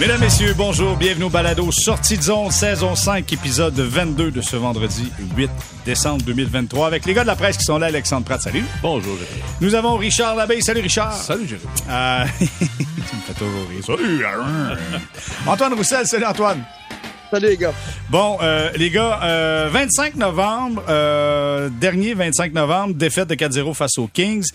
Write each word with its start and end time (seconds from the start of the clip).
Mesdames, 0.00 0.20
Messieurs, 0.20 0.54
bonjour, 0.56 0.96
bienvenue 0.96 1.24
au 1.24 1.28
balado 1.28 1.70
Sortie 1.70 2.16
de 2.16 2.22
zone, 2.22 2.50
saison 2.50 2.94
5, 2.94 3.30
épisode 3.34 3.78
22 3.78 4.30
de 4.30 4.40
ce 4.40 4.56
vendredi 4.56 5.12
8 5.36 5.50
décembre 5.84 6.24
2023 6.24 6.86
avec 6.86 7.04
les 7.04 7.12
gars 7.12 7.20
de 7.20 7.26
la 7.26 7.36
presse 7.36 7.58
qui 7.58 7.64
sont 7.64 7.76
là, 7.76 7.88
Alexandre 7.88 8.24
Pratt, 8.24 8.40
salut. 8.40 8.64
Bonjour, 8.80 9.14
Jérémy. 9.18 9.42
Nous 9.60 9.74
avons 9.74 9.98
Richard 9.98 10.36
Labeille, 10.36 10.62
salut 10.62 10.80
Richard. 10.80 11.12
Salut, 11.12 11.46
Jérémy. 11.46 11.68
Euh, 11.90 12.24
tu 12.38 12.44
me 13.14 13.20
fais 13.26 13.34
toujours 13.34 13.98
rire. 13.98 14.24
Salut. 14.24 14.24
Antoine 15.46 15.74
Roussel, 15.74 16.06
salut 16.06 16.24
Antoine. 16.24 16.64
Salut 17.30 17.48
les 17.48 17.56
gars. 17.58 17.74
Bon, 18.08 18.38
euh, 18.42 18.70
les 18.76 18.90
gars, 18.90 19.20
euh, 19.22 19.68
25 19.70 20.16
novembre, 20.16 20.82
euh, 20.88 21.68
dernier 21.68 22.14
25 22.14 22.54
novembre, 22.54 22.94
défaite 22.94 23.28
de 23.28 23.34
4-0 23.34 23.74
face 23.74 23.98
aux 23.98 24.08
Kings. 24.08 24.46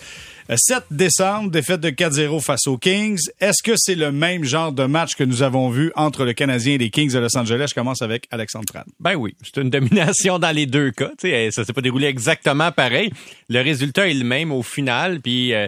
Euh, 0.51 0.55
7 0.57 0.83
décembre, 0.91 1.49
défaite 1.49 1.81
de 1.81 1.89
4-0 1.89 2.39
face 2.39 2.67
aux 2.67 2.77
Kings. 2.77 3.19
Est-ce 3.39 3.63
que 3.63 3.71
c'est 3.75 3.95
le 3.95 4.11
même 4.11 4.43
genre 4.43 4.71
de 4.71 4.85
match 4.85 5.15
que 5.15 5.23
nous 5.23 5.41
avons 5.41 5.71
vu 5.71 5.91
entre 5.95 6.23
le 6.23 6.33
Canadien 6.33 6.73
et 6.73 6.77
les 6.77 6.91
Kings 6.91 7.11
de 7.11 7.17
Los 7.17 7.35
Angeles? 7.35 7.67
Je 7.69 7.73
commence 7.73 8.03
avec 8.03 8.27
Alexandre 8.29 8.65
Pratt. 8.71 8.85
Ben 8.99 9.15
oui, 9.15 9.35
c'est 9.41 9.59
une 9.59 9.71
domination 9.71 10.37
dans 10.37 10.51
les 10.55 10.67
deux 10.67 10.91
cas. 10.91 11.09
Tu 11.17 11.29
sais, 11.29 11.49
ça 11.49 11.65
s'est 11.65 11.73
pas 11.73 11.81
déroulé 11.81 12.05
exactement 12.05 12.71
pareil. 12.71 13.09
Le 13.49 13.61
résultat 13.61 14.07
est 14.07 14.13
le 14.13 14.23
même 14.23 14.51
au 14.51 14.61
final. 14.61 15.19
Puis 15.19 15.51
euh, 15.51 15.67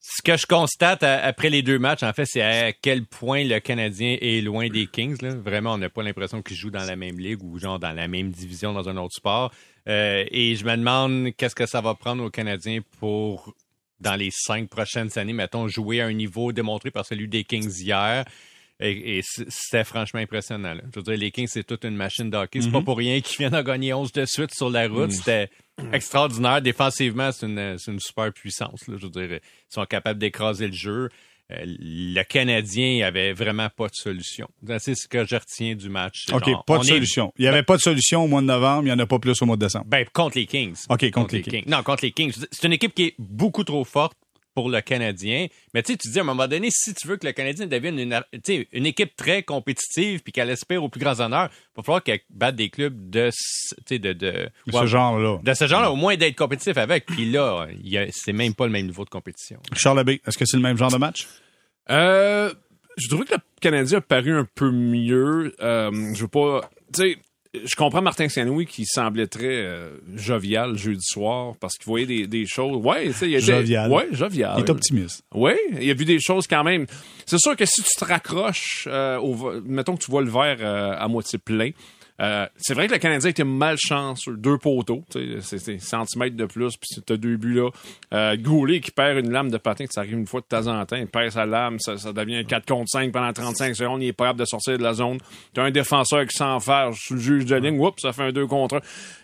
ce 0.00 0.22
que 0.22 0.38
je 0.38 0.46
constate 0.46 1.02
après 1.02 1.50
les 1.50 1.60
deux 1.60 1.78
matchs, 1.78 2.02
en 2.02 2.14
fait, 2.14 2.24
c'est 2.24 2.40
à 2.40 2.72
quel 2.72 3.04
point 3.04 3.44
le 3.44 3.58
Canadien 3.58 4.16
est 4.22 4.40
loin 4.40 4.68
des 4.68 4.86
Kings. 4.86 5.18
Vraiment, 5.44 5.74
on 5.74 5.78
n'a 5.78 5.90
pas 5.90 6.02
l'impression 6.02 6.40
qu'ils 6.40 6.56
jouent 6.56 6.70
dans 6.70 6.86
la 6.86 6.96
même 6.96 7.18
ligue 7.18 7.42
ou 7.42 7.58
genre 7.58 7.78
dans 7.78 7.92
la 7.92 8.08
même 8.08 8.30
division 8.30 8.72
dans 8.72 8.88
un 8.88 8.96
autre 8.96 9.14
sport. 9.14 9.52
Euh, 9.88 10.24
et 10.30 10.56
je 10.56 10.64
me 10.64 10.74
demande 10.74 11.32
qu'est-ce 11.36 11.54
que 11.54 11.66
ça 11.66 11.82
va 11.82 11.94
prendre 11.94 12.24
aux 12.24 12.30
Canadiens 12.30 12.80
pour 12.98 13.54
dans 14.00 14.14
les 14.14 14.30
cinq 14.30 14.68
prochaines 14.68 15.10
années, 15.18 15.32
mettons, 15.32 15.68
jouer 15.68 16.00
à 16.00 16.06
un 16.06 16.12
niveau 16.12 16.52
démontré 16.52 16.90
par 16.90 17.06
celui 17.06 17.28
des 17.28 17.44
Kings 17.44 17.80
hier. 17.80 18.24
Et, 18.78 19.22
c'était 19.22 19.84
franchement 19.84 20.20
impressionnant. 20.20 20.74
là. 20.74 20.82
Je 20.92 21.00
veux 21.00 21.02
dire, 21.02 21.16
les 21.16 21.30
Kings, 21.30 21.48
c'est 21.48 21.64
toute 21.64 21.84
une 21.84 21.96
machine 21.96 22.28
de 22.28 22.36
hockey. 22.36 22.60
C'est 22.60 22.70
pas 22.70 22.82
pour 22.82 22.98
rien 22.98 23.20
qu'ils 23.22 23.38
viennent 23.38 23.52
de 23.52 23.62
gagner 23.62 23.94
11 23.94 24.12
de 24.12 24.26
suite 24.26 24.54
sur 24.54 24.68
la 24.68 24.86
route. 24.86 25.12
C'était 25.12 25.48
extraordinaire. 25.92 26.60
Défensivement, 26.60 27.32
c'est 27.32 27.46
une, 27.46 27.78
une 27.88 28.00
super 28.00 28.30
puissance. 28.34 28.86
là. 28.86 28.96
Je 28.98 29.06
veux 29.06 29.10
dire, 29.10 29.32
ils 29.32 29.40
sont 29.74 29.84
capables 29.86 30.18
d'écraser 30.18 30.66
le 30.66 30.74
jeu. 30.74 31.08
Euh, 31.52 31.62
le 31.64 32.22
Canadien 32.24 33.06
avait 33.06 33.32
vraiment 33.32 33.68
pas 33.68 33.86
de 33.86 33.94
solution. 33.94 34.48
C'est 34.78 34.96
ce 34.96 35.06
que 35.06 35.24
je 35.24 35.36
retiens 35.36 35.76
du 35.76 35.88
match. 35.88 36.26
OK, 36.32 36.44
Genre, 36.48 36.64
pas 36.64 36.78
de 36.78 36.84
est- 36.84 36.88
solution. 36.88 37.32
Il 37.38 37.42
n'y 37.42 37.48
avait 37.48 37.62
pas 37.62 37.76
de 37.76 37.82
solution 37.82 38.24
au 38.24 38.26
mois 38.26 38.40
de 38.40 38.46
novembre, 38.46 38.82
il 38.82 38.86
n'y 38.86 38.92
en 38.92 38.98
a 38.98 39.06
pas 39.06 39.18
plus 39.20 39.40
au 39.42 39.46
mois 39.46 39.56
de 39.56 39.64
décembre. 39.64 39.84
Ben, 39.86 40.04
contre 40.12 40.36
les 40.38 40.46
Kings. 40.46 40.76
OK, 40.88 41.08
contre 41.12 41.34
les 41.36 41.42
Kings. 41.42 41.64
Non, 41.68 41.82
contre 41.84 42.04
les 42.04 42.10
Kings. 42.10 42.32
C'est 42.50 42.66
une 42.66 42.72
équipe 42.72 42.94
qui 42.94 43.04
est 43.04 43.14
beaucoup 43.18 43.62
trop 43.62 43.84
forte 43.84 44.16
pour 44.56 44.70
le 44.70 44.80
Canadien. 44.80 45.48
Mais 45.74 45.82
tu 45.82 45.92
sais, 45.92 45.98
tu 45.98 46.08
dis 46.08 46.18
à 46.18 46.22
un 46.22 46.24
moment 46.24 46.48
donné, 46.48 46.68
si 46.72 46.94
tu 46.94 47.06
veux 47.06 47.18
que 47.18 47.26
le 47.26 47.32
Canadien 47.32 47.66
devienne 47.66 47.98
une, 47.98 48.18
une 48.72 48.86
équipe 48.86 49.14
très 49.14 49.42
compétitive 49.42 50.22
puis 50.22 50.32
qu'elle 50.32 50.48
espère 50.48 50.82
aux 50.82 50.88
plus 50.88 50.98
grands 50.98 51.20
honneurs, 51.20 51.50
il 51.52 51.76
va 51.76 51.82
falloir 51.82 52.02
qu'elle 52.02 52.20
batte 52.30 52.56
des 52.56 52.70
clubs 52.70 53.10
de, 53.10 53.28
ce- 53.32 53.94
de, 53.94 54.14
de, 54.14 54.48
ouais, 54.72 54.86
genre-là. 54.86 55.38
de 55.42 55.54
ce 55.54 55.66
genre-là, 55.66 55.92
au 55.92 55.96
moins 55.96 56.16
d'être 56.16 56.36
compétitif 56.36 56.78
avec. 56.78 57.04
Puis 57.04 57.30
là, 57.30 57.66
c'est 58.12 58.32
même 58.32 58.54
pas 58.54 58.64
le 58.64 58.72
même 58.72 58.86
niveau 58.86 59.04
de 59.04 59.10
compétition. 59.10 59.60
Richard 59.70 59.94
Labbé, 59.94 60.22
est-ce 60.26 60.38
que 60.38 60.46
c'est 60.46 60.56
le 60.56 60.62
même 60.62 60.78
genre 60.78 60.90
de 60.90 60.96
match? 60.96 61.28
Euh, 61.90 62.50
je 62.96 63.08
trouvais 63.08 63.26
que 63.26 63.34
le 63.34 63.40
Canadien 63.60 63.98
a 63.98 64.00
paru 64.00 64.32
un 64.38 64.46
peu 64.54 64.70
mieux. 64.70 65.54
Euh, 65.60 65.90
je 66.14 66.22
veux 66.22 66.28
pas. 66.28 66.62
Tu 66.94 67.02
sais, 67.02 67.18
je 67.64 67.74
comprends 67.76 68.02
Martin 68.02 68.28
Saint-Louis 68.28 68.66
qui 68.66 68.84
semblait 68.84 69.26
très 69.26 69.64
euh, 69.64 69.90
jovial 70.14 70.76
jeudi 70.76 71.02
soir 71.02 71.54
parce 71.60 71.74
qu'il 71.74 71.86
voyait 71.86 72.06
des, 72.06 72.26
des 72.26 72.46
choses. 72.46 72.84
Ouais, 72.84 73.06
il 73.06 73.10
était. 73.10 73.40
Jovial. 73.40 73.90
Ouais, 73.90 74.08
jovial. 74.12 74.54
Il 74.58 74.64
est 74.64 74.70
optimiste. 74.70 75.22
Oui, 75.34 75.52
il 75.80 75.90
a 75.90 75.94
vu 75.94 76.04
des 76.04 76.20
choses 76.20 76.46
quand 76.46 76.64
même. 76.64 76.86
C'est 77.26 77.38
sûr 77.38 77.56
que 77.56 77.64
si 77.64 77.82
tu 77.82 77.90
te 77.98 78.04
raccroches, 78.04 78.86
euh, 78.90 79.18
au, 79.18 79.60
mettons 79.64 79.96
que 79.96 80.04
tu 80.04 80.10
vois 80.10 80.22
le 80.22 80.30
verre 80.30 80.58
euh, 80.60 80.94
à 80.96 81.08
moitié 81.08 81.38
plein, 81.38 81.70
euh, 82.20 82.46
c'est 82.56 82.74
vrai 82.74 82.86
que 82.86 82.94
le 82.94 82.98
Canadien 82.98 83.30
était 83.30 83.44
malchanceux. 83.44 84.36
Deux 84.36 84.58
poteaux, 84.58 85.04
tu 85.10 85.38
c'est 85.42 85.78
centimètres 85.78 86.36
de 86.36 86.46
plus, 86.46 86.76
puis 86.76 87.02
t'as 87.04 87.16
deux 87.16 87.36
buts 87.36 87.54
là. 87.54 87.70
Euh, 88.14 88.36
Goulet 88.36 88.80
qui 88.80 88.90
perd 88.90 89.18
une 89.18 89.30
lame 89.30 89.50
de 89.50 89.58
patin, 89.58 89.84
ça 89.90 90.00
arrive 90.00 90.14
une 90.14 90.26
fois 90.26 90.40
de 90.40 90.46
temps 90.46 90.66
en 90.66 90.84
temps, 90.86 90.96
il 90.96 91.06
perd 91.06 91.32
sa 91.32 91.44
lame, 91.44 91.78
ça, 91.78 91.94
devient 92.12 92.44
4 92.46 92.66
contre 92.66 92.88
5 92.88 93.12
pendant 93.12 93.32
35 93.32 93.76
secondes, 93.76 94.02
il 94.02 94.08
est 94.08 94.16
capable 94.16 94.40
de 94.40 94.44
sortir 94.44 94.78
de 94.78 94.82
la 94.82 94.94
zone. 94.94 95.18
T'as 95.52 95.64
un 95.64 95.70
défenseur 95.70 96.26
qui 96.26 96.36
s'enferme 96.36 96.94
sur 96.94 97.16
le 97.16 97.20
juge 97.20 97.44
de 97.44 97.56
ligne, 97.56 97.78
oups, 97.78 98.00
ça 98.00 98.12
fait 98.12 98.22
un 98.22 98.32
2 98.32 98.46
contre 98.46 98.76
1. 98.76 98.80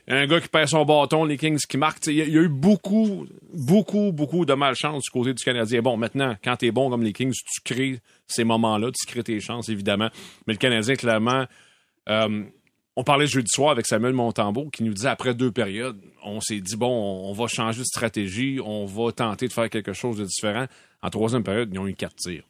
Un 0.08 0.26
gars 0.26 0.40
qui 0.40 0.48
perd 0.48 0.68
son 0.68 0.84
bâton, 0.84 1.24
les 1.24 1.38
Kings 1.38 1.60
qui 1.68 1.78
marquent. 1.78 2.00
Tu 2.00 2.10
Il 2.10 2.28
y, 2.28 2.32
y 2.32 2.38
a 2.38 2.42
eu 2.42 2.48
beaucoup, 2.48 3.24
beaucoup, 3.54 4.10
beaucoup 4.12 4.44
de 4.44 4.52
malchance 4.52 5.04
du 5.04 5.10
côté 5.10 5.32
du 5.32 5.42
Canadien. 5.44 5.80
Bon, 5.80 5.96
maintenant, 5.96 6.36
quand 6.42 6.56
t'es 6.56 6.72
bon 6.72 6.90
comme 6.90 7.04
les 7.04 7.12
Kings, 7.12 7.32
tu 7.32 7.60
crées 7.62 8.00
ces 8.26 8.44
moments-là, 8.44 8.90
tu 8.90 9.06
crées 9.06 9.22
tes 9.22 9.38
chances, 9.40 9.68
évidemment. 9.68 10.08
Mais 10.46 10.54
le 10.54 10.58
Canadien, 10.58 10.96
clairement, 10.96 11.46
euh, 12.08 12.44
on 12.96 13.04
parlait 13.04 13.26
jeudi 13.26 13.50
soir 13.50 13.70
avec 13.70 13.86
Samuel 13.86 14.12
Montembeau 14.12 14.68
qui 14.68 14.82
nous 14.82 14.92
disait 14.92 15.08
après 15.08 15.34
deux 15.34 15.50
périodes, 15.50 15.98
on 16.22 16.40
s'est 16.40 16.60
dit 16.60 16.76
bon, 16.76 16.90
on, 16.90 17.32
va 17.32 17.46
changer 17.46 17.80
de 17.80 17.84
stratégie, 17.84 18.60
on 18.62 18.84
va 18.84 19.12
tenter 19.12 19.48
de 19.48 19.52
faire 19.52 19.70
quelque 19.70 19.92
chose 19.92 20.18
de 20.18 20.24
différent. 20.24 20.66
En 21.02 21.10
troisième 21.10 21.42
période, 21.42 21.70
ils 21.72 21.78
ont 21.78 21.86
eu 21.86 21.94
quatre 21.94 22.16
tirs. 22.16 22.44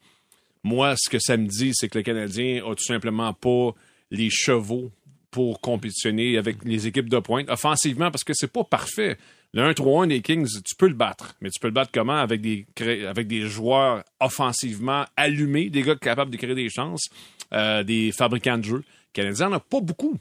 Moi, 0.64 0.94
ce 0.97 1.08
que 1.08 1.19
ça 1.19 1.36
me 1.36 1.47
dit, 1.47 1.72
c'est 1.75 1.88
que 1.88 1.98
le 1.98 2.04
Canadien 2.04 2.64
a 2.64 2.75
tout 2.75 2.84
simplement 2.84 3.32
pas 3.32 3.70
les 4.10 4.31
chevaux 4.31 4.91
pour 5.31 5.60
compétitionner 5.60 6.36
avec 6.36 6.62
les 6.64 6.86
équipes 6.86 7.08
de 7.08 7.19
pointe 7.19 7.48
offensivement 7.48 8.10
parce 8.10 8.25
que 8.25 8.34
c'est 8.34 8.52
pas 8.52 8.64
parfait. 8.64 9.16
Le 9.54 9.62
1-3-1 9.62 10.08
des 10.08 10.22
Kings, 10.22 10.48
tu 10.64 10.75
peux 10.76 10.88
le 10.88 10.94
battre, 10.94 11.34
mais 11.41 11.50
tu 11.50 11.60
peux 11.60 11.69
le 11.69 11.75
battre 11.75 11.91
comment? 11.92 12.16
Avec 12.16 12.41
des 12.41 12.66
avec 13.06 13.28
des 13.28 13.42
joueurs 13.42 14.02
offensivement 14.19 15.04
allumés, 15.16 15.70
des 15.70 15.82
gars 15.82 15.97
capables 15.97 16.31
de 16.31 16.36
créer 16.36 16.54
des 16.54 16.69
chances, 16.69 17.08
euh, 17.52 17.82
des 17.82 18.12
fabricants 18.12 18.58
de 18.58 18.64
jeux. 18.64 18.84
Le 18.84 19.12
Canadien 19.12 19.50
n'en 19.50 19.56
a 19.56 19.60
pas 19.60 19.81
beaucoup. 19.81 20.19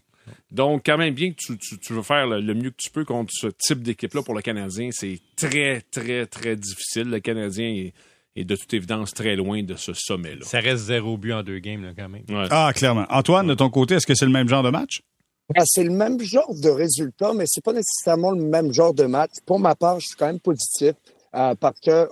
Donc, 0.52 0.84
quand 0.86 0.98
même 0.98 1.14
bien 1.14 1.32
que 1.32 1.36
tu, 1.38 1.58
tu- 1.58 1.80
tu 1.80 1.94
veux 1.94 2.02
faire 2.04 2.28
le, 2.28 2.42
le 2.42 2.54
mieux 2.54 2.70
que 2.72 2.76
tu 2.78 2.90
peux 2.92 3.06
contre 3.06 3.32
ce 3.34 3.48
type 3.48 3.82
d'équipe-là 3.84 4.22
pour 4.24 4.34
le 4.36 4.42
Canadien, 4.42 4.90
c'est 4.92 5.20
très, 5.36 5.82
très, 5.92 6.26
très 6.26 6.56
difficile. 6.56 7.10
Le 7.10 7.20
Canadien 7.20 7.68
est, 7.68 7.94
est 8.36 8.44
de 8.46 8.56
toute 8.56 8.74
évidence 8.74 9.14
très 9.14 9.36
loin 9.36 9.64
de 9.64 9.76
ce 9.76 9.94
sommet-là. 9.94 10.46
Ça 10.46 10.60
reste 10.60 10.84
zéro 10.84 11.18
but 11.18 11.34
en 11.34 11.44
deux 11.44 11.60
games, 11.60 11.84
là, 11.84 11.92
quand 11.98 12.10
même. 12.10 12.24
Ouais. 12.30 12.48
Ah, 12.50 12.72
clairement. 12.76 13.06
Antoine, 13.10 13.48
de 13.48 13.54
ton 13.56 13.70
côté, 13.70 13.96
est-ce 13.96 14.08
que 14.08 14.16
c'est 14.16 14.26
le 14.26 14.32
même 14.32 14.48
genre 14.50 14.64
de 14.64 14.70
match? 14.70 15.02
Ah, 15.56 15.64
C'est 15.66 15.84
le 15.84 15.92
même 15.92 16.20
genre 16.22 16.54
de 16.62 16.70
résultat, 16.70 17.34
mais 17.34 17.44
c'est 17.48 17.64
pas 17.64 17.74
nécessairement 17.74 18.32
le 18.32 18.44
même 18.44 18.72
genre 18.72 18.94
de 18.94 19.04
match. 19.06 19.32
Pour 19.46 19.60
ma 19.60 19.76
part, 19.76 20.00
je 20.00 20.08
suis 20.08 20.16
quand 20.16 20.28
même 20.28 20.40
positif 20.40 20.94
euh, 21.36 21.56
parce 21.56 21.80
que 21.82 22.08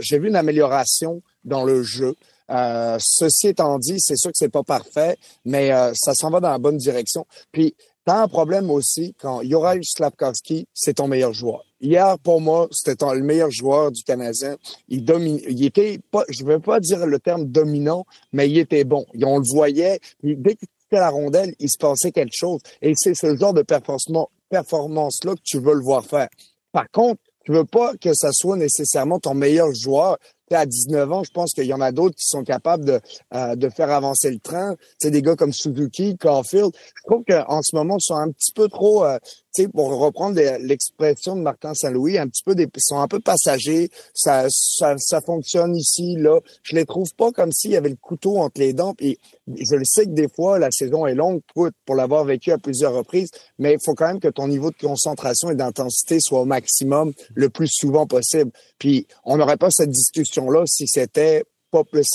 j'ai 0.00 0.18
vu 0.18 0.28
une 0.28 0.36
amélioration 0.36 1.22
dans 1.44 1.64
le 1.64 1.82
jeu. 1.82 2.14
Euh, 2.50 2.98
ceci 3.00 3.48
étant 3.48 3.78
dit, 3.78 3.96
c'est 3.98 4.16
sûr 4.16 4.30
que 4.30 4.38
c'est 4.38 4.50
pas 4.50 4.62
parfait, 4.62 5.16
mais 5.44 5.72
euh, 5.72 5.92
ça 5.94 6.14
s'en 6.14 6.30
va 6.30 6.40
dans 6.40 6.50
la 6.50 6.58
bonne 6.58 6.76
direction. 6.76 7.26
Puis, 7.52 7.74
t'as 8.04 8.22
un 8.22 8.28
problème 8.28 8.70
aussi 8.70 9.14
quand 9.18 9.42
Juraj 9.42 9.80
Slavkovski, 9.82 10.66
c'est 10.74 10.94
ton 10.94 11.08
meilleur 11.08 11.32
joueur. 11.32 11.64
Hier, 11.80 12.18
pour 12.18 12.40
moi, 12.40 12.68
c'était 12.70 12.96
le 13.14 13.22
meilleur 13.22 13.50
joueur 13.50 13.92
du 13.92 14.02
Canadien. 14.02 14.56
Il 14.88 15.04
domine, 15.04 15.40
il 15.48 15.64
était 15.64 15.98
pas, 16.10 16.24
je 16.28 16.44
veux 16.44 16.60
pas 16.60 16.80
dire 16.80 17.06
le 17.06 17.18
terme 17.18 17.46
dominant, 17.46 18.06
mais 18.32 18.48
il 18.48 18.58
était 18.58 18.84
bon. 18.84 19.06
Et 19.14 19.24
on 19.24 19.38
le 19.38 19.44
voyait. 19.46 20.00
Dès 20.22 20.54
qu'il 20.54 20.68
quittait 20.68 20.96
la 20.96 21.10
rondelle, 21.10 21.54
il 21.58 21.70
se 21.70 21.78
passait 21.78 22.12
quelque 22.12 22.34
chose. 22.34 22.60
Et 22.80 22.94
c'est 22.96 23.14
ce 23.14 23.36
genre 23.36 23.54
de 23.54 23.62
performance, 23.62 24.28
performance-là 24.48 25.34
que 25.34 25.42
tu 25.42 25.58
veux 25.58 25.74
le 25.74 25.82
voir 25.82 26.04
faire. 26.04 26.28
Par 26.72 26.90
contre, 26.90 27.20
tu 27.44 27.52
veux 27.52 27.64
pas 27.64 27.94
que 27.96 28.14
ça 28.14 28.30
soit 28.32 28.56
nécessairement 28.56 29.20
ton 29.20 29.34
meilleur 29.34 29.72
joueur. 29.74 30.16
À 30.50 30.66
19 30.66 31.10
ans, 31.10 31.24
je 31.24 31.30
pense 31.30 31.52
qu'il 31.52 31.64
y 31.64 31.72
en 31.72 31.80
a 31.80 31.90
d'autres 31.90 32.16
qui 32.16 32.26
sont 32.26 32.44
capables 32.44 32.84
de, 32.84 33.00
euh, 33.34 33.56
de 33.56 33.68
faire 33.70 33.90
avancer 33.90 34.30
le 34.30 34.38
train. 34.38 34.76
C'est 34.98 35.10
des 35.10 35.22
gars 35.22 35.36
comme 35.36 35.52
Suzuki, 35.52 36.16
Caulfield. 36.18 36.70
Je 36.74 37.10
trouve 37.10 37.24
qu'en 37.26 37.62
ce 37.62 37.74
moment, 37.74 37.96
ils 37.98 38.04
sont 38.04 38.16
un 38.16 38.30
petit 38.30 38.52
peu 38.52 38.68
trop, 38.68 39.04
euh, 39.04 39.18
sais, 39.62 39.68
pour 39.68 39.90
reprendre 39.98 40.40
l'expression 40.60 41.36
de 41.36 41.42
Martin 41.42 41.74
Saint-Louis, 41.74 42.18
un 42.18 42.28
petit 42.28 42.42
peu 42.42 42.54
des, 42.54 42.68
sont 42.78 42.98
un 42.98 43.08
peu 43.08 43.20
passagers. 43.20 43.90
Ça, 44.14 44.46
ça, 44.50 44.94
ça 44.98 45.20
fonctionne 45.20 45.76
ici, 45.76 46.16
là. 46.16 46.40
Je 46.62 46.74
les 46.74 46.84
trouve 46.84 47.12
pas 47.14 47.32
comme 47.32 47.52
s'il 47.52 47.72
y 47.72 47.76
avait 47.76 47.90
le 47.90 47.96
couteau 47.96 48.38
entre 48.38 48.60
les 48.60 48.72
dents. 48.72 48.94
Puis 48.94 49.18
je 49.46 49.76
le 49.76 49.84
sais 49.84 50.04
que 50.04 50.10
des 50.10 50.28
fois, 50.28 50.58
la 50.58 50.70
saison 50.70 51.06
est 51.06 51.14
longue 51.14 51.40
pour, 51.54 51.68
pour 51.84 51.94
l'avoir 51.94 52.24
vécu 52.24 52.52
à 52.52 52.58
plusieurs 52.58 52.92
reprises, 52.92 53.30
mais 53.58 53.74
il 53.74 53.78
faut 53.84 53.94
quand 53.94 54.06
même 54.06 54.20
que 54.20 54.28
ton 54.28 54.48
niveau 54.48 54.70
de 54.70 54.76
concentration 54.76 55.50
et 55.50 55.54
d'intensité 55.54 56.18
soit 56.20 56.40
au 56.40 56.46
maximum 56.46 57.12
le 57.34 57.48
plus 57.48 57.68
souvent 57.70 58.06
possible. 58.06 58.50
Puis 58.78 59.06
on 59.24 59.36
n'aurait 59.36 59.56
pas 59.56 59.70
cette 59.70 59.90
discussion-là 59.90 60.64
si 60.66 60.86
c'était 60.86 61.44
pas 61.70 61.82
plus, 61.82 62.06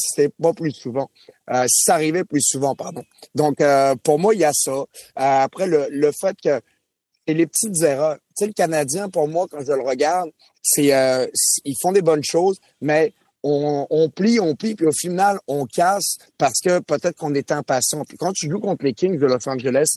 pas 0.41 0.53
plus 0.53 0.71
souvent. 0.71 1.09
Euh, 1.51 1.65
si 1.67 1.83
ça 1.83 1.95
arrivait 1.95 2.23
plus 2.23 2.41
souvent, 2.41 2.75
pardon. 2.75 3.03
Donc, 3.35 3.59
euh, 3.59 3.93
pour 4.03 4.17
moi, 4.17 4.33
il 4.33 4.39
y 4.39 4.45
a 4.45 4.53
ça. 4.53 4.71
Euh, 4.71 4.85
après, 5.15 5.67
le, 5.67 5.87
le 5.91 6.11
fait 6.11 6.37
que 6.41 6.61
c'est 7.29 7.35
les 7.35 7.45
petites 7.45 7.81
erreurs. 7.83 8.15
Tu 8.15 8.45
sais, 8.45 8.47
le 8.47 8.53
Canadien, 8.53 9.07
pour 9.07 9.27
moi, 9.27 9.45
quand 9.49 9.59
je 9.61 9.71
le 9.71 9.83
regarde, 9.83 10.31
c'est 10.63 10.91
euh, 10.93 11.27
ils 11.63 11.75
font 11.79 11.91
des 11.91 12.01
bonnes 12.01 12.23
choses, 12.23 12.59
mais 12.81 13.13
on, 13.43 14.09
plie, 14.13 14.39
on 14.39 14.55
plie, 14.55 14.75
puis 14.75 14.87
au 14.87 14.91
final, 14.91 15.39
on 15.47 15.65
casse 15.65 16.17
parce 16.37 16.59
que 16.59 16.79
peut-être 16.79 17.15
qu'on 17.15 17.33
est 17.35 17.51
impatient. 17.51 18.03
Puis 18.03 18.17
quand 18.17 18.33
tu 18.33 18.49
joues 18.49 18.59
contre 18.59 18.83
les 18.83 18.93
Kings 18.93 19.17
de 19.17 19.25
Los 19.27 19.47
Angeles, 19.47 19.95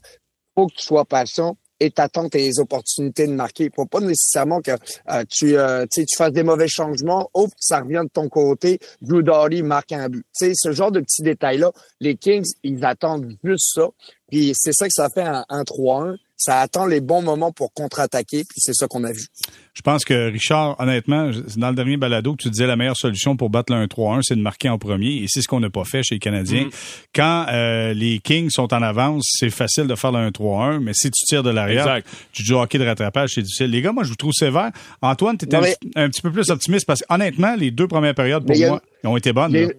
faut 0.54 0.66
que 0.66 0.74
tu 0.74 0.84
sois 0.84 1.06
patient 1.06 1.56
et 1.80 1.90
t'attends 1.90 2.28
tes 2.28 2.58
opportunités 2.58 3.26
de 3.26 3.32
marquer. 3.32 3.64
Il 3.64 3.72
faut 3.74 3.86
pas 3.86 4.00
nécessairement 4.00 4.60
que 4.60 4.70
euh, 4.70 5.24
tu, 5.28 5.56
euh, 5.56 5.86
tu 5.90 6.04
fasses 6.16 6.32
des 6.32 6.44
mauvais 6.44 6.68
changements, 6.68 7.30
hop, 7.34 7.50
ça 7.58 7.80
revient 7.80 8.02
de 8.04 8.10
ton 8.12 8.28
côté, 8.28 8.78
Drew 9.00 9.22
Doughty 9.22 9.62
marque 9.62 9.92
un 9.92 10.08
but. 10.08 10.24
sais, 10.32 10.52
ce 10.54 10.70
genre 10.72 10.92
de 10.92 11.00
petits 11.00 11.22
détails-là, 11.22 11.72
les 11.98 12.14
Kings, 12.14 12.46
ils 12.62 12.84
attendent 12.84 13.36
juste 13.42 13.72
ça. 13.74 13.88
Puis 14.30 14.52
c'est 14.54 14.72
ça 14.72 14.86
que 14.86 14.94
ça 14.94 15.08
fait 15.08 15.22
un 15.22 15.44
1-3-1 15.50 16.18
ça 16.42 16.60
attend 16.60 16.86
les 16.86 17.00
bons 17.00 17.22
moments 17.22 17.52
pour 17.52 17.72
contre-attaquer, 17.72 18.44
puis 18.44 18.58
c'est 18.58 18.74
ça 18.74 18.88
qu'on 18.88 19.04
a 19.04 19.12
vu. 19.12 19.26
Je 19.74 19.82
pense 19.82 20.04
que 20.04 20.30
Richard, 20.30 20.74
honnêtement, 20.80 21.30
dans 21.56 21.70
le 21.70 21.76
dernier 21.76 21.96
balado 21.96 22.34
que 22.34 22.42
tu 22.42 22.50
disais 22.50 22.66
la 22.66 22.74
meilleure 22.74 22.96
solution 22.96 23.36
pour 23.36 23.48
battre 23.48 23.72
le 23.72 23.86
1-3-1, 23.86 24.22
c'est 24.22 24.34
de 24.34 24.40
marquer 24.40 24.68
en 24.68 24.78
premier, 24.78 25.22
et 25.22 25.26
c'est 25.28 25.40
ce 25.40 25.46
qu'on 25.46 25.60
n'a 25.60 25.70
pas 25.70 25.84
fait 25.84 26.02
chez 26.02 26.16
les 26.16 26.18
Canadiens. 26.18 26.64
Mm-hmm. 26.64 27.04
Quand 27.14 27.46
euh, 27.52 27.94
les 27.94 28.18
Kings 28.18 28.50
sont 28.50 28.74
en 28.74 28.82
avance, 28.82 29.24
c'est 29.38 29.50
facile 29.50 29.86
de 29.86 29.94
faire 29.94 30.10
le 30.10 30.30
1-3-1, 30.30 30.80
mais 30.80 30.92
si 30.94 31.10
tu 31.10 31.24
tires 31.26 31.44
de 31.44 31.50
l'arrière, 31.50 32.00
tu 32.32 32.44
joues 32.44 32.58
hockey 32.58 32.78
de 32.78 32.84
rattrapage, 32.84 33.30
c'est 33.34 33.42
difficile. 33.42 33.70
Les 33.70 33.80
gars, 33.80 33.92
moi, 33.92 34.02
je 34.02 34.08
vous 34.08 34.16
trouve 34.16 34.32
sévère. 34.32 34.72
Antoine, 35.00 35.38
tu 35.38 35.44
étais 35.44 35.56
un, 35.94 36.08
petit 36.08 36.22
peu 36.22 36.32
plus 36.32 36.50
optimiste 36.50 36.86
parce 36.86 37.00
que 37.00 37.06
honnêtement, 37.08 37.54
les 37.54 37.70
deux 37.70 37.86
premières 37.86 38.14
périodes 38.14 38.44
pour 38.44 38.56
moi 38.56 38.82
ont 39.04 39.16
été 39.16 39.32
bonnes. 39.32 39.70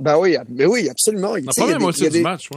Ben 0.00 0.16
oui, 0.18 0.36
mais 0.48 0.66
oui, 0.66 0.88
absolument. 0.88 1.34
La 1.36 1.52
première 1.56 1.80
moitié 1.80 2.10
du 2.10 2.20
match, 2.20 2.48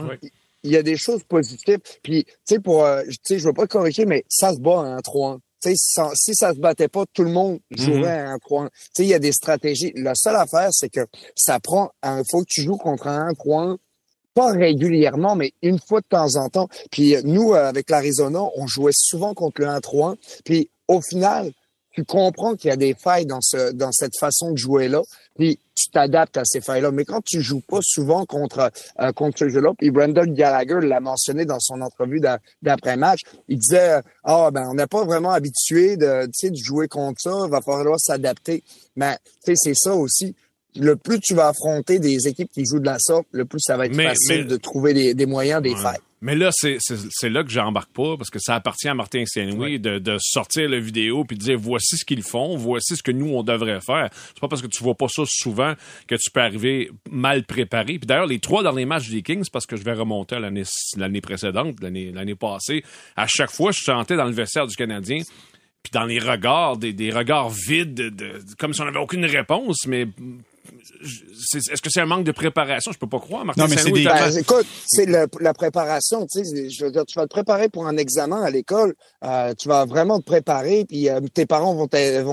il 0.62 0.72
y 0.72 0.76
a 0.76 0.82
des 0.82 0.96
choses 0.96 1.22
positives. 1.24 1.80
Puis, 2.02 2.24
tu 2.24 2.32
sais, 2.44 2.60
pour, 2.60 2.84
euh, 2.84 3.02
tu 3.06 3.16
sais, 3.24 3.38
je 3.38 3.46
veux 3.46 3.52
pas 3.52 3.66
corriger, 3.66 4.06
mais 4.06 4.24
ça 4.28 4.52
se 4.52 4.58
bat 4.60 4.78
un 4.78 4.98
3-1. 4.98 5.38
Tu 5.60 5.74
sais, 5.74 6.02
si 6.14 6.34
ça 6.34 6.54
se 6.54 6.60
battait 6.60 6.88
pas, 6.88 7.04
tout 7.12 7.24
le 7.24 7.30
monde 7.30 7.58
jouerait 7.70 8.24
mm-hmm. 8.24 8.32
un 8.32 8.36
3-1. 8.36 8.68
Tu 8.68 8.72
sais, 8.94 9.02
il 9.04 9.08
y 9.08 9.14
a 9.14 9.18
des 9.18 9.32
stratégies. 9.32 9.92
La 9.96 10.14
seule 10.14 10.36
affaire, 10.36 10.68
c'est 10.72 10.88
que 10.88 11.06
ça 11.34 11.58
prend, 11.58 11.90
il 12.04 12.22
faut 12.30 12.40
que 12.40 12.48
tu 12.48 12.62
joues 12.62 12.76
contre 12.76 13.08
un 13.08 13.32
3-1 13.32 13.78
pas 14.38 14.52
régulièrement, 14.52 15.34
mais 15.34 15.52
une 15.62 15.80
fois 15.80 16.00
de 16.00 16.06
temps 16.06 16.36
en 16.36 16.48
temps. 16.48 16.68
Puis 16.92 17.16
nous, 17.24 17.54
euh, 17.54 17.68
avec 17.68 17.90
l'Arizona, 17.90 18.40
on 18.54 18.68
jouait 18.68 18.92
souvent 18.94 19.34
contre 19.34 19.62
le 19.62 19.66
1-3-1. 19.66 20.14
Puis 20.44 20.70
au 20.86 21.00
final, 21.00 21.50
tu 21.90 22.04
comprends 22.04 22.54
qu'il 22.54 22.70
y 22.70 22.72
a 22.72 22.76
des 22.76 22.94
failles 22.94 23.26
dans 23.26 23.40
ce 23.40 23.72
dans 23.72 23.90
cette 23.90 24.16
façon 24.16 24.52
de 24.52 24.56
jouer 24.56 24.86
là, 24.86 25.02
puis 25.38 25.58
tu 25.74 25.88
t'adaptes 25.90 26.36
à 26.36 26.42
ces 26.44 26.60
failles 26.60 26.82
là. 26.82 26.90
Mais 26.90 27.04
quand 27.04 27.22
tu 27.24 27.40
joues 27.40 27.60
pas 27.60 27.78
souvent 27.80 28.26
contre 28.26 28.70
euh, 29.00 29.12
contre 29.12 29.38
ce 29.38 29.48
jeu-là, 29.48 29.70
puis 29.78 29.90
Brandon 29.90 30.26
Gallagher 30.26 30.80
l'a 30.82 31.00
mentionné 31.00 31.44
dans 31.44 31.60
son 31.60 31.80
entrevue 31.80 32.20
d'après 32.60 32.96
match, 32.96 33.20
il 33.48 33.58
disait 33.58 34.00
ah 34.24 34.50
ben 34.52 34.68
on 34.70 34.74
n'est 34.74 34.86
pas 34.86 35.04
vraiment 35.04 35.30
habitué 35.30 35.96
de 35.96 36.26
tu 36.26 36.32
sais 36.34 36.50
de 36.50 36.56
jouer 36.56 36.88
contre 36.88 37.20
ça, 37.20 37.32
il 37.46 37.50
va 37.50 37.60
falloir 37.62 37.98
s'adapter. 37.98 38.64
Mais 38.96 39.16
tu 39.44 39.54
sais 39.54 39.54
c'est 39.56 39.74
ça 39.76 39.94
aussi 39.94 40.34
le 40.76 40.96
plus 40.96 41.20
tu 41.20 41.34
vas 41.34 41.48
affronter 41.48 41.98
des 41.98 42.28
équipes 42.28 42.50
qui 42.50 42.64
jouent 42.64 42.80
de 42.80 42.86
la 42.86 42.98
sorte, 42.98 43.26
le 43.32 43.44
plus 43.44 43.60
ça 43.60 43.76
va 43.76 43.86
être 43.86 43.96
facile 43.96 44.46
de 44.46 44.56
trouver 44.56 44.94
des, 44.94 45.14
des 45.14 45.26
moyens, 45.26 45.62
des 45.62 45.74
failles. 45.74 45.98
Mais 46.20 46.34
là, 46.34 46.50
c'est 46.52 47.28
là 47.28 47.44
que 47.44 47.50
j'embarque 47.50 47.92
pas, 47.92 48.16
parce 48.16 48.30
que 48.30 48.38
ça 48.38 48.56
appartient 48.56 48.88
à 48.88 48.94
Martin 48.94 49.24
Saint-Louis 49.24 49.78
de, 49.78 49.98
de, 49.98 50.16
sortir 50.20 50.68
la 50.68 50.80
vidéo 50.80 51.24
puis 51.24 51.36
de 51.36 51.42
dire 51.42 51.58
voici 51.58 51.96
ce 51.96 52.04
qu'ils 52.04 52.22
font, 52.22 52.56
voici 52.56 52.96
ce 52.96 53.02
que 53.02 53.12
nous, 53.12 53.28
on 53.28 53.42
devrait 53.42 53.80
faire. 53.80 54.08
C'est 54.12 54.40
pas 54.40 54.48
parce 54.48 54.62
que 54.62 54.66
tu 54.66 54.82
vois 54.82 54.96
pas 54.96 55.08
ça 55.08 55.22
souvent 55.26 55.74
que 56.06 56.16
tu 56.16 56.30
peux 56.30 56.40
arriver 56.40 56.90
mal 57.10 57.44
préparé. 57.44 57.98
Puis 57.98 58.06
d'ailleurs, 58.06 58.26
les 58.26 58.40
trois 58.40 58.62
derniers 58.62 58.86
matchs 58.86 59.10
des 59.10 59.22
Kings, 59.22 59.48
parce 59.52 59.66
que 59.66 59.76
je 59.76 59.84
vais 59.84 59.92
remonter 59.92 60.36
à 60.36 60.40
l'année 60.40 61.20
précédente, 61.20 61.76
l'année 61.80 62.34
passée, 62.34 62.82
à 63.16 63.26
chaque 63.28 63.50
fois, 63.50 63.70
je 63.70 63.80
chantais 63.80 64.16
dans 64.16 64.26
le 64.26 64.32
vestiaire 64.32 64.66
du 64.66 64.74
Canadien 64.74 65.20
puis 65.82 65.92
dans 65.92 66.04
les 66.04 66.18
regards, 66.18 66.76
des, 66.76 66.92
des 66.92 67.10
regards 67.10 67.50
vides, 67.50 67.94
de, 67.94 68.40
comme 68.58 68.74
si 68.74 68.80
on 68.80 68.84
n'avait 68.84 68.98
aucune 68.98 69.24
réponse, 69.24 69.86
mais 69.86 70.08
est-ce 71.02 71.82
que 71.82 71.90
c'est 71.90 72.00
un 72.00 72.06
manque 72.06 72.24
de 72.24 72.32
préparation? 72.32 72.92
Je 72.92 72.98
peux 72.98 73.08
pas 73.08 73.20
croire. 73.20 73.44
Martin 73.44 73.62
non, 73.62 73.68
mais 73.68 73.76
c'est 73.76 73.90
des... 73.90 74.04
Ben, 74.04 74.36
écoute, 74.36 74.66
c'est 74.86 75.06
la 75.06 75.54
préparation. 75.54 76.26
Tu 76.26 76.44
sais, 76.44 76.70
je 76.70 76.84
veux 76.84 76.90
dire, 76.90 77.04
tu 77.06 77.18
vas 77.18 77.26
te 77.26 77.30
préparer 77.30 77.68
pour 77.68 77.86
un 77.86 77.96
examen 77.96 78.42
à 78.42 78.50
l'école. 78.50 78.94
Euh, 79.24 79.54
tu 79.58 79.68
vas 79.68 79.84
vraiment 79.84 80.20
te 80.20 80.24
préparer, 80.24 80.84
puis 80.84 81.08
euh, 81.08 81.20
tes 81.32 81.46
parents 81.46 81.74
vont 81.74 81.88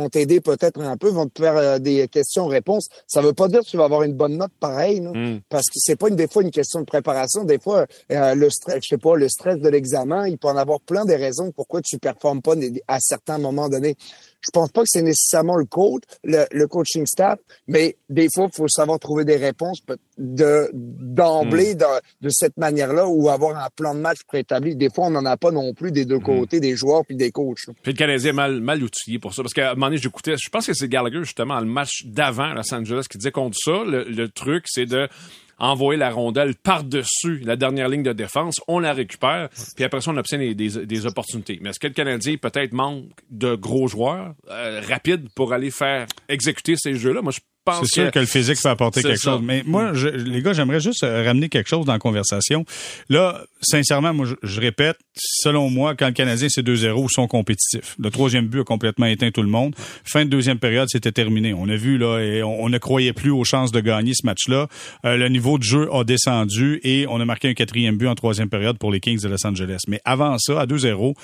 t'aider 0.09 0.41
peut-être 0.41 0.81
un 0.81 0.97
peu, 0.97 1.09
vont 1.09 1.27
te 1.27 1.41
faire 1.41 1.57
euh, 1.57 1.79
des 1.79 2.07
questions-réponses. 2.07 2.87
Ça 3.07 3.21
veut 3.21 3.33
pas 3.33 3.47
dire 3.47 3.61
que 3.61 3.69
tu 3.69 3.77
vas 3.77 3.85
avoir 3.85 4.03
une 4.03 4.13
bonne 4.13 4.37
note 4.37 4.51
pareille, 4.59 5.01
hmm. 5.01 5.39
parce 5.49 5.65
que 5.65 5.75
c'est 5.75 5.95
pas 5.95 6.09
une, 6.09 6.15
des 6.15 6.27
fois 6.27 6.43
une 6.43 6.51
question 6.51 6.79
de 6.79 6.85
préparation. 6.85 7.43
Des 7.43 7.59
fois, 7.59 7.85
le 8.09 8.49
stress, 8.49 8.83
je 8.83 8.89
sais 8.89 8.97
pas, 8.97 9.15
le 9.15 9.29
stress 9.29 9.59
de 9.59 9.69
l'examen, 9.69 10.27
il 10.27 10.37
peut 10.37 10.47
en 10.47 10.57
avoir 10.57 10.79
plein 10.81 11.05
de 11.05 11.13
raisons 11.13 11.51
pourquoi 11.51 11.81
tu 11.81 11.97
performes 11.97 12.41
pas 12.41 12.53
à 12.87 12.99
certains 12.99 13.37
moments 13.37 13.69
donnés. 13.69 13.95
Je 14.45 14.51
pense 14.51 14.71
pas 14.71 14.81
que 14.81 14.87
c'est 14.89 15.01
nécessairement 15.01 15.55
le 15.55 15.65
coach, 15.65 16.03
le, 16.23 16.65
coaching 16.67 17.05
staff, 17.07 17.39
mais 17.67 17.97
des 18.09 18.24
fois, 18.33 18.47
il 18.51 18.55
faut 18.55 18.67
savoir 18.67 18.99
trouver 18.99 19.25
des 19.25 19.37
réponses 19.37 19.81
de 20.17 20.69
d'emblée 20.73 21.75
hmm. 21.75 21.99
de, 22.21 22.29
cette 22.29 22.57
manière-là 22.57 23.07
ou 23.07 23.29
avoir 23.29 23.57
un 23.57 23.69
plan 23.75 23.93
de 23.93 23.99
match 23.99 24.19
préétabli. 24.27 24.75
Des 24.75 24.89
fois, 24.89 25.07
on 25.07 25.11
n'en 25.11 25.25
a 25.25 25.37
pas 25.37 25.51
non 25.51 25.73
plus 25.73 25.91
des 25.91 26.05
deux 26.05 26.17
hmm. 26.17 26.23
côtés, 26.23 26.59
des 26.59 26.75
joueurs 26.75 27.05
puis 27.05 27.15
des 27.15 27.31
coachs. 27.31 27.65
Puis 27.83 27.93
le 27.93 27.97
Canadien 27.97 28.31
est 28.31 28.33
mal, 28.33 28.61
mal 28.61 28.83
outillé 28.83 29.19
pour 29.19 29.33
ça. 29.33 29.41
Parce 29.41 29.53
qu'à 29.53 29.71
un 29.71 29.73
moment 29.75 29.87
donné, 29.87 29.97
j'écoutais, 29.97 30.35
je 30.37 30.49
pense 30.49 30.67
que 30.67 30.73
c'est 30.73 30.87
Gallagher, 30.87 31.23
justement, 31.23 31.59
le 31.59 31.65
match 31.65 32.05
d'avant 32.05 32.53
Los 32.53 32.73
Angeles, 32.73 33.05
qui 33.09 33.17
disait 33.17 33.31
contre 33.31 33.57
ça, 33.57 33.83
le 33.85 34.27
truc, 34.27 34.65
c'est 34.67 34.85
de 34.85 35.07
envoyer 35.57 35.99
la 35.99 36.09
rondelle 36.09 36.55
par-dessus 36.55 37.39
la 37.43 37.55
dernière 37.55 37.89
ligne 37.89 38.03
de 38.03 38.13
défense, 38.13 38.59
on 38.67 38.79
la 38.79 38.93
récupère, 38.93 39.49
puis 39.75 39.85
après 39.85 40.01
ça, 40.01 40.11
on 40.11 40.17
obtient 40.17 40.37
des, 40.37 40.53
des, 40.53 41.05
opportunités. 41.05 41.59
Mais 41.61 41.69
est-ce 41.69 41.79
que 41.79 41.87
le 41.87 41.93
Canadien 41.93 42.35
peut-être 42.37 42.73
manque 42.73 43.05
de 43.29 43.55
gros 43.55 43.87
joueurs 43.87 44.33
euh, 44.49 44.81
rapides 44.87 45.29
pour 45.35 45.53
aller 45.53 45.71
faire 45.71 46.07
exécuter 46.29 46.75
ces 46.77 46.95
jeux-là? 46.95 47.21
Moi, 47.21 47.31
je 47.31 47.39
c'est 47.73 47.85
sûr 47.85 48.11
que, 48.11 48.19
le 48.19 48.25
physique 48.25 48.61
peut 48.61 48.69
apporter 48.69 49.01
quelque 49.01 49.19
chose. 49.19 49.41
Mais 49.43 49.63
moi, 49.65 49.93
je, 49.93 50.07
les 50.07 50.41
gars, 50.41 50.53
j'aimerais 50.53 50.79
juste 50.79 51.03
euh, 51.03 51.23
ramener 51.23 51.49
quelque 51.49 51.67
chose 51.67 51.85
dans 51.85 51.93
la 51.93 51.99
conversation. 51.99 52.65
Là, 53.09 53.43
sincèrement, 53.61 54.13
moi, 54.13 54.27
je, 54.41 54.61
répète, 54.61 54.97
selon 55.15 55.69
moi, 55.69 55.95
quand 55.95 56.07
le 56.07 56.13
Canadien 56.13 56.47
c'est 56.49 56.65
2-0, 56.65 57.07
ils 57.09 57.13
sont 57.13 57.27
compétitifs. 57.27 57.95
Le 57.99 58.09
troisième 58.09 58.47
but 58.47 58.61
a 58.61 58.63
complètement 58.63 59.07
éteint 59.07 59.31
tout 59.31 59.41
le 59.41 59.49
monde. 59.49 59.75
Fin 60.03 60.25
de 60.25 60.29
deuxième 60.29 60.59
période, 60.59 60.87
c'était 60.89 61.11
terminé. 61.11 61.53
On 61.53 61.67
a 61.69 61.75
vu 61.75 61.97
là, 61.97 62.19
et 62.19 62.43
on, 62.43 62.69
ne 62.69 62.77
croyait 62.77 63.13
plus 63.13 63.31
aux 63.31 63.43
chances 63.43 63.71
de 63.71 63.79
gagner 63.79 64.13
ce 64.13 64.25
match-là. 64.25 64.67
Euh, 65.05 65.17
le 65.17 65.29
niveau 65.29 65.57
de 65.57 65.63
jeu 65.63 65.89
a 65.93 66.03
descendu 66.03 66.79
et 66.83 67.05
on 67.09 67.19
a 67.19 67.25
marqué 67.25 67.49
un 67.49 67.53
quatrième 67.53 67.97
but 67.97 68.07
en 68.07 68.15
troisième 68.15 68.49
période 68.49 68.77
pour 68.77 68.91
les 68.91 68.99
Kings 68.99 69.21
de 69.21 69.27
Los 69.27 69.45
Angeles. 69.45 69.81
Mais 69.87 70.01
avant 70.05 70.37
ça, 70.37 70.61
à 70.61 70.65
2-0, 70.65 71.15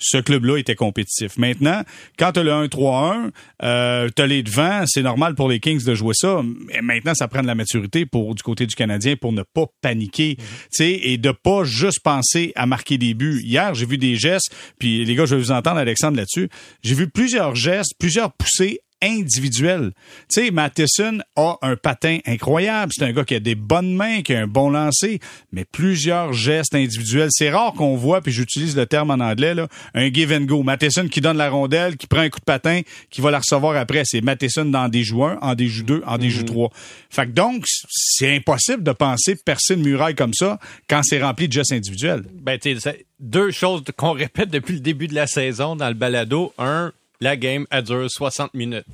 ce 0.00 0.18
club-là 0.18 0.56
était 0.56 0.74
compétitif. 0.74 1.36
Maintenant, 1.36 1.82
quand 2.18 2.32
tu 2.32 2.40
as 2.40 2.42
le 2.42 2.50
1-3-1, 2.50 3.30
euh, 3.62 4.08
tu 4.14 4.22
as 4.22 4.26
les 4.26 4.42
devants, 4.42 4.84
c'est 4.86 5.02
normal 5.02 5.34
pour 5.34 5.48
les 5.48 5.60
Kings 5.60 5.84
de 5.84 5.94
jouer 5.94 6.14
ça. 6.14 6.42
Mais 6.42 6.80
maintenant, 6.80 7.14
ça 7.14 7.28
prend 7.28 7.42
de 7.42 7.46
la 7.46 7.54
maturité 7.54 8.06
pour 8.06 8.34
du 8.34 8.42
côté 8.42 8.66
du 8.66 8.74
Canadien 8.74 9.16
pour 9.16 9.32
ne 9.32 9.42
pas 9.42 9.66
paniquer, 9.82 10.36
tu 10.36 10.44
sais, 10.70 11.00
et 11.02 11.18
de 11.18 11.30
pas 11.30 11.64
juste 11.64 12.00
penser 12.00 12.52
à 12.56 12.66
marquer 12.66 12.98
des 12.98 13.14
buts. 13.14 13.42
Hier, 13.44 13.74
j'ai 13.74 13.86
vu 13.86 13.98
des 13.98 14.16
gestes, 14.16 14.54
puis 14.78 15.04
les 15.04 15.14
gars, 15.14 15.26
je 15.26 15.36
vais 15.36 15.42
vous 15.42 15.52
entendre, 15.52 15.78
Alexandre, 15.78 16.16
là-dessus. 16.16 16.48
J'ai 16.82 16.94
vu 16.94 17.08
plusieurs 17.08 17.54
gestes, 17.54 17.92
plusieurs 17.98 18.32
poussées 18.32 18.80
individuel. 19.02 19.92
Tu 20.28 20.46
sais, 20.46 20.50
Matheson 20.50 21.20
a 21.36 21.56
un 21.62 21.76
patin 21.76 22.18
incroyable. 22.26 22.92
C'est 22.94 23.04
un 23.04 23.12
gars 23.12 23.24
qui 23.24 23.34
a 23.34 23.40
des 23.40 23.54
bonnes 23.54 23.94
mains, 23.94 24.22
qui 24.22 24.34
a 24.34 24.40
un 24.40 24.46
bon 24.46 24.70
lancer, 24.70 25.20
mais 25.52 25.64
plusieurs 25.64 26.32
gestes 26.32 26.74
individuels. 26.74 27.28
C'est 27.30 27.50
rare 27.50 27.72
qu'on 27.72 27.96
voit, 27.96 28.20
puis 28.20 28.32
j'utilise 28.32 28.76
le 28.76 28.86
terme 28.86 29.10
en 29.10 29.20
anglais, 29.20 29.54
là, 29.54 29.68
un 29.94 30.12
give 30.12 30.32
and 30.32 30.42
go. 30.42 30.62
Matheson 30.62 31.08
qui 31.08 31.20
donne 31.20 31.36
la 31.36 31.50
rondelle, 31.50 31.96
qui 31.96 32.06
prend 32.06 32.20
un 32.20 32.30
coup 32.30 32.40
de 32.40 32.44
patin, 32.44 32.82
qui 33.10 33.20
va 33.20 33.30
la 33.30 33.38
recevoir 33.38 33.76
après. 33.76 34.02
C'est 34.04 34.20
Matheson 34.20 34.66
dans 34.66 34.88
des 34.88 35.02
joues 35.02 35.24
1, 35.24 35.38
en 35.40 35.54
des 35.54 35.66
joues 35.66 35.84
2, 35.84 36.02
en 36.06 36.18
des 36.18 36.30
joues 36.30 36.44
3. 36.44 36.68
Mhm. 36.68 36.74
Fait 37.10 37.26
que 37.26 37.32
donc, 37.32 37.64
c'est 37.88 38.36
impossible 38.36 38.82
de 38.82 38.92
penser 38.92 39.36
percer 39.36 39.74
une 39.74 39.82
muraille 39.82 40.14
comme 40.14 40.34
ça 40.34 40.58
quand 40.88 41.02
c'est 41.02 41.22
rempli 41.22 41.48
de 41.48 41.52
gestes 41.52 41.72
individuels. 41.72 42.24
Ben, 42.34 42.58
tu 42.58 42.78
sais, 42.78 43.06
deux 43.18 43.50
choses 43.50 43.82
qu'on 43.96 44.12
répète 44.12 44.50
depuis 44.50 44.74
le 44.74 44.80
début 44.80 45.08
de 45.08 45.14
la 45.14 45.26
saison 45.26 45.76
dans 45.76 45.88
le 45.88 45.94
balado. 45.94 46.52
Un, 46.58 46.92
la 47.20 47.36
game, 47.36 47.66
elle 47.70 47.84
dure 47.84 48.10
60 48.10 48.54
minutes. 48.54 48.86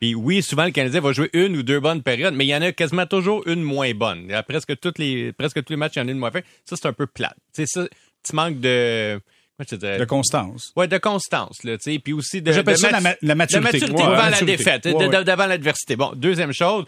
Puis 0.00 0.14
oui, 0.14 0.42
souvent 0.42 0.64
le 0.64 0.70
Canadien 0.70 1.00
va 1.00 1.12
jouer 1.12 1.28
une 1.34 1.56
ou 1.56 1.62
deux 1.62 1.78
bonnes 1.78 2.02
périodes, 2.02 2.34
mais 2.34 2.46
il 2.46 2.48
y 2.48 2.54
en 2.54 2.62
a 2.62 2.72
quasiment 2.72 3.06
toujours 3.06 3.46
une 3.46 3.62
moins 3.62 3.92
bonne. 3.92 4.32
presque 4.48 4.78
toutes 4.80 4.98
les 4.98 5.32
presque 5.32 5.62
tous 5.62 5.72
les 5.72 5.76
matchs, 5.76 5.96
il 5.96 5.98
y 5.98 6.02
en 6.02 6.08
a 6.08 6.10
une 6.10 6.18
moins 6.18 6.30
faite. 6.30 6.46
Ça 6.64 6.76
c'est 6.76 6.86
un 6.86 6.94
peu 6.94 7.06
plate. 7.06 7.36
Ça, 7.52 7.86
tu 8.22 8.34
manques 8.34 8.60
de 8.60 9.20
de 9.58 10.04
constance. 10.06 10.72
Ouais, 10.74 10.88
de 10.88 10.96
constance 10.96 11.62
là, 11.64 11.76
puis 12.02 12.12
aussi 12.14 12.40
de 12.40 12.50
J'appelle 12.50 12.78
ça 12.78 12.90
la, 12.90 13.00
maturité. 13.00 13.26
La 13.26 13.34
maturité 13.34 13.86
devant 13.88 14.28
la, 14.28 14.40
défaite, 14.40 14.84
devant 14.84 15.46
l'adversité. 15.46 15.96
Bon, 15.96 16.12
deuxième 16.14 16.52
chose, 16.54 16.86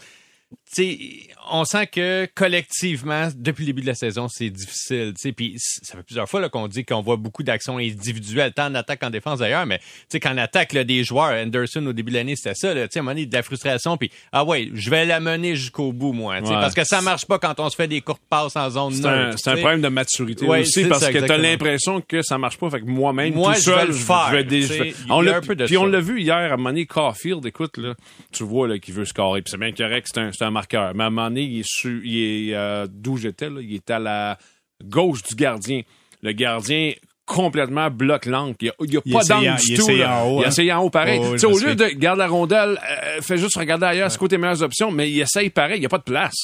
on 1.51 1.65
sent 1.65 1.87
que 1.87 2.27
collectivement, 2.33 3.29
depuis 3.35 3.63
le 3.63 3.67
début 3.67 3.81
de 3.81 3.87
la 3.87 3.95
saison, 3.95 4.27
c'est 4.27 4.49
difficile. 4.49 5.13
Puis 5.35 5.55
ça 5.57 5.97
fait 5.97 6.03
plusieurs 6.03 6.27
fois 6.27 6.47
qu'on 6.49 6.67
dit 6.67 6.83
qu'on 6.83 7.01
voit 7.01 7.15
beaucoup 7.15 7.43
d'actions 7.43 7.77
individuelles, 7.77 8.53
tant 8.53 8.67
en 8.67 8.75
attaque 8.75 8.99
qu'en 8.99 9.09
défense 9.09 9.39
d'ailleurs, 9.39 9.65
mais 9.65 9.79
qu'en 10.21 10.37
attaque 10.37 10.73
là, 10.73 10.83
des 10.83 11.03
joueurs, 11.03 11.33
Anderson 11.33 11.85
au 11.87 11.93
début 11.93 12.11
de 12.11 12.17
l'année, 12.17 12.35
c'était 12.35 12.55
ça. 12.55 12.73
Là, 12.73 12.83
à 12.83 12.85
un 12.85 13.01
moment 13.01 13.11
donné, 13.11 13.25
de 13.25 13.33
la 13.33 13.43
frustration, 13.43 13.97
puis 13.97 14.11
ah 14.31 14.43
ouais, 14.43 14.69
je 14.73 14.89
vais 14.89 15.05
la 15.05 15.19
mener 15.19 15.55
jusqu'au 15.55 15.93
bout, 15.93 16.13
moi. 16.13 16.37
Parce 16.41 16.73
que 16.73 16.83
ça 16.83 17.01
marche 17.01 17.25
pas 17.25 17.39
quand 17.39 17.59
on 17.59 17.69
se 17.69 17.75
fait 17.75 17.87
des 17.87 18.01
courtes 18.01 18.21
passes 18.29 18.55
en 18.55 18.69
zone 18.69 18.99
neutre. 18.99 19.37
C'est 19.37 19.51
un, 19.51 19.57
problème 19.57 19.81
de 19.81 19.89
maturité 19.89 20.47
aussi, 20.47 20.85
parce 20.85 21.07
que 21.07 21.19
tu 21.19 21.31
as 21.31 21.37
l'impression 21.37 22.01
que 22.01 22.21
ça 22.21 22.37
marche 22.37 22.57
pas. 22.57 22.69
Fait 22.69 22.81
que 22.81 22.85
moi-même, 22.85 23.33
tout 23.33 23.53
seul, 23.53 23.63
je 23.63 23.71
vais 23.71 23.85
le 23.85 23.93
faire. 23.93 24.93
on 25.09 25.21
l'a, 25.21 25.41
puis 25.41 25.77
on 25.77 25.85
l'a 25.85 25.99
vu 25.99 26.21
hier, 26.21 26.53
à 26.53 26.57
donné, 26.73 26.85
Caulfield, 26.85 27.45
écoute, 27.45 27.77
là, 27.77 27.93
tu 28.31 28.43
vois 28.43 28.67
là, 28.67 28.79
qu'il 28.79 28.93
veut 28.93 29.05
scorer, 29.05 29.41
puis 29.41 29.51
c'est 29.51 29.59
bien 29.59 29.71
correct, 29.71 30.09
c'est 30.11 30.19
un 30.19 30.42
un 30.43 30.51
marqueur. 30.51 30.93
Mais 30.95 31.03
à 31.03 31.07
un 31.07 31.09
moment 31.09 31.29
donné, 31.29 31.43
il 31.43 31.59
est, 31.59 31.85
il 32.03 32.49
est 32.49 32.55
euh, 32.55 32.87
d'où 32.89 33.17
j'étais, 33.17 33.47
il 33.47 33.75
est 33.75 33.89
à 33.89 33.99
la 33.99 34.37
gauche 34.83 35.23
du 35.23 35.35
gardien. 35.35 35.81
Le 36.21 36.31
gardien 36.31 36.93
complètement 37.25 37.89
bloc 37.89 38.25
l'angle. 38.25 38.55
Il 38.59 38.71
n'y 38.81 38.97
a, 38.97 39.01
pas 39.01 39.23
d'angle 39.23 39.55
du 39.55 39.73
il 39.73 39.77
tout. 39.77 39.87
là. 39.89 40.23
en 40.23 40.29
haut, 40.29 40.41
il 40.41 40.45
hein. 40.45 40.49
essaye 40.49 40.71
en 40.73 40.81
haut 40.81 40.89
pareil. 40.89 41.21
Oh, 41.21 41.45
au 41.45 41.57
lieu 41.59 41.75
de 41.75 41.85
garder 41.87 42.19
la 42.19 42.27
rondelle, 42.27 42.79
euh, 42.89 43.21
fais 43.21 43.37
juste 43.37 43.57
regarder 43.57 43.85
ailleurs, 43.85 44.11
c'est 44.11 44.17
quoi 44.17 44.27
tes 44.27 44.37
meilleures 44.37 44.61
options, 44.61 44.91
mais 44.91 45.09
il 45.09 45.19
essaye 45.21 45.49
pareil. 45.49 45.77
Il 45.77 45.81
n'y 45.81 45.85
a 45.85 45.89
pas 45.89 45.99
de 45.99 46.03
place. 46.03 46.35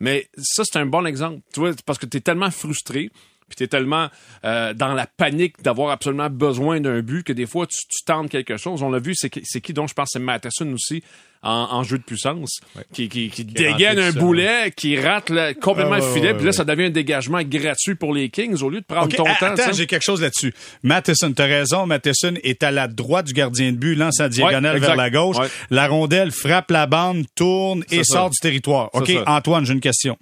Mais 0.00 0.26
ça, 0.36 0.62
c'est 0.64 0.78
un 0.78 0.86
bon 0.86 1.06
exemple. 1.06 1.40
Tu 1.52 1.60
vois, 1.60 1.70
parce 1.86 1.98
que 1.98 2.06
tu 2.06 2.18
es 2.18 2.20
tellement 2.20 2.50
frustré. 2.50 3.10
Puis 3.48 3.56
t'es 3.56 3.66
tellement 3.66 4.08
euh, 4.44 4.72
dans 4.74 4.94
la 4.94 5.06
panique 5.06 5.62
d'avoir 5.62 5.90
absolument 5.90 6.30
besoin 6.30 6.80
d'un 6.80 7.00
but 7.00 7.22
que 7.24 7.32
des 7.32 7.46
fois 7.46 7.66
tu, 7.66 7.76
tu 7.88 8.04
tentes 8.04 8.30
quelque 8.30 8.56
chose. 8.56 8.82
On 8.82 8.90
l'a 8.90 8.98
vu, 8.98 9.14
c'est 9.14 9.30
qui, 9.30 9.42
c'est 9.44 9.60
qui 9.60 9.72
donc 9.72 9.88
je 9.88 9.94
pense 9.94 10.10
c'est 10.12 10.18
Matheson 10.18 10.72
aussi 10.72 11.02
en, 11.42 11.68
en 11.72 11.82
jeu 11.82 11.98
de 11.98 12.02
puissance 12.02 12.60
qui, 12.94 13.08
qui, 13.10 13.28
qui 13.28 13.44
dégaine 13.44 13.98
un 13.98 14.12
boulet, 14.12 14.72
qui 14.74 14.98
rate 14.98 15.30
complètement 15.60 15.96
Ah, 15.96 15.98
le 15.98 16.04
ouais, 16.04 16.12
filet, 16.14 16.28
ouais, 16.28 16.34
puis 16.34 16.44
là 16.44 16.50
ouais. 16.50 16.56
ça 16.56 16.64
devient 16.64 16.84
un 16.84 16.90
dégagement 16.90 17.42
gratuit 17.42 17.94
pour 17.96 18.14
les 18.14 18.30
Kings 18.30 18.62
au 18.62 18.70
lieu 18.70 18.80
de 18.80 18.86
prendre 18.86 19.14
ton 19.14 19.24
temps. 19.24 19.52
attends, 19.52 19.72
j'ai 19.72 19.86
quelque 19.86 20.04
chose 20.04 20.22
là-dessus. 20.22 20.54
Matheson, 20.82 21.32
t'as 21.32 21.44
raison. 21.44 21.86
Matheson 21.86 22.32
est 22.42 22.62
à 22.62 22.70
la 22.70 22.88
droite 22.88 23.26
du 23.26 23.34
gardien 23.34 23.72
de 23.72 23.76
but, 23.76 23.94
lance 23.94 24.20
en 24.20 24.28
diagonale 24.28 24.76
Ouais, 24.76 24.80
vers 24.80 24.96
la 24.96 25.10
gauche. 25.10 25.36
Ouais. 25.36 25.48
La 25.70 25.86
rondelle 25.86 26.30
frappe 26.30 26.70
la 26.70 26.86
bande, 26.86 27.26
tourne 27.34 27.84
et 27.90 28.04
ça. 28.04 28.14
sort 28.14 28.30
du 28.30 28.38
territoire. 28.40 28.88
OK. 28.94 29.12
Antoine, 29.26 29.66
j'ai 29.66 29.74
une 29.74 29.80
question. 29.80 30.16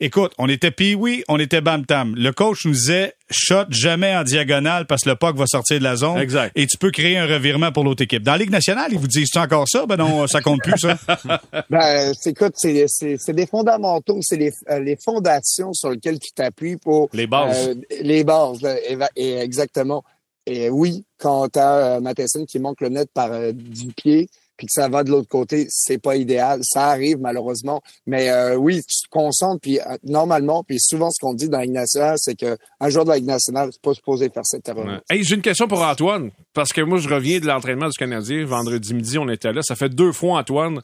Écoute, 0.00 0.32
on 0.38 0.48
était 0.48 0.70
pee 0.70 0.96
on 1.28 1.38
était 1.38 1.60
Bam 1.60 1.84
Tam. 1.86 2.14
Le 2.16 2.32
coach 2.32 2.64
nous 2.64 2.72
disait 2.72 3.12
shot 3.30 3.64
jamais 3.70 4.14
en 4.14 4.22
diagonale 4.22 4.86
parce 4.86 5.02
que 5.02 5.10
le 5.10 5.16
puck 5.16 5.36
va 5.36 5.46
sortir 5.46 5.78
de 5.78 5.84
la 5.84 5.96
zone. 5.96 6.18
Exact. 6.18 6.52
Et 6.56 6.66
tu 6.66 6.76
peux 6.78 6.90
créer 6.90 7.16
un 7.18 7.26
revirement 7.26 7.72
pour 7.72 7.84
l'autre 7.84 8.02
équipe. 8.02 8.22
Dans 8.22 8.32
la 8.32 8.38
Ligue 8.38 8.50
nationale, 8.50 8.88
ils 8.92 8.98
vous 8.98 9.06
disent 9.08 9.30
encore 9.36 9.68
ça? 9.68 9.86
Ben 9.86 9.96
non, 9.96 10.26
ça 10.26 10.40
compte 10.40 10.60
plus, 10.62 10.78
ça. 10.78 10.98
Ben, 11.70 12.12
c'est, 12.18 12.30
écoute, 12.30 12.52
c'est, 12.56 12.84
c'est, 12.88 13.16
c'est 13.18 13.32
des 13.32 13.46
fondamentaux, 13.46 14.18
c'est 14.22 14.36
les, 14.36 14.52
euh, 14.70 14.80
les 14.80 14.96
fondations 15.02 15.72
sur 15.72 15.90
lesquelles 15.90 16.18
tu 16.18 16.32
t'appuies 16.32 16.76
pour 16.76 17.08
Les 17.12 17.26
bases. 17.26 17.68
euh, 17.68 17.74
les 18.02 18.24
bases, 18.24 18.60
là, 18.62 18.76
éva- 18.90 19.08
et 19.16 19.38
exactement. 19.38 20.04
Et 20.46 20.68
oui, 20.68 21.04
quand 21.18 21.48
tu 21.48 21.58
as 21.58 22.00
Matheson 22.00 22.44
qui 22.44 22.58
manque 22.58 22.80
le 22.82 22.90
net 22.90 23.08
par 23.14 23.32
euh, 23.32 23.52
10 23.54 23.92
pieds, 23.96 24.28
puis 24.56 24.66
que 24.66 24.72
ça 24.72 24.88
va 24.88 25.04
de 25.04 25.10
l'autre 25.10 25.28
côté, 25.28 25.66
c'est 25.68 25.98
pas 25.98 26.16
idéal. 26.16 26.60
Ça 26.62 26.88
arrive 26.88 27.18
malheureusement, 27.18 27.82
mais 28.06 28.30
euh, 28.30 28.56
oui, 28.56 28.82
tu 28.82 29.06
te 29.06 29.10
concentres. 29.10 29.60
Puis 29.60 29.80
euh, 29.80 29.96
normalement, 30.04 30.62
puis 30.62 30.78
souvent 30.80 31.10
ce 31.10 31.18
qu'on 31.20 31.34
dit 31.34 31.48
dans 31.48 31.58
la 31.58 31.66
nationale, 31.66 32.16
c'est 32.18 32.38
que 32.38 32.56
un 32.80 32.88
joueur 32.88 33.04
de 33.04 33.10
la 33.10 33.16
Ligue 33.16 33.26
nationale, 33.26 33.70
c'est 33.72 33.82
pas 33.82 33.94
supposé 33.94 34.30
faire 34.30 34.44
cette 34.44 34.68
erreur. 34.68 35.00
Hey, 35.10 35.24
j'ai 35.24 35.34
une 35.34 35.42
question 35.42 35.66
pour 35.66 35.82
Antoine. 35.82 36.30
Parce 36.52 36.72
que 36.72 36.80
moi, 36.80 36.98
je 36.98 37.08
reviens 37.08 37.40
de 37.40 37.46
l'entraînement 37.46 37.88
du 37.88 37.98
Canadien. 37.98 38.44
Vendredi 38.44 38.94
midi, 38.94 39.18
on 39.18 39.28
était 39.28 39.52
là. 39.52 39.60
Ça 39.62 39.74
fait 39.74 39.88
deux 39.88 40.12
fois, 40.12 40.38
Antoine, 40.38 40.80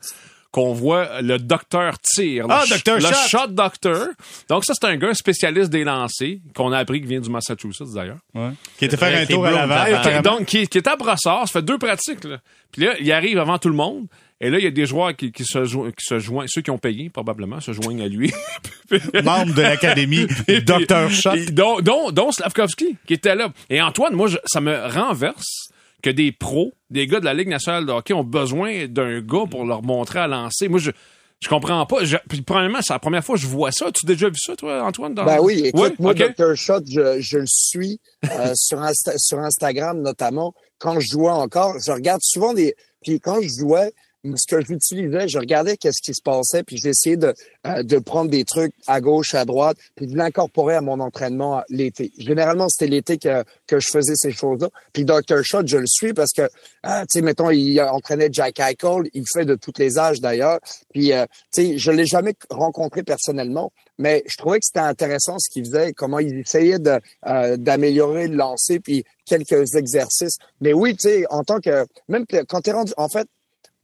qu'on 0.53 0.73
voit 0.73 1.21
le 1.23 1.39
docteur 1.39 1.99
tir. 2.01 2.49
Le 2.49 2.53
Ah, 2.55 2.65
ch- 2.67 2.83
Dr. 2.85 2.95
Le 2.97 3.01
Shot. 3.03 3.29
shot 3.39 3.47
doctor. 3.49 4.07
Donc, 4.49 4.65
ça, 4.65 4.73
c'est 4.75 4.87
un 4.89 4.97
gars 4.97 5.15
spécialiste 5.15 5.71
des 5.71 5.85
lancers, 5.85 6.39
qu'on 6.55 6.73
a 6.73 6.79
appris 6.79 6.99
qu'il 7.01 7.09
vient 7.09 7.21
du 7.21 7.31
Massachusetts, 7.31 7.93
d'ailleurs. 7.95 8.19
Ouais. 8.35 8.51
Qui 8.79 8.87
était 8.87 8.97
faire 8.97 9.17
un 9.23 9.27
tour 9.27 9.47
à 9.47 9.51
Laval. 9.53 10.23
Donc, 10.23 10.47
qui, 10.47 10.67
qui 10.67 10.79
est 10.79 10.89
à 10.89 10.97
Brossard, 10.97 11.47
ça 11.47 11.53
fait 11.61 11.63
deux 11.65 11.79
pratiques, 11.79 12.25
là. 12.25 12.39
Puis 12.73 12.83
là, 12.85 12.95
il 13.01 13.11
arrive 13.13 13.39
avant 13.39 13.59
tout 13.59 13.69
le 13.69 13.75
monde. 13.77 14.07
Et 14.43 14.49
là, 14.49 14.59
il 14.59 14.65
y 14.65 14.67
a 14.67 14.71
des 14.71 14.87
joueurs 14.87 15.15
qui, 15.15 15.33
qui 15.33 15.45
se, 15.45 15.65
jo- 15.67 15.87
qui 15.91 16.05
se 16.05 16.19
joignent, 16.19 16.49
ceux 16.49 16.63
qui 16.63 16.71
ont 16.71 16.79
payé, 16.79 17.11
probablement, 17.11 17.61
se 17.61 17.73
joignent 17.73 18.01
à 18.03 18.09
lui. 18.09 18.33
Membre 19.23 19.55
de 19.55 19.63
l'Académie, 19.63 20.27
Dr. 20.49 21.11
Shot. 21.11 21.37
Dont, 21.53 22.11
dont 22.11 22.33
Slavkovski, 22.33 22.97
qui 23.07 23.15
était 23.15 23.35
là. 23.35 23.51
Et 23.69 23.81
Antoine, 23.83 24.15
moi, 24.15 24.29
je- 24.29 24.39
ça 24.47 24.61
me 24.61 24.75
renverse 24.89 25.69
que 26.03 26.11
des 26.11 26.33
pros, 26.33 26.73
des 26.91 27.07
gars 27.07 27.21
de 27.21 27.25
la 27.25 27.35
Ligue 27.35 27.49
nationale 27.49 27.87
de 27.87 27.93
hockey 27.93 28.15
ont 28.15 28.25
besoin 28.25 28.87
d'un 28.87 29.21
gars 29.21 29.45
pour 29.51 29.65
leur 29.65 29.83
montrer 29.83 30.19
à 30.21 30.27
lancer. 30.27 30.69
Moi, 30.69 30.79
je, 30.79 30.91
je 31.41 31.49
comprends 31.49 31.85
pas. 31.87 32.05
Je, 32.05 32.17
puis, 32.29 32.43
premièrement, 32.43 32.79
c'est 32.83 32.93
la 32.93 32.99
première 32.99 33.25
fois 33.25 33.37
que 33.37 33.41
je 33.41 33.47
vois 33.47 33.73
ça. 33.73 33.91
Tu 33.93 34.05
as 34.05 34.09
déjà 34.09 34.29
vu 34.29 34.39
ça, 34.39 34.57
toi, 34.57 34.83
Antoine? 34.85 35.15
Dans... 35.15 35.25
Ben 35.25 35.39
oui, 35.41 35.63
écoute, 35.65 35.99
moi. 35.99 36.15
Dr. 36.15 36.55
Shot, 36.55 36.81
je, 36.87 37.21
je 37.21 37.39
le 37.39 37.47
suis 37.47 38.01
euh, 38.31 38.53
sur, 38.55 38.79
Insta- 38.81 39.17
sur 39.19 39.39
Instagram 39.39 40.01
notamment. 40.01 40.55
Quand 40.79 41.01
je 41.01 41.09
jouais 41.11 41.31
encore, 41.31 41.77
je 41.85 41.93
regarde 41.93 42.21
souvent 42.23 42.55
des... 42.55 42.75
Puis 43.03 43.21
quand 43.21 43.41
je 43.41 43.49
jouais, 43.49 43.93
ce 44.25 44.47
que 44.47 44.61
j'utilisais, 44.65 45.29
je 45.29 45.39
regardais 45.39 45.77
qu'est-ce 45.77 46.03
qui 46.03 46.15
se 46.15 46.23
passait, 46.23 46.63
puis 46.63 46.77
j'essayais 46.77 47.17
de, 47.17 47.35
euh, 47.67 47.83
de 47.83 47.99
prendre 47.99 48.31
des 48.31 48.45
trucs 48.45 48.75
à 48.87 49.01
gauche, 49.01 49.35
à 49.35 49.45
droite, 49.45 49.79
puis 49.97 50.07
de 50.07 50.17
l'incorporer 50.17 50.75
à 50.75 50.81
mon 50.81 51.01
entraînement 51.01 51.63
l'été. 51.69 52.13
Généralement, 52.19 52.69
c'était 52.69 52.91
l'été 52.91 53.19
que, 53.19 53.45
que 53.67 53.81
je 53.81 53.89
faisais 53.89 54.15
ces 54.17 54.33
choses-là. 54.33 54.69
Puis 54.93 55.05
Dr. 55.05 55.43
Shot, 55.43 55.67
je 55.67 55.79
le 55.79 55.87
suis 55.87 56.13
parce 56.13 56.33
que, 56.33 56.43
euh, 56.43 57.01
tu 57.03 57.07
sais, 57.09 57.23
mettons, 57.23 57.51
il 57.51 57.81
entraînait 57.81 58.29
Jack 58.31 58.61
Eichel, 58.61 59.09
il 59.15 59.25
fait 59.33 59.45
de 59.45 59.55
tous 59.55 59.73
les 59.79 59.99
âges 59.99 60.21
d'ailleurs. 60.21 60.61
Puis, 60.93 61.13
euh, 61.13 61.25
tu 61.53 61.63
sais, 61.63 61.79
je 61.79 61.91
l'ai 61.91 62.07
jamais 62.07 62.35
rencontré 62.51 63.03
personnellement, 63.03 63.73
mais 63.99 64.23
je 64.27 64.37
trouvais 64.37 64.59
que 64.59 64.67
c'était 64.67 64.81
intéressant 64.81 65.39
ce 65.39 65.49
qu'il 65.51 65.65
faisait, 65.65 65.93
comment 65.93 66.19
il 66.19 66.41
essayait 66.41 66.79
de 66.79 67.01
euh, 67.27 67.57
d'améliorer 67.57 68.29
le 68.29 68.37
lancer, 68.37 68.81
puis 68.81 69.05
quelques 69.25 69.75
exercices. 69.75 70.37
Mais 70.61 70.73
oui, 70.73 70.97
tu 70.97 71.09
sais, 71.09 71.25
en 71.31 71.43
tant 71.43 71.61
que 71.61 71.87
même 72.09 72.27
quand 72.27 72.61
t'es 72.61 72.73
rendu, 72.73 72.93
en 72.97 73.09
fait, 73.09 73.27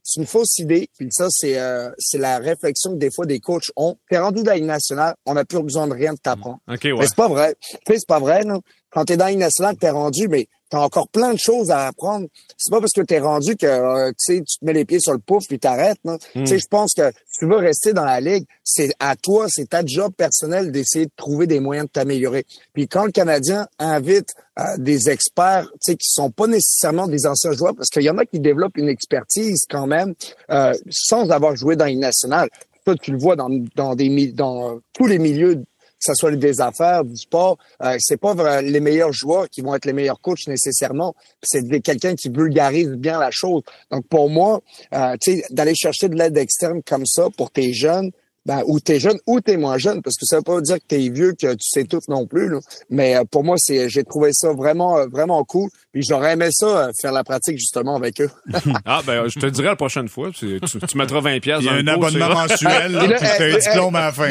c'est 0.07 0.21
une 0.21 0.25
fausse 0.25 0.57
idée. 0.59 0.89
Puis 0.97 1.09
ça, 1.11 1.27
c'est 1.29 1.59
euh, 1.59 1.89
c'est 1.99 2.17
la 2.17 2.39
réflexion 2.39 2.93
que 2.93 2.97
des 2.97 3.11
fois 3.11 3.25
des 3.25 3.39
coachs 3.39 3.69
ont. 3.75 3.97
T'es 4.09 4.17
rendu 4.17 4.41
dans 4.41 4.51
la 4.51 4.55
Ligue 4.55 4.65
nationale, 4.65 5.15
on 5.25 5.33
n'a 5.33 5.43
plus 5.43 5.61
besoin 5.61 5.85
de 5.85 5.93
rien 5.93 6.13
de 6.13 6.17
t'apprendre. 6.17 6.59
OK, 6.69 6.79
ouais. 6.85 6.93
Mais 6.97 7.07
c'est 7.07 7.15
pas 7.15 7.27
vrai. 7.27 7.55
Tu 7.59 7.77
sais, 7.85 7.99
c'est 7.99 8.07
pas 8.07 8.19
vrai, 8.19 8.45
non? 8.45 8.61
Quand 8.89 9.03
t'es 9.03 9.17
dans 9.17 9.25
la 9.25 9.31
Ligue 9.31 9.41
nationale, 9.41 9.75
t'es 9.75 9.89
rendu, 9.89 10.29
mais 10.29 10.47
t'as 10.69 10.79
encore 10.79 11.07
plein 11.07 11.33
de 11.33 11.39
choses 11.39 11.71
à 11.71 11.87
apprendre. 11.87 12.27
C'est 12.57 12.71
pas 12.71 12.79
parce 12.79 12.93
que 12.93 13.01
t'es 13.01 13.19
rendu 13.19 13.55
que, 13.55 13.65
euh, 13.65 14.09
tu 14.11 14.35
sais, 14.35 14.43
tu 14.43 14.59
te 14.59 14.65
mets 14.65 14.73
les 14.73 14.85
pieds 14.85 14.99
sur 14.99 15.13
le 15.13 15.19
pouf 15.19 15.47
puis 15.47 15.59
t'arrêtes? 15.59 15.99
Hmm. 16.03 16.17
Tu 16.35 16.47
sais, 16.47 16.59
je 16.59 16.67
pense 16.67 16.93
que 16.93 17.09
si 17.11 17.39
tu 17.39 17.47
veux 17.47 17.57
rester 17.57 17.93
dans 17.93 18.05
la 18.05 18.19
Ligue, 18.19 18.45
c'est 18.63 18.91
à 18.99 19.15
toi, 19.15 19.47
c'est 19.49 19.69
ta 19.69 19.85
job 19.85 20.13
personnel 20.15 20.71
d'essayer 20.71 21.05
de 21.05 21.11
trouver 21.15 21.47
des 21.47 21.59
moyens 21.59 21.87
de 21.87 21.91
t'améliorer. 21.91 22.45
Puis 22.73 22.87
quand 22.87 23.05
le 23.05 23.11
Canadien 23.11 23.67
invite 23.79 24.33
euh, 24.59 24.63
des 24.77 25.09
experts, 25.09 25.67
tu 25.73 25.91
sais, 25.91 25.95
qui 25.95 26.09
sont 26.09 26.31
pas 26.31 26.47
nécessairement 26.47 27.07
des 27.07 27.25
anciens 27.25 27.53
joueurs, 27.53 27.75
parce 27.75 27.89
qu'il 27.89 28.03
y 28.03 28.09
en 28.09 28.17
a 28.17 28.25
qui 28.25 28.39
développent 28.39 28.77
une 28.77 28.89
expertise 28.89 29.65
quand 29.69 29.87
même, 29.87 30.13
euh, 30.49 30.73
sans 30.89 31.29
avoir 31.29 31.55
joué 31.55 31.75
dans 31.75 31.85
Ligue 31.85 31.99
nationale. 31.99 32.49
Ça, 32.85 32.95
tu 32.95 33.11
le 33.11 33.17
vois 33.17 33.35
dans, 33.35 33.49
dans 33.75 33.95
des 33.95 34.31
dans 34.31 34.79
tous 34.93 35.07
les 35.07 35.19
milieux 35.19 35.63
que 35.99 36.05
ce 36.05 36.13
soit 36.13 36.35
des 36.35 36.61
affaires, 36.61 37.03
du 37.03 37.15
sport, 37.15 37.57
euh, 37.83 37.97
c'est 37.99 38.17
pas 38.17 38.61
les 38.61 38.79
meilleurs 38.79 39.13
joueurs 39.13 39.49
qui 39.49 39.61
vont 39.61 39.75
être 39.75 39.85
les 39.85 39.93
meilleurs 39.93 40.21
coachs 40.21 40.47
nécessairement. 40.47 41.15
C'est 41.41 41.81
quelqu'un 41.81 42.15
qui 42.15 42.29
vulgarise 42.29 42.89
bien 42.89 43.19
la 43.19 43.31
chose. 43.31 43.63
Donc 43.91 44.07
pour 44.07 44.29
moi, 44.29 44.61
euh, 44.93 45.15
tu 45.19 45.37
sais, 45.37 45.43
d'aller 45.49 45.75
chercher 45.75 46.09
de 46.09 46.15
l'aide 46.15 46.37
externe 46.37 46.81
comme 46.83 47.05
ça 47.05 47.27
pour 47.35 47.51
tes 47.51 47.73
jeunes, 47.73 48.11
ben, 48.47 48.63
ou 48.65 48.79
t'es 48.79 48.97
jeune 48.97 49.19
ou 49.27 49.41
t'es 49.41 49.57
moins 49.57 49.77
jeune, 49.77 50.01
parce 50.01 50.15
que 50.15 50.25
ça 50.25 50.37
veut 50.37 50.41
pas 50.41 50.61
dire 50.61 50.77
que 50.77 50.85
t'es 50.87 51.09
vieux, 51.09 51.33
que 51.33 51.53
tu 51.53 51.67
sais 51.67 51.83
tout 51.83 51.99
non 52.07 52.25
plus. 52.25 52.47
Là. 52.47 52.59
Mais 52.89 53.17
euh, 53.17 53.25
pour 53.25 53.43
moi, 53.43 53.57
c'est, 53.59 53.89
j'ai 53.89 54.05
trouvé 54.05 54.31
ça 54.31 54.53
vraiment, 54.53 54.97
euh, 54.97 55.07
vraiment 55.07 55.43
cool. 55.43 55.69
Puis 55.97 56.05
j'aurais 56.07 56.33
aimé 56.33 56.49
ça 56.51 56.65
euh, 56.67 56.91
faire 57.01 57.11
la 57.11 57.23
pratique 57.23 57.57
justement 57.57 57.95
avec 57.95 58.21
eux. 58.21 58.29
Ah, 58.85 59.01
ben, 59.05 59.27
je 59.27 59.39
te 59.39 59.47
dirai 59.47 59.69
la 59.69 59.75
prochaine 59.75 60.07
fois. 60.07 60.29
Tu, 60.31 60.59
tu, 60.61 60.79
tu 60.79 60.97
mettras 60.97 61.21
20 61.21 61.39
pièces 61.39 61.57
Il 61.61 61.65
y 61.65 61.69
a 61.69 61.81
dans 61.81 61.91
un 61.91 61.95
abonnement 61.95 62.29
mensuel, 62.29 62.91
là, 62.91 63.03
Et 63.03 63.07
là, 63.07 63.17
puis 63.17 63.43
un 63.53 63.57
diplôme 63.57 63.95
à 63.95 64.01
la 64.01 64.11
fin. 64.11 64.29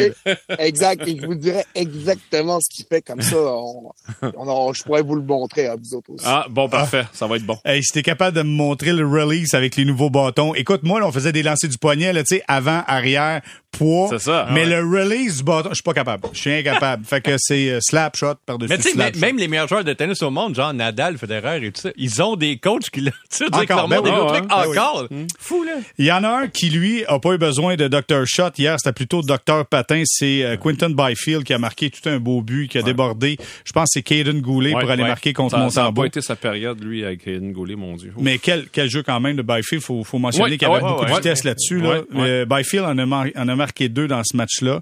exact. 0.58 1.02
Et 1.08 1.18
je 1.20 1.26
vous 1.26 1.35
dirais 1.35 1.64
exactement 1.75 2.58
ce 2.61 2.68
qu'il 2.75 2.87
fait 2.88 3.02
comme 3.02 3.20
ça. 3.20 3.37
On, 3.37 3.90
on- 4.23 4.32
on- 4.49 4.73
je 4.73 4.82
pourrais 4.85 5.02
vous 5.02 5.16
le 5.16 5.23
montrer 5.23 5.66
à 5.66 5.75
vous 5.76 5.94
autres 5.96 6.11
aussi. 6.12 6.25
Ah, 6.26 6.46
bon, 6.49 6.68
parfait. 6.68 7.04
Ça 7.12 7.26
va 7.26 7.37
être 7.37 7.44
bon. 7.46 7.58
Hey, 7.64 7.82
si 7.82 7.92
t'es 7.92 8.02
capable 8.02 8.37
de 8.37 8.42
me 8.42 8.49
montrer 8.50 8.92
le 8.92 9.06
release 9.06 9.54
avec 9.54 9.75
les 9.76 9.85
nouveaux 9.85 10.11
bâtons. 10.11 10.54
Écoute, 10.54 10.82
moi, 10.85 11.00
là, 11.00 11.06
on 11.08 11.12
faisait 11.12 11.32
des 11.32 11.42
lancers 11.42 11.68
du 11.68 11.78
poignet, 11.78 12.12
là, 12.12 12.23
tu 12.23 12.37
sais, 12.37 12.42
avant, 12.49 12.82
arrière, 12.87 13.40
poids. 13.73 14.08
C'est 14.11 14.20
ça. 14.20 14.46
Mais 14.52 14.64
Ouais. 14.66 14.80
le 14.80 14.85
release 15.00 15.38
du 15.38 15.42
bâton, 15.44 15.70
je 15.70 15.75
suis 15.75 15.82
pas 15.82 15.94
capable. 15.94 16.28
Je 16.32 16.38
suis 16.40 16.52
incapable. 16.52 17.04
fait 17.06 17.20
que 17.20 17.35
c'est 17.38 17.70
euh, 17.70 17.78
slap 17.80 18.16
shot 18.16 18.35
par-dessus 18.46 18.68
Mais 18.70 18.76
tu 18.78 18.85
sais, 18.85 18.90
slap 18.92 19.06
même- 19.06 19.14
shot. 19.14 19.20
même 19.20 19.38
les 19.38 19.49
meilleurs 19.49 19.68
joueurs 19.68 19.85
de 19.85 19.92
tennis 19.92 20.23
au 20.23 20.30
monde, 20.30 20.54
genre 20.54 20.73
Nadal, 20.73 21.18
Federer 21.18 21.55
et 21.64 21.72
tout 21.72 21.80
ça, 21.80 21.90
ils 21.96 22.22
ont 22.22 22.36
des 22.36 22.58
coachs 22.58 22.90
qui, 22.90 23.02
tu 23.02 23.10
sais, 23.30 23.44
Encore, 23.52 23.88
ben 23.88 24.00
des 24.02 24.10
ouais, 24.10 24.26
trucs 24.28 24.48
ben 24.48 24.62
oui. 24.68 24.78
encore. 24.78 25.08
Fou, 25.38 25.62
là. 25.64 25.72
Il 25.98 26.04
y 26.06 26.12
en 26.12 26.25
a 26.25 26.28
un 26.28 26.48
qui, 26.48 26.70
lui, 26.70 27.04
a 27.06 27.18
pas 27.18 27.32
eu 27.34 27.38
besoin 27.38 27.76
de 27.76 27.88
Dr. 27.88 28.25
Shot. 28.26 28.50
Hier, 28.58 28.76
c'était 28.78 28.92
plutôt 28.92 29.22
Dr. 29.22 29.64
Patin. 29.68 30.02
C'est 30.06 30.42
euh, 30.44 30.56
Quinton 30.56 30.90
Byfield 30.90 31.44
qui 31.44 31.52
a 31.52 31.58
marqué 31.58 31.90
tout 31.90 32.08
un 32.08 32.18
beau 32.18 32.42
but, 32.42 32.68
qui 32.68 32.78
a 32.78 32.82
débordé. 32.82 33.36
Je 33.64 33.72
pense 33.72 33.84
que 33.88 33.90
c'est 33.94 34.02
Caden 34.02 34.40
Goulet 34.40 34.75
Ouais, 34.75 34.80
pour 34.80 34.90
aller 34.90 35.02
ouais. 35.02 35.08
marquer 35.08 35.32
contre 35.32 35.52
Ça- 35.56 35.56
Ça 35.70 35.80
n'a 35.80 35.84
Montembeau. 35.86 36.02
pas 36.02 36.06
été 36.08 36.20
sa 36.20 36.36
période, 36.36 36.82
lui, 36.82 37.04
avec 37.04 37.26
Aiden 37.26 37.52
Goulet, 37.52 37.76
mon 37.76 37.96
Dieu. 37.96 38.12
Mais 38.18 38.38
quel, 38.38 38.68
quel 38.70 38.88
jeu 38.90 39.02
quand 39.02 39.20
même 39.20 39.36
de 39.36 39.42
Byfield. 39.42 39.82
Faut, 39.82 40.04
faut 40.04 40.18
mentionner 40.18 40.50
Ouais, 40.52 40.58
qu'il 40.58 40.68
y 40.68 40.70
avait 40.70 40.82
ouais, 40.82 40.88
beaucoup 40.88 41.00
ouais, 41.02 41.06
de 41.08 41.10
ouais. 41.12 41.16
vitesse 41.18 41.44
là-dessus. 41.44 41.80
Là. 41.80 41.88
Ouais, 41.88 41.98
ouais. 42.14 42.28
Euh, 42.28 42.44
Byfield 42.46 42.84
en 42.84 42.98
a, 42.98 43.06
mar- 43.06 43.26
en 43.36 43.48
a 43.48 43.56
marqué 43.56 43.88
deux 43.88 44.06
dans 44.08 44.22
ce 44.25 44.36
match-là. 44.36 44.80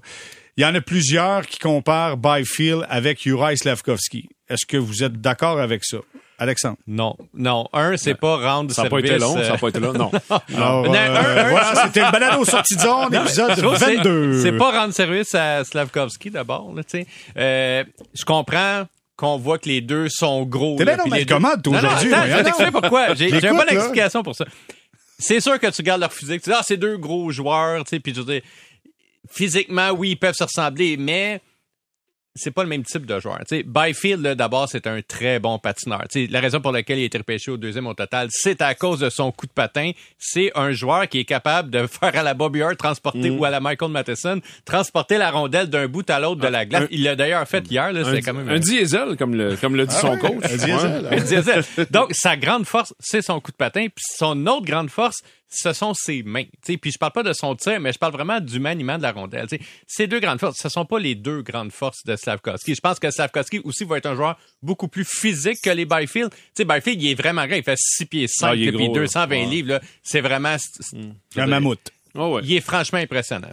Il 0.57 0.61
y 0.63 0.65
en 0.65 0.73
a 0.73 0.79
plusieurs 0.81 1.45
qui 1.45 1.59
comparent 1.59 2.15
Byfield 2.17 2.85
avec 2.89 3.21
Juraj 3.21 3.57
Slavkovski. 3.57 4.29
Est-ce 4.49 4.65
que 4.65 4.77
vous 4.77 5.03
êtes 5.03 5.19
d'accord 5.19 5.59
avec 5.59 5.83
ça? 5.83 5.97
Alexandre. 6.37 6.77
Non, 6.87 7.15
non. 7.33 7.67
Un, 7.73 7.95
c'est 7.97 8.15
pas 8.15 8.35
rendre 8.37 8.71
Ça 8.73 8.83
n'a 8.83 8.89
pas 8.89 8.97
service. 8.97 9.11
été 9.11 9.19
long, 9.19 9.35
ça 9.35 9.49
n'a 9.51 9.57
pas 9.57 9.67
été 9.69 9.79
long, 9.79 9.93
non. 9.93 10.11
Alors, 10.55 10.83
Non, 10.85 10.93
euh, 10.93 10.97
un- 10.97 11.37
un- 11.45 11.49
voilà, 11.49 11.83
c'était 11.85 12.01
le 12.05 12.11
balado 12.11 12.43
sortie 12.45 12.75
de 12.75 12.81
zone, 12.81 13.13
épisode 13.15 13.51
Je 13.55 13.61
trouve 13.61 13.73
que 13.73 13.79
c'est- 13.85 13.95
22. 13.95 14.41
C'est 14.41 14.51
pas 14.57 14.71
rendre 14.81 14.93
service 14.93 15.33
à 15.35 15.63
Slavkovski 15.63 16.29
d'abord, 16.31 16.73
là, 16.75 16.83
tu 16.83 16.99
sais. 16.99 17.07
Euh, 17.37 17.83
je 18.13 18.25
comprends 18.25 18.83
qu'on 19.15 19.37
voit 19.37 19.59
que 19.59 19.69
les 19.69 19.79
deux 19.79 20.09
sont 20.09 20.43
gros. 20.43 20.75
T'es 20.77 20.83
là, 20.83 20.95
bien 20.95 21.05
dans 21.05 21.15
les 21.15 21.23
ma 21.23 21.25
commande, 21.25 21.63
toi, 21.63 21.73
Non, 21.77 21.81
non, 21.81 21.87
aujourd'hui, 21.87 22.11
Je 22.11 22.35
vais 22.35 22.43
t'expliquer 22.43 22.71
pourquoi. 22.71 23.15
J'ai 23.15 23.29
une 23.29 23.55
bonne 23.55 23.69
explication 23.69 24.23
pour 24.23 24.35
ça. 24.35 24.43
C'est 25.17 25.39
sûr 25.39 25.57
que 25.57 25.67
tu 25.67 25.81
gardes 25.83 26.01
leur 26.01 26.11
physique. 26.11 26.41
Tu 26.41 26.49
dis, 26.49 26.55
ah, 26.59 26.63
c'est 26.65 26.75
deux 26.75 26.97
gros 26.97 27.31
joueurs, 27.31 27.85
tu 27.85 27.91
sais, 27.91 27.99
puis 28.01 28.11
veux 28.11 28.25
dire, 28.25 28.41
physiquement, 29.31 29.91
oui, 29.91 30.11
ils 30.11 30.15
peuvent 30.17 30.35
se 30.35 30.43
ressembler, 30.43 30.97
mais 30.97 31.39
c'est 32.35 32.51
pas 32.51 32.63
le 32.63 32.69
même 32.69 32.83
type 32.83 33.05
de 33.05 33.19
joueur. 33.19 33.39
Tu 33.47 33.57
sais, 33.57 33.63
Byfield, 33.63 34.21
là, 34.21 34.35
d'abord, 34.35 34.67
c'est 34.69 34.87
un 34.87 35.01
très 35.01 35.39
bon 35.39 35.57
patineur. 35.57 36.03
Tu 36.11 36.25
sais, 36.25 36.31
la 36.31 36.39
raison 36.41 36.59
pour 36.61 36.71
laquelle 36.71 36.99
il 36.99 37.03
a 37.03 37.05
été 37.05 37.17
repêché 37.17 37.49
au 37.51 37.57
deuxième 37.57 37.87
au 37.87 37.93
total, 37.93 38.27
c'est 38.29 38.61
à 38.61 38.75
cause 38.75 38.99
de 38.99 39.09
son 39.09 39.31
coup 39.31 39.45
de 39.47 39.51
patin. 39.51 39.91
C'est 40.19 40.51
un 40.55 40.71
joueur 40.71 41.07
qui 41.07 41.19
est 41.19 41.25
capable 41.25 41.69
de 41.69 41.87
faire 41.87 42.15
à 42.17 42.23
la 42.23 42.33
Bobby 42.33 42.61
Hart 42.61 42.77
transporter 42.77 43.29
Mm. 43.29 43.39
ou 43.39 43.45
à 43.45 43.49
la 43.49 43.59
Michael 43.59 43.91
Matheson, 43.91 44.41
transporter 44.65 45.17
la 45.17 45.31
rondelle 45.31 45.69
d'un 45.69 45.87
bout 45.87 46.07
à 46.09 46.19
l'autre 46.19 46.41
de 46.41 46.47
la 46.47 46.65
glace. 46.65 46.83
un- 46.83 46.87
il 46.91 47.03
l'a 47.03 47.15
d'ailleurs 47.15 47.47
fait 47.47 47.65
hier. 47.71 47.91
Là, 47.93 48.01
Un, 48.01 48.11
c'est 48.13 48.21
quand 48.21 48.33
même 48.33 48.49
un 48.49 48.59
diesel, 48.59 49.15
comme 49.17 49.35
le, 49.35 49.55
comme 49.55 49.75
le 49.75 49.85
dit 49.85 49.95
son 49.95 50.17
coach. 50.17 50.33
un 50.43 50.57
diesel. 50.57 51.05
Ouais. 51.09 51.19
un 51.19 51.23
diesel. 51.23 51.63
Donc, 51.91 52.09
sa 52.13 52.35
grande 52.35 52.65
force, 52.65 52.93
c'est 52.99 53.21
son 53.21 53.39
coup 53.39 53.51
de 53.51 53.57
patin. 53.57 53.87
Puis 53.87 54.03
son 54.17 54.45
autre 54.47 54.65
grande 54.65 54.89
force, 54.89 55.21
ce 55.49 55.73
sont 55.73 55.93
ses 55.93 56.23
mains. 56.23 56.43
Tu 56.43 56.73
sais, 56.73 56.77
puis 56.77 56.91
je 56.91 56.97
parle 56.97 57.11
pas 57.13 57.23
de 57.23 57.31
son 57.33 57.55
tir, 57.55 57.79
mais 57.79 57.93
je 57.93 57.97
parle 57.99 58.13
vraiment 58.13 58.39
du 58.39 58.59
maniement 58.59 58.97
de 58.97 59.03
la 59.03 59.11
rondelle. 59.11 59.47
Tu 59.47 59.57
sais, 59.57 59.61
ces 59.87 60.07
deux 60.07 60.19
grandes 60.19 60.39
forces, 60.39 60.57
ce 60.61 60.69
sont 60.69 60.85
pas 60.85 60.99
les 60.99 61.15
deux 61.15 61.41
grandes 61.43 61.71
forces 61.71 62.03
de 62.05 62.15
Slavkovski. 62.15 62.75
Je 62.75 62.81
pense 62.81 62.99
que 62.99 63.09
Slavkovski 63.11 63.59
aussi 63.63 63.83
va 63.85 63.97
être 63.97 64.05
un 64.07 64.15
joueur 64.15 64.37
beaucoup 64.61 64.87
plus 64.87 65.05
physique 65.05 65.59
que 65.63 65.69
les 65.69 65.85
Byfield. 65.85 66.31
Tu 66.31 66.37
sais, 66.57 66.65
Byfield, 66.65 67.01
il 67.01 67.11
est 67.11 67.15
vraiment 67.15 67.45
grand. 67.45 67.55
Il 67.55 67.63
fait 67.63 67.77
6 67.77 68.05
pieds 68.05 68.27
5 68.27 68.47
Ah, 68.47 68.55
il 68.55 68.63
est 68.67 68.71
puis 68.71 68.77
gros, 68.85 68.95
là. 68.95 69.01
220 69.01 69.35
Ouais. 69.35 69.45
livres. 69.45 69.79
C'est 70.03 70.21
vraiment... 70.21 70.57
c'est- 70.57 70.81
c'est- 71.31 71.39
Un 71.39 71.47
mammouth. 71.47 71.91
Oh, 72.15 72.35
ouais. 72.35 72.41
il 72.45 72.53
est 72.53 72.61
franchement 72.61 72.99
impressionnant. 72.99 73.49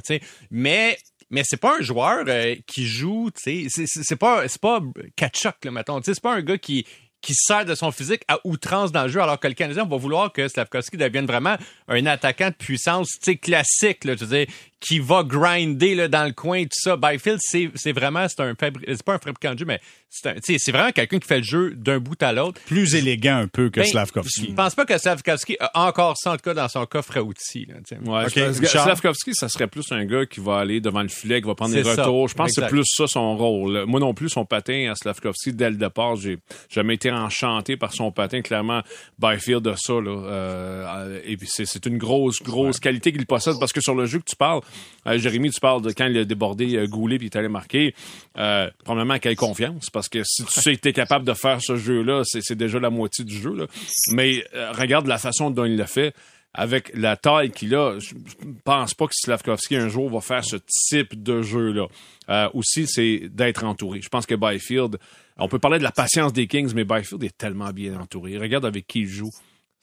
Mais 0.50 0.96
mais 1.30 1.42
c'est 1.44 1.56
pas 1.56 1.78
un 1.78 1.82
joueur 1.82 2.24
euh, 2.28 2.54
qui 2.66 2.84
joue, 2.86 3.30
tu 3.34 3.68
sais, 3.70 3.86
c'est- 3.86 4.16
pas 4.16 4.46
c'est 4.48 4.60
pas 4.60 4.80
Kachuk 5.16 5.64
là 5.64 5.70
mettons, 5.70 5.98
tu 6.00 6.04
sais, 6.06 6.14
c'est 6.14 6.22
pas 6.22 6.34
un 6.34 6.42
gars 6.42 6.58
qui 6.58 6.86
qui 7.22 7.34
sert 7.34 7.64
de 7.64 7.74
son 7.74 7.92
physique 7.92 8.22
à 8.28 8.38
outrance 8.44 8.92
dans 8.92 9.04
le 9.04 9.08
jeu, 9.08 9.20
alors 9.20 9.38
que 9.40 9.48
le 9.48 9.54
Canadien 9.54 9.84
va 9.84 9.96
vouloir 9.96 10.32
que 10.32 10.46
Slavkovski 10.48 10.96
devienne 10.96 11.26
vraiment 11.26 11.56
un 11.88 12.06
attaquant 12.06 12.48
de 12.48 12.54
puissance, 12.54 13.18
classique, 13.40 14.04
là, 14.04 14.14
je 14.16 14.24
veux 14.24 14.36
dire, 14.38 14.46
qui 14.82 14.98
va 14.98 15.22
grinder 15.22 15.94
là, 15.94 16.08
dans 16.08 16.24
le 16.24 16.32
coin, 16.32 16.64
tout 16.64 16.70
ça. 16.72 16.96
Byfield, 16.96 17.38
c'est 17.40 17.70
c'est 17.76 17.92
vraiment, 17.92 18.26
c'est 18.28 18.40
un 18.42 18.52
fabri- 18.54 18.84
c'est 18.88 19.02
pas 19.04 19.14
un 19.14 19.18
fabricant 19.18 19.54
de 19.54 19.60
jeu, 19.60 19.64
mais 19.64 19.80
c'est 20.10 20.28
un- 20.28 20.34
tu 20.34 20.40
sais, 20.42 20.56
c'est 20.58 20.72
vraiment 20.72 20.90
quelqu'un 20.90 21.20
qui 21.20 21.28
fait 21.28 21.38
le 21.38 21.44
jeu 21.44 21.74
d'un 21.76 22.00
bout 22.00 22.20
à 22.20 22.32
l'autre. 22.32 22.60
Plus 22.66 22.94
élégant 22.96 23.36
un 23.36 23.46
peu 23.46 23.70
que 23.70 23.78
Ben, 23.80 23.86
Slavkovski. 23.86 24.48
Je 24.50 24.54
pense 24.54 24.74
pas 24.74 24.84
que 24.84 24.98
Slavkovski 24.98 25.56
a 25.60 25.86
encore 25.86 26.16
ça, 26.18 26.32
en 26.32 26.36
tout 26.36 26.42
cas, 26.42 26.52
dans 26.54 26.68
son 26.68 26.84
coffre 26.84 27.16
à 27.16 27.22
outils. 27.22 27.66
Là, 27.66 27.76
tu 27.86 27.94
sais. 27.96 28.00
Ouais, 28.10 28.24
Ok, 28.24 28.32
je 28.34 28.40
pense 28.44 28.56
que 28.58 28.66
Richard? 28.66 28.82
Slavkovski, 28.84 29.34
ça 29.34 29.48
serait 29.48 29.68
plus 29.68 29.90
un 29.92 30.04
gars 30.04 30.26
qui 30.26 30.40
va 30.40 30.58
aller 30.58 30.80
devant 30.80 31.02
le 31.02 31.08
filet, 31.08 31.40
qui 31.40 31.46
va 31.46 31.54
prendre 31.54 31.72
des 31.74 31.82
retours. 31.82 32.26
Je 32.28 32.34
pense 32.34 32.52
que 32.52 32.60
c'est 32.62 32.68
plus 32.68 32.84
ça 32.84 33.06
son 33.06 33.36
rôle. 33.36 33.84
Moi 33.86 34.00
non 34.00 34.14
plus, 34.14 34.28
son 34.30 34.44
patin 34.44 34.90
à 34.90 34.96
Slavkovski, 34.96 35.52
dès 35.52 35.70
le 35.70 35.76
départ, 35.76 36.16
j'ai 36.16 36.38
jamais 36.68 36.94
été 36.94 37.10
enchanté 37.12 37.76
par 37.76 37.92
son 37.94 38.10
patin. 38.10 38.42
Clairement, 38.42 38.82
Byfield 39.20 39.62
de 39.62 39.74
ça. 39.76 39.92
Là, 39.94 40.10
euh, 40.10 41.20
et 41.24 41.36
puis 41.36 41.46
c'est, 41.48 41.66
c'est 41.66 41.86
une 41.86 41.98
grosse, 41.98 42.42
grosse 42.42 42.80
qualité 42.80 43.12
qu'il 43.12 43.26
possède 43.26 43.54
parce 43.60 43.72
que 43.72 43.80
sur 43.80 43.94
le 43.94 44.06
jeu 44.06 44.18
que 44.18 44.24
tu 44.24 44.36
parles, 44.36 44.60
euh, 45.06 45.18
Jérémy, 45.18 45.50
tu 45.50 45.60
parles 45.60 45.82
de 45.82 45.90
quand 45.92 46.06
il 46.06 46.18
a 46.18 46.24
débordé 46.24 46.76
euh, 46.76 46.86
Goulet 46.86 47.18
puis 47.18 47.26
il 47.26 47.30
est 47.30 47.38
allé 47.38 47.48
marquer. 47.48 47.94
Euh, 48.38 48.70
premièrement, 48.84 49.18
confiance 49.36 49.90
parce 49.90 50.08
que 50.08 50.22
si 50.24 50.44
tu 50.44 50.60
sais 50.60 50.76
que 50.76 50.90
capable 50.90 51.24
de 51.24 51.34
faire 51.34 51.60
ce 51.60 51.76
jeu-là, 51.76 52.22
c'est, 52.24 52.54
déjà 52.54 52.78
la 52.78 52.90
moitié 52.90 53.24
du 53.24 53.34
jeu. 53.34 53.66
Mais 54.12 54.44
euh, 54.54 54.72
regarde 54.72 55.06
la 55.06 55.18
façon 55.18 55.50
dont 55.50 55.64
il 55.64 55.76
l'a 55.76 55.86
fait 55.86 56.14
avec 56.54 56.92
la 56.94 57.16
taille 57.16 57.50
qu'il 57.50 57.74
a, 57.74 57.98
je 57.98 58.10
je 58.10 58.46
pense 58.64 58.94
pas 58.94 59.06
que 59.06 59.14
Slavkovski 59.14 59.76
un 59.76 59.88
jour 59.88 60.10
va 60.10 60.20
faire 60.20 60.44
ce 60.44 60.56
type 60.88 61.22
de 61.22 61.40
jeu-là. 61.42 61.86
Euh, 62.28 62.48
aussi, 62.54 62.86
c'est 62.86 63.28
d'être 63.30 63.64
entouré. 63.64 64.00
Je 64.02 64.08
pense 64.08 64.26
que 64.26 64.34
Byfield, 64.34 64.98
on 65.38 65.48
peut 65.48 65.58
parler 65.58 65.78
de 65.78 65.82
la 65.82 65.92
patience 65.92 66.32
des 66.32 66.46
Kings, 66.46 66.72
mais 66.74 66.84
Byfield 66.84 67.24
est 67.24 67.36
tellement 67.36 67.70
bien 67.70 67.98
entouré. 67.98 68.36
Regarde 68.36 68.66
avec 68.66 68.86
qui 68.86 69.00
il 69.00 69.08
joue. 69.08 69.30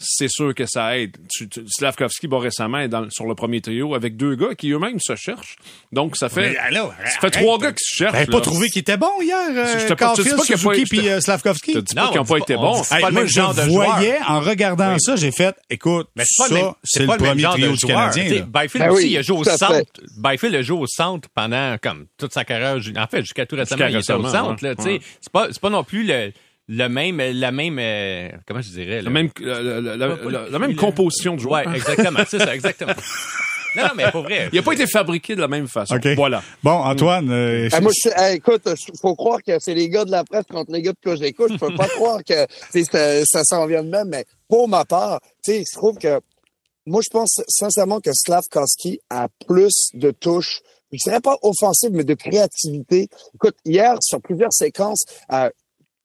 C'est 0.01 0.29
sûr 0.29 0.56
que 0.56 0.65
ça 0.65 0.98
aide. 0.98 1.18
Tu- 1.29 1.50
tu- 1.50 1.63
Slavkovski, 1.68 2.27
bon, 2.27 2.38
récemment, 2.39 2.79
est 2.79 2.88
dans- 2.88 3.10
sur 3.10 3.25
le 3.25 3.36
premier 3.36 3.60
trio 3.60 3.96
avec 3.96 4.15
deux 4.15 4.36
gars 4.36 4.56
qui 4.56 4.72
eux-mêmes 4.72 4.98
se 5.00 5.13
cherchent. 5.18 5.58
Donc, 5.91 6.15
ça 6.15 6.29
fait, 6.29 6.51
Mais 6.51 6.58
alors, 6.58 6.94
ça 7.06 7.20
fait 7.20 7.32
trois 7.32 7.58
gars 7.58 7.74
qui 7.74 7.84
se 7.84 7.96
cherchent. 7.98 8.13
T'avais 8.13 8.25
pas 8.27 8.39
trouvé 8.39 8.70
qu'il 8.70 8.79
était 8.79 8.96
bon 8.96 9.12
hier, 9.22 9.36
Je 9.53 9.58
euh, 9.60 9.88
je 9.89 9.94
pas 9.94 10.15
Suzuki 10.15 10.32
je 10.56 10.84
te- 10.84 10.89
puis 10.89 11.10
euh, 11.10 11.20
Slavkovski? 11.20 11.74
Je 11.74 11.79
te 11.79 11.84
dis 11.84 11.96
Non, 11.98 12.03
pas 12.03 12.08
qu'ils 12.12 12.20
on 12.20 12.24
n'ont 12.24 12.27
pas 12.29 12.38
été 12.38 12.56
bons. 12.56 12.82
Hey, 12.94 13.01
pas 13.01 13.10
le 13.10 13.15
même 13.15 13.27
je 13.27 13.34
genre 13.34 13.53
de 13.53 13.62
voyais, 13.63 14.15
joueur. 14.20 14.32
en 14.32 14.39
regardant 14.39 14.98
ça, 15.00 15.18
j'ai 15.18 15.32
fait, 15.34 15.53
écoute, 15.70 16.08
Mais 16.15 16.24
c'est 16.25 16.44
pas 16.44 16.56
ça, 16.62 16.75
c'est 16.84 17.00
c'est 17.00 17.06
le 17.06 17.18
premier 17.18 17.41
genre 17.41 17.53
trio 17.56 17.72
de 17.72 17.75
du. 17.75 17.86
Canadien. 17.86 18.24
Tu 18.24 18.29
sais, 18.29 18.36
là. 18.39 18.46
Byfield 18.46 18.86
Ben 18.86 18.91
aussi, 18.94 19.10
il 19.10 19.18
a 19.18 19.22
joué 19.22 19.38
au 19.38 19.44
centre. 19.44 19.84
Byfield 20.18 20.56
a 20.56 20.62
joué 20.62 20.77
au 20.79 20.88
centre 20.88 21.27
pendant 21.36 21.75
comme 21.82 22.06
toute 22.18 22.34
sa 22.34 22.46
carrière. 22.46 22.78
En 22.97 23.08
fait, 23.08 23.19
jusqu'à 23.19 23.45
tout 23.45 23.58
récemment, 23.58 23.86
il 23.88 23.97
était 23.97 24.13
au 24.13 24.26
centre. 24.30 24.63
là, 24.63 24.76
tu 24.76 24.84
sais. 24.84 24.89
Ouais. 24.91 25.00
C'est 25.19 25.32
pas, 25.34 25.47
c'est 25.52 25.60
pas 25.60 25.69
non 25.69 25.84
plus 25.84 26.06
le, 26.06 26.32
le 26.71 26.88
même, 26.88 27.17
la 27.19 27.51
même, 27.51 27.77
euh, 27.79 28.29
comment 28.47 28.62
je 28.62 28.69
dirais, 28.69 28.97
La 28.97 29.01
là? 29.01 29.10
même, 29.10 29.29
la, 29.41 29.62
la- 29.62 29.82
la- 29.82 29.97
la- 29.97 30.08
le- 30.08 30.51
la 30.51 30.60
même 30.60 30.69
le- 30.71 30.75
composition 30.75 31.36
de 31.36 31.39
joueurs. 31.41 31.65
Ouais, 31.65 31.75
exactement. 31.75 32.19
C'est 32.29 32.38
ça, 32.38 32.53
exactement. 32.53 32.93
non, 33.75 33.84
non, 33.84 33.89
mais 33.95 34.12
pour 34.12 34.21
vrai. 34.21 34.49
Il 34.53 34.55
n'a 34.58 34.62
pas 34.62 34.73
été 34.73 34.86
fabriqué 34.86 35.36
de 35.36 35.41
la 35.41 35.47
même 35.47 35.67
façon. 35.67 35.95
OK. 35.95 36.08
Voilà. 36.15 36.43
Bon, 36.63 36.71
Antoine, 36.71 37.29
euh, 37.32 37.69
Ah, 37.71 37.82
moi, 37.82 37.91
je, 37.91 38.10
hey, 38.15 38.38
écoute, 38.38 38.62
faut 39.01 39.15
croire 39.15 39.39
que 39.41 39.53
c'est 39.60 39.73
les 39.73 39.89
gars 39.89 40.05
de 40.05 40.12
la 40.12 40.23
presse 40.23 40.45
contre 40.47 40.71
les 40.71 40.82
gars 40.84 40.91
de 40.91 40.97
que 41.03 41.15
j'écoute. 41.15 41.51
Je 41.53 41.58
peux 41.58 41.75
pas 41.75 41.88
croire 41.95 42.23
que 42.23 42.45
tu 42.71 42.84
sais, 42.84 42.84
ça, 42.84 43.25
ça 43.25 43.43
s'en 43.43 43.65
vient 43.65 43.84
de 43.84 43.89
même, 43.89 44.10
mais 44.10 44.25
pour 44.47 44.69
ma 44.69 44.86
part, 44.86 45.19
tu 45.43 45.51
sais, 45.53 45.63
je 45.67 45.75
trouve 45.75 45.97
que 45.97 46.19
moi, 46.86 47.01
je 47.03 47.10
pense 47.10 47.41
sincèrement 47.47 47.99
que 47.99 48.12
Slavkovski 48.13 48.99
a 49.10 49.27
plus 49.47 49.73
de 49.95 50.12
touches. 50.12 50.60
Je 50.91 50.97
dirais 51.03 51.19
pas 51.19 51.36
offensive, 51.43 51.89
mais 51.93 52.03
de 52.03 52.15
créativité. 52.15 53.08
Écoute, 53.36 53.55
hier, 53.65 53.95
sur 54.01 54.19
plusieurs 54.21 54.51
séquences, 54.53 55.03
euh, 55.32 55.49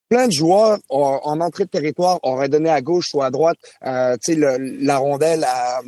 plein 0.08 0.26
de 0.28 0.32
joueurs 0.32 0.78
ont- 0.90 1.20
en 1.22 1.40
entrée 1.40 1.64
de 1.64 1.70
territoire 1.70 2.18
auraient 2.22 2.48
donné 2.48 2.70
à 2.70 2.80
gauche 2.80 3.14
ou 3.14 3.22
à 3.22 3.30
droite, 3.30 3.56
euh, 3.86 4.16
le- 4.28 4.84
la 4.84 4.98
rondelle 4.98 5.44
à, 5.44 5.80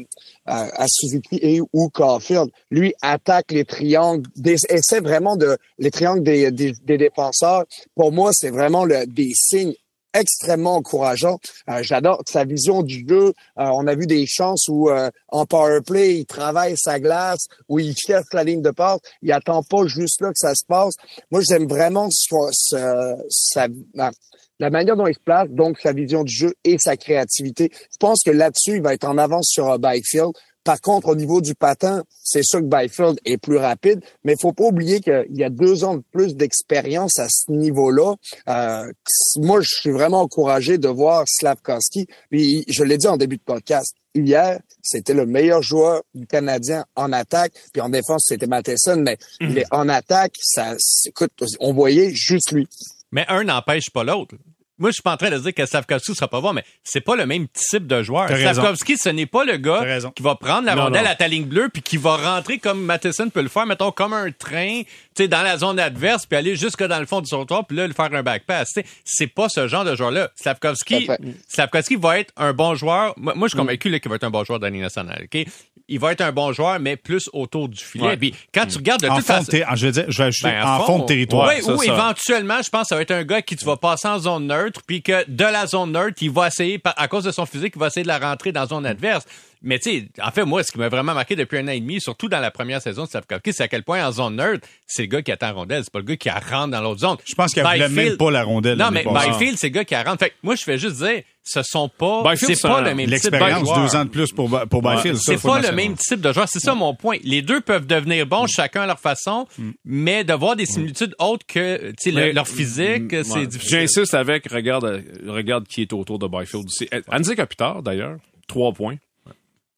à, 0.47 0.83
à 0.83 0.87
Suzuki 0.89 1.39
et 1.43 1.61
ou 1.73 1.89
Caulfield. 1.91 2.51
Lui 2.71 2.95
attaque 3.03 3.53
les 3.53 3.65
triangles, 3.65 4.27
des, 4.37 4.57
essaie 4.69 5.01
vraiment 5.01 5.37
de 5.37 5.57
les 5.79 5.91
triangles 5.91 6.23
des, 6.23 6.51
des, 6.51 6.73
des 6.83 6.99
défenseurs. 6.99 7.65
Pour 7.95 8.13
moi, 8.13 8.31
c'est 8.33 8.51
vraiment 8.51 8.85
le, 8.85 9.07
des 9.07 9.31
signes 9.35 9.75
extrêmement 10.21 10.77
encourageants. 10.77 11.39
Euh, 11.71 11.83
J'adore 11.83 12.23
sa 12.27 12.45
vision 12.45 12.83
du 12.83 13.05
jeu. 13.09 13.29
Euh, 13.29 13.33
on 13.57 13.87
a 13.87 13.95
vu 13.95 14.07
des 14.07 14.27
chances 14.27 14.69
où 14.69 14.91
euh, 14.91 15.11
en 15.29 15.47
power 15.47 15.81
play, 15.85 16.19
il 16.19 16.27
travaille 16.27 16.75
sa 16.77 16.99
glace, 17.01 17.47
où 17.69 17.79
il 17.79 17.95
cherche 17.97 18.27
la 18.33 18.45
ligne 18.45 18.63
de 18.63 18.71
passe. 18.71 19.01
Il 19.23 19.33
attend 19.33 19.63
pas 19.63 19.87
juste 19.87 20.21
là 20.21 20.29
que 20.29 20.39
ça 20.39 20.55
se 20.55 20.65
passe. 20.67 20.95
Moi, 21.31 21.41
j'aime 21.49 21.67
vraiment 21.67 22.09
son- 22.11 22.49
ce- 22.53 23.17
sa, 23.29 23.69
la, 23.95 24.11
la 24.59 24.71
manière 24.71 24.97
dont 24.97 25.07
il 25.07 25.15
se 25.15 25.21
place, 25.21 25.49
donc 25.51 25.79
sa 25.81 25.93
vision 25.93 26.25
du 26.25 26.33
jeu 26.35 26.55
et 26.65 26.79
sa 26.79 26.97
créativité. 26.97 27.71
Je 27.73 27.97
pense 27.99 28.23
que 28.25 28.31
là-dessus, 28.31 28.77
il 28.77 28.83
va 28.83 28.95
être 28.95 29.05
en 29.07 29.19
avance 29.19 29.49
sur 29.51 29.71
euh, 29.71 29.79
Byfield. 29.79 30.33
Par 30.67 30.81
contre, 30.81 31.07
au 31.07 31.15
niveau 31.15 31.41
du 31.41 31.55
patin, 31.55 32.03
c'est 32.25 32.43
sûr 32.43 32.59
que 32.59 32.65
Byfield 32.65 33.21
est 33.25 33.37
plus 33.39 33.57
rapide, 33.57 34.01
mais 34.25 34.33
il 34.33 34.41
faut 34.41 34.53
pas 34.53 34.65
oublier 34.65 34.99
qu'il 34.99 35.27
y 35.31 35.45
a 35.45 35.49
deux 35.49 35.85
ans 35.85 35.95
de 35.95 36.03
plus 36.11 36.35
d'expérience 36.35 37.21
à 37.21 37.29
ce 37.29 37.53
niveau-là. 37.53 38.17
Euh, 38.49 38.91
moi, 39.37 39.61
je 39.61 39.69
suis 39.69 39.93
vraiment 39.93 40.23
encouragé 40.23 40.77
de 40.79 40.89
voir 40.89 41.23
Slavkovski. 41.29 42.09
Puis, 42.31 42.65
je 42.67 42.83
l'ai 42.83 42.99
dit 42.99 43.07
en 43.07 43.17
début 43.17 43.37
de 43.37 43.43
podcast, 43.43 43.95
hier, 44.13 44.59
c'était 44.83 45.15
le 45.15 45.25
meilleur 45.25 45.63
joueur 45.63 46.03
du 46.15 46.27
Canadien 46.27 46.85
en 46.97 47.13
attaque. 47.13 47.53
Puis 47.73 47.81
en 47.81 47.89
défense, 47.89 48.25
c'était 48.27 48.49
Matheson, 48.49 48.97
mais 48.97 49.19
il 49.39 49.57
est 49.59 49.67
en 49.71 49.89
attaque, 49.89 50.35
ça, 50.43 50.75
écoute, 51.07 51.31
on 51.61 51.75
voyait 51.75 52.11
juste 52.13 52.51
lui. 52.51 52.67
Mais 53.13 53.25
un 53.29 53.45
n'empêche 53.45 53.89
pas 53.91 54.03
l'autre. 54.03 54.35
Moi, 54.79 54.91
je 54.91 54.95
suis 54.95 55.03
pas 55.03 55.13
en 55.13 55.17
train 55.17 55.31
de 55.31 55.39
dire 55.39 55.55
que 55.55 55.65
Slavkovski 55.65 56.15
sera 56.15 56.29
pas 56.29 56.41
bon, 56.41 56.53
mais 56.53 56.63
c'est 56.85 57.01
pas 57.01 57.17
le 57.17 57.25
même 57.25 57.47
type 57.49 57.87
de 57.87 58.03
joueur. 58.03 58.27
T'as 58.29 58.35
raison. 58.35 58.53
Slavkovski, 58.61 58.99
ce 58.99 59.09
n'est 59.09 59.25
pas 59.27 59.45
le 59.45 59.57
gars 59.57 60.01
qui 60.15 60.23
va 60.23 60.35
prendre 60.35 60.67
la 60.67 60.75
Non, 60.75 60.85
rondelle 60.85 61.05
non. 61.05 61.11
à 61.11 61.15
ta 61.15 61.29
ligne 61.29 61.45
bleue 61.47 61.69
puis 61.73 61.81
qui 61.83 61.97
va 61.97 62.17
rentrer 62.17 62.59
comme 62.59 62.83
Matheson 62.85 63.31
peut 63.31 63.41
le 63.43 63.49
faire, 63.49 63.65
mettons 63.67 63.91
comme 63.91 64.13
un 64.13 64.31
train, 64.33 64.83
tu 64.83 64.89
sais, 65.23 65.29
dans 65.29 65.43
la 65.43 65.57
zone 65.57 65.79
adverse 65.81 66.27
puis 66.27 66.37
aller 66.37 66.57
jusque 66.57 66.85
dans 66.85 67.01
le 67.01 67.07
fond 67.07 67.21
du 67.23 67.31
trottoir 67.31 67.67
puis 67.67 67.77
là 67.77 67.87
le 67.87 67.95
faire 67.95 68.13
un 68.13 68.23
back 68.23 68.45
pass. 68.47 68.69
Tu 68.75 68.83
sais, 68.83 68.87
c'est 69.05 69.27
pas 69.29 69.49
ce 69.49 69.67
genre 69.67 69.85
de 69.85 69.97
joueur-là. 69.97 70.31
Slavkovski. 70.35 71.09
Slavkovski 71.49 71.97
va 71.97 72.19
être 72.21 72.33
un 72.37 72.53
bon 72.53 72.75
joueur. 72.75 73.15
Moi, 73.17 73.35
moi, 73.35 73.49
je 73.49 73.53
suis 73.53 73.59
convaincu 73.59 73.89
là, 73.89 73.99
qu'il 73.99 74.11
va 74.11 74.17
être 74.17 74.25
un 74.25 74.31
bon 74.31 74.45
joueur 74.45 74.59
de 74.59 74.65
la 74.67 74.71
Ligue 74.71 74.83
nationale. 74.83 75.27
ok? 75.33 75.47
Il 75.89 76.01
va 76.01 76.11
être 76.13 76.21
un 76.21 76.33
bon 76.33 76.53
joueur, 76.53 76.81
mais 76.81 76.97
plus 76.97 77.31
autour 77.33 77.69
du 77.69 77.83
filet. 77.83 78.05
Ouais. 78.05 78.17
Puis 78.17 78.35
quand 78.53 78.67
tu 78.67 78.77
regardes 78.79 79.03
de 79.03 79.09
en 79.09 79.17
toute 79.19 79.27
façon, 79.27 79.51
ter- 79.53 79.77
je 79.77 79.87
vais 79.87 79.93
dire, 79.93 80.05
je 80.09 80.19
vais 80.19 80.25
ajouter 80.25 80.49
ben, 80.49 80.65
en 80.67 80.85
fond, 80.85 80.99
de 80.99 81.05
territoire. 81.07 81.49
Oui, 81.49 81.63
ou 81.73 81.83
éventuellement, 81.83 82.61
je 82.61 82.71
pense 82.71 82.83
que 82.83 82.89
ça 82.89 82.97
va 82.97 83.03
être 83.03 83.13
un 83.13 83.23
gars 83.23 83.41
qui 83.41 83.55
tu 83.55 83.65
vas 83.65 83.77
passer 83.77 84.09
en 84.09 84.19
zone 84.19 84.49
neutre, 84.49 84.81
puis 84.85 85.01
que 85.01 85.25
de 85.29 85.45
la 85.45 85.67
zone 85.67 85.93
neutre, 85.93 86.19
il 86.23 86.31
va 86.31 86.49
essayer, 86.49 86.81
à 86.85 87.07
cause 87.07 87.23
de 87.23 87.31
son 87.31 87.47
physique, 87.47 87.75
il 87.77 87.79
va 87.79 87.87
essayer 87.87 88.03
de 88.03 88.09
la 88.09 88.19
rentrer 88.19 88.51
dans 88.51 88.63
la 88.63 88.67
zone 88.67 88.85
adverse. 88.85 89.25
Mais 89.67 89.79
tu 89.79 89.91
sais, 89.91 90.09
en 90.23 90.31
fait, 90.31 90.45
moi, 90.45 90.63
ce 90.63 90.73
qui 90.73 90.79
m'a 90.79 90.89
vraiment 90.89 91.13
marqué 91.13 91.37
depuis 91.37 91.59
un 91.59 91.67
an 91.69 91.73
et 91.73 91.81
demi, 91.81 92.01
surtout 92.01 92.29
dans 92.29 92.41
la 92.41 92.51
première 92.51 92.81
saison 92.81 93.05
de 93.05 93.09
Slavkovski, 93.09 93.53
c'est 93.53 93.65
à 93.65 93.69
quel 93.69 93.83
point 93.83 94.07
en 94.07 94.13
zone 94.13 94.37
neutre, 94.37 94.67
c'est 94.87 95.03
le 95.03 95.09
gars 95.09 95.23
qui 95.23 95.33
attend 95.33 95.49
la 95.49 95.53
rondelle, 95.53 95.83
c'est 95.85 95.93
pas 95.93 95.99
le 95.99 96.05
gars 96.05 96.17
qui 96.17 96.31
rentre 96.31 96.69
dans 96.69 96.81
l'autre 96.81 97.01
zone. 97.01 97.17
Je 97.29 97.35
pense 97.35 97.53
qu'elle 97.53 97.65
voulait 97.67 97.89
même 97.89 98.17
pas 98.17 98.31
la 98.31 98.45
rondelle. 98.45 98.79
Non, 98.79 98.91
mais. 98.93 99.05
Byfield, 99.05 99.59
c'est 99.59 99.67
le 99.69 99.73
gars 99.75 99.85
qui 99.85 99.95
rentre. 99.97 100.19
Fait 100.21 100.31
que 100.31 100.35
moi, 100.43 100.55
je 100.55 100.63
fais 100.65 100.79
juste 100.79 100.97
dire, 101.03 101.23
ce 101.43 101.63
sont 101.63 101.89
pas, 101.89 102.23
Byfield, 102.23 102.39
c'est 102.47 102.55
c'est 102.63 102.69
pas 102.69 102.79
un- 102.79 102.83
le 102.83 102.95
même 102.95 103.11
type 103.11 103.31
de 103.33 103.39
joueur. 103.39 103.83
deux 103.85 103.97
ans 103.97 104.05
de 104.05 104.11
plus 104.11 104.33
pour, 104.33 104.49
pour 104.69 104.83
Byfield. 104.83 105.17
ça, 105.17 105.33
C'est 105.37 105.43
pas 105.43 105.61
le 105.61 105.73
même 105.73 105.95
type 105.95 106.21
de 106.21 106.33
joueur. 106.33 106.49
C'est 106.49 106.61
ça 106.61 106.75
mon 106.75 106.95
point. 106.95 107.19
Les 107.25 107.43
deux 107.43 107.61
peuvent 107.61 107.87
devenir 107.87 108.25
Mm. 108.27 108.29
bons 108.29 108.47
chacun 108.47 108.83
à 108.83 108.87
leur 108.87 108.99
façon, 109.01 109.47
mais 109.85 110.25
de 110.25 110.33
voir 110.33 110.57
des 110.57 110.67
similitudes 110.67 111.15
autres 111.19 111.45
que 111.47 111.91
tu 112.01 112.13
sais, 112.13 112.33
leur 112.33 112.47
physique, 112.49 113.13
Ouais. 113.13 113.23
c'est 113.25 113.47
difficile. 113.47 113.81
J'insiste 113.81 114.15
avec, 114.15 114.51
regarde, 114.51 115.03
regarde 115.27 115.67
qui 115.67 115.83
est 115.83 115.93
autour 115.93 116.19
de 116.19 116.27
Byfield 116.29 116.67
aussi. 116.67 116.89
Euh, 116.95 117.01
Andy 117.13 117.35
Kopitar, 117.35 117.83
d'ailleurs, 117.83 118.17
trois 118.49 118.73
points. 118.73 118.97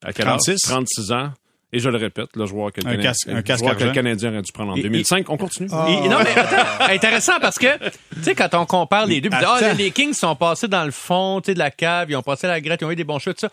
À 0.04 0.12
quel 0.12 0.26
âge? 0.26 0.38
36. 0.44 0.60
36 0.62 1.12
ans. 1.12 1.32
Et 1.70 1.80
je 1.80 1.88
le 1.90 1.98
répète, 1.98 2.30
le 2.34 2.46
joueur 2.46 2.72
que 2.72 2.80
le, 2.80 2.86
Un 2.86 2.90
Canadien, 2.92 3.10
casque- 3.10 3.28
un 3.28 3.34
le 3.34 3.42
casque 3.42 3.62
joueur 3.62 3.76
que 3.76 3.84
le. 3.84 3.92
Canadien 3.92 4.30
aurait 4.32 4.40
dû 4.40 4.52
prendre 4.52 4.72
en 4.72 4.76
Et- 4.76 4.82
2005. 4.82 5.28
On 5.28 5.36
continue? 5.36 5.66
Et- 5.68 6.08
non, 6.08 6.16
mais 6.24 6.30
attends, 6.34 6.84
intéressant 6.94 7.38
parce 7.42 7.58
que, 7.58 7.76
tu 8.14 8.22
sais, 8.22 8.34
quand 8.34 8.54
on 8.54 8.64
compare 8.64 9.04
les 9.04 9.20
deux, 9.20 9.28
puis 9.28 9.38
ah, 9.44 9.74
les 9.74 9.90
Kings 9.90 10.14
sont 10.14 10.34
passés 10.34 10.66
dans 10.68 10.84
le 10.86 10.90
fond, 10.92 11.42
tu 11.42 11.48
sais, 11.50 11.54
de 11.54 11.58
la 11.58 11.70
cave, 11.70 12.10
ils 12.10 12.16
ont 12.16 12.22
passé 12.22 12.46
la 12.46 12.58
grette, 12.62 12.80
ils 12.80 12.84
ont 12.86 12.90
eu 12.90 12.96
des 12.96 13.04
bons 13.04 13.18
tout 13.18 13.34
ça. 13.36 13.50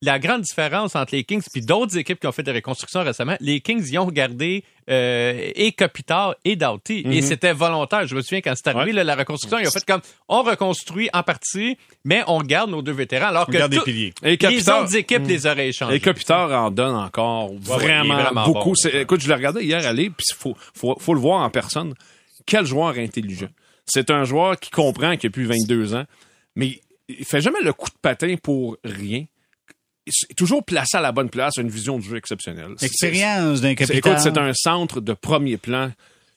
La 0.00 0.20
grande 0.20 0.42
différence 0.42 0.94
entre 0.94 1.12
les 1.16 1.24
Kings 1.24 1.42
puis 1.52 1.60
d'autres 1.60 1.98
équipes 1.98 2.20
qui 2.20 2.26
ont 2.28 2.32
fait 2.32 2.44
des 2.44 2.52
reconstructions 2.52 3.02
récemment, 3.02 3.36
les 3.40 3.60
Kings, 3.60 3.84
ils 3.90 3.98
ont 3.98 4.06
gardé 4.06 4.62
euh, 4.88 5.50
et 5.56 5.72
Kopitar 5.72 6.36
et 6.44 6.54
Doughty. 6.54 7.00
Et 7.10 7.20
c'était 7.20 7.52
volontaire. 7.52 8.06
Je 8.06 8.14
me 8.14 8.22
souviens 8.22 8.40
quand 8.40 8.52
c'est 8.54 8.68
arrivé, 8.68 8.90
Ouais. 8.92 8.92
là, 8.92 9.02
la 9.02 9.16
reconstruction, 9.16 9.58
ils 9.58 9.66
ont 9.66 9.72
fait 9.72 9.84
comme, 9.84 10.00
on 10.28 10.42
reconstruit 10.44 11.10
en 11.12 11.24
partie, 11.24 11.76
mais 12.04 12.22
on 12.28 12.40
garde 12.42 12.70
nos 12.70 12.80
deux 12.80 12.92
vétérans. 12.92 13.26
Alors 13.26 13.46
On 13.48 13.50
que 13.52 13.58
garde 13.58 13.72
des 13.72 13.78
tout- 13.78 13.84
piliers. 13.84 14.12
Et 14.22 14.36
les 14.36 14.68
autres 14.70 14.94
équipes 14.94 15.26
les 15.26 15.46
auraient 15.46 15.68
échangés. 15.70 15.96
Et 15.96 16.00
Kopitar 16.00 16.48
en 16.52 16.70
donne 16.70 16.94
encore 16.94 17.50
ouais, 17.50 17.58
vraiment, 17.60 18.44
beaucoup. 18.44 18.74
bon. 18.84 18.90
Écoute, 19.00 19.20
je 19.20 19.26
l'ai 19.26 19.34
regardé 19.34 19.64
hier 19.64 19.84
aller, 19.84 20.10
puis 20.10 20.26
faut, 20.36 20.56
faut, 20.74 20.96
faut 21.00 21.14
le 21.14 21.20
voir 21.20 21.42
en 21.42 21.50
personne. 21.50 21.92
Quel 22.46 22.64
joueur 22.66 22.90
intelligent. 22.98 23.48
C'est 23.84 24.10
un 24.12 24.22
joueur 24.22 24.60
qui 24.60 24.70
comprend 24.70 25.16
qu'il 25.16 25.26
a 25.28 25.30
plus 25.32 25.46
22 25.46 25.94
ans, 25.94 26.04
mais 26.54 26.80
il 27.08 27.24
fait 27.24 27.40
jamais 27.40 27.60
le 27.62 27.72
coup 27.72 27.88
de 27.90 27.98
patin 28.00 28.36
pour 28.40 28.76
rien. 28.84 29.24
Toujours 30.36 30.64
placé 30.64 30.96
à 30.96 31.00
la 31.00 31.12
bonne 31.12 31.30
place, 31.30 31.56
une 31.56 31.68
vision 31.68 31.98
de 31.98 32.02
jeu 32.02 32.16
exceptionnelle. 32.16 32.74
Expérience 32.80 33.60
d'un 33.60 33.74
capitaine. 33.74 33.98
Écoute, 33.98 34.18
c'est 34.22 34.38
un 34.38 34.52
centre 34.54 35.00
de 35.00 35.12
premier 35.12 35.56
plan 35.56 35.92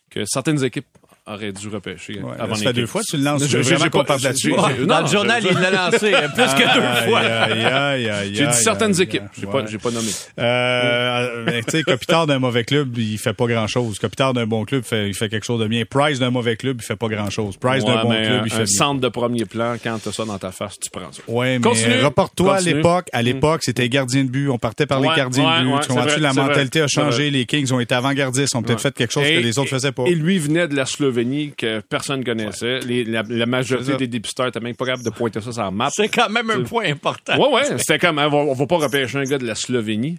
que 0.09 0.25
certaines 0.25 0.63
équipes 0.63 0.87
auraient 1.33 1.51
dû 1.51 1.67
repêcher 1.69 2.19
Ouais, 2.21 2.33
avant 2.39 2.55
ça 2.55 2.63
fait 2.65 2.73
deux 2.73 2.85
fois 2.85 3.01
que 3.01 3.07
tu 3.11 3.17
le 3.17 3.23
lances. 3.23 3.47
Je- 3.47 3.57
vraiment 3.57 3.89
qu'on 3.89 3.99
pas- 3.99 4.03
parle 4.05 4.21
là-dessus? 4.21 4.53
dans 4.85 5.01
le 5.01 5.07
journal, 5.07 5.43
il 5.49 5.57
l'a 5.57 5.71
lancé 5.71 5.97
plus 6.33 6.53
que 6.53 6.73
deux 6.73 7.09
fois. 7.09 7.19
aïe, 7.19 7.63
aïe, 7.65 8.09
aïe, 8.09 8.31
J'ai 8.35 8.47
dit 8.47 8.53
certaines 8.53 8.99
équipes. 9.01 9.23
J'ai 9.39 9.47
pas, 9.47 9.65
j'ai 9.65 9.77
pas 9.77 9.91
nommé. 9.91 10.09
Euh, 10.39 11.45
ben, 11.45 11.63
tu 11.63 11.71
sais, 11.71 11.83
Kopitar 11.83 12.27
d'un 12.27 12.39
mauvais 12.39 12.63
club, 12.63 12.97
il 12.97 13.17
fait 13.17 13.33
pas 13.33 13.45
grand 13.47 13.67
chose. 13.67 13.99
Kopitar 13.99 14.33
d'un 14.33 14.45
bon 14.45 14.65
club, 14.65 14.83
il 14.91 15.13
fait 15.13 15.29
quelque 15.29 15.45
chose 15.45 15.59
de 15.59 15.67
bien. 15.67 15.83
Price 15.89 16.19
d'un 16.19 16.29
mauvais 16.31 16.55
club, 16.55 16.77
il 16.81 16.85
fait 16.85 16.95
pas 16.95 17.07
grand 17.07 17.29
chose. 17.29 17.57
Price 17.57 17.83
d'un 17.85 18.03
bon 18.03 18.09
club, 18.09 18.43
il 18.45 18.51
fait 18.51 18.57
bien. 18.57 18.65
centre 18.65 19.01
de 19.01 19.09
premier 19.09 19.45
plan, 19.45 19.75
quand 19.83 19.97
t'as 20.03 20.11
ça 20.11 20.25
dans 20.25 20.37
ta 20.37 20.51
face, 20.51 20.77
tu 20.79 20.89
prends 20.89 21.11
ça. 21.11 21.21
Ouais, 21.27 21.59
mais 21.59 22.01
reporte-toi 22.01 22.55
à 22.57 22.61
l'époque. 22.61 23.07
À 23.13 23.21
l'époque, 23.21 23.61
c'était 23.63 23.87
gardien 23.89 24.23
de 24.23 24.29
but. 24.29 24.49
On 24.49 24.57
partait 24.57 24.85
par 24.85 24.99
les 24.99 25.09
gardiens 25.15 25.61
de 25.61 25.65
but. 25.65 25.81
tu 25.81 25.87
comprends-tu? 25.89 26.19
La 26.19 26.33
mentalité 26.33 26.81
a 26.81 26.87
changé. 26.87 27.29
Les 27.31 27.45
Kings 27.45 27.71
ont 27.71 27.79
été 27.79 27.95
avant-gardistes. 27.95 28.53
Ils 28.53 28.57
ont 28.57 28.61
peut-être 28.63 28.81
fait 28.81 28.93
quelque 28.93 29.11
chose 29.11 29.23
que 29.23 29.39
les 29.39 29.57
autres 29.59 29.67
et- 29.69 29.75
faisaient 29.75 29.91
pas. 29.91 30.03
Et 30.07 30.15
lui 30.15 30.37
venait 30.39 30.67
de 30.67 30.75
la 30.75 30.85
Slovénie 30.85 31.20
que 31.55 31.79
personne 31.81 32.23
connaissait. 32.23 32.79
Les- 32.81 33.03
la, 33.03 33.23
la 33.27 33.45
majorité 33.45 33.91
ça. 33.91 33.97
des 33.97 34.07
dépisteurs 34.07 34.47
étaient 34.47 34.59
même 34.59 34.75
pas 34.75 34.85
capables 34.85 35.03
de 35.03 35.09
pointer 35.09 35.41
ça 35.41 35.51
sur 35.51 35.61
la 35.63 35.71
map. 35.71 35.89
C'est 35.91 36.09
quand 36.09 36.29
même 36.29 36.49
un 36.49 36.63
point 36.63 36.85
important. 36.85 37.37
Ouais, 37.37 37.53
ouais, 37.53 37.77
c'était 37.77 37.99
comme, 37.99 38.19
hein, 38.19 38.27
on 38.27 38.29
va, 38.29 38.37
on 38.37 38.53
va 38.53 38.65
pas 38.67 38.77
repêcher 38.77 39.17
un 39.17 39.23
gars 39.23 39.37
de 39.37 39.45
la 39.45 39.55
Slovénie. 39.55 40.17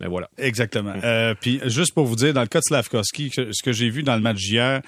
Mais 0.00 0.08
voilà. 0.08 0.28
Exactement. 0.38 0.94
Euh, 1.04 1.34
puis 1.40 1.60
juste 1.66 1.94
pour 1.94 2.06
vous 2.06 2.16
dire, 2.16 2.32
dans 2.34 2.40
le 2.40 2.48
cas 2.48 2.58
de 2.58 2.64
Slavkovski, 2.66 3.30
que- 3.30 3.52
ce 3.52 3.62
que 3.62 3.72
j'ai 3.72 3.88
vu 3.88 4.02
dans 4.02 4.16
le 4.16 4.20
match 4.22 4.38
d'hier, 4.38 4.82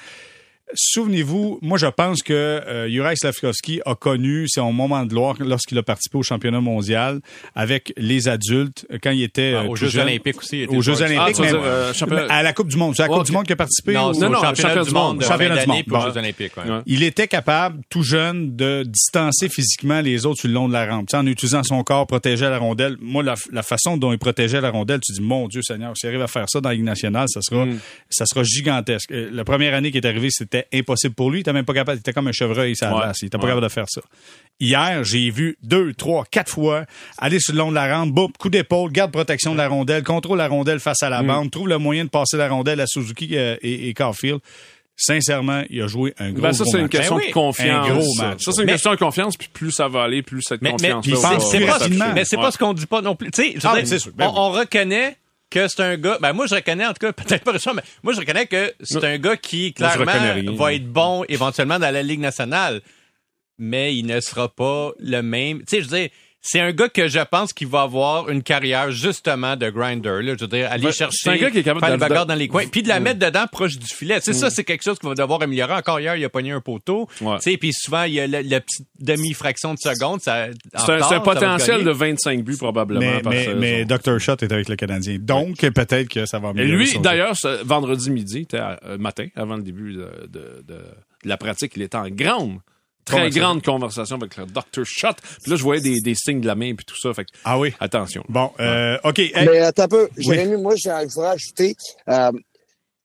souvenez-vous, 0.73 1.59
moi 1.63 1.79
je 1.79 1.87
pense 1.87 2.23
que 2.23 2.33
euh, 2.33 2.89
Juraj 2.89 3.17
Slavkovski 3.19 3.81
a 3.85 3.95
connu 3.95 4.47
son 4.49 4.73
moment 4.73 5.05
de 5.05 5.11
gloire 5.11 5.37
lorsqu'il 5.41 5.77
a 5.79 5.83
participé 5.83 6.19
au 6.19 6.23
championnat 6.23 6.61
mondial 6.61 7.21
avec 7.55 7.93
les 7.97 8.29
adultes 8.29 8.87
quand 9.03 9.11
il 9.11 9.23
était 9.23 9.55
Ah, 9.57 9.61
euh, 9.63 9.65
aux 9.65 9.69
tout 9.71 9.85
Jeux 9.85 9.89
jeune. 9.89 10.03
olympiques 10.09 10.39
aussi. 10.39 10.59
il 10.59 10.63
était 10.63 10.77
Aux 10.77 10.81
Jeux 10.83 11.01
olympiques, 11.03 11.37
Ah, 11.39 11.43
même. 11.43 11.51
dire, 11.53 11.61
euh, 11.65 11.93
championnat- 11.93 12.27
à 12.33 12.43
la 12.43 12.53
Coupe 12.53 12.69
du 12.69 12.77
Monde. 12.77 12.95
C'est 12.97 13.03
à 13.03 13.09
la 13.09 13.15
Coupe 13.15 13.27
du 13.27 13.33
Monde 13.33 13.45
qu'il 13.45 13.53
a 13.53 13.57
participé 13.57 13.93
Non, 13.95 14.13
non, 14.13 14.31
non, 14.31 14.41
championnat, 14.43 14.85
du 14.85 14.91
monde, 14.93 15.19
de 15.19 15.25
Championnat 15.25 15.63
du 15.65 15.69
monde. 15.69 15.83
Bon. 15.87 16.01
Jeux 16.01 16.19
olympiques. 16.19 16.57
ouais. 16.57 16.71
Ouais. 16.71 16.81
Il 16.87 17.03
était 17.03 17.29
capable, 17.29 17.81
tout 17.91 18.03
jeune, 18.03 18.57
de 18.57 18.85
distancer 18.87 19.49
physiquement 19.49 20.01
les 20.01 20.27
autres 20.27 20.41
sur 20.41 20.49
le 20.49 20.55
long 20.55 20.69
de 20.69 20.73
la 20.73 20.87
rampe. 20.87 21.09
Tu 21.09 21.13
sais, 21.13 21.17
en 21.17 21.27
utilisant 21.27 21.63
son 21.63 21.83
corps, 21.83 22.07
protéger 22.07 22.47
la 22.49 22.59
rondelle. 22.59 22.97
Moi, 23.01 23.23
la, 23.23 23.35
la 23.53 23.63
façon 23.63 23.97
dont 23.97 24.13
il 24.13 24.19
protégeait 24.19 24.61
la 24.61 24.71
rondelle, 24.71 25.01
tu 25.05 25.13
dis, 25.13 25.21
mon 25.21 25.49
Dieu 25.49 25.61
Seigneur, 25.63 25.97
s'il 25.97 26.09
arrive 26.09 26.23
à 26.23 26.27
faire 26.27 26.49
ça 26.49 26.61
dans 26.61 26.69
la 26.71 26.75
Ligue 26.75 26.85
nationale, 26.85 27.27
ça 27.29 27.41
sera, 27.43 27.67
ça 28.11 28.25
sera 28.27 28.43
gigantesque. 28.43 29.11
Euh, 29.13 29.29
La 29.33 29.45
première 29.45 29.75
année 29.75 29.91
qui 29.91 29.99
est 29.99 30.07
arrivée, 30.07 30.29
c'était 30.31 30.54
impossible 30.73 31.15
pour 31.15 31.31
lui. 31.31 31.39
Il 31.39 31.41
était 31.41 31.53
même 31.53 31.65
pas 31.65 31.75
capable. 31.75 31.99
Il 31.99 32.01
était 32.01 32.13
comme 32.13 32.29
un 32.29 32.33
chevreuil, 32.33 32.77
ça 32.77 32.93
Ouais. 32.93 33.01
glace. 33.01 33.19
Il 33.23 33.27
était 33.27 33.39
pas 33.39 33.45
Ouais. 33.45 33.51
capable 33.51 33.67
de 33.67 33.73
faire 33.73 33.87
ça. 33.89 34.01
Hier, 34.61 35.03
j'ai 35.05 35.31
vu 35.31 35.57
deux, 35.63 35.93
trois, 35.95 36.25
quatre 36.31 36.51
fois 36.51 36.85
aller 37.19 37.41
sur 37.41 37.53
le 37.55 37.59
long 37.59 37.71
de 37.71 37.75
la 37.75 37.97
rampe, 37.97 38.11
boum, 38.13 38.31
coup 38.39 38.49
d'épaule, 38.51 38.93
garde 38.93 39.11
protection 39.13 39.53
de 39.53 39.59
la 39.59 39.69
rondelle, 39.69 40.03
contrôle 40.05 40.39
la 40.39 40.49
rondelle 40.49 40.81
face 40.81 41.03
à 41.03 41.11
la 41.11 41.23
bande, 41.23 41.51
trouve 41.51 41.69
le 41.69 41.79
moyen 41.79 42.05
de 42.05 42.11
passer 42.11 42.37
la 42.37 42.49
rondelle 42.49 42.81
à 42.81 42.87
Suzuki 42.87 43.31
euh, 43.37 43.57
et, 43.63 43.89
et 43.89 43.95
Caulfield. 43.95 44.41
Sincèrement, 44.97 45.65
il 45.71 45.83
a 45.83 45.89
joué 45.89 46.15
un 46.21 46.31
gros, 46.31 46.43
Ben, 46.43 46.53
ça, 46.53 46.63
gros 46.63 46.71
c'est 46.71 46.77
une 46.79 46.85
match. 46.85 46.93
question 46.93 47.17
Ben 47.17 47.23
oui. 47.23 47.29
de 47.29 47.33
confiance. 47.35 47.89
Un 47.89 47.95
gros 47.95 48.15
match. 48.19 48.43
Ça, 48.45 48.53
c'est 48.53 48.61
une 48.61 48.67
Mais- 48.67 48.73
question 48.75 48.93
de 48.93 48.97
confiance, 48.97 49.37
puis 49.37 49.49
plus 49.53 49.73
ça 49.73 49.89
va 49.89 50.05
aller, 50.05 50.23
plus 50.23 50.41
cette 50.43 50.63
Mais, 50.63 50.73
mais, 50.81 50.89
pas, 50.89 51.73
rapidement. 51.79 52.05
mais 52.15 52.25
c'est 52.25 52.37
pas 52.37 52.53
ce 52.53 52.59
qu'on 52.59 52.73
dit 52.75 52.87
pas 52.87 53.01
non 53.03 53.17
plus. 53.17 53.33
Tu 53.33 53.43
sais, 53.43 53.55
Ah, 53.65 53.73
ben, 53.75 53.85
c'est 53.87 53.99
sûr. 53.99 54.13
Ben 54.15 54.29
on, 54.33 54.39
on 54.39 54.51
reconnaît 54.53 55.17
que 55.55 55.69
c'est 55.69 55.83
un 55.83 55.97
gars. 55.97 56.19
Ben 56.21 56.33
moi, 56.33 56.47
je 56.47 56.55
reconnais 56.57 56.85
en 56.85 56.93
tout 56.93 57.07
cas, 57.07 57.13
peut-être 57.25 57.45
pas 57.45 57.59
ça, 57.59 57.73
mais 57.73 57.83
moi, 58.03 58.13
je 58.13 58.21
reconnais 58.21 58.47
que 58.47 58.75
c'est 58.83 59.05
un 59.05 59.19
gars 59.19 59.37
qui 59.37 59.73
clairement 59.73 60.57
va 60.57 60.75
être 60.75 60.87
bon 60.87 61.25
éventuellement 61.29 61.79
dans 61.79 61.93
la 61.93 62.03
Ligue 62.03 62.21
nationale, 62.21 62.83
mais 63.59 63.97
il 63.97 64.07
ne 64.07 64.21
sera 64.21 64.49
pas 64.49 64.93
le 64.99 65.23
même. 65.23 65.61
Tu 65.61 65.65
sais, 65.69 65.83
je 65.83 65.89
veux 65.89 65.99
dire. 65.99 66.11
C'est 66.47 66.61
un 66.61 66.73
gars 66.73 66.91
que 66.91 67.09
je 67.09 67.21
pense 67.21 67.55
qu'il 67.55 67.69
va 67.69 67.81
avoir 67.83 68.29
une 68.29 68.43
carrière 68.43 68.91
justement 68.91 69.57
de 69.57 69.71
grinder. 69.71 70.21
Là, 70.21 70.35
je 70.39 70.43
veux 70.45 70.47
dire, 70.47 70.71
aller 70.71 70.85
Ouais, 70.85 70.93
chercher, 70.93 71.17
c'est 71.23 71.31
un 71.31 71.37
gars 71.39 71.51
qui 71.51 71.61
est 71.61 71.63
capable 71.63 71.81
faire 71.81 71.89
de- 71.89 71.95
une 71.95 72.01
bagarre 72.01 72.27
de- 72.27 72.33
dans 72.33 72.39
les 72.39 72.49
coins, 72.49 72.67
puis 72.71 72.83
de 72.83 72.89
la 72.89 73.01
mettre 73.01 73.19
dedans 73.19 73.47
proche 73.51 73.79
du 73.79 73.87
filet. 73.87 74.19
C'est 74.21 74.35
ça, 74.35 74.51
c'est 74.51 74.63
quelque 74.63 74.83
chose 74.85 74.99
qu'il 74.99 75.09
va 75.09 75.15
devoir 75.15 75.41
améliorer. 75.41 75.73
Encore 75.73 76.01
hier, 76.01 76.17
il 76.17 76.25
a 76.25 76.29
pogné 76.29 76.51
un 76.53 76.61
poteau. 76.61 77.09
Ouais. 77.23 77.37
Tu 77.39 77.51
sais, 77.53 77.57
puis 77.57 77.73
souvent 77.73 78.03
il 78.03 78.13
y 78.13 78.21
a 78.21 78.27
la, 78.27 78.43
la 78.43 78.61
petite 78.61 78.87
demi-fraction 79.01 79.73
de 79.73 79.79
seconde. 79.79 80.21
C'est 80.21 80.31
un, 80.31 81.21
potentiel 81.21 81.83
de 81.83 81.91
25 81.91 82.45
buts, 82.45 82.59
probablement. 82.59 83.01
Mais, 83.01 83.23
par 83.23 83.33
mais, 83.57 83.85
Dr. 83.87 84.19
Shot 84.21 84.37
est 84.43 84.53
avec 84.53 84.69
le 84.69 84.77
Canadien. 84.77 85.17
Donc, 85.19 85.57
peut-être 85.57 86.09
que 86.09 86.27
ça 86.27 86.39
va 86.39 86.49
Et 86.49 86.51
améliorer 86.51 86.85
lui, 86.85 86.99
d'ailleurs, 86.99 87.35
vendredi 87.65 88.11
midi, 88.11 88.47
euh, 88.53 88.99
matin, 88.99 89.29
avant 89.35 89.57
le 89.57 89.63
début 89.63 89.95
de, 89.95 90.11
de- 90.29 90.63
de- 90.69 90.75
de 90.75 91.29
la 91.29 91.39
pratique, 91.39 91.73
il 91.77 91.83
était 91.83 91.97
en 91.97 92.09
grande, 92.11 92.59
très 93.05 93.31
grande 93.31 93.63
conversation 93.63 94.17
avec 94.17 94.37
le 94.37 94.47
Dr. 94.47 94.85
Shot. 94.85 95.15
Puis 95.43 95.51
là, 95.51 95.57
je 95.57 95.63
voyais 95.63 95.83
des, 95.83 96.01
des 96.01 96.15
signes 96.15 96.41
de 96.41 96.47
la 96.47 96.55
main 96.55 96.75
puis 96.75 96.85
tout 96.85 96.99
ça. 97.01 97.13
Fait 97.15 97.25
que, 97.25 97.31
Ah 97.45 97.59
oui? 97.59 97.73
attention. 97.81 98.25
Bon, 98.29 98.51
euh, 98.61 98.97
OK. 99.05 99.19
Hey, 99.19 99.33
Mais 99.35 99.59
attends 99.61 99.85
un 99.85 99.89
peu, 99.89 100.09
Jérémy, 100.17 100.57
moi, 100.61 100.75
je 100.77 100.89
voudrais 101.15 101.31
ajouter, 101.31 101.75
euh, 102.09 102.31
tu 102.33 102.39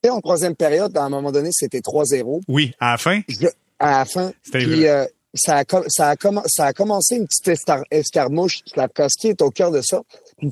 sais, 0.05 0.09
en 0.09 0.21
troisième 0.21 0.55
période, 0.55 0.95
à 0.97 1.03
un 1.03 1.09
moment 1.09 1.31
donné, 1.31 1.49
c'était 1.51 1.81
3-0. 1.81 2.41
oui, 2.47 2.71
à 2.79 2.91
la 2.91 2.97
fin? 2.97 3.21
Je- 3.27 3.47
à 3.79 3.99
la 3.99 4.05
fin. 4.05 4.31
Puis 4.51 4.87
euh, 4.87 5.05
ça, 5.33 5.59
a, 5.59 5.63
ça, 5.87 6.11
a 6.11 6.15
ça 6.47 6.65
a 6.65 6.73
commencé 6.73 7.15
une 7.15 7.27
petite 7.27 7.61
escarmouche. 7.91 8.59
Slavkovski 8.65 9.27
est 9.29 9.41
au 9.41 9.49
cœur 9.51 9.71
de 9.71 9.81
ça. 9.81 10.01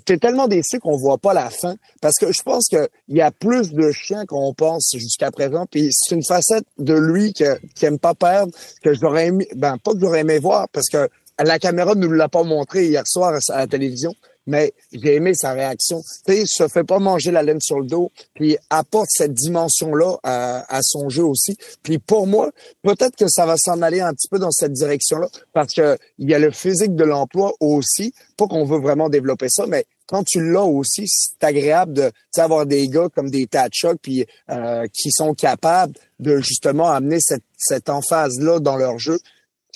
T'es 0.06 0.17
tellement 0.17 0.47
déçu 0.47 0.80
qu'on 0.80 0.97
voit 0.97 1.17
pas 1.17 1.34
la 1.34 1.50
fin. 1.50 1.76
Parce 2.02 2.15
que 2.19 2.32
je 2.32 2.41
pense 2.41 2.67
qu'il 2.67 2.88
y 3.10 3.21
a 3.21 3.32
plus 3.32 3.71
de 3.73 3.91
chiens 3.91 4.26
qu'on 4.26 4.54
pense 4.54 4.91
jusqu'à 4.93 5.32
présent. 5.32 5.65
Puis 5.69 5.89
c'est 5.91 6.15
une 6.15 6.23
facette 6.23 6.65
de 6.78 6.93
lui 6.93 7.34
que, 7.34 7.58
qui 7.76 7.86
aime 7.86 8.00
pas 8.00 8.13
perdre, 8.13 8.52
que 8.84 8.93
j'aurais 8.93 9.28
aimé, 9.28 9.47
ben 9.56 9.78
pas 9.78 9.93
que 9.93 10.00
j'aurais 10.00 10.21
aimé 10.21 10.39
voir, 10.39 10.67
parce 10.69 10.88
que 10.89 11.10
la 11.43 11.60
caméra 11.60 11.95
ne 11.95 12.06
nous 12.06 12.12
l'a 12.12 12.30
pas 12.30 12.43
montré 12.43 12.88
hier 12.88 13.04
soir 13.06 13.38
à 13.50 13.58
la 13.58 13.67
télévision. 13.67 14.13
Mais 14.47 14.73
j'ai 14.91 15.15
aimé 15.15 15.33
sa 15.36 15.53
réaction. 15.53 16.01
Tu 16.25 16.33
sais, 16.33 16.43
se 16.45 16.67
fait 16.67 16.83
pas 16.83 16.99
manger 16.99 17.31
la 17.31 17.43
laine 17.43 17.62
sur 17.62 17.79
le 17.79 17.86
dos, 17.86 18.12
puis 18.33 18.57
apporte 18.69 19.10
cette 19.10 19.33
dimension-là 19.33 20.17
à, 20.23 20.75
à 20.75 20.79
son 20.81 21.10
jeu 21.10 21.23
aussi. 21.23 21.57
Puis 21.83 21.99
pour 21.99 22.25
moi, 22.27 22.51
peut-être 22.81 23.15
que 23.15 23.27
ça 23.27 23.45
va 23.45 23.55
s'en 23.57 23.81
aller 23.81 24.01
un 24.01 24.13
petit 24.13 24.27
peu 24.29 24.39
dans 24.39 24.51
cette 24.51 24.73
direction-là, 24.73 25.27
parce 25.53 25.73
que 25.73 25.97
il 26.17 26.29
y 26.29 26.33
a 26.33 26.39
le 26.39 26.51
physique 26.51 26.95
de 26.95 27.03
l'emploi 27.03 27.53
aussi. 27.60 28.13
Pas 28.38 28.47
qu'on 28.47 28.65
veut 28.65 28.79
vraiment 28.79 29.10
développer 29.10 29.47
ça, 29.49 29.65
mais 29.67 29.86
quand 30.07 30.23
tu 30.23 30.41
l'as 30.51 30.63
aussi, 30.63 31.05
c'est 31.07 31.43
agréable 31.43 31.93
de 31.93 32.12
avoir 32.38 32.65
des 32.65 32.88
gars 32.88 33.10
comme 33.13 33.29
des 33.29 33.47
Tatchuk 33.47 33.97
puis 34.01 34.25
euh, 34.49 34.86
qui 34.93 35.12
sont 35.12 35.33
capables 35.33 35.93
de 36.19 36.38
justement 36.38 36.89
amener 36.89 37.17
cette, 37.19 37.43
cette 37.57 37.89
emphase-là 37.89 38.60
dans 38.60 38.77
leur 38.77 38.99
jeu. 38.99 39.19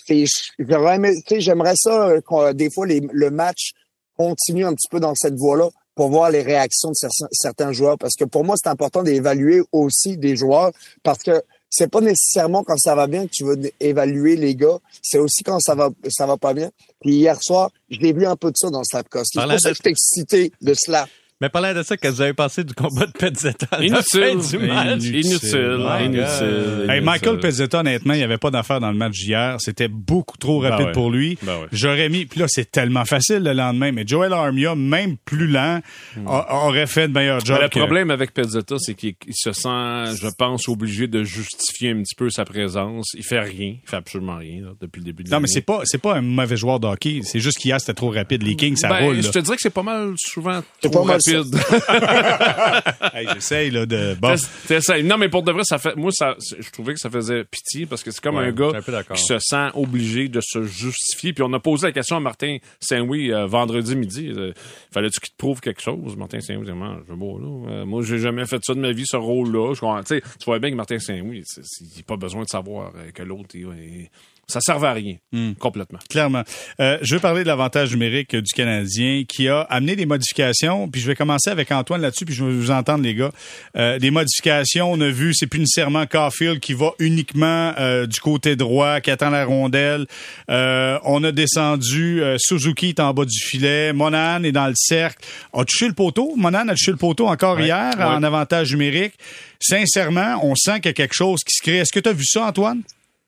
J'aimerais 0.08 1.76
ça 1.76 2.10
euh, 2.10 2.54
des 2.54 2.70
fois 2.72 2.88
les, 2.88 3.02
le 3.12 3.30
match 3.30 3.74
continue 4.18 4.66
un 4.66 4.74
petit 4.74 4.88
peu 4.90 5.00
dans 5.00 5.16
cette 5.16 5.36
voie-là 5.36 5.70
pour 5.96 6.10
voir 6.10 6.30
les 6.32 6.42
réactions 6.42 6.90
de 6.90 6.96
certains, 7.32 7.72
joueurs. 7.74 7.98
Parce 7.98 8.16
que 8.16 8.24
pour 8.26 8.44
moi, 8.44 8.56
c'est 8.62 8.70
important 8.70 9.04
d'évaluer 9.04 9.62
aussi 9.72 10.18
des 10.18 10.36
joueurs 10.36 10.72
parce 11.04 11.22
que 11.24 11.42
c'est 11.70 11.90
pas 11.90 12.02
nécessairement 12.02 12.64
quand 12.64 12.78
ça 12.78 12.96
va 12.96 13.08
bien 13.08 13.26
que 13.28 13.32
tu 13.32 13.46
veux 13.46 13.58
évaluer 13.80 14.36
les 14.36 14.56
gars. 14.56 14.78
C'est 15.02 15.18
aussi 15.20 15.44
quand 15.44 15.60
ça 15.60 15.74
va 15.76 15.90
ça 16.10 16.26
va 16.26 16.38
pas 16.38 16.54
bien. 16.54 16.70
Puis 17.00 17.16
hier 17.16 17.38
soir, 17.42 17.72
je 17.90 18.00
l'ai 18.00 18.14
vu 18.14 18.26
un 18.26 18.36
peu 18.36 18.52
de 18.52 18.58
ça 18.58 18.70
dans 18.70 18.84
Slavkovski. 18.84 19.38
C'est 19.40 19.48
pour 19.54 19.60
ça 19.60 19.70
de- 19.70 19.74
que 19.74 19.78
j'étais 19.78 19.90
excité 19.92 20.52
de 20.62 20.74
cela. 20.78 21.08
Mais 21.42 21.50
parlant 21.50 21.74
de 21.74 21.82
ça, 21.84 21.98
qu'est-ce 21.98 22.12
que 22.12 22.16
vous 22.18 22.22
avez 22.22 22.34
pensé 22.34 22.64
du 22.64 22.74
combat 22.74 23.08
de 23.08 23.12
la 23.22 23.84
Inutile. 23.84 24.04
fin 24.22 24.58
du 24.58 24.66
match? 24.68 25.04
Inutile. 25.04 25.26
Inutile. 25.26 25.88
Inutile. 26.06 26.86
Hey, 26.90 27.02
Michael. 27.02 27.40
Pezzetta, 27.40 27.80
honnêtement, 27.80 28.14
il 28.14 28.18
n'y 28.18 28.24
avait 28.24 28.38
pas 28.38 28.52
d'affaire 28.52 28.80
dans 28.80 28.92
le 28.92 28.98
match 28.98 29.14
d'hier. 29.14 29.56
C'était 29.60 29.88
beaucoup 29.88 30.38
trop 30.38 30.60
rapide 30.60 30.78
Ben 30.78 30.86
ouais. 30.86 30.92
pour 30.92 31.10
lui. 31.12 31.38
Ben 31.42 31.58
ouais. 31.60 31.68
J'aurais 31.72 32.10
mis, 32.10 32.26
puis 32.26 32.40
là, 32.40 32.46
c'est 32.48 32.70
tellement 32.70 33.06
facile 33.06 33.40
le 33.44 33.54
lendemain, 33.54 33.92
mais 33.92 34.04
Joel 34.06 34.34
Armia, 34.34 34.76
même 34.76 35.18
plus 35.26 35.48
lent, 35.48 35.82
a- 36.28 36.66
aurait 36.68 36.86
fait 36.88 37.08
de 37.08 37.14
meilleur 37.14 37.44
job. 37.44 37.58
Mais 37.58 37.64
le 37.64 37.70
que- 37.70 37.80
problème 37.80 38.12
avec 38.12 38.34
Pezzetta, 38.34 38.76
c'est 38.80 38.94
qu'il 38.94 39.16
il 39.28 39.34
se 39.36 39.52
sent, 39.52 40.16
je 40.22 40.28
pense, 40.38 40.68
obligé 40.70 41.08
de 41.08 41.24
justifier 41.24 41.90
un 41.92 42.02
petit 42.04 42.16
peu 42.16 42.30
sa 42.30 42.46
présence. 42.46 43.08
Il 43.16 43.24
fait 43.24 43.40
rien. 43.40 43.76
Il 43.84 43.90
fait 43.90 43.96
absolument 43.98 44.38
rien 44.38 44.62
là, 44.62 44.70
depuis 44.80 45.00
le 45.00 45.06
début 45.06 45.24
de 45.24 45.30
Non, 45.32 45.40
mais 45.40 45.48
c'est 45.48 45.62
pas, 45.62 45.82
c'est 45.86 45.98
pas 46.02 46.16
un 46.16 46.22
mauvais 46.22 46.58
joueur 46.58 46.80
de 46.80 46.88
hockey. 46.88 47.22
C'est 47.24 47.40
juste 47.40 47.58
qu'hier, 47.58 47.80
c'était 47.80 47.94
trop 47.96 48.12
rapide. 48.12 48.44
Les 48.44 48.56
Kings, 48.56 48.76
ça 48.76 48.90
Ben, 48.90 49.06
roule. 49.06 49.22
je 49.24 49.30
te 49.30 49.40
dirais 49.40 49.56
que 49.56 49.62
c'est 49.62 49.70
pas 49.74 49.82
mal 49.84 50.14
souvent 50.18 50.62
trop 50.82 50.92
pas 50.92 51.00
mal 51.04 51.08
rapide 51.18 51.31
stupide. 51.40 51.60
Hey, 53.14 53.28
J'essaye 53.34 53.72
là, 53.72 53.86
de. 53.86 54.16
Bon. 54.20 54.36
T'essayes. 54.68 55.04
Non, 55.04 55.18
mais 55.18 55.28
pour 55.30 55.44
de 55.44 55.52
vrai, 55.52 55.64
ça 55.64 55.78
fait. 55.78 55.96
Moi, 55.96 56.12
ça, 56.14 56.36
je 56.60 56.70
trouvais 56.72 56.94
que 56.94 57.00
ça 57.00 57.10
faisait 57.10 57.44
pitié 57.44 57.86
parce 57.86 58.04
que 58.04 58.12
c'est 58.12 58.22
comme 58.22 58.36
Ouais, 58.36 58.46
un 58.46 58.52
gars 58.52 58.72
un 58.74 59.04
qui 59.16 59.24
se 59.24 59.38
sent 59.40 59.70
obligé 59.74 60.28
de 60.30 60.40
se 60.42 60.64
justifier. 60.64 61.34
Puis 61.34 61.44
on 61.44 61.52
a 61.54 61.60
posé 61.60 61.88
la 61.88 61.92
question 61.92 62.16
à 62.16 62.20
Martin 62.20 62.58
Saint-Louis 62.80 63.32
euh, 63.34 63.46
vendredi 63.48 63.96
midi. 63.96 64.32
Euh, 64.36 64.54
Fallait-tu 64.94 65.20
qu'il 65.20 65.32
te 65.32 65.38
prouve 65.38 65.60
quelque 65.62 65.82
chose? 65.82 66.16
Martin 66.16 66.40
Saint-Louis 66.40 66.66
dit 66.66 66.72
Moi, 66.72 67.02
je 67.08 67.14
bon, 67.14 67.38
là. 67.38 67.72
Euh, 67.72 67.86
moi, 67.86 68.02
j'ai 68.04 68.18
jamais 68.20 68.46
fait 68.46 68.64
ça 68.64 68.74
de 68.74 68.80
ma 68.80 68.92
vie, 68.92 69.06
ce 69.06 69.18
rôle-là. 69.18 69.74
Tu 70.08 70.22
vois 70.46 70.60
bien 70.60 70.72
que 70.72 70.76
Martin 70.76 71.00
Saint-Louis, 71.00 71.44
il 71.58 71.88
n'a 71.98 72.04
pas 72.08 72.18
besoin 72.18 72.44
de 72.44 72.50
savoir 72.50 72.92
euh, 72.96 73.12
que 73.12 73.24
l'autre. 73.24 73.50
il- 73.56 73.62
il- 73.62 74.10
Ça 74.48 74.60
servait 74.60 74.88
à 74.88 74.94
rien. 74.94 75.16
Hmm. 75.32 75.54
Complètement. 75.54 76.00
Clairement. 76.10 76.44
Euh, 76.82 76.98
je 77.02 77.14
veux 77.14 77.22
parler 77.22 77.44
de 77.44 77.48
l'avantage 77.48 77.92
numérique 77.92 78.36
du 78.36 78.52
Canadien 78.52 79.24
qui 79.26 79.48
a 79.48 79.62
amené 79.62 79.96
des 79.96 80.06
modifications. 80.06 80.90
Puis 80.90 81.00
je 81.00 81.08
vais 81.08 81.16
commencer 81.16 81.50
avec 81.50 81.72
Antoine 81.72 82.02
là-dessus, 82.02 82.26
puis 82.26 82.36
je 82.36 82.44
vais 82.44 82.52
vous 82.52 82.70
entendre, 82.72 83.02
les 83.04 83.16
gars. 83.16 83.32
Euh, 83.78 83.98
des 83.98 84.12
modifications, 84.12 84.92
on 84.92 85.00
a 85.00 85.08
vu, 85.10 85.34
c'est 85.34 85.48
plus 85.48 85.60
nécessairement 85.62 86.06
Caulfield 86.06 86.60
qui 86.60 86.74
va 86.74 86.92
uniquement 87.00 87.74
euh, 87.80 88.06
du 88.08 88.20
côté 88.20 88.58
droit, 88.58 89.00
qui 89.00 89.10
attend 89.12 89.30
la 89.30 89.46
rondelle. 89.46 90.06
Euh, 90.50 91.00
on 91.06 91.24
a 91.24 91.32
descendu, 91.32 92.22
euh, 92.22 92.36
Suzuki 92.38 92.90
est 92.90 93.00
en 93.00 93.14
bas 93.14 93.24
du 93.24 93.40
filet, 93.40 93.94
Monan 93.94 94.44
est 94.44 94.52
dans 94.52 94.68
le 94.68 94.74
cercle. 94.76 95.24
A 95.54 95.64
touché 95.64 95.88
le 95.88 95.94
poteau? 95.94 96.34
Monan 96.36 96.68
a 96.68 96.72
touché 96.74 96.92
le 96.92 96.98
poteau 96.98 97.28
encore 97.28 97.60
hier 97.62 97.94
Ouais. 97.98 98.04
en 98.04 98.22
avantage 98.22 98.72
numérique? 98.72 99.14
Sincèrement, 99.62 100.40
on 100.44 100.56
sent 100.56 100.78
qu'il 100.82 100.88
y 100.88 100.90
a 100.90 100.94
quelque 100.94 101.14
chose 101.16 101.40
qui 101.46 101.56
se 101.56 101.62
crée. 101.62 101.78
Est-ce 101.78 101.94
que 101.94 102.00
tu 102.00 102.10
as 102.10 102.14
vu 102.14 102.26
ça, 102.26 102.46
Antoine? 102.48 102.82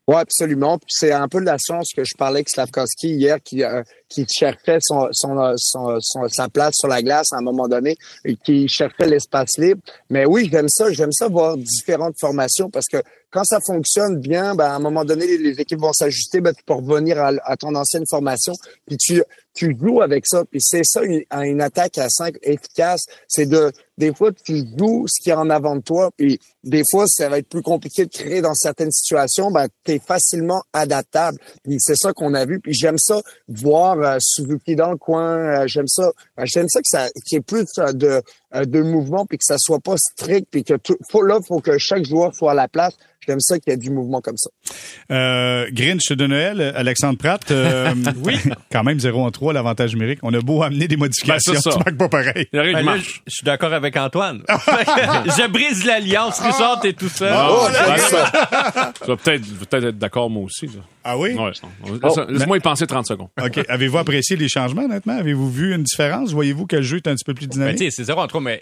Oui, 0.08 0.16
absolument. 0.18 0.80
C'est 0.88 1.14
un 1.14 1.30
peu 1.30 1.40
de 1.40 1.46
la 1.46 1.56
chance 1.58 1.92
que 1.96 2.04
je 2.04 2.14
parlais 2.18 2.40
avec 2.40 2.50
Slavkovski 2.50 3.10
hier 3.16 3.42
qui, 3.42 3.64
euh, 3.64 3.82
cherchait 4.30 4.76
euh, 4.92 5.12
son, 5.14 5.54
son- 5.58 6.28
sa 6.28 6.50
place 6.50 6.76
sur 6.76 6.90
la 6.90 7.02
glace 7.02 7.32
à 7.32 7.38
un 7.38 7.42
moment 7.42 7.70
donné 7.70 7.96
et 8.26 8.36
qui 8.36 8.68
cherchait 8.68 9.08
l'espace 9.08 9.58
libre. 9.58 9.82
Mais 10.10 10.26
oui, 10.26 10.50
j'aime 10.52 10.68
ça. 10.68 10.92
J'aime 10.92 11.14
ça 11.14 11.30
voir 11.30 11.56
différentes 11.58 12.16
formations 12.20 12.70
parce 12.70 12.88
que 12.88 12.98
quand 13.34 13.44
ça 13.44 13.60
fonctionne 13.66 14.20
bien, 14.20 14.54
ben, 14.54 14.66
à 14.66 14.76
un 14.76 14.80
moment 14.80 15.04
donné, 15.04 15.26
les, 15.26 15.60
équipes 15.60 15.80
vont 15.80 15.92
s'ajuster, 15.92 16.40
ben, 16.40 16.54
peux 16.66 16.74
revenir 16.76 17.18
à, 17.20 17.58
ton 17.58 17.74
ancienne 17.74 18.06
formation. 18.08 18.54
Puis 18.86 18.98
tu, 18.98 19.24
tu 19.56 19.76
joues 19.80 20.02
avec 20.02 20.28
ça. 20.28 20.44
Puis 20.46 20.62
c'est 20.62 20.84
ça, 20.84 21.02
une, 21.04 21.62
attaque 21.62 21.98
à 21.98 22.10
5 22.10 22.36
efficace. 22.44 23.06
C'est 23.28 23.48
de, 23.48 23.72
des 23.98 24.14
fois, 24.14 24.32
tu 24.32 24.64
joues 24.78 25.06
ce 25.08 25.22
qui 25.22 25.32
est 25.32 25.34
en 25.34 25.50
avant 25.50 25.76
de 25.76 25.82
toi. 25.82 26.12
Puis 26.16 26.40
des 26.64 26.84
fois, 26.90 27.06
ça 27.08 27.28
va 27.28 27.40
être 27.40 27.50
plus 27.50 27.64
compliqué 27.64 28.06
de 28.06 28.12
créer 28.12 28.42
dans 28.42 28.54
certaines 28.54 28.92
situations. 28.92 29.50
Ben, 29.50 29.68
tu 29.84 29.94
es 29.94 30.00
facilement 30.00 30.64
adaptable. 30.72 31.40
Puis 31.64 31.78
c'est 31.80 31.98
ça 31.98 32.14
qu'on 32.14 32.36
a 32.36 32.46
vu. 32.46 32.60
Puis 32.60 32.74
j'aime 32.74 32.98
ça, 33.00 33.22
voir 33.48 34.00
euh, 34.00 34.18
Suzuki 34.20 34.76
dans 34.76 34.92
le 34.92 34.98
coin. 34.98 35.38
Euh, 35.38 35.68
j'aime 35.68 35.88
ça. 35.88 36.12
euh, 36.40 36.44
j'aime 36.46 36.70
ça 36.70 36.82
que 36.82 36.88
ça 36.88 37.10
qu'il 37.26 37.38
y 37.38 37.40
ait 37.40 37.42
plus 37.42 37.68
euh, 37.80 37.94
de, 37.94 38.22
euh, 38.56 38.66
de 38.66 38.82
mouvement 38.82 39.26
puis 39.26 39.38
que 39.38 39.44
ça 39.46 39.56
soit 39.58 39.80
pas 39.80 39.96
strict 39.98 40.48
puis 40.52 40.64
que 40.64 40.76
tout, 40.76 40.96
faut, 41.12 41.22
là, 41.24 41.40
faut 41.48 41.60
que 41.60 41.78
chaque 41.78 42.06
joueur 42.06 42.34
soit 42.36 42.52
à 42.52 42.56
la 42.56 42.68
place. 42.68 42.96
J'aime 43.26 43.40
ça 43.40 43.58
qu'il 43.58 43.72
y 43.72 43.74
ait 43.74 43.78
du 43.78 43.90
mouvement 43.90 44.20
comme 44.20 44.36
ça. 44.36 44.50
Euh, 45.10 45.66
Grinch 45.72 46.12
de 46.12 46.28
Noël, 46.28 46.60
Alexandre 46.76 47.18
Pratt. 47.18 47.50
euh, 47.52 47.94
oui. 48.26 48.36
Quand 48.72 48.84
même 48.84 49.00
0 49.00 49.24
en 49.24 49.32
3, 49.32 49.54
l'avantage 49.54 49.94
numérique. 49.94 50.20
On 50.24 50.34
a 50.34 50.42
beau 50.42 50.62
amener 50.62 50.90
des 50.90 50.98
modifications, 50.98 51.54
Ben, 51.54 51.60
c'est 51.62 51.72
ça. 51.72 51.78
tu 51.78 51.84
marques 51.86 51.98
pas 51.98 52.10
pareil. 52.10 52.48
Ben 52.52 52.84
là, 52.84 52.98
je 52.98 53.12
suis 53.30 53.46
d'accord 53.46 53.72
avec 53.72 53.96
Antoine. 53.96 54.44
je 54.50 55.48
brise 55.48 55.86
l'alliance. 55.86 56.38
Richard, 56.42 56.82
t'es 56.82 56.92
tout 56.92 57.08
seul. 57.08 57.34
Oh, 57.34 57.68
Ben, 57.72 57.96
j'aime 57.96 58.08
ça. 58.10 58.94
Tu 59.02 59.08
vas 59.08 59.16
peut-être 59.16 59.44
peut 59.70 59.78
être 59.88 59.98
d'accord, 59.98 60.30
moi 60.30 60.44
aussi. 60.44 60.68
là. 60.68 60.82
Ah 61.06 61.18
oui? 61.18 61.34
Ouais, 61.34 61.52
laisse- 61.52 62.28
Laisse-moi 62.30 62.58
y 62.58 62.62
penser 62.62 62.88
30 62.88 63.08
secondes. 63.08 63.28
OK. 63.42 63.60
Avez-vous 63.70 63.98
apprécié 63.98 64.36
les 64.36 64.48
changements, 64.50 64.84
honnêtement? 64.84 65.18
Avez-vous 65.18 65.50
vu 65.50 65.74
une 65.76 65.84
différence? 65.84 66.32
Voyez-vous 66.34 66.66
que 66.66 66.78
le 66.78 66.82
jeu 66.82 66.98
est 66.98 67.08
un 67.08 67.16
petit 67.16 67.26
peu 67.26 67.34
plus 67.34 67.48
Ben, 67.48 67.54
dynamique? 67.74 67.92
c'est 67.92 68.04
0 68.04 68.20
en 68.22 68.28
3, 68.28 68.42
mais 68.44 68.62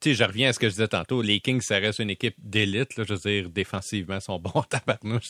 tu 0.00 0.10
sais, 0.10 0.14
je 0.14 0.24
reviens 0.24 0.48
à 0.48 0.52
ce 0.54 0.58
que 0.58 0.66
je 0.68 0.72
disais 0.74 0.88
tantôt. 0.88 1.20
Les 1.20 1.40
Kings, 1.40 1.60
ça 1.60 1.76
reste 1.78 1.98
une 1.98 2.08
équipe 2.10 2.34
d'élite. 2.38 2.96
là. 2.96 3.04
Je 3.06 3.12
veux 3.12 3.18
dire, 3.20 3.50
défensivement, 3.50 4.14
ils 4.16 4.20
sont 4.22 4.38
bons 4.38 4.62
tabarnouche. 4.70 5.26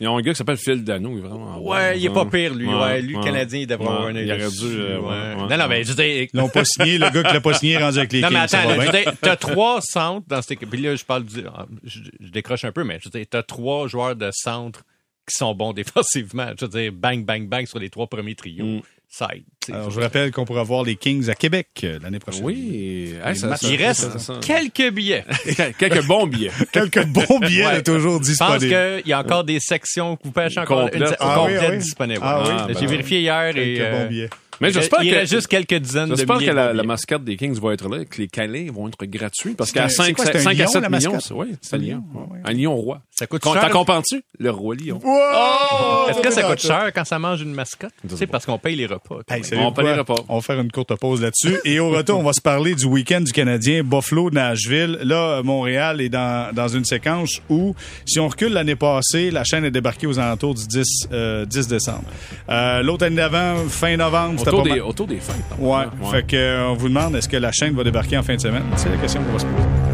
Ils 0.00 0.08
ont 0.08 0.16
un 0.16 0.22
gars 0.22 0.32
qui 0.32 0.38
s'appelle 0.38 0.56
Phil 0.56 0.82
Dano, 0.82 1.10
il 1.12 1.18
est 1.18 1.28
vraiment. 1.28 1.58
Ouais, 1.62 1.98
il 1.98 2.06
est 2.06 2.10
pas 2.12 2.24
pire, 2.24 2.54
lui. 2.54 2.66
Ouais, 2.68 2.74
Ouais, 2.74 3.02
lui. 3.02 3.14
Canadien, 3.20 3.60
il 3.60 3.66
devrait 3.66 3.84
Ouais, 3.86 3.92
avoir 3.92 4.06
un 4.08 4.14
Il 4.14 4.30
aurait 4.32 4.44
dessus, 4.44 4.60
dû. 4.60 4.76
euh, 4.80 4.98
ouais. 5.00 5.08
ouais, 5.42 5.48
Non, 5.48 5.56
non, 5.58 5.68
mais 5.68 5.84
je 5.84 5.88
veux 5.90 5.94
dire, 5.96 6.28
Ils 6.32 6.36
l'ont 6.38 6.48
pas 6.48 6.64
signé. 6.64 6.96
Le 6.96 7.10
gars 7.10 7.22
qui 7.22 7.34
l'a 7.34 7.40
pas 7.42 7.54
signé 7.54 7.72
est 7.74 7.82
rendu 7.82 7.98
avec 7.98 8.12
les 8.12 8.20
Non, 8.22 8.28
mais 8.30 8.46
Kings. 8.46 8.56
attends, 8.56 8.68
là, 8.68 8.74
je 8.76 8.80
bien. 8.80 8.92
veux 8.92 9.04
dire, 9.04 9.12
t'as 9.20 9.36
trois 9.36 9.80
centres 9.82 10.26
dans 10.26 10.40
cette 10.40 10.52
équipe. 10.52 10.70
Puis 10.70 10.80
là, 10.80 10.96
je 10.96 11.04
parle 11.04 11.24
du. 11.24 11.44
ah, 11.54 11.66
Je, 11.84 12.00
je 12.20 12.30
décroche 12.30 12.64
un 12.64 12.72
peu, 12.72 12.84
mais 12.84 12.98
je 13.02 13.08
veux 13.10 13.18
dire, 13.18 13.26
t'as 13.28 13.42
trois 13.42 13.88
joueurs 13.88 14.16
de 14.16 14.30
centre 14.32 14.84
qui 15.28 15.36
sont 15.36 15.54
bons 15.54 15.72
défensivement. 15.74 16.50
Je 16.58 16.64
veux 16.64 16.70
dire, 16.70 16.92
bang, 16.92 17.24
bang, 17.26 17.46
bang 17.46 17.66
sur 17.66 17.78
les 17.78 17.90
trois 17.90 18.06
premiers 18.06 18.34
trios. 18.36 18.64
Mm. 18.64 18.82
Side. 19.14 19.44
Alors, 19.70 19.90
je 19.90 19.96
vous 19.96 20.00
rappelle 20.00 20.30
qu'on 20.32 20.46
pourra 20.46 20.62
voir 20.62 20.84
les 20.84 20.96
Kings 20.96 21.28
à 21.28 21.34
Québec 21.34 21.68
euh, 21.84 21.98
l'année 22.02 22.18
prochaine. 22.18 22.44
Oui. 22.44 23.14
Hey, 23.22 23.36
ça- 23.36 23.54
Il 23.62 23.76
reste 23.76 24.10
ça- 24.12 24.18
ça- 24.18 24.40
quelques 24.42 24.90
billets. 24.90 25.22
Quelques 25.78 26.06
bons 26.06 26.26
billets. 26.26 26.50
Quelques 26.72 27.04
bons 27.04 27.38
billets 27.38 27.66
Ouais. 27.66 27.82
toujours 27.82 28.14
Je 28.24 28.34
pense 28.36 28.58
disponibles. 28.58 29.00
qu'il 29.02 29.10
y 29.10 29.12
a 29.12 29.20
encore 29.20 29.44
des 29.44 29.60
sections 29.60 30.16
que 30.16 30.22
vous 30.24 30.32
pêchez 30.32 30.60
encore 30.60 30.88
une 30.94 31.06
se- 31.06 31.12
Ah 31.20 31.42
oui, 31.44 31.52
complète 31.52 31.60
ah 31.62 31.70
oui. 31.72 31.78
disponible. 31.78 32.20
Ah 32.22 32.42
Ouais. 32.42 32.48
oui, 32.48 32.74
J'ai 32.74 32.86
ben 32.86 32.90
vérifié 32.90 33.20
hier 33.20 33.48
et 33.48 33.52
Quelques 33.54 33.80
euh, 33.80 34.02
bons 34.02 34.08
billets. 34.08 34.30
Mais 34.62 34.72
j'espère 34.72 35.02
il 35.02 35.10
que. 35.10 35.16
reste 35.16 35.32
juste 35.34 35.46
quelques 35.48 35.74
dizaines 35.74 36.08
de 36.10 36.16
J'espère 36.16 36.38
que 36.38 36.44
la, 36.50 36.82
mascotte 36.82 37.24
des 37.24 37.36
Kings 37.36 37.58
va 37.60 37.72
être 37.74 37.88
là, 37.88 38.04
que 38.04 38.18
les 38.20 38.28
câlins 38.28 38.66
vont 38.72 38.88
être 38.88 39.04
gratuits. 39.04 39.54
Parce 39.54 39.70
C'est 39.70 39.74
qu'à 39.78 39.88
c'est 39.88 39.96
5, 39.96 40.16
quoi, 40.16 40.24
c'est 40.26 40.36
un 40.46 40.46
à 40.50 40.52
lion, 40.54 40.66
7 40.66 40.82
la 40.82 40.88
millions, 40.88 41.12
mascotte? 41.12 41.28
c'est- 41.28 41.34
oui, 41.34 41.56
c'est 41.60 41.76
un 41.76 41.78
Un 41.78 41.82
lion. 41.82 41.88
lion, 41.88 42.02
ouais, 42.14 42.26
ouais. 42.32 42.38
Un 42.44 42.52
lion 42.52 42.76
roi. 42.76 43.00
Ça 43.10 43.26
coûte 43.26 43.42
T'en 43.42 43.52
cher? 43.54 43.68
comprends-tu? 43.70 44.22
Le 44.38 44.50
roi 44.50 44.74
lion. 44.76 45.00
Wow! 45.04 46.08
Est-ce 46.10 46.20
que 46.20 46.30
ça 46.30 46.42
coûte 46.44 46.60
cher 46.60 46.90
quand 46.94 47.04
ça 47.04 47.18
mange 47.18 47.40
une 47.42 47.52
mascotte? 47.54 47.92
Tu 48.08 48.16
sais, 48.16 48.26
parce 48.26 48.46
qu'on 48.46 48.58
paye 48.58 48.76
les 48.76 48.86
repas. 48.86 49.16
Hey, 49.28 49.42
On 49.58 49.72
paiera 49.72 50.04
quoi? 50.04 50.16
pas. 50.16 50.22
On 50.28 50.36
va 50.36 50.40
faire 50.42 50.60
une 50.60 50.70
courte 50.72 50.94
pause 50.98 51.20
là-dessus. 51.22 51.58
Et 51.64 51.78
au 51.80 51.90
retour, 51.90 52.18
on 52.18 52.22
va 52.22 52.32
se 52.32 52.40
parler 52.40 52.74
du 52.74 52.84
week-end 52.86 53.20
du 53.20 53.32
Canadien, 53.32 53.82
Buffalo, 53.84 54.30
Nashville. 54.30 54.98
Là, 55.02 55.42
Montréal 55.42 56.00
est 56.00 56.08
dans, 56.08 56.52
dans 56.54 56.68
une 56.68 56.84
séquence 56.84 57.40
où, 57.48 57.74
si 58.06 58.18
on 58.20 58.28
recule 58.28 58.52
l'année 58.52 58.76
passée, 58.76 59.30
la 59.30 59.44
chaîne 59.44 59.64
est 59.64 59.70
débarquée 59.70 60.06
aux 60.06 60.18
alentours 60.18 60.54
du 60.54 60.66
10, 60.66 61.08
euh, 61.12 61.44
10 61.44 61.68
décembre. 61.68 62.04
Euh, 62.48 62.82
L'autre 62.82 63.06
année 63.06 63.16
d'avant, 63.16 63.56
fin 63.68 63.96
novembre, 63.96 64.40
Autour 64.52 64.74
des, 64.74 64.80
autour 64.80 65.06
des 65.06 65.16
fêtes. 65.16 65.36
Ouais. 65.58 65.84
Fait 66.10 66.26
que, 66.26 66.36
euh, 66.36 66.68
on 66.68 66.74
vous 66.74 66.88
demande, 66.88 67.16
est-ce 67.16 67.28
que 67.28 67.36
la 67.36 67.52
chaîne 67.52 67.74
va 67.74 67.84
débarquer 67.84 68.18
en 68.18 68.22
fin 68.22 68.34
de 68.34 68.40
semaine? 68.40 68.64
C'est 68.76 68.90
la 68.90 68.96
question 68.96 69.22
qu'on 69.22 69.32
va 69.32 69.38
se 69.38 69.46
poser. 69.46 69.91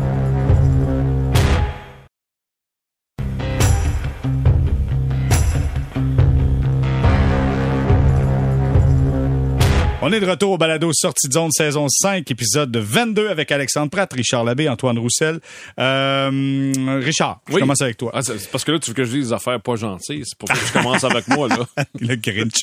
On 10.10 10.12
est 10.12 10.20
de 10.20 10.26
retour 10.26 10.52
au 10.52 10.56
balado 10.56 10.90
Sortie 10.94 11.28
de 11.28 11.34
zone 11.34 11.50
saison 11.50 11.86
5, 11.86 12.30
épisode 12.30 12.70
de 12.70 12.78
22 12.78 13.28
avec 13.28 13.52
Alexandre 13.52 13.90
Pratt, 13.90 14.10
Richard 14.10 14.42
Labbé, 14.42 14.66
Antoine 14.66 14.98
Roussel. 14.98 15.38
Euh, 15.78 16.72
Richard, 17.04 17.40
je 17.46 17.52
Oui. 17.52 17.60
commence 17.60 17.82
avec 17.82 17.98
toi. 17.98 18.12
Ah, 18.14 18.22
c'est 18.22 18.50
parce 18.50 18.64
que 18.64 18.72
là, 18.72 18.78
tu 18.78 18.88
veux 18.88 18.94
que 18.94 19.04
je 19.04 19.10
dise 19.10 19.26
des 19.28 19.32
affaires 19.34 19.60
pas 19.60 19.76
gentilles. 19.76 20.22
C'est 20.24 20.38
pour 20.38 20.48
ça 20.48 20.54
que 20.54 20.64
tu 20.66 20.72
commences 20.72 21.04
avec 21.04 21.28
moi, 21.28 21.48
là. 21.48 21.58
le 22.00 22.14
Grinch. 22.16 22.62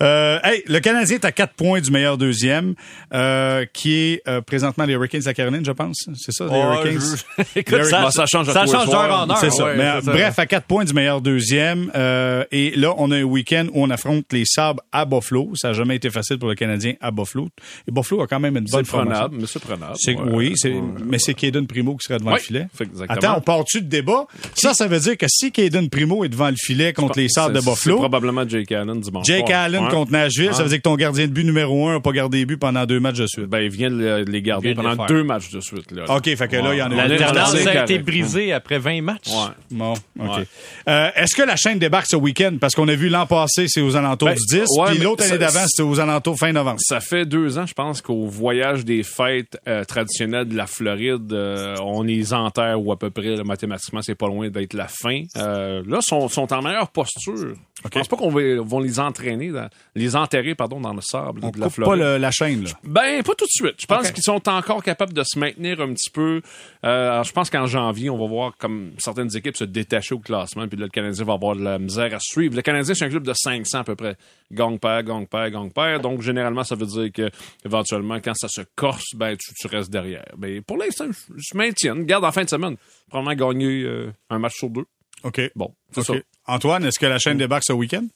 Euh, 0.00 0.38
hey, 0.44 0.62
le 0.68 0.78
Canadien 0.78 1.16
est 1.16 1.24
à 1.24 1.32
4 1.32 1.54
points 1.54 1.80
du 1.80 1.90
meilleur 1.90 2.18
deuxième, 2.18 2.76
euh, 3.12 3.64
qui 3.72 3.94
est 3.96 4.22
euh, 4.28 4.40
présentement 4.40 4.84
les 4.84 4.92
Hurricanes 4.92 5.22
de 5.22 5.26
la 5.26 5.34
Caroline, 5.34 5.64
je 5.66 5.72
pense. 5.72 6.06
C'est 6.14 6.30
ça, 6.30 6.44
les 6.44 6.50
Oh, 6.52 6.72
Hurricanes? 6.72 7.00
je- 7.00 7.42
Écoute, 7.56 7.78
Les 7.78 7.82
ça, 7.84 7.90
Hurricanes, 8.02 8.10
ça 8.12 8.26
change 8.26 8.48
à 8.48 8.52
ça 8.52 8.66
change 8.66 8.86
d'heure 8.86 9.20
en 9.22 9.28
heure. 9.28 9.38
C'est 9.38 9.50
ça. 9.50 9.64
ouais, 9.64 9.76
Mais, 9.76 9.90
c'est 9.98 10.04
ça. 10.04 10.12
bref, 10.12 10.38
à 10.38 10.46
4 10.46 10.64
points 10.66 10.84
du 10.84 10.92
meilleur 10.92 11.20
deuxième. 11.20 11.90
euh, 11.96 12.44
et 12.52 12.70
là, 12.76 12.94
on 12.98 13.10
a 13.10 13.16
un 13.16 13.22
week-end 13.24 13.66
où 13.72 13.82
on 13.82 13.90
affronte 13.90 14.26
les 14.32 14.44
Sabres 14.44 14.82
à 14.92 15.04
Buffalo. 15.04 15.50
Ça 15.56 15.68
n'a 15.68 15.74
jamais 15.74 15.96
été 15.96 16.10
facile 16.10 16.38
pour 16.38 16.48
le 16.48 16.54
Canadien 16.54 16.75
à 17.00 17.10
Buffalo. 17.10 17.48
Et 17.88 17.90
Buffalo 17.92 18.22
a 18.22 18.26
quand 18.26 18.40
même 18.40 18.56
une 18.56 18.64
bonne 18.64 18.84
formation. 18.84 19.12
prenable, 19.12 19.36
mais 19.40 19.46
c'est 19.46 19.58
prenable. 19.62 19.92
C'est- 19.96 20.14
Ouais. 20.16 20.22
oui, 20.32 20.52
c'est, 20.56 20.72
Ouais. 20.72 20.82
mais 21.04 21.18
c'est 21.18 21.34
Caden 21.34 21.66
Primo 21.66 21.96
qui 21.96 22.06
sera 22.06 22.18
devant 22.18 22.32
Ouais, 22.32 22.38
le 22.38 22.42
filet. 22.42 22.66
exactement. 22.80 23.06
Attends, 23.08 23.38
on 23.38 23.40
part-tu 23.40 23.80
de 23.82 23.86
débat? 23.86 24.26
Ça, 24.54 24.74
ça 24.74 24.86
veut 24.86 24.98
dire 24.98 25.16
que 25.16 25.26
si 25.28 25.52
Caden 25.52 25.88
Primo 25.88 26.24
est 26.24 26.28
devant 26.28 26.48
le 26.48 26.56
filet 26.56 26.92
contre 26.92 27.18
les 27.18 27.28
Sabres 27.28 27.54
de 27.54 27.60
Buffalo, 27.60 27.76
C'est 27.96 28.00
probablement 28.00 28.48
Jake 28.48 28.72
Allen 28.72 29.00
dimanche 29.00 29.26
Jake 29.26 29.46
soir. 29.48 29.60
Allen 29.64 29.84
Ouais. 29.84 29.90
contre 29.90 30.12
Nashville, 30.12 30.54
ça 30.54 30.62
veut 30.62 30.68
dire 30.68 30.78
que 30.78 30.82
ton 30.82 30.96
gardien 30.96 31.26
de 31.26 31.32
but 31.32 31.44
numéro 31.44 31.88
un 31.88 31.94
n'a 31.94 32.00
pas 32.00 32.12
gardé 32.12 32.38
les 32.38 32.46
buts 32.46 32.56
pendant 32.56 32.84
deux 32.86 33.00
matchs 33.00 33.18
de 33.18 33.26
suite. 33.26 33.46
Ben, 33.46 33.60
il 33.60 33.70
vient 33.70 33.90
de 33.90 33.96
le- 33.96 34.24
de 34.24 34.30
les 34.30 34.42
garder 34.42 34.68
les 34.70 34.74
pendant 34.74 35.06
deux 35.06 35.22
matchs 35.24 35.50
de 35.50 35.60
suite. 35.60 35.90
Là. 35.92 36.04
OK, 36.08 36.24
fait 36.24 36.48
que 36.48 36.56
là, 36.56 36.74
il 36.74 36.78
y 36.78 36.82
en 36.82 36.90
a 36.92 37.06
La 37.08 37.16
tendance 37.18 37.54
a 37.66 37.82
été 37.84 37.98
brisée 37.98 38.52
après 38.52 38.78
20 38.78 39.02
matchs. 39.02 39.28
Ouais. 39.28 39.52
Bon, 39.70 39.92
OK. 39.92 40.36
Ouais. 40.38 40.46
Euh, 40.88 41.10
Est-ce 41.16 41.34
que 41.34 41.42
la 41.42 41.56
chaîne 41.56 41.78
débarque 41.78 42.06
ce 42.08 42.16
week-end? 42.16 42.56
Parce 42.60 42.74
qu'on 42.74 42.88
a 42.88 42.94
vu 42.94 43.08
l'an 43.08 43.26
passé, 43.26 43.66
c'est 43.68 43.80
aux 43.80 43.96
alentours 43.96 44.28
Ben, 44.28 44.34
du 44.36 44.58
10, 44.58 44.64
ouais, 44.78 44.90
puis 44.92 44.98
l'autre 44.98 45.24
année 45.24 45.38
d'avant, 45.38 45.64
c'était 45.66 45.82
aux 45.82 45.98
alentours 46.00 46.36
fin 46.38 46.52
novembre. 46.52 46.65
Ça 46.78 47.00
fait 47.00 47.24
deux 47.26 47.58
ans, 47.58 47.66
je 47.66 47.74
pense, 47.74 48.00
qu'au 48.02 48.26
voyage 48.26 48.84
des 48.84 49.02
fêtes 49.02 49.58
euh, 49.68 49.84
traditionnelles 49.84 50.48
de 50.48 50.56
la 50.56 50.66
Floride, 50.66 51.32
euh, 51.32 51.76
on 51.82 52.02
les 52.02 52.32
enterre 52.34 52.80
ou 52.84 52.92
à 52.92 52.98
peu 52.98 53.10
près, 53.10 53.36
là, 53.36 53.44
mathématiquement, 53.44 54.02
c'est 54.02 54.14
pas 54.14 54.26
loin 54.26 54.48
d'être 54.48 54.74
la 54.74 54.88
fin. 54.88 55.22
Euh, 55.36 55.82
là, 55.86 55.98
sont, 56.00 56.28
sont 56.28 56.52
en 56.52 56.62
meilleure 56.62 56.88
posture. 56.90 57.54
Je 57.84 57.88
pense 57.90 58.08
pas 58.08 58.16
qu'on 58.16 58.30
va 58.30 58.40
vont 58.62 58.80
les 58.80 58.98
entraîner, 58.98 59.50
dans- 59.50 59.68
les 59.94 60.16
enterrer, 60.16 60.54
pardon, 60.54 60.80
dans 60.80 60.94
le 60.94 61.02
sable 61.02 61.40
On 61.42 61.50
de 61.50 61.60
la 61.60 61.66
pas 61.66 61.70
Floride. 61.70 62.00
le- 62.02 62.16
la 62.16 62.30
chaîne, 62.30 62.64
là. 62.64 62.70
Ben, 62.82 63.22
pas 63.22 63.34
tout 63.34 63.44
de 63.44 63.50
suite. 63.50 63.74
Je 63.78 63.86
pense 63.86 64.10
qu'ils 64.10 64.22
sont 64.22 64.48
encore 64.48 64.82
capables 64.82 65.12
de 65.12 65.22
se 65.24 65.38
maintenir 65.38 65.80
un 65.80 65.92
petit 65.92 66.10
peu. 66.10 66.40
Alors, 66.82 67.24
je 67.24 67.32
pense 67.32 67.50
qu'en 67.50 67.66
janvier, 67.66 68.10
on 68.10 68.18
va 68.18 68.26
voir 68.26 68.52
comme 68.58 68.92
certaines 68.98 69.34
équipes 69.36 69.56
se 69.56 69.64
détacher 69.64 70.14
au 70.14 70.18
classement, 70.20 70.66
puis 70.66 70.78
là, 70.78 70.86
le 70.86 70.90
Canadien 70.90 71.24
va 71.24 71.34
avoir 71.34 71.54
de 71.54 71.62
la 71.62 71.78
misère 71.78 72.12
à 72.14 72.18
suivre. 72.20 72.56
Le 72.56 72.62
Canadien, 72.62 72.94
c'est 72.94 73.04
un 73.04 73.08
club 73.10 73.24
de 73.26 73.32
500 73.34 73.80
à 73.80 73.84
peu 73.84 73.94
près. 73.94 74.16
Gang-père, 74.52 75.02
gang-père, 75.02 75.50
gang-père. 75.50 76.00
Donc, 76.00 76.22
généralement, 76.22 76.55
ça 76.64 76.74
veut 76.74 76.86
dire 76.86 77.12
que 77.12 77.30
éventuellement, 77.64 78.20
quand 78.20 78.34
ça 78.34 78.48
se 78.48 78.62
corse, 78.74 79.14
ben 79.14 79.36
tu, 79.36 79.54
tu 79.54 79.66
restes 79.66 79.90
derrière. 79.90 80.26
Mais 80.38 80.60
pour 80.60 80.76
l'instant, 80.76 81.06
je, 81.10 81.34
je 81.36 81.56
maintiens. 81.56 81.96
Garde 81.96 82.24
en 82.24 82.32
fin 82.32 82.44
de 82.44 82.50
semaine. 82.50 82.76
Probablement 83.08 83.48
gagner 83.48 83.82
euh, 83.82 84.12
un 84.30 84.38
match 84.38 84.54
sur 84.56 84.70
deux. 84.70 84.84
OK. 85.22 85.40
Bon, 85.54 85.72
c'est 85.92 86.04
ça. 86.04 86.14
Antoine, 86.46 86.84
est-ce 86.84 86.98
que 86.98 87.06
la 87.06 87.18
chaîne 87.18 87.38
débarque 87.38 87.64
ce 87.66 87.72
week-end? 87.72 88.06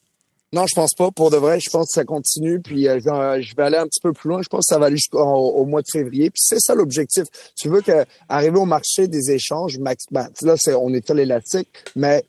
Non, 0.53 0.67
je 0.67 0.75
pense 0.75 0.95
pas. 0.95 1.13
Pour 1.13 1.31
de 1.31 1.37
vrai, 1.37 1.61
je 1.61 1.71
pense 1.71 1.87
que 1.87 1.93
ça 1.95 2.05
continue. 2.05 2.61
Puis 2.61 2.89
euh, 2.89 2.99
je 2.99 3.43
je 3.43 3.57
vais 3.57 3.63
aller 3.63 3.77
un 3.77 3.87
petit 3.87 4.01
peu 4.01 4.13
plus 4.13 4.29
loin. 4.29 4.43
Je 4.43 4.49
pense 4.49 4.67
que 4.67 4.75
ça 4.75 4.79
va 4.79 4.87
aller 4.87 4.97
jusqu'au 4.97 5.21
au 5.21 5.65
mois 5.65 5.81
de 5.81 5.87
février. 5.91 6.31
Puis 6.31 6.41
c'est 6.43 6.59
ça 6.59 6.75
l'objectif. 6.75 7.25
Tu 7.57 7.69
veux 7.69 7.81
que 7.81 8.05
arriver 8.29 8.59
au 8.59 8.65
marché 8.65 9.07
des 9.07 9.31
échanges, 9.31 9.79
max, 9.79 10.05
ben, 10.11 10.29
là 10.43 10.55
c'est 10.59 10.75
on 10.75 10.93
est 10.93 11.09
à 11.09 11.15
l'élastique, 11.15 11.69
mais 11.95 12.25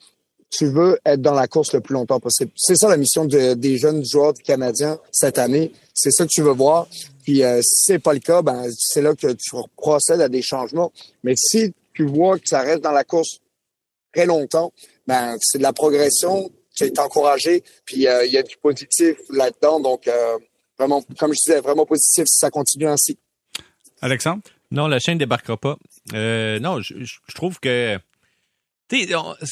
tu 0.51 0.65
veux 0.67 0.99
être 1.05 1.21
dans 1.21 1.33
la 1.33 1.47
course 1.47 1.73
le 1.73 1.79
plus 1.81 1.93
longtemps 1.93 2.19
possible. 2.19 2.51
C'est 2.55 2.75
ça 2.75 2.89
la 2.89 2.97
mission 2.97 3.25
de- 3.25 3.53
des 3.53 3.77
jeunes 3.77 4.03
joueurs 4.05 4.33
du 4.33 4.43
Canadien 4.43 4.99
cette 5.11 5.37
année. 5.39 5.71
C'est 5.93 6.11
ça 6.11 6.25
que 6.25 6.29
tu 6.29 6.41
veux 6.43 6.51
voir. 6.51 6.87
Puis 7.23 7.43
euh, 7.43 7.61
si 7.63 7.85
c'est 7.93 7.99
pas 7.99 8.13
le 8.13 8.19
cas, 8.19 8.41
ben 8.41 8.65
c'est 8.77 9.01
là 9.01 9.15
que 9.15 9.31
tu 9.31 9.51
procèdes 9.77 10.21
à 10.21 10.27
des 10.29 10.41
changements. 10.41 10.91
Mais 11.23 11.33
si 11.37 11.73
tu 11.93 12.05
vois 12.05 12.37
que 12.37 12.47
ça 12.47 12.61
reste 12.61 12.81
dans 12.83 12.91
la 12.91 13.03
course 13.05 13.39
très 14.13 14.25
longtemps, 14.25 14.73
ben 15.07 15.37
c'est 15.41 15.57
de 15.57 15.63
la 15.63 15.71
progression, 15.73 16.51
tu 16.75 16.83
es 16.85 16.99
encouragé, 16.99 17.63
puis 17.85 18.07
euh, 18.07 18.25
il 18.25 18.31
y 18.33 18.37
a 18.37 18.43
du 18.43 18.57
positif 18.57 19.15
là-dedans. 19.29 19.79
Donc 19.79 20.07
euh, 20.07 20.37
vraiment, 20.77 21.01
comme 21.17 21.33
je 21.33 21.39
disais, 21.45 21.61
vraiment 21.61 21.85
positif 21.85 22.25
si 22.27 22.37
ça 22.39 22.49
continue 22.49 22.87
ainsi. 22.87 23.17
Alexandre? 24.01 24.41
Non, 24.71 24.87
la 24.87 24.99
chaîne 24.99 25.17
débarquera 25.17 25.57
pas. 25.57 25.77
Euh, 26.13 26.59
non, 26.59 26.81
je, 26.81 26.93
je- 27.03 27.19
je 27.27 27.35
trouve 27.35 27.59
que. 27.59 27.97
C'est 28.91 29.08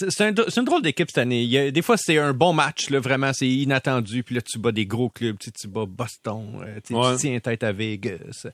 c'est 0.10 0.22
un- 0.24 0.34
c'est 0.50 0.58
une 0.60 0.66
drôle 0.66 0.82
d'équipe 0.82 1.08
cette 1.10 1.18
année. 1.20 1.44
Il 1.44 1.50
y 1.50 1.58
a- 1.58 1.72
des 1.72 1.82
fois, 1.82 1.96
c'est 1.98 2.18
un 2.18 2.34
bon 2.34 2.52
match, 2.54 2.90
là, 2.90 3.00
vraiment, 3.00 3.32
c'est 3.34 3.48
inattendu. 3.48 4.24
Puis 4.24 4.36
là, 4.36 4.42
tu 4.42 4.60
bats 4.60 4.72
des 4.72 4.86
gros 4.86 5.10
clubs, 5.10 5.38
tu 5.40 5.68
bats 5.68 5.86
Boston, 5.88 6.62
euh, 6.64 6.80
tu 6.86 6.94
sais, 6.94 7.00
Ouais. 7.00 7.16
tu 7.16 7.22
tiens 7.22 7.40
tête 7.40 7.64
à 7.64 7.72
Vegas. 7.72 8.48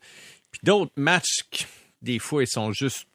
Puis 0.51 0.59
d'autres 0.63 0.91
matchs, 0.95 1.39
des 2.01 2.19
fois, 2.19 2.43
ils 2.43 2.47
sont 2.47 2.71
juste 2.71 3.07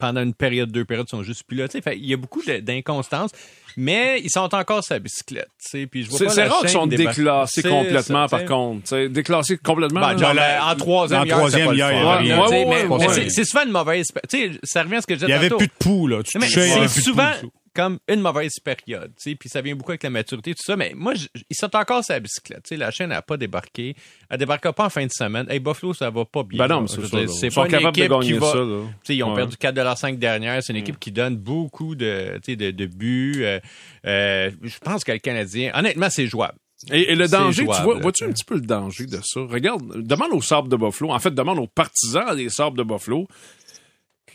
pendant 0.00 0.22
une 0.22 0.34
période, 0.34 0.72
deux 0.72 0.84
périodes, 0.84 1.06
ils 1.08 1.16
sont 1.16 1.22
juste 1.22 1.44
plus 1.44 1.56
là. 1.56 1.68
tu 1.68 1.72
sais. 1.78 1.82
Fait, 1.82 1.96
il 1.96 2.06
y 2.06 2.14
a 2.14 2.16
beaucoup 2.16 2.42
d'inconstances, 2.42 3.30
mais 3.76 4.20
ils 4.20 4.30
sont 4.30 4.52
encore 4.54 4.82
sur 4.82 4.94
la 4.94 4.98
bicyclette. 5.00 5.48
tu 5.62 5.68
sais. 5.80 5.86
Puis 5.86 6.04
je 6.04 6.10
vois 6.10 6.28
C'est 6.30 6.46
rare 6.46 6.60
qu'ils 6.60 6.70
sont 6.70 6.86
déclassés 6.86 7.62
complètement, 7.62 8.26
ça, 8.26 8.28
par 8.28 8.40
sais. 8.40 8.46
contre. 8.46 8.82
T'sais, 8.84 9.08
déclassés 9.08 9.58
complètement. 9.58 10.00
Ben, 10.00 10.18
genre, 10.18 10.34
en 10.62 10.74
troisième, 10.74 11.20
en 11.20 11.24
hier, 11.24 11.36
troisième, 11.36 11.74
hier, 11.74 11.90
il 12.22 12.32
avait 12.32 13.30
c'est- 13.30 13.44
souvent 13.44 13.62
une 13.64 13.72
mauvaise. 13.72 14.06
Tu 14.28 14.38
sais, 14.38 14.50
ça 14.64 14.82
revient 14.82 14.96
à 14.96 15.00
ce 15.02 15.06
que 15.06 15.14
je 15.14 15.20
Il 15.20 15.26
disais 15.26 15.32
y 15.32 15.34
avait 15.34 15.48
tantôt. 15.48 15.58
plus 15.58 15.66
de 15.68 15.72
poux, 15.78 16.06
là. 16.08 16.18
Il 16.34 16.36
avait 16.42 16.48
c'est 16.48 16.74
plus 16.78 16.80
de 16.96 17.04
souvent 17.04 17.30
poux. 17.40 17.50
Comme 17.80 17.98
une 18.08 18.20
mauvaise 18.20 18.58
période, 18.62 19.12
tu 19.16 19.30
sais, 19.30 19.34
puis 19.36 19.48
ça 19.48 19.60
vient 19.62 19.74
beaucoup 19.74 19.92
avec 19.92 20.02
la 20.02 20.10
maturité, 20.10 20.52
tout 20.54 20.62
ça. 20.64 20.76
Mais 20.76 20.92
moi, 20.94 21.14
je- 21.14 21.26
ils 21.48 21.56
sont 21.56 21.74
encore 21.74 22.04
sur 22.04 22.14
la 22.14 22.20
bicyclette. 22.20 22.62
Tu 22.64 22.68
sais, 22.70 22.76
la 22.76 22.90
chaîne 22.90 23.08
n'a 23.10 23.22
pas 23.22 23.36
débarqué. 23.36 23.94
Elle 24.28 24.38
débarquera 24.38 24.72
pas 24.72 24.86
en 24.86 24.90
fin 24.90 25.04
de 25.06 25.10
semaine. 25.12 25.46
Hey, 25.48 25.60
Buffalo, 25.60 25.94
ça 25.94 26.10
va 26.10 26.24
pas 26.24 26.42
bien. 26.42 26.58
Ben 26.66 26.68
non, 26.80 26.86
c'est. 26.86 27.00
C'est 27.06 27.46
Ils 27.46 27.52
sont 27.52 27.60
pas 27.62 27.66
une 27.66 27.72
capables 27.72 27.96
de 27.96 28.02
équipe 28.02 28.20
qui 28.20 28.28
gagner 28.28 28.38
va. 28.38 28.52
ça. 28.52 28.58
Là. 28.58 28.82
ils 29.08 29.22
ont 29.24 29.30
Ouais. 29.30 29.36
perdu 29.36 29.56
4 29.56 29.74
de 29.74 29.80
leurs 29.80 29.98
5 29.98 30.18
dernières. 30.18 30.62
C'est 30.62 30.72
une 30.72 30.78
équipe 30.78 30.98
qui 30.98 31.10
donne 31.12 31.36
beaucoup 31.36 31.94
de, 31.94 32.40
de, 32.46 32.70
de 32.70 32.86
buts. 32.86 33.36
Euh, 33.38 33.58
euh, 34.06 34.50
je 34.62 34.78
pense 34.78 35.04
que 35.04 35.12
le 35.12 35.18
Canadien, 35.18 35.72
honnêtement, 35.74 36.10
c'est 36.10 36.26
jouable. 36.26 36.58
Et, 36.90 37.12
et 37.12 37.14
le 37.14 37.28
danger, 37.28 37.60
tu 37.66 37.82
vois, 37.82 37.98
vois-tu 38.00 38.24
un 38.24 38.30
petit 38.32 38.44
peu 38.44 38.54
le 38.54 38.62
danger 38.62 39.04
de 39.04 39.18
ça? 39.22 39.40
Regarde, 39.40 39.82
demande 40.02 40.32
aux 40.32 40.40
Sabres 40.40 40.68
de 40.68 40.76
Buffalo. 40.76 41.10
En 41.12 41.18
fait, 41.18 41.30
demande 41.30 41.58
aux 41.58 41.66
partisans 41.66 42.34
des 42.34 42.48
Sabres 42.48 42.76
de 42.76 42.82
Buffalo. 42.82 43.26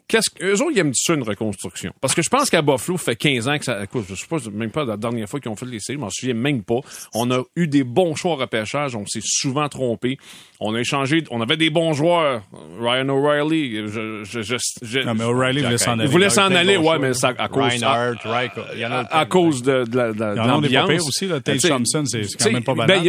Qu'est-ce 0.08 0.30
que, 0.30 0.46
eux 0.46 0.62
autres, 0.62 0.72
ils 0.74 0.80
aiment 0.80 0.94
ça 0.94 1.14
une 1.16 1.24
reconstruction? 1.24 1.92
Parce 2.00 2.14
que 2.14 2.22
je 2.22 2.30
pense 2.30 2.50
qu'à 2.50 2.62
Buffalo, 2.62 2.98
fait 2.98 3.16
15 3.16 3.48
ans 3.48 3.58
que 3.58 3.66
ça, 3.66 3.84
écoute, 3.84 4.06
je 4.08 4.16
sais 4.16 4.28
pas, 4.28 4.38
même 4.52 4.70
pas 4.70 4.86
la 4.86 4.98
dernière 4.98 5.28
fois 5.28 5.40
qu'ils 5.40 5.50
ont 5.52 5.56
fait 5.56 5.66
les 5.66 5.80
séries, 5.80 5.98
je 5.98 6.02
m'en 6.04 6.10
souviens 6.12 6.36
même 6.36 6.62
pas. 6.64 6.80
On 7.14 7.32
a 7.32 7.42
eu 7.56 7.68
des 7.68 7.84
bons 7.84 8.16
choix 8.16 8.34
au 8.34 8.36
repêchage, 8.36 8.96
on 8.96 9.06
s'est 9.08 9.22
souvent 9.24 9.68
trompé. 9.68 10.18
On 10.60 10.74
a 10.76 10.80
échangé, 10.80 11.24
on 11.32 11.42
avait 11.42 11.58
des 11.58 11.70
bons 11.70 11.94
joueurs. 11.94 12.44
Ryan 12.80 13.10
O'Reilly, 13.10 13.88
je, 13.88 14.24
je, 14.24 14.42
je, 14.42 14.56
je- 14.82 15.00
Non, 15.00 15.14
mais 15.16 15.24
O'Reilly 15.26 15.62
voulait 15.64 15.78
s'en 15.78 15.94
aller. 15.94 16.04
il 16.04 16.10
voulait 16.12 16.30
s'en 16.30 16.52
aller, 16.54 16.78
ouais, 16.78 17.00
mais 17.00 17.14
ça, 17.14 17.34
à 17.38 17.48
cause, 17.50 17.64
à, 17.64 17.68
Reinhardt, 17.70 18.18
Reichel, 18.24 18.64
il 18.76 18.80
y 18.80 18.86
en 18.86 18.92
a 18.92 19.00
à- 19.00 19.20
à 19.22 19.26
cause 19.26 19.64
de, 19.64 19.84
de 19.86 19.98
la, 19.98 20.08
de 20.10 20.14
de 20.14 20.24
l'ambiance. 20.48 21.08
aussi, 21.08 21.28
là. 21.28 21.40
Tate 21.42 21.60
Thompson, 21.70 22.04
c'est 22.06 22.22
quand 22.38 22.52
même 22.52 22.64
pas 22.64 22.74
ben, 22.76 22.86
banal. 22.86 23.04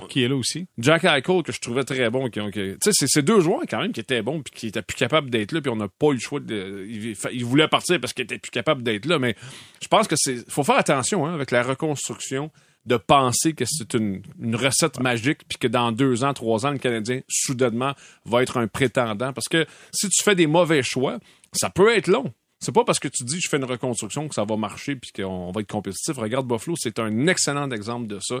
Doc 0.00 0.08
qui 0.08 0.24
est 0.24 0.28
là 0.28 0.36
aussi. 0.36 0.66
Jack 0.78 1.04
Eichel, 1.04 1.42
que 1.44 1.52
je 1.52 1.60
trouvais 1.60 1.84
très 1.84 2.08
bon. 2.10 2.28
Qui 2.30 2.40
ont, 2.40 2.50
qui- 2.50 2.52
tu 2.60 2.76
sais, 2.82 2.90
c'est 2.92 3.06
ces 3.08 3.22
deux 3.22 3.40
joueurs 3.40 3.60
quand 3.68 3.80
même 3.80 3.92
qui 3.92 4.00
étaient 4.00 4.22
bons 4.22 4.40
puis 4.42 4.52
qui 4.54 4.66
étaient 4.68 4.82
plus 4.82 4.96
capables 4.96 5.30
d'être 5.30 5.52
là, 5.52 5.60
puis 5.60 5.70
on 5.70 5.76
n'a 5.76 5.88
pas 5.88 6.08
eu 6.08 6.14
le 6.14 6.18
choix 6.20 6.37
de. 6.46 6.86
Ils 7.32 7.44
voulaient 7.44 7.68
partir 7.68 8.00
parce 8.00 8.12
qu'ils 8.12 8.24
étaient 8.24 8.38
plus 8.38 8.50
capables 8.50 8.82
d'être 8.82 9.06
là, 9.06 9.18
mais 9.18 9.34
je 9.82 9.88
pense 9.88 10.08
que 10.08 10.16
c'est. 10.16 10.48
faut 10.50 10.64
faire 10.64 10.78
attention 10.78 11.26
hein, 11.26 11.34
avec 11.34 11.50
la 11.50 11.62
reconstruction 11.62 12.50
de 12.86 12.96
penser 12.96 13.52
que 13.52 13.64
c'est 13.66 13.92
une, 13.94 14.22
une 14.40 14.56
recette 14.56 14.98
magique 15.00 15.40
puis 15.48 15.58
que 15.58 15.68
dans 15.68 15.92
deux 15.92 16.24
ans, 16.24 16.32
trois 16.32 16.64
ans, 16.64 16.70
le 16.70 16.78
Canadien, 16.78 17.20
soudainement, 17.28 17.94
va 18.24 18.42
être 18.42 18.56
un 18.56 18.66
prétendant. 18.66 19.32
Parce 19.32 19.48
que 19.48 19.66
si 19.92 20.08
tu 20.08 20.22
fais 20.22 20.34
des 20.34 20.46
mauvais 20.46 20.82
choix, 20.82 21.18
ça 21.52 21.68
peut 21.70 21.94
être 21.94 22.06
long. 22.06 22.32
C'est 22.60 22.72
pas 22.74 22.84
parce 22.84 22.98
que 22.98 23.08
tu 23.08 23.24
dis 23.24 23.40
je 23.40 23.48
fais 23.48 23.58
une 23.58 23.64
reconstruction 23.64 24.26
que 24.28 24.34
ça 24.34 24.44
va 24.44 24.56
marcher 24.56 24.96
puis 24.96 25.12
qu'on 25.12 25.52
va 25.52 25.60
être 25.60 25.68
compétitif. 25.70 26.16
Regarde 26.16 26.46
Buffalo, 26.46 26.76
c'est 26.78 26.98
un 26.98 27.26
excellent 27.26 27.70
exemple 27.70 28.06
de 28.06 28.18
ça. 28.20 28.40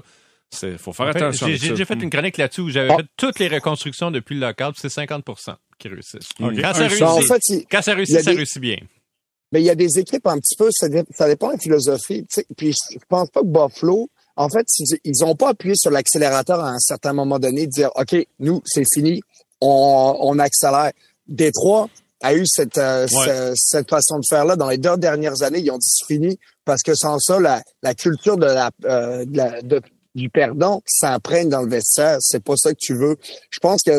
C'est 0.50 0.78
faut 0.78 0.92
faire 0.92 1.08
En 1.08 1.12
fait, 1.12 1.18
attention. 1.22 1.46
J'ai 1.48 1.70
déjà 1.70 1.84
fait 1.84 2.02
une 2.02 2.10
chronique 2.10 2.38
là-dessus 2.38 2.62
où 2.62 2.70
j'avais 2.70 2.90
Ah. 2.90 2.96
fait 2.96 3.06
toutes 3.16 3.38
les 3.38 3.48
reconstructions 3.48 4.10
depuis 4.10 4.34
le 4.34 4.40
lockout, 4.40 4.72
puis 4.72 4.80
c'est 4.80 4.88
50 4.88 5.24
qui 5.78 5.88
réussissent. 5.88 6.28
Ok. 6.40 6.54
Quand, 6.60 6.72
ça 6.74 6.78
réussit, 6.86 7.02
en 7.02 7.20
fait, 7.20 7.40
il- 7.48 7.66
quand 7.70 7.82
ça 7.82 7.94
réussit, 7.94 8.20
ça 8.20 8.30
des- 8.30 8.36
réussit 8.36 8.60
bien. 8.60 8.76
Mais 9.52 9.60
il 9.62 9.64
y 9.64 9.70
a 9.70 9.74
des 9.74 9.98
équipes 9.98 10.26
un 10.26 10.38
petit 10.38 10.56
peu, 10.56 10.68
ça, 10.70 10.88
dé- 10.88 11.04
ça 11.16 11.26
dépend 11.26 11.48
de 11.48 11.52
la 11.54 11.58
philosophie. 11.58 12.26
Puis 12.56 12.74
je 12.92 12.98
pense 13.08 13.30
pas 13.30 13.40
que 13.40 13.46
Buffalo, 13.46 14.10
en 14.36 14.48
fait, 14.48 14.66
ils- 14.78 14.98
ils 15.04 15.24
ont 15.24 15.34
pas 15.34 15.50
appuyé 15.50 15.74
sur 15.76 15.90
l'accélérateur 15.90 16.60
à 16.60 16.70
un 16.70 16.78
certain 16.78 17.12
moment 17.14 17.38
donné, 17.38 17.66
de 17.66 17.70
dire 17.72 17.90
OK, 17.94 18.14
nous, 18.40 18.60
c'est 18.66 18.84
fini, 18.92 19.20
on, 19.60 20.16
on 20.20 20.38
accélère. 20.38 20.92
Détroit 21.26 21.88
a 22.20 22.34
eu 22.34 22.44
cette, 22.46 22.78
euh, 22.78 23.06
ce- 23.06 23.52
cette 23.56 23.88
façon 23.88 24.18
de 24.18 24.24
faire-là 24.28 24.56
dans 24.56 24.68
les 24.68 24.78
deux 24.78 24.96
dernières 24.96 25.42
années. 25.42 25.60
Ils 25.60 25.70
ont 25.70 25.78
dit 25.78 25.86
c'est 25.88 26.06
fini 26.06 26.38
parce 26.64 26.82
que 26.82 26.94
sans 26.94 27.18
ça, 27.18 27.38
la, 27.40 27.62
la 27.82 27.94
culture 27.94 28.36
de 28.36 28.46
la, 28.46 28.70
euh, 28.84 29.24
de 29.24 29.36
la- 29.36 29.62
de- 29.62 29.80
du 30.14 30.28
perdant 30.28 30.82
s'imprègne 30.86 31.48
dans 31.48 31.62
le 31.62 31.70
vestiaire. 31.70 32.16
C'est 32.20 32.42
pas 32.42 32.54
ça 32.56 32.72
que 32.72 32.78
tu 32.80 32.94
veux. 32.94 33.16
Je 33.50 33.60
pense 33.60 33.82
que 33.82 33.98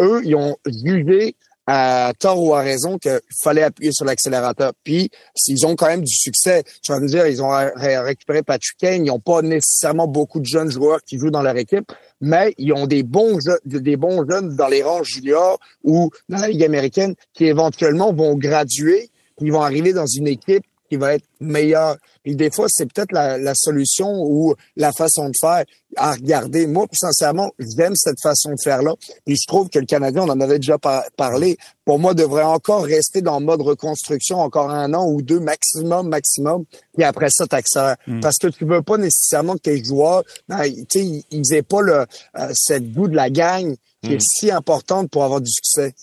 eux, 0.00 0.22
ils 0.24 0.34
ont 0.36 0.56
jugé 0.66 1.36
à 1.66 2.12
tort 2.18 2.42
ou 2.42 2.54
à 2.54 2.60
raison 2.60 2.98
qu'il 2.98 3.20
fallait 3.42 3.62
appuyer 3.62 3.92
sur 3.92 4.04
l'accélérateur. 4.04 4.72
Puis, 4.82 5.10
ils 5.46 5.64
ont 5.64 5.76
quand 5.76 5.86
même 5.86 6.02
du 6.02 6.12
succès. 6.12 6.64
Tu 6.82 6.90
vas 6.90 6.98
me 6.98 7.06
dire, 7.06 7.26
ils 7.28 7.40
ont 7.40 7.50
ré- 7.50 7.98
récupéré 7.98 8.42
Patrick 8.42 8.76
Kane. 8.78 9.06
Ils 9.06 9.08
n'ont 9.08 9.20
pas 9.20 9.42
nécessairement 9.42 10.08
beaucoup 10.08 10.40
de 10.40 10.44
jeunes 10.44 10.70
joueurs 10.70 11.00
qui 11.04 11.18
jouent 11.18 11.30
dans 11.30 11.42
leur 11.42 11.56
équipe, 11.56 11.92
mais 12.20 12.52
ils 12.58 12.72
ont 12.72 12.86
des 12.86 13.04
bons, 13.04 13.38
des 13.64 13.96
bons 13.96 14.28
jeunes 14.28 14.56
dans 14.56 14.66
les 14.66 14.82
rangs 14.82 15.04
juniors 15.04 15.60
ou 15.84 16.10
dans 16.28 16.38
la 16.38 16.48
Ligue 16.48 16.64
américaine 16.64 17.14
qui 17.32 17.44
éventuellement 17.44 18.12
vont 18.12 18.34
graduer. 18.34 19.10
Ils 19.40 19.52
vont 19.52 19.62
arriver 19.62 19.92
dans 19.92 20.06
une 20.06 20.26
équipe 20.26 20.64
qui 20.90 20.96
va 20.96 21.14
être 21.14 21.24
meilleure. 21.40 21.96
Et 22.24 22.34
des 22.34 22.50
fois, 22.50 22.66
c'est 22.68 22.92
peut-être 22.92 23.12
la 23.12 23.54
solution 23.54 24.08
ou 24.24 24.54
la 24.76 24.92
façon 24.92 25.28
de 25.28 25.34
faire 25.40 25.64
à 25.96 26.12
regarder. 26.12 26.66
Moi, 26.66 26.86
sincèrement, 26.92 27.50
j'aime 27.58 27.94
cette 27.96 28.20
façon 28.22 28.50
de 28.50 28.60
faire-là. 28.62 28.94
Et 29.26 29.34
je 29.34 29.46
trouve 29.46 29.68
que 29.68 29.78
le 29.78 29.86
Canadien, 29.86 30.22
on 30.22 30.30
en 30.30 30.40
avait 30.40 30.58
déjà 30.58 30.78
par- 30.78 31.04
parlé, 31.16 31.56
pour 31.84 31.98
moi, 31.98 32.14
devrait 32.14 32.42
encore 32.44 32.84
rester 32.84 33.20
dans 33.22 33.38
le 33.40 33.44
mode 33.44 33.60
reconstruction 33.62 34.38
encore 34.40 34.70
un 34.70 34.94
an 34.94 35.06
ou 35.06 35.22
deux 35.22 35.40
maximum, 35.40 36.08
maximum. 36.08 36.64
Et 36.98 37.04
après 37.04 37.28
ça, 37.30 37.46
t'accélères. 37.46 37.96
Parce 38.20 38.38
que 38.38 38.46
tu 38.48 38.64
veux 38.64 38.82
pas 38.82 38.96
nécessairement 38.98 39.54
que 39.54 39.60
tes 39.62 39.82
joueurs, 39.84 40.22
ben, 40.48 40.62
tu 40.64 40.84
sais, 41.00 41.04
ils- 41.04 41.24
ils 41.30 41.54
aient 41.54 41.62
pas 41.62 41.80
le, 41.82 42.06
euh, 42.38 42.52
cette 42.54 42.92
goût 42.92 43.08
de 43.08 43.16
la 43.16 43.30
gagne 43.30 43.76
qui 44.02 44.14
est 44.14 44.20
si 44.20 44.50
importante 44.50 45.10
pour 45.10 45.24
avoir 45.24 45.40
du 45.40 45.50
succès. 45.50 45.94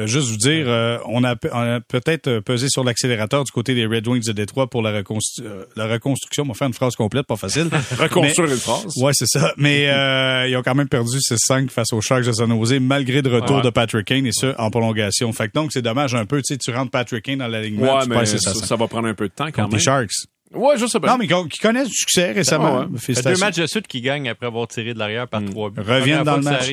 Euh, 0.00 0.06
juste 0.06 0.28
vous 0.28 0.36
dire, 0.36 0.64
euh, 0.66 0.98
on, 1.06 1.22
a, 1.24 1.36
peut-être 1.36 2.26
euh, 2.28 2.40
pesé 2.40 2.68
sur 2.68 2.82
l'accélérateur 2.84 3.44
du 3.44 3.52
côté 3.52 3.74
des 3.74 3.86
Red 3.86 4.08
Wings 4.08 4.24
de 4.24 4.32
Détroit 4.32 4.68
pour 4.70 4.82
la, 4.82 4.92
reconstru- 5.00 5.44
la 5.76 5.86
reconstruction. 5.86 6.44
On 6.44 6.48
va 6.48 6.54
faire 6.54 6.68
une 6.68 6.74
phrase 6.74 6.96
complète, 6.96 7.26
pas 7.26 7.36
facile. 7.36 7.68
Reconstruire 7.98 8.50
une 8.50 8.56
phrase. 8.56 8.92
Ouais, 8.96 9.12
c'est 9.14 9.26
ça. 9.26 9.52
Mais 9.56 9.88
euh, 9.90 10.46
ils 10.48 10.56
ont 10.56 10.62
quand 10.62 10.74
même 10.74 10.88
perdu 10.88 11.18
6-5 11.18 11.68
face 11.68 11.92
aux 11.92 12.00
Sharks 12.00 12.24
de 12.24 12.32
San 12.32 12.48
Jose, 12.50 12.74
malgré 12.80 13.20
le 13.22 13.30
retour 13.34 13.56
Ouais. 13.56 13.62
de 13.62 13.70
Patrick 13.70 14.06
Kane, 14.06 14.26
et 14.26 14.32
ça 14.32 14.54
en 14.58 14.70
prolongation. 14.70 15.32
Fait 15.32 15.48
que 15.48 15.52
donc, 15.54 15.70
c'est 15.72 15.82
dommage 15.82 16.14
un 16.14 16.24
peu. 16.24 16.38
Tu 16.42 16.54
sais, 16.54 16.58
tu 16.58 16.70
rentres 16.70 16.90
Patrick 16.90 17.24
Kane 17.24 17.38
dans 17.38 17.48
la 17.48 17.60
ligne 17.62 17.78
Ouais, 17.80 18.02
tu 18.02 18.08
mais 18.08 18.16
perds 18.16 18.28
ça, 18.28 18.36
6-5 18.52 18.64
ça 18.64 18.76
va 18.76 18.88
prendre 18.88 19.08
un 19.08 19.14
peu 19.14 19.28
de 19.28 19.32
temps 19.34 19.46
quand 19.46 19.64
contre 19.64 19.68
les 19.70 19.72
même. 19.76 19.80
Sharks. 19.80 20.10
Ouais, 20.52 20.76
je 20.76 20.86
sais 20.86 20.98
pas. 20.98 21.08
Non, 21.12 21.16
mais 21.18 21.28
qui 21.48 21.58
connaissent 21.60 21.88
du 21.88 21.94
succès 21.94 22.32
récemment. 22.32 22.80
Ah 22.82 22.86
ouais. 22.86 23.14
Deux 23.22 23.36
matchs 23.38 23.56
de 23.56 23.66
suite 23.66 23.86
qui 23.86 24.00
gagnent 24.00 24.28
après 24.28 24.46
avoir 24.46 24.66
tiré 24.66 24.94
de 24.94 24.98
l'arrière 24.98 25.28
par 25.28 25.44
trois 25.44 25.70
buts. 25.70 25.80
Reviennent 25.80 26.24
dans 26.24 26.36
le 26.38 26.42
match. 26.42 26.68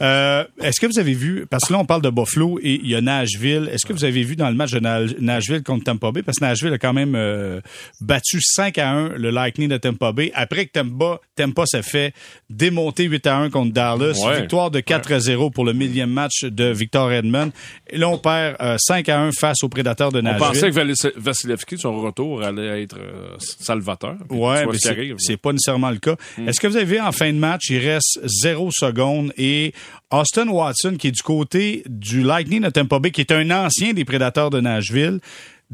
Euh, 0.00 0.44
Est-ce 0.62 0.80
que 0.80 0.86
vous 0.86 0.98
avez 0.98 1.12
vu, 1.12 1.46
parce 1.50 1.66
que 1.66 1.72
là, 1.74 1.78
on 1.80 1.84
parle 1.84 2.00
de 2.00 2.08
Buffalo 2.08 2.58
et 2.62 2.80
il 2.82 2.88
y 2.88 2.94
a 2.94 3.02
Nashville. 3.02 3.68
Est-ce 3.70 3.84
que 3.84 3.92
vous 3.92 4.04
avez 4.04 4.22
vu 4.22 4.36
dans 4.36 4.48
le 4.48 4.54
match 4.54 4.70
de 4.72 4.80
Na- 4.80 5.00
Nashville 5.18 5.62
contre 5.62 5.84
Tampa 5.84 6.12
Bay? 6.12 6.22
Parce 6.22 6.38
que 6.38 6.44
Nashville 6.46 6.72
a 6.72 6.78
quand 6.78 6.94
même 6.94 7.14
euh, 7.14 7.60
battu 8.00 8.40
5 8.40 8.78
à 8.78 8.90
1 8.90 9.08
le 9.10 9.30
Lightning 9.30 9.68
de 9.68 9.76
Tampa 9.76 10.12
Bay. 10.12 10.32
Après 10.34 10.64
que 10.64 10.72
Tampa, 10.72 11.20
Tampa 11.36 11.66
s'est 11.66 11.82
fait 11.82 12.14
démonter 12.48 13.04
8 13.04 13.26
à 13.26 13.36
1 13.36 13.50
contre 13.50 13.72
Dallas. 13.72 14.18
Ouais. 14.24 14.40
Victoire 14.40 14.70
de 14.70 14.80
4 14.80 15.12
à 15.12 15.20
0 15.20 15.50
pour 15.50 15.64
le 15.66 15.74
millième 15.74 16.10
match 16.10 16.44
de 16.44 16.64
Victor 16.72 17.12
Edmond. 17.12 17.50
Et 17.94 17.98
là, 17.98 18.08
on 18.08 18.18
perd 18.18 18.56
euh, 18.60 18.76
5 18.76 19.08
à 19.08 19.20
1 19.20 19.30
face 19.30 19.62
aux 19.62 19.68
prédateurs 19.68 20.10
de 20.10 20.18
On 20.18 20.22
Nashville. 20.22 20.40
pensait 20.40 20.70
que 20.72 21.20
Vasilevski, 21.20 21.78
son 21.78 22.00
retour, 22.00 22.42
allait 22.42 22.82
être 22.82 22.96
euh, 22.98 23.36
salvateur. 23.38 24.16
vois 24.28 24.66
mais 24.66 25.14
c'est 25.18 25.36
pas 25.36 25.52
nécessairement 25.52 25.90
le 25.90 25.98
cas. 25.98 26.16
Est-ce 26.44 26.58
que 26.58 26.66
vous 26.66 26.76
avez 26.76 26.84
vu 26.86 27.00
en 27.00 27.12
fin 27.12 27.32
de 27.32 27.38
match, 27.38 27.70
il 27.70 27.78
reste 27.78 28.18
zéro 28.24 28.70
seconde 28.72 29.32
et 29.38 29.72
Austin 30.10 30.48
Watson, 30.48 30.96
qui 30.98 31.08
est 31.08 31.12
du 31.12 31.22
côté 31.22 31.84
du 31.88 32.22
Lightning 32.24 32.62
de 32.62 32.70
Tampa 32.70 32.98
Bay, 32.98 33.12
qui 33.12 33.20
est 33.20 33.30
un 33.30 33.48
ancien 33.52 33.92
des 33.92 34.04
Prédateurs 34.04 34.50
de 34.50 34.60
Nashville, 34.60 35.20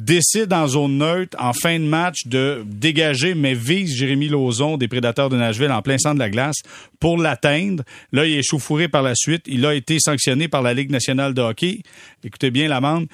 décide 0.04 0.52
en 0.52 0.66
zone 0.66 0.98
neutre, 0.98 1.36
en 1.40 1.52
fin 1.52 1.78
de 1.78 1.84
match, 1.84 2.26
de 2.26 2.62
dégager, 2.66 3.34
mais 3.34 3.54
vise 3.54 3.94
Jérémy 3.94 4.28
Lauzon 4.28 4.76
des 4.76 4.88
Prédateurs 4.88 5.28
de 5.28 5.36
Nashville 5.36 5.70
en 5.70 5.82
plein 5.82 5.98
centre 5.98 6.14
de 6.14 6.20
la 6.20 6.30
glace 6.30 6.62
pour 6.98 7.18
l'atteindre. 7.18 7.84
Là, 8.12 8.26
il 8.26 8.36
est 8.38 8.42
chauffouré 8.42 8.88
par 8.88 9.02
la 9.02 9.14
suite. 9.14 9.44
Il 9.46 9.64
a 9.66 9.74
été 9.74 9.98
sanctionné 9.98 10.48
par 10.48 10.62
la 10.62 10.74
Ligue 10.74 10.90
nationale 10.90 11.34
de 11.34 11.42
hockey. 11.42 11.82
Écoutez 12.24 12.50
bien 12.50 12.68
l'amende. 12.68 13.06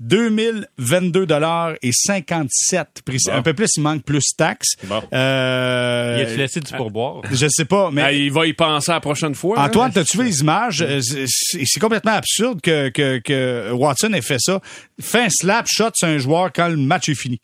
2022 0.00 1.26
dollars 1.26 1.74
et 1.82 1.90
57 1.92 3.02
précis- 3.04 3.30
Bon. 3.30 3.36
un 3.36 3.42
peu 3.42 3.52
plus 3.54 3.68
il 3.76 3.82
manque 3.82 4.02
plus 4.04 4.24
taxes 4.36 4.76
Bon. 4.84 5.02
euh, 5.12 6.16
Il 6.20 6.26
a-tu 6.26 6.36
laissé 6.38 6.60
du 6.60 6.72
pourboire? 6.72 7.22
je 7.30 7.46
sais 7.48 7.64
pas 7.64 7.90
mais 7.90 8.02
Ah, 8.02 8.12
il 8.12 8.30
va 8.32 8.46
y 8.46 8.52
penser 8.52 8.92
la 8.92 9.00
prochaine 9.00 9.34
fois. 9.34 9.58
Antoine, 9.60 9.88
hein? 9.88 9.92
t'as-tu 9.94 10.18
vu 10.18 10.24
les 10.24 10.40
images? 10.40 10.82
Euh, 10.82 11.00
C'est 11.02 11.26
c'est 11.64 11.80
complètement 11.80 12.12
absurde 12.12 12.60
que, 12.60 12.88
que, 12.90 13.18
que 13.18 13.70
Watson 13.72 14.12
ait 14.12 14.22
fait 14.22 14.38
ça. 14.40 14.60
Fait 15.00 15.24
un 15.24 15.28
slap 15.30 15.66
shot 15.68 15.90
sur 15.94 16.08
un 16.08 16.18
joueur 16.18 16.50
quand 16.54 16.68
le 16.68 16.76
match 16.76 17.08
est 17.08 17.14
fini. 17.14 17.40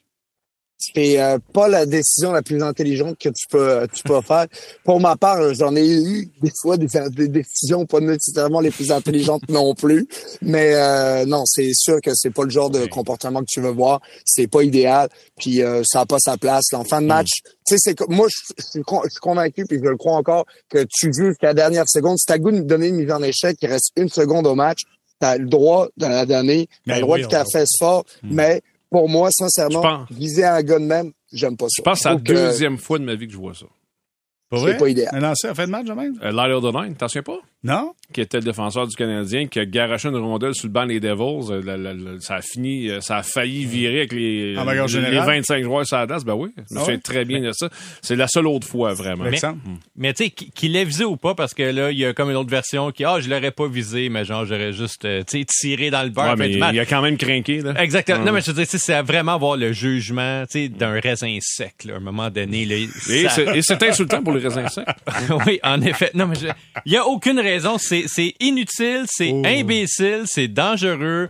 C'est 0.94 1.20
euh, 1.20 1.38
pas 1.52 1.68
la 1.68 1.86
décision 1.86 2.32
la 2.32 2.42
plus 2.42 2.62
intelligente 2.62 3.16
que 3.18 3.28
tu 3.28 3.46
peux 3.48 3.86
tu 3.92 4.02
peux 4.02 4.20
faire. 4.26 4.46
Pour 4.84 5.00
ma 5.00 5.16
part, 5.16 5.54
j'en 5.54 5.74
ai 5.76 5.86
eu 5.86 6.30
des 6.42 6.50
fois 6.60 6.76
des, 6.76 6.86
des 7.10 7.28
décisions 7.28 7.86
pas 7.86 8.00
nécessairement 8.00 8.60
les 8.60 8.70
plus 8.70 8.90
intelligentes 8.92 9.48
non 9.48 9.74
plus, 9.74 10.06
mais 10.42 10.74
euh, 10.74 11.24
non, 11.26 11.44
c'est 11.46 11.72
sûr 11.74 12.00
que 12.02 12.10
c'est 12.14 12.30
pas 12.30 12.44
le 12.44 12.50
genre 12.50 12.70
de 12.70 12.86
comportement 12.86 13.40
que 13.40 13.46
tu 13.48 13.60
veux 13.60 13.70
voir. 13.70 14.00
C'est 14.24 14.46
pas 14.46 14.62
idéal, 14.62 15.08
puis 15.38 15.62
euh, 15.62 15.82
ça 15.84 16.00
a 16.00 16.06
pas 16.06 16.18
sa 16.18 16.36
place. 16.36 16.72
En 16.72 16.84
fin 16.84 17.00
de 17.00 17.06
match, 17.06 17.30
tu 17.66 17.74
sais, 17.74 17.76
c'est 17.78 17.94
que- 17.94 18.04
moi 18.08 18.26
je 18.28 18.54
je 18.58 18.64
suis 18.70 18.82
con- 18.82 19.02
je 19.04 19.10
suis 19.10 19.20
convaincu 19.20 19.64
puis 19.64 19.78
je 19.82 19.88
le 19.88 19.96
crois 19.96 20.16
encore 20.16 20.44
que 20.68 20.84
tu 20.90 21.12
joues 21.12 21.28
jusqu'à 21.28 21.48
la 21.48 21.54
dernière 21.54 21.88
seconde. 21.88 22.18
Si 22.18 22.26
t'as 22.26 22.38
goût 22.38 22.50
de 22.50 22.60
donner 22.60 22.88
une 22.88 22.96
mise 22.96 23.10
en 23.12 23.22
échec, 23.22 23.56
il 23.62 23.68
reste 23.68 23.90
une 23.96 24.08
seconde 24.08 24.46
au 24.46 24.54
match, 24.54 24.80
t'as 25.20 25.36
le 25.38 25.46
droit 25.46 25.88
de 25.96 26.06
la 26.06 26.26
donner, 26.26 26.68
t'as 26.86 26.92
Ben 26.92 26.96
le 26.96 27.00
droit 27.02 27.18
de 27.18 27.22
faire 27.30 27.44
fesse 27.50 27.76
fort, 27.78 28.04
mais 28.22 28.60
pour 28.90 29.08
moi, 29.08 29.30
sincèrement, 29.30 29.82
pense- 29.82 30.08
viser 30.10 30.44
un 30.44 30.62
gars 30.62 30.78
de 30.78 30.84
même, 30.84 31.12
j'aime 31.32 31.56
pas 31.56 31.66
ça. 31.68 31.74
Je 31.78 31.82
pense 31.82 31.98
que 31.98 32.02
c'est 32.02 32.08
la 32.10 32.16
deuxième 32.16 32.78
fois 32.78 32.98
de 32.98 33.04
ma 33.04 33.14
vie 33.14 33.26
que 33.26 33.32
je 33.32 33.38
vois 33.38 33.54
ça. 33.54 33.66
Pas 34.50 34.58
C'est 34.66 34.76
pas 34.78 34.88
idéal. 34.88 35.10
Un 35.14 35.20
lancé 35.20 35.48
en 35.48 35.54
fin 35.54 35.66
de 35.66 35.70
match, 35.70 35.86
quand 35.86 35.96
même? 35.96 36.18
Euh, 36.22 36.30
Lyle 36.30 36.52
O'Donnell, 36.54 36.94
t'en 36.94 37.08
souviens 37.08 37.22
pas? 37.22 37.38
Non? 37.64 37.92
Qui 38.12 38.20
était 38.20 38.36
le 38.36 38.44
défenseur 38.44 38.86
du 38.86 38.94
Canadien, 38.94 39.46
qui 39.46 39.58
a 39.58 39.64
garoché 39.64 40.08
une 40.08 40.16
rondelle 40.18 40.54
sur 40.54 40.66
le 40.68 40.72
banc 40.72 40.84
des 40.86 41.00
Devils. 41.00 41.50
Euh, 41.50 41.62
la- 41.64 41.76
la- 41.78 41.94
la- 41.94 42.20
ça 42.20 42.36
a 42.36 42.42
fini, 42.42 42.90
euh, 42.90 43.00
ça 43.00 43.16
a 43.16 43.22
failli 43.22 43.64
virer 43.64 43.98
avec 44.00 44.12
les, 44.12 44.54
les, 44.82 44.88
générale? 45.06 45.26
25 45.26 45.64
joueurs 45.64 45.86
sur 45.86 45.96
la 45.96 46.06
glace. 46.06 46.24
Ben 46.24 46.34
oui, 46.34 46.50
je 46.70 46.76
Ah 46.76 46.84
ouais? 46.84 46.98
très 46.98 47.24
bien 47.24 47.40
de 47.40 47.50
ça. 47.52 47.68
C'est 48.02 48.14
la 48.16 48.28
seule 48.28 48.46
autre 48.46 48.66
fois, 48.68 48.92
vraiment. 48.92 49.24
Mais 49.96 50.12
tu 50.12 50.24
sais, 50.24 50.30
qu'il 50.30 50.72
l'ait 50.72 50.84
visé 50.84 51.04
ou 51.04 51.16
pas, 51.16 51.34
parce 51.34 51.54
que 51.54 51.62
là, 51.62 51.90
il 51.90 51.98
y 51.98 52.04
a 52.04 52.12
comme 52.12 52.28
une 52.30 52.36
autre 52.36 52.50
version 52.50 52.90
qui, 52.92 53.04
ah, 53.04 53.18
je 53.20 53.30
l'aurais 53.30 53.50
pas 53.50 53.66
visé, 53.66 54.10
mais 54.10 54.24
genre, 54.26 54.44
j'aurais 54.44 54.72
juste, 54.74 55.04
euh, 55.06 55.22
tu 55.26 55.38
sais, 55.38 55.44
tiré 55.48 55.90
dans 55.90 56.02
le 56.02 56.10
beurre. 56.10 56.36
Ouais, 56.38 56.74
il 56.74 56.80
a 56.80 56.86
quand 56.86 57.00
même 57.00 57.16
craqué, 57.16 57.62
là. 57.62 57.72
Exactement. 57.82 58.18
Non, 58.24 58.32
mais 58.32 58.42
je 58.42 58.48
veux 58.48 58.52
dire, 58.54 58.64
tu 58.66 58.72
sais, 58.72 58.78
c'est 58.78 58.94
à 58.94 59.02
vraiment 59.02 59.38
voir 59.38 59.56
le 59.56 59.72
jugement, 59.72 60.44
tu 60.44 60.64
sais, 60.64 60.68
d'un 60.68 61.00
raisin 61.00 61.38
sec, 61.40 61.84
là, 61.86 61.94
à 61.94 61.96
un 61.96 62.00
moment 62.00 62.28
donné, 62.30 62.66
là. 62.66 62.74
Et 62.76 63.28
ça- 63.30 63.42
c'est 63.62 63.82
insultant 63.82 64.22
pour 64.22 64.34
les 64.34 64.42
raisins 64.42 64.68
secs. 64.68 64.84
oui, 65.46 65.58
en 65.62 65.80
effet. 65.80 66.10
Non, 66.12 66.26
mais 66.26 66.34
je- 66.36 66.46
il 66.84 66.92
y 66.92 66.96
a 66.98 67.06
aucune 67.06 67.38
raison. 67.40 67.53
C'est, 67.78 68.04
c'est 68.08 68.34
inutile, 68.40 69.04
c'est 69.08 69.30
Oh. 69.32 69.42
imbécile, 69.44 70.22
c'est 70.26 70.48
dangereux. 70.48 71.28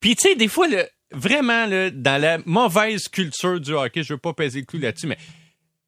Puis 0.00 0.16
tu 0.16 0.28
sais, 0.28 0.34
des 0.34 0.48
fois, 0.48 0.68
le, 0.68 0.84
vraiment, 1.12 1.66
dans 1.92 2.20
la 2.20 2.38
mauvaise 2.44 3.08
culture 3.08 3.60
du 3.60 3.72
hockey, 3.72 4.02
je 4.02 4.14
veux 4.14 4.18
pas 4.18 4.32
peser 4.32 4.60
le 4.60 4.66
clou 4.66 4.78
là-dessus, 4.80 5.06
mais 5.06 5.18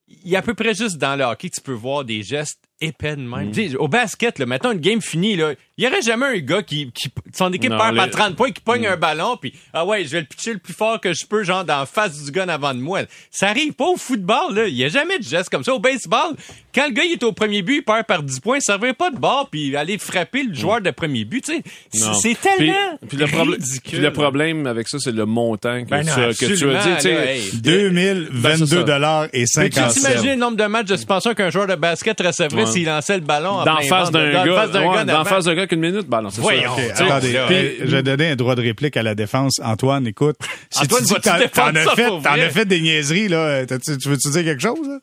il 0.08 0.28
y 0.30 0.36
a 0.36 0.38
à 0.40 0.42
peu 0.42 0.54
près 0.54 0.74
juste 0.74 0.96
dans 0.98 1.16
le 1.16 1.24
hockey 1.24 1.50
que 1.50 1.54
tu 1.56 1.60
peux 1.60 1.72
voir 1.72 2.04
des 2.04 2.22
gestes 2.22 2.62
épais 2.80 3.16
de 3.16 3.22
même. 3.22 3.50
Tu 3.50 3.70
sais, 3.70 3.76
Au 3.76 3.88
basket, 3.88 4.38
là, 4.38 4.46
mettons 4.46 4.72
une 4.72 4.78
game 4.80 5.00
finie, 5.00 5.36
là, 5.36 5.52
il 5.76 5.84
y 5.84 5.86
aurait 5.86 6.02
jamais 6.02 6.26
un 6.26 6.38
gars 6.38 6.62
qui, 6.62 6.90
qui 6.92 7.08
son 7.34 7.52
équipe 7.52 7.70
Non, 7.70 7.78
perd 7.78 7.96
par 7.96 8.06
les- 8.06 8.10
30 8.10 8.36
points, 8.36 8.50
qui 8.50 8.60
pogne 8.60 8.82
Mm. 8.82 8.92
un 8.92 8.96
ballon, 8.96 9.36
puis 9.40 9.52
ah 9.72 9.84
ouais, 9.86 10.04
je 10.04 10.10
vais 10.10 10.20
le 10.20 10.26
pitcher 10.26 10.52
le 10.52 10.58
plus 10.58 10.72
fort 10.74 11.00
que 11.00 11.12
je 11.12 11.24
peux, 11.26 11.42
genre 11.44 11.64
dans 11.64 11.78
la 11.80 11.86
face 11.86 12.22
du 12.24 12.30
gun 12.30 12.48
avant 12.48 12.74
de 12.74 12.80
moi. 12.80 13.00
Ça 13.30 13.48
arrive 13.48 13.72
pas 13.74 13.86
au 13.86 13.96
football, 13.96 14.54
là. 14.54 14.66
Il 14.66 14.74
y 14.76 14.84
a 14.84 14.88
jamais 14.88 15.18
de 15.18 15.24
gestes 15.24 15.50
comme 15.50 15.62
ça. 15.64 15.72
Au 15.74 15.78
baseball, 15.78 16.34
quand 16.74 16.86
le 16.88 16.92
gars 16.94 17.04
il 17.04 17.12
est 17.12 17.22
au 17.22 17.32
premier 17.32 17.62
but, 17.62 17.76
il 17.76 17.82
perd 17.82 18.04
par 18.06 18.22
10 18.22 18.40
points, 18.40 18.60
ça 18.60 18.72
servait 18.74 18.92
pas 18.92 19.10
de 19.10 19.16
bord, 19.18 19.48
puis 19.50 19.74
aller 19.76 19.98
frapper 19.98 20.42
le 20.44 20.54
joueur 20.54 20.80
de 20.80 20.90
premier 20.90 21.24
but, 21.24 21.44
tu 21.44 21.52
sais. 21.56 21.62
C'est- 21.92 22.40
tellement 22.40 22.96
Puis, 23.00 23.08
puis 23.08 23.16
le, 23.18 23.26
problème- 23.26 23.60
ridicule. 23.60 23.80
puis 23.92 23.98
le 24.00 24.12
problème 24.12 24.66
avec 24.66 24.88
ça, 24.88 24.98
c'est 24.98 25.12
le 25.12 25.26
montant 25.26 25.84
que, 25.84 25.88
Ben 25.90 26.04
non, 26.04 26.12
tu, 26.14 26.20
as- 26.20 26.34
que 26.34 26.54
tu 26.54 26.70
as 26.70 26.82
dit. 26.84 26.94
tu 26.96 27.00
sais, 27.02 27.14
là, 27.14 27.32
hey. 27.34 27.50
Ben, 27.54 27.60
2022 27.62 28.84
dollars 28.84 29.24
et 29.32 29.42
Peux-tu 29.42 29.46
57. 29.46 29.94
t'imaginer 30.02 30.30
le 30.34 30.40
nombre 30.40 30.56
de 30.56 30.64
matchs 30.64 30.86
de 30.86 30.96
suspension 30.96 31.34
qu'un 31.34 31.50
joueur 31.50 31.66
de 31.66 31.74
basket 31.74 32.20
recevrait? 32.20 32.66
S'il 32.72 32.86
lançait 32.86 33.14
le 33.16 33.22
ballon 33.22 33.50
en 33.50 33.64
D'en 33.64 33.80
face 33.82 34.10
d'un 34.10 34.32
gars, 34.32 34.42
ouais, 34.44 34.48
gars 34.72 35.04
d'en 35.04 35.24
face 35.24 35.44
d'un 35.44 35.54
gars 35.54 35.66
qu'une 35.66 35.80
minute, 35.80 36.06
ben 36.08 36.22
non, 36.22 36.30
c'est 36.30 36.40
Voyons. 36.40 36.62
ça. 36.62 36.82
Ok, 36.82 36.90
Tu 36.90 36.96
sais, 36.96 37.02
attendez. 37.04 37.32
là, 37.32 37.46
Puis, 37.46 37.56
euh, 37.56 37.72
je 37.80 37.96
vais 37.96 38.02
donner 38.02 38.28
un 38.30 38.36
droit 38.36 38.54
de 38.54 38.62
réplique 38.62 38.96
à 38.96 39.02
la 39.02 39.14
défense. 39.14 39.60
Antoine, 39.62 40.06
écoute. 40.06 40.36
Si 40.70 40.82
Antoine, 40.84 41.02
tu 41.06 41.14
dis 41.14 41.20
t'en- 41.20 41.30
as 41.32 41.38
ça 41.38 41.48
fait, 41.94 42.08
t'en 42.08 42.32
as 42.32 42.50
fait 42.50 42.64
des 42.64 42.80
niaiseries, 42.80 43.28
là. 43.28 43.64
Tu 43.66 43.74
veux-tu 44.08 44.30
dire 44.30 44.44
quelque 44.44 44.62
chose, 44.62 44.86
là? 44.88 44.98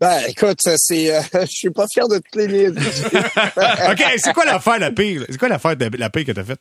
Ben, 0.00 0.20
écoute, 0.28 0.58
c'est, 0.64 1.14
euh, 1.14 1.20
je 1.42 1.46
suis 1.46 1.70
pas 1.70 1.86
fier 1.92 2.06
de 2.08 2.16
toutes 2.16 2.34
les. 2.34 2.68
OK, 2.68 4.04
c'est 4.18 4.32
quoi 4.32 4.44
l'affaire 4.44 4.78
la 4.78 4.90
pire? 4.90 5.22
C'est 5.28 5.38
quoi 5.38 5.48
l'affaire 5.48 5.76
de 5.76 5.88
la 5.96 6.10
pire 6.10 6.24
que 6.24 6.32
t'as 6.32 6.44
faite? 6.44 6.58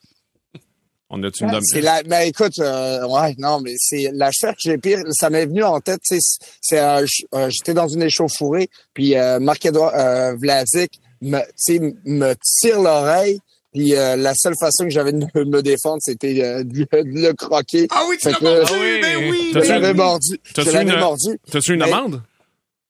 On 1.16 1.22
a-tu 1.24 1.44
une 1.44 1.52
dame? 1.52 1.62
c'est 1.64 1.82
la, 1.82 2.02
ben, 2.04 2.22
écoute, 2.28 2.58
euh, 2.60 3.08
ouais, 3.08 3.36
non, 3.38 3.62
mais 3.62 3.76
c'est 3.78 4.10
l'affaire 4.14 4.54
que 4.54 4.62
j'ai 4.62 4.78
pire, 4.80 5.00
ça 5.12 5.30
m'est 5.30 5.46
venu 5.46 5.64
en 5.64 5.80
tête, 5.80 6.00
tu 6.08 6.20
sais, 6.20 6.46
c'est, 6.60 6.80
euh, 6.80 7.06
euh, 7.36 7.50
j'étais 7.52 7.74
dans 7.76 7.88
une 7.88 8.02
échauffourée, 8.02 8.70
puis 8.96 9.16
euh, 9.16 9.40
Marc-Edouard 9.40 9.94
euh, 9.96 10.34
Vlasic 10.36 11.00
me, 11.22 11.38
tu 11.40 11.46
sais, 11.56 11.80
me 12.06 12.34
tire 12.44 12.82
l'oreille, 12.82 13.40
puis 13.72 13.96
euh, 13.96 14.16
la 14.16 14.34
seule 14.36 14.56
façon 14.60 14.86
que 14.86 14.90
j'avais 14.90 15.12
de 15.14 15.20
me- 15.46 15.62
défendre, 15.62 16.00
c'était 16.02 16.42
euh, 16.44 16.64
de, 16.64 16.82
de 16.84 17.28
le 17.28 17.34
croquer. 17.34 17.88
Ah 17.92 18.04
oui, 18.10 18.18
tu 18.20 18.30
l'as 18.30 18.40
mordu, 18.42 18.72
Ah 18.74 18.80
oui. 18.80 19.00
ben 19.02 19.30
oui! 19.32 19.52
Je 19.54 19.60
l'avais 19.60 19.92
une- 19.92 19.98
mordu. 19.98 20.40
t'as-tu 20.54 20.70
Je 20.70 20.74
l'avais 20.76 20.92
une- 20.94 21.00
mordu. 21.00 21.40
T'as-tu 21.52 21.74
une 21.74 21.80
Mais- 21.80 21.92
amende? 21.94 22.22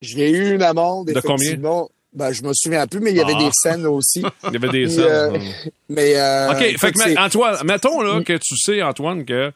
J'ai 0.02 0.30
eu 0.32 0.56
une 0.56 0.62
amende, 0.64 1.08
De 1.08 1.20
combien? 1.22 1.36
effectivement. 1.36 1.90
Ben, 2.16 2.32
je 2.32 2.44
me 2.44 2.52
souviens 2.54 2.86
plus, 2.88 3.00
mais 3.00 3.12
il 3.12 3.18
y 3.18 3.22
avait 3.22 3.34
Ah. 3.36 3.44
des 3.44 3.50
scènes 3.52 3.86
aussi. 3.88 4.22
Il 4.48 4.54
y 4.54 4.56
avait 4.58 4.70
des 4.70 4.84
Puis, 4.86 4.92
scènes. 4.94 5.06
euh, 5.06 5.38
Mais, 5.90 6.16
euh, 6.16 6.52
OK, 6.52 6.78
fait 6.80 6.92
que, 6.92 7.20
Antoine, 7.20 7.58
mettons 7.66 8.02
là, 8.02 8.22
que 8.24 8.34
tu 8.34 8.56
sais, 8.58 8.82
Antoine, 8.84 9.26
que 9.26 9.52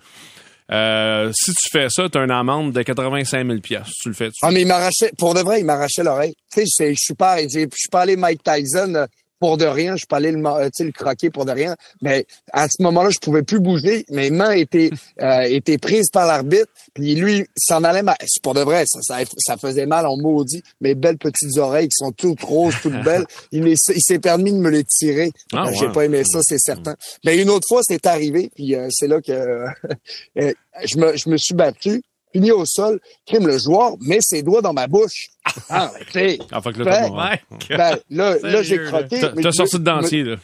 euh, 0.72 1.32
si 1.34 1.52
tu 1.54 1.70
fais 1.72 1.88
ça, 1.90 2.10
tu 2.10 2.18
as 2.18 2.24
une 2.24 2.32
amende 2.32 2.74
de 2.74 2.82
85 2.82 3.46
000 3.48 3.60
Tu 3.60 4.10
le 4.10 4.14
fais. 4.14 4.30
Ah, 4.42 4.52
mais 4.52 4.62
il 4.62 4.68
m'arrachait, 4.68 5.12
pour 5.18 5.34
de 5.34 5.40
vrai, 5.42 5.60
il 5.60 5.66
m'arrachait 5.66 6.04
l'oreille. 6.04 6.34
Tu 6.54 6.66
sais, 6.68 6.92
je- 6.94 7.00
suis 7.00 7.14
pas, 7.14 7.38
je 7.42 7.48
suis 7.74 7.90
pas 7.92 8.02
allé 8.02 8.16
Mike 8.16 8.42
Tyson 8.44 9.06
pour 9.40 9.58
de 9.58 9.66
rien, 9.66 9.96
je 9.96 10.06
pas 10.06 10.18
allé 10.18 10.32
le, 10.32 10.46
euh, 10.46 10.66
tu 10.66 10.70
sais, 10.74 10.84
le 10.84 10.92
croquer 10.92 11.30
pour 11.30 11.46
de 11.46 11.52
rien. 11.52 11.76
Mais 12.02 12.26
à 12.54 12.68
ce 12.68 12.82
moment-là, 12.84 13.10
je 13.10 13.20
pouvais 13.20 13.44
plus 13.44 13.60
bouger. 13.60 14.06
Mes 14.10 14.30
mains 14.30 14.52
étaient, 14.52 14.90
euh, 15.22 15.42
étaient 15.42 15.78
prises 15.78 16.10
par 16.12 16.26
l'arbitre. 16.28 16.68
Puis 16.94 17.16
lui, 17.16 17.46
s'en 17.58 17.84
allait, 17.84 18.04
ma- 18.04 18.18
c'est 18.26 18.42
pour 18.42 18.54
de 18.54 18.62
vrai, 18.62 18.84
ça, 18.88 19.00
ça, 19.02 19.18
ça 19.38 19.58
faisait 19.58 19.86
mal 19.86 20.06
en 20.06 20.18
maudit. 20.18 20.64
Mes 20.82 20.96
belles 20.96 21.18
petites 21.18 21.58
oreilles 21.58 21.88
qui 21.88 21.96
sont 21.98 22.12
toutes 22.12 22.42
roses, 22.42 22.76
toutes 22.82 23.02
belles. 23.04 23.26
Il, 23.52 23.76
s'est 23.78 24.20
permis 24.20 24.52
de 24.52 24.58
me 24.58 24.70
les 24.70 24.84
tirer. 24.84 25.32
Ah, 25.54 25.68
Euh. 25.68 25.72
J'ai 25.80 25.90
pas 25.92 26.06
aimé 26.06 26.24
ça, 26.26 26.40
c'est 26.44 26.60
certain. 26.60 26.96
Mais 27.26 27.38
une 27.42 27.50
autre 27.50 27.66
fois, 27.68 27.82
c'est 27.84 28.06
arrivé. 28.06 28.50
Puis 28.56 28.76
euh, 28.76 28.88
c'est 28.92 29.08
là 29.08 29.22
que 29.22 29.32
euh, 30.40 30.54
je 30.86 30.98
me, 30.98 31.16
je 31.18 31.30
me 31.30 31.38
suis 31.38 31.54
battu. 31.54 32.02
Fini 32.34 32.52
au 32.52 32.66
sol, 32.66 33.00
crime 33.26 33.48
le 33.48 33.58
joueur 33.58 33.96
met 34.02 34.20
ses 34.22 34.44
doigts 34.44 34.62
dans 34.62 34.74
ma 34.74 34.88
bouche. 34.88 35.30
Ah, 35.70 35.92
sais, 36.12 36.38
Ah, 36.52 36.62
fait 36.62 36.74
que 36.74 36.84
là, 36.84 37.08
Ben, 37.10 37.38
ben, 37.70 37.98
là, 38.10 38.38
là 38.44 38.62
j'ai 38.62 38.84
croqué. 38.84 39.22
T'as 39.42 39.52
sorti 39.52 39.80
de 39.80 39.84
dentier, 39.84 40.24
là. 40.24 40.36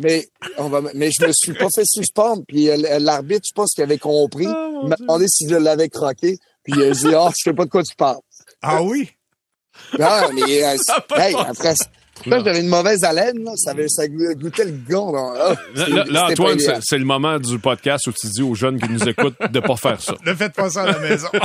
Mais, 0.00 0.26
on 0.58 0.68
va, 0.68 0.80
mais 0.94 1.10
je 1.10 1.24
me 1.26 1.32
suis 1.32 1.52
pas 1.52 1.68
fait 1.74 1.84
suspendre. 1.84 2.42
Puis 2.48 2.68
euh, 2.68 2.98
l'arbitre, 2.98 3.46
je 3.46 3.52
pense 3.54 3.72
qu'il 3.74 3.84
avait 3.84 3.98
compris. 3.98 4.46
il 4.46 4.88
m'a 4.88 4.96
demandé 4.96 5.26
si 5.28 5.48
je 5.48 5.54
l'avais 5.54 5.88
croqué. 5.88 6.38
Puis 6.64 6.72
il 6.76 6.82
a 6.82 6.90
dit, 6.90 7.14
ah, 7.14 7.30
je 7.30 7.42
sais 7.44 7.52
pas 7.54 7.64
de 7.64 7.70
quoi 7.70 7.82
tu 7.82 7.94
parles. 7.94 8.18
Ah 8.62 8.82
oui? 8.82 9.10
Ah, 10.00 10.28
mais 10.34 10.64
euh, 10.64 10.76
hey, 11.16 11.34
après, 11.34 11.74
là, 12.26 12.42
j'avais 12.44 12.60
une 12.60 12.68
mauvaise 12.68 13.02
haleine. 13.04 13.44
Là. 13.44 13.52
Ça, 13.56 13.70
avait, 13.72 13.88
ça 13.88 14.06
goûtait 14.08 14.64
le 14.64 14.74
gond. 14.88 15.12
Là, 15.12 15.54
Ah, 15.76 15.88
Là, 15.88 16.04
là, 16.08 16.26
Antoine, 16.30 16.58
c'est 16.82 16.98
le 16.98 17.04
moment 17.04 17.38
du 17.38 17.58
podcast 17.58 18.06
où 18.06 18.12
tu 18.12 18.26
dis 18.28 18.42
aux 18.42 18.54
jeunes 18.54 18.80
qui 18.80 18.88
nous 18.90 19.08
écoutent 19.08 19.36
de 19.50 19.60
pas 19.60 19.76
faire 19.76 20.00
ça. 20.00 20.14
Ne 20.26 20.34
faites 20.34 20.54
pas 20.54 20.70
ça 20.70 20.82
à 20.82 20.92
la 20.92 20.98
maison. 20.98 21.28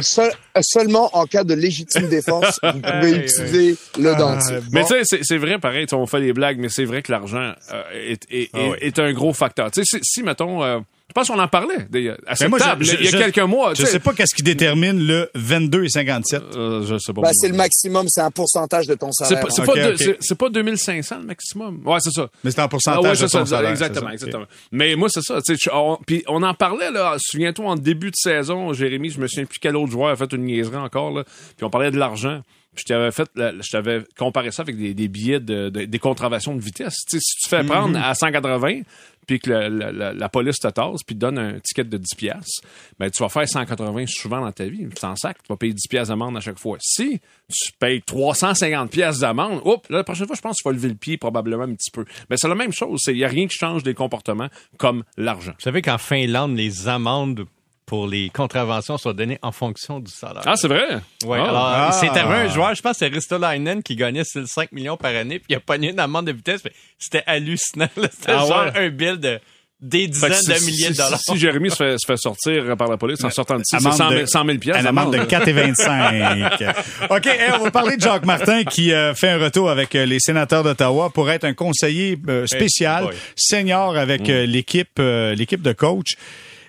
Seul- 0.00 0.32
seulement 0.60 1.08
en 1.16 1.24
cas 1.24 1.42
de 1.42 1.54
légitime 1.54 2.08
défense, 2.08 2.60
vous 2.62 2.80
pouvez 2.80 3.12
utiliser 3.12 3.76
le 3.98 4.10
Ah, 4.10 4.14
dentier. 4.14 4.56
bon. 4.56 4.62
Mais 4.72 4.82
tu 4.82 4.88
sais, 4.88 5.00
c'est- 5.04 5.20
c'est 5.22 5.38
vrai, 5.38 5.58
pareil, 5.58 5.86
on 5.92 6.06
fait 6.06 6.20
des 6.20 6.32
blagues, 6.34 6.58
mais 6.58 6.68
c'est 6.68 6.84
vrai 6.84 7.00
que 7.02 7.10
l'argent 7.10 7.54
euh, 7.72 7.82
est, 7.94 8.22
est, 8.30 8.50
Ah 8.52 8.58
est- 8.60 8.70
oui. 8.70 8.76
est 8.82 8.98
un 8.98 9.12
gros 9.14 9.32
facteur. 9.32 9.70
Tu 9.70 9.82
sais, 9.84 9.98
si, 9.98 10.00
si, 10.02 10.22
mettons, 10.22 10.62
euh, 10.62 10.80
Je 11.08 11.12
pense 11.12 11.28
qu'on 11.28 11.38
en 11.38 11.48
parlait 11.48 11.86
d'ailleurs, 11.90 12.16
à 12.26 12.30
Ben 12.30 12.34
cette 12.34 12.48
moi, 12.48 12.58
je- 12.58 12.64
table, 12.64 12.84
je- 12.84 12.96
il 12.96 13.04
y 13.04 13.08
a 13.08 13.10
je- 13.10 13.16
quelques 13.18 13.38
mois. 13.40 13.74
Je 13.74 13.80
tu 13.80 13.84
sais. 13.86 13.92
sais 13.92 13.98
pas 14.00 14.14
qu'est-ce 14.14 14.34
qui 14.34 14.42
détermine 14.42 15.06
le 15.06 15.30
22 15.34 15.84
et 15.84 15.88
57. 15.90 16.42
Euh, 16.56 16.82
je 16.86 16.96
sais 16.96 17.12
pas. 17.12 17.20
Ben, 17.20 17.30
c'est 17.34 17.48
le 17.48 17.54
maximum, 17.54 18.06
c'est 18.08 18.22
un 18.22 18.30
pourcentage 18.30 18.86
de 18.86 18.94
ton 18.94 19.12
C'est 19.12 19.26
salaire. 19.26 19.44
pas, 19.44 19.50
c'est 19.50 19.62
hein. 19.62 19.66
Pas, 19.66 19.74
deux- 19.74 19.92
ok. 19.92 19.98
c'est- 19.98 20.16
c'est 20.20 20.34
pas 20.38 20.48
2500 20.48 21.18
le 21.20 21.26
maximum. 21.26 21.82
Ouais, 21.86 21.98
c'est 22.00 22.10
ça. 22.10 22.28
Mais 22.42 22.50
c'est 22.50 22.60
Ah 22.60 22.68
pourcentage 22.68 23.02
ouais, 23.04 23.26
de 23.26 23.30
ton 23.32 23.44
ça, 23.44 23.46
salaire. 23.46 23.70
exactement, 23.70 24.10
exactement. 24.10 24.46
Mais 24.72 24.96
moi, 24.96 25.08
c'est 25.10 25.22
ça. 25.22 25.42
tu 25.42 25.54
sais, 25.54 25.60
je- 25.62 25.70
on- 25.74 25.98
Puis 26.06 26.24
on 26.26 26.42
en 26.42 26.54
parlait, 26.54 26.90
là. 26.90 27.16
Souviens-toi, 27.18 27.66
en 27.66 27.76
début 27.76 28.10
de 28.10 28.16
saison, 28.16 28.72
Jérémy, 28.72 29.10
je 29.10 29.20
me 29.20 29.26
souviens 29.28 29.44
plus 29.44 29.58
quel 29.58 29.76
autre 29.76 29.92
joueur 29.92 30.10
a 30.10 30.16
fait 30.16 30.32
une 30.32 30.44
niaiserie 30.44 30.76
encore, 30.76 31.10
là. 31.12 31.24
Puis 31.56 31.64
on 31.64 31.70
parlait 31.70 31.90
de 31.90 31.98
l'argent. 31.98 32.40
Puis 32.74 32.82
je 32.88 32.92
t'avais 32.92 33.12
fait, 33.12 33.28
je 33.36 33.70
t'avais 33.70 34.02
comparé 34.18 34.50
ça 34.50 34.62
avec 34.62 34.76
des, 34.76 34.94
des 34.94 35.06
billets 35.06 35.38
de, 35.38 35.68
de- 35.68 35.84
des 35.84 35.98
contraventions 36.00 36.56
de 36.56 36.60
vitesse. 36.60 36.96
Tu 37.08 37.18
sais, 37.18 37.20
si 37.20 37.36
tu 37.36 37.48
fais 37.48 37.62
Mm-hmm. 37.62 37.66
prendre 37.66 37.98
à 38.02 38.12
180, 38.16 38.80
puis 39.26 39.40
que 39.40 39.50
la, 39.50 40.28
police 40.28 40.58
te 40.58 40.68
tasse, 40.68 41.02
puis 41.02 41.14
te 41.14 41.20
donne 41.20 41.38
un 41.38 41.58
ticket 41.60 41.84
de 41.84 41.96
10 41.96 42.14
piastres, 42.16 42.62
ben 42.98 43.10
tu 43.10 43.22
vas 43.22 43.28
faire 43.28 43.48
180 43.48 44.04
souvent 44.06 44.40
dans 44.40 44.52
ta 44.52 44.64
vie. 44.64 44.86
T'en 44.88 45.16
sac, 45.16 45.38
tu 45.42 45.48
vas 45.48 45.56
payer 45.56 45.72
10 45.72 45.88
piastres 45.88 46.08
d'amende 46.10 46.36
à 46.36 46.40
chaque 46.40 46.58
fois. 46.58 46.76
Si 46.80 47.20
tu 47.48 47.72
payes 47.78 48.02
350 48.02 48.90
piastres 48.90 49.20
d'amende, 49.20 49.60
oups, 49.64 49.88
la 49.90 50.04
prochaine 50.04 50.26
fois, 50.26 50.36
je 50.36 50.40
pense 50.40 50.56
que 50.58 50.62
tu 50.62 50.68
vas 50.68 50.74
lever 50.74 50.88
le 50.88 50.94
pied 50.94 51.16
probablement 51.16 51.64
un 51.64 51.74
petit 51.74 51.90
peu. 51.90 52.04
Mais 52.30 52.36
c'est 52.36 52.48
la 52.48 52.54
même 52.54 52.72
chose. 52.72 53.02
Il 53.08 53.14
n'y 53.14 53.24
a 53.24 53.28
rien 53.28 53.46
qui 53.46 53.56
change 53.56 53.82
des 53.82 53.94
comportements 53.94 54.48
comme 54.78 55.04
l'argent. 55.16 55.52
Vous 55.52 55.64
savez 55.64 55.82
qu'en 55.82 55.98
Finlande, 55.98 56.56
les 56.56 56.88
amendes 56.88 57.46
pour 57.86 58.06
les 58.06 58.30
contraventions 58.30 58.96
sont 58.98 59.12
données 59.12 59.38
en 59.42 59.52
fonction 59.52 60.00
du 60.00 60.10
salaire. 60.10 60.42
Ah, 60.46 60.54
c'est 60.56 60.68
vrai? 60.68 61.00
Ouais, 61.24 61.38
Ah. 61.40 61.48
alors, 61.48 61.66
Ah. 61.66 61.92
c'est 61.92 62.08
arrivé 62.08 62.48
un 62.48 62.48
joueur, 62.48 62.74
je 62.74 62.80
pense 62.82 62.92
que 62.92 62.98
c'est 63.00 63.08
Ristolainen 63.08 63.82
qui 63.82 63.94
gagnait 63.96 64.22
5 64.24 64.72
millions 64.72 64.96
par 64.96 65.14
année, 65.14 65.38
puis 65.38 65.48
il 65.50 65.56
a 65.56 65.60
pogné 65.60 65.90
une 65.90 66.00
amende 66.00 66.26
de 66.26 66.32
vitesse. 66.32 66.62
mais 66.64 66.72
C'était 66.98 67.22
hallucinant. 67.26 67.88
là. 67.96 68.08
C'était 68.10 68.32
Ah 68.32 68.38
genre 68.46 68.64
ouais? 68.74 68.86
un 68.86 68.88
bill 68.88 69.18
de 69.18 69.38
des 69.80 70.06
dizaines 70.08 70.32
si- 70.32 70.46
de 70.48 70.64
milliers 70.64 70.88
de 70.88 70.92
si- 70.94 70.98
dollars. 70.98 71.20
Si, 71.20 71.36
Jérémy 71.36 71.68
se 71.68 71.76
fait, 71.76 71.98
se 71.98 72.06
fait 72.06 72.16
sortir 72.16 72.74
par 72.78 72.88
la 72.88 72.96
police 72.96 73.22
en 73.22 73.28
sortant 73.28 73.56
de 73.56 73.60
ici, 73.60 73.76
c'est 73.78 73.86
Amende 73.86 73.98
100 73.98 74.08
000, 74.08 74.20
de- 74.22 74.26
100 74.26 74.44
000 74.46 74.58
piastres 74.58 74.80
Une 74.80 74.86
amende 74.86 75.06
de 75.12 75.12
d'amende. 75.18 75.28
4 75.28 75.48
et 75.48 75.52
25. 75.52 77.10
OK, 77.10 77.26
hey, 77.26 77.50
on 77.60 77.64
va 77.64 77.70
parler 77.70 77.96
de 77.96 78.00
Jacques 78.00 78.24
Martin 78.24 78.64
qui 78.64 78.92
euh, 78.92 79.14
fait 79.14 79.28
un 79.28 79.38
retour 79.38 79.68
avec 79.68 79.94
euh, 79.94 80.06
les 80.06 80.20
sénateurs 80.20 80.62
d'Ottawa 80.62 81.10
pour 81.10 81.30
être 81.30 81.44
un 81.44 81.52
conseiller 81.52 82.18
euh, 82.28 82.46
spécial, 82.46 83.08
Hey 83.12 83.18
senior 83.36 83.96
avec 83.98 84.30
euh, 84.30 84.46
l'équipe 84.46 84.88
euh, 85.00 85.34
l'équipe 85.34 85.60
de 85.60 85.72
coach. 85.72 86.14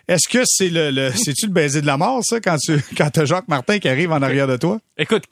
Est-ce 0.08 0.28
que 0.28 0.44
c'est 0.46 0.70
le, 0.70 0.92
le 0.92 1.12
c'est-tu 1.16 1.48
le 1.48 1.52
baiser 1.52 1.82
de 1.82 1.88
la 1.88 1.98
mort 1.98 2.22
ça 2.24 2.40
quand 2.40 2.58
tu 2.58 2.80
quand 2.98 3.10
t'as 3.10 3.26
Jacques 3.26 3.48
Martin 3.48 3.80
qui 3.80 3.88
arrive 3.90 4.12
en 4.12 4.22
arrière 4.22 4.48
de 4.48 4.58
toi? 4.58 4.80
Écoute, 4.98 5.24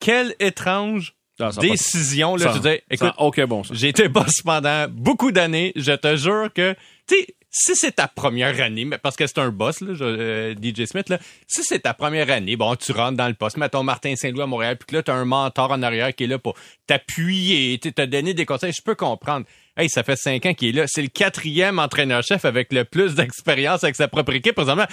quelle 0.00 0.34
étrange 0.40 1.14
Ah, 1.40 1.52
ça 1.52 1.58
a 1.60 1.62
pas- 1.62 1.68
décision. 1.68 2.36
Là, 2.36 2.44
ça- 2.46 2.50
je 2.50 2.56
veux 2.56 2.62
dire, 2.62 2.78
ça 2.88 2.94
écoute, 2.94 3.14
aucun 3.18 3.46
bon. 3.46 3.62
J'ai 3.70 3.88
été 3.88 4.08
boss 4.08 4.42
pendant 4.44 4.86
beaucoup 4.90 5.32
d'années. 5.32 5.72
Je 5.76 5.92
te 5.92 6.16
jure 6.16 6.48
que, 6.54 6.74
tu 7.08 7.14
sais, 7.16 7.26
si 7.50 7.74
c'est 7.74 7.92
ta 7.92 8.06
première 8.08 8.60
année, 8.60 8.84
mais 8.84 8.98
parce 8.98 9.16
que 9.16 9.26
c'est 9.26 9.38
un 9.38 9.48
boss, 9.50 9.80
là, 9.80 9.94
je- 9.94 10.04
euh, 10.04 10.54
DJ 10.54 10.84
Smith, 10.84 11.08
là, 11.08 11.18
si 11.46 11.62
c'est 11.64 11.78
ta 11.80 11.94
première 11.94 12.30
année, 12.30 12.56
bon, 12.56 12.76
tu 12.76 12.92
rentres 12.92 13.16
dans 13.16 13.26
le 13.28 13.34
poste, 13.34 13.56
mettons 13.56 13.82
Martin 13.82 14.14
Saint-Louis 14.16 14.42
à 14.42 14.46
Montréal, 14.46 14.76
puis 14.76 14.86
que 14.86 14.96
là, 14.96 15.02
t'as 15.02 15.14
un 15.14 15.24
mentor 15.24 15.70
en 15.72 15.82
arrière 15.82 16.14
qui 16.14 16.24
est 16.24 16.26
là 16.26 16.38
pour 16.38 16.54
t'appuyer, 16.86 17.78
tu 17.78 17.92
te 17.92 18.02
donner 18.04 18.34
des 18.34 18.44
conseils, 18.44 18.72
je 18.76 18.82
peux 18.82 18.94
comprendre. 18.94 19.46
Hey, 19.78 19.88
ça 19.88 20.02
fait 20.02 20.16
cinq 20.16 20.44
ans 20.46 20.54
qu'il 20.54 20.70
est 20.70 20.80
là. 20.80 20.84
C'est 20.88 21.02
le 21.02 21.08
quatrième 21.08 21.78
entraîneur-chef 21.78 22.44
avec 22.44 22.72
le 22.72 22.84
plus 22.84 23.14
d'expérience 23.14 23.84
avec 23.84 23.94
sa 23.96 24.08
propre 24.08 24.32
équipe. 24.34 24.54
Présentement, 24.56 24.86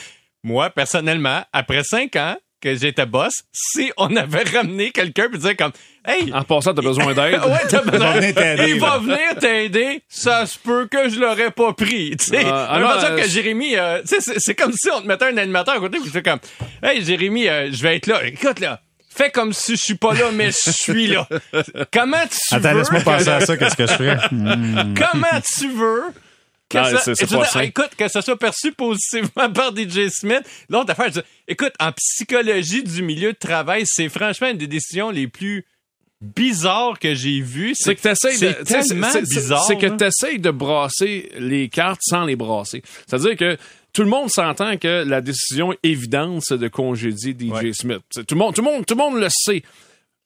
moi, 0.43 0.69
personnellement, 0.69 1.43
après 1.53 1.83
cinq 1.83 2.15
ans 2.17 2.35
que 2.61 2.75
j'étais 2.75 3.05
boss, 3.05 3.33
si 3.51 3.91
on 3.97 4.15
avait 4.15 4.43
ramené 4.43 4.91
quelqu'un 4.91 5.27
puis 5.29 5.39
dire 5.39 5.55
comme, 5.57 5.71
hey, 6.07 6.31
En 6.33 6.43
passant, 6.43 6.73
t'as 6.73 6.81
besoin 6.81 7.13
d'aide. 7.13 7.33
ouais, 7.45 7.67
t'as 7.69 7.81
besoin. 7.81 8.11
venir 8.13 8.33
t'aider, 8.35 8.69
Il 8.69 8.79
va 8.79 8.97
venir 8.99 9.35
t'aider. 9.39 10.01
Ça 10.07 10.45
se 10.45 10.57
peut 10.59 10.87
que 10.89 11.09
je 11.09 11.19
l'aurais 11.19 11.51
pas 11.51 11.73
pris. 11.73 12.15
Tu 12.17 12.25
sais, 12.25 12.45
Euh, 12.45 12.51
euh, 12.71 13.21
que 13.21 13.27
Jérémy, 13.27 13.75
euh, 13.75 14.01
tu 14.07 14.19
sais, 14.21 14.33
c'est- 14.37 14.55
comme 14.55 14.71
si 14.73 14.89
on 14.91 15.01
te 15.01 15.07
mettait 15.07 15.25
un 15.25 15.37
animateur 15.37 15.75
à 15.75 15.79
côté 15.79 15.97
puis 15.97 16.07
je 16.07 16.11
fais 16.11 16.23
comme, 16.23 16.39
hey 16.83 17.03
Jérémy, 17.03 17.47
euh, 17.49 17.69
je 17.71 17.81
vais 17.83 17.97
être 17.97 18.07
là. 18.07 18.25
Écoute 18.25 18.59
là. 18.59 18.81
Fais 19.15 19.31
comme 19.31 19.53
si 19.53 19.75
je 19.77 19.81
suis 19.81 19.95
pas 19.95 20.13
là, 20.13 20.31
mais 20.33 20.51
je 20.51 20.71
suis 20.71 21.07
là. 21.07 21.27
Comment 21.93 22.17
tu 22.29 22.37
Attends, 22.55 22.73
veux 22.73 22.79
laisse-moi 22.79 22.99
que- 22.99 23.05
penser 23.05 23.29
à 23.29 23.39
ça, 23.45 23.55
qu'est-ce 23.57 23.75
que 23.75 23.87
je 23.87 23.93
ferais? 23.93 24.17
Comment 24.29 25.41
tu 25.57 25.69
veux 25.71 26.03
que 26.69 26.77
Non, 26.79 26.97
ça, 26.99 27.13
dire, 27.13 27.45
sain. 27.45 27.59
écoute, 27.61 27.91
que 27.97 28.07
ça 28.07 28.21
soit 28.21 28.37
perçu 28.37 28.71
positivement 28.71 29.49
par 29.53 29.71
DJ 29.75 30.09
Smith. 30.09 30.41
L'autre 30.69 30.91
affaire, 30.91 31.05
je 31.07 31.19
dis, 31.19 31.25
écoute, 31.47 31.73
en 31.79 31.91
psychologie 31.91 32.83
du 32.83 33.03
milieu 33.03 33.33
de 33.33 33.37
travail, 33.37 33.83
c'est 33.85 34.09
franchement 34.09 34.49
une 34.49 34.57
des 34.57 34.67
décisions 34.67 35.11
les 35.11 35.27
plus 35.27 35.63
bizarres 36.21 36.97
que 36.99 37.13
j'ai 37.13 37.39
vues. 37.41 37.73
C'est 37.75 37.95
que 37.95 38.01
t'essayes 38.01 38.39
de, 38.39 38.51
tellement 38.63 39.09
c'est- 39.11 39.25
c'est- 39.25 39.39
bizarre. 39.41 39.63
C'est 39.67 39.77
que 39.77 39.85
t'essayes 39.87 40.39
de 40.39 40.51
brasser 40.51 41.31
les 41.37 41.69
cartes 41.69 42.01
sans 42.03 42.25
les 42.25 42.35
brasser. 42.35 42.81
C'est-à-dire 43.07 43.35
que 43.37 43.57
tout 43.95 44.03
le 44.03 44.09
monde 44.09 44.29
s'entend 44.29 44.77
que 44.77 45.03
la 45.07 45.21
décision 45.21 45.73
évidente, 45.81 46.41
c'est 46.43 46.57
de 46.57 46.67
congédier 46.67 47.31
DJ 47.33 47.49
Ouais. 47.49 47.71
Smith. 47.73 48.01
Tout 48.13 48.35
le 48.35 48.35
monde, 48.35 48.53
tout 48.53 48.61
le 48.61 48.69
monde, 48.69 48.85
tout 48.85 48.93
le 48.93 48.99
monde 48.99 49.19
le 49.19 49.27
sait. 49.29 49.63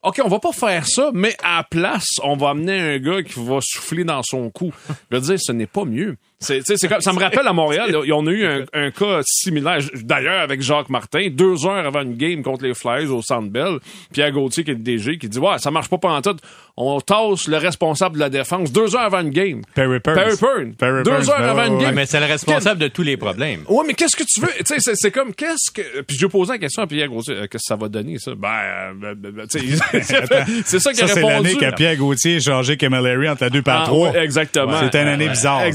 OK, 0.02 0.20
on 0.26 0.28
va 0.28 0.40
pas 0.40 0.52
faire 0.54 0.88
ça, 0.88 1.12
mais 1.14 1.36
à 1.44 1.58
la 1.58 1.64
place, 1.64 2.08
on 2.24 2.36
va 2.36 2.50
amener 2.50 2.80
un 2.80 2.98
gars 2.98 3.22
qui 3.22 3.34
va 3.38 3.60
souffler 3.62 4.04
dans 4.04 4.24
son 4.24 4.50
cou. 4.50 4.72
Je 5.12 5.18
veux 5.18 5.22
dire, 5.22 5.38
ce 5.40 5.52
n'est 5.52 5.68
pas 5.68 5.86
mieux. 5.86 6.18
C'est, 6.42 6.60
tu 6.60 6.64
sais, 6.68 6.78
c'est 6.78 6.88
comme- 6.88 7.02
ça 7.02 7.12
me 7.12 7.20
rappelle 7.20 7.46
à 7.46 7.52
Montréal, 7.52 7.92
là, 7.92 8.00
on 8.16 8.26
a 8.26 8.32
eu 8.32 8.46
un, 8.46 8.64
un 8.72 8.92
cas 8.92 9.20
similaire, 9.26 9.80
d'ailleurs 9.94 10.40
avec 10.40 10.62
Jacques 10.62 10.88
Martin, 10.90 11.28
deux 11.30 11.66
heures 11.66 11.86
avant 11.86 12.02
une 12.02 12.16
game 12.16 12.42
contre 12.44 12.64
les 12.64 12.74
Flyers 12.74 13.14
au 13.14 13.22
Centre 13.22 13.50
Bell, 13.50 13.80
Pierre 14.14 14.32
Gauthier 14.32 14.64
qui 14.64 14.72
est 14.72 14.76
le 14.76 14.80
DG, 14.80 15.18
qui 15.18 15.28
dit 15.28 15.38
ouais, 15.38 15.58
ça 15.58 15.70
marche 15.70 15.90
pas 15.90 15.98
pendant 15.98 16.22
tout. 16.22 16.38
On 16.78 17.02
tasse 17.02 17.50
le 17.50 17.58
responsable 17.58 18.16
de 18.16 18.20
la 18.22 18.30
défense 18.30 18.72
deux 18.72 18.96
heures 18.96 19.02
avant 19.02 19.20
une 19.20 19.32
game. 19.32 19.64
Perry 19.76 20.00
Pearns. 20.00 20.16
Perry. 20.16 20.72
Perry 20.78 21.04
Deux 21.04 21.30
heures 21.30 21.40
ben 21.40 21.50
avant 21.50 21.66
une 21.66 21.78
game. 21.80 21.90
Ouais, 21.90 21.92
mais 21.94 22.06
c'est 22.06 22.22
le 22.22 22.26
responsable 22.26 22.80
de 22.80 22.88
tous 22.88 23.04
les 23.04 23.18
problèmes. 23.18 23.64
Ouais, 23.68 23.84
mais 23.86 23.94
qu'est-ce 23.94 24.16
que 24.16 24.24
tu 24.24 24.40
veux? 24.40 24.48
Tu 24.60 24.64
sais, 24.66 24.76
c'est, 24.80 24.96
c'est 24.96 25.12
comme, 25.12 25.34
qu'est-ce 25.36 25.72
que. 25.74 26.02
Puis 26.04 26.16
je 26.16 26.22
lui 26.24 26.30
posé 26.32 26.54
la 26.54 26.58
question 26.58 26.84
à 26.84 26.88
Pierre 26.88 27.10
Gauthier, 27.10 27.34
euh, 27.36 27.40
qu'est-ce 27.52 27.64
que 27.64 27.68
ça 27.68 27.76
va 27.76 27.90
donner, 27.90 28.18
ça? 28.18 28.32
Ben, 28.38 28.48
euh, 28.48 28.94
ben, 28.96 29.14
ben, 29.14 29.32
ben, 29.32 29.48
tu 29.48 29.60
sais, 29.60 30.02
c'est 30.64 30.80
ça 30.80 30.94
qu'il 30.94 31.04
a 31.04 31.08
Ça, 31.08 31.14
c'est 31.16 31.20
répondu. 31.20 31.34
l'année 31.50 31.56
que 31.58 31.76
Pierre 31.76 31.98
Gauthier 31.98 32.38
a 32.38 32.40
changé 32.40 32.78
Camilleri 32.78 33.28
entre 33.28 33.44
la 33.44 33.50
2 33.50 33.62
par 33.62 33.82
Ah, 33.82 33.86
3. 33.86 34.12
ouais, 34.12 34.24
exactement. 34.24 34.80
C'était 34.82 35.02
une 35.02 35.10
année 35.10 35.28
bizarre. 35.28 35.60
ça. 35.64 35.68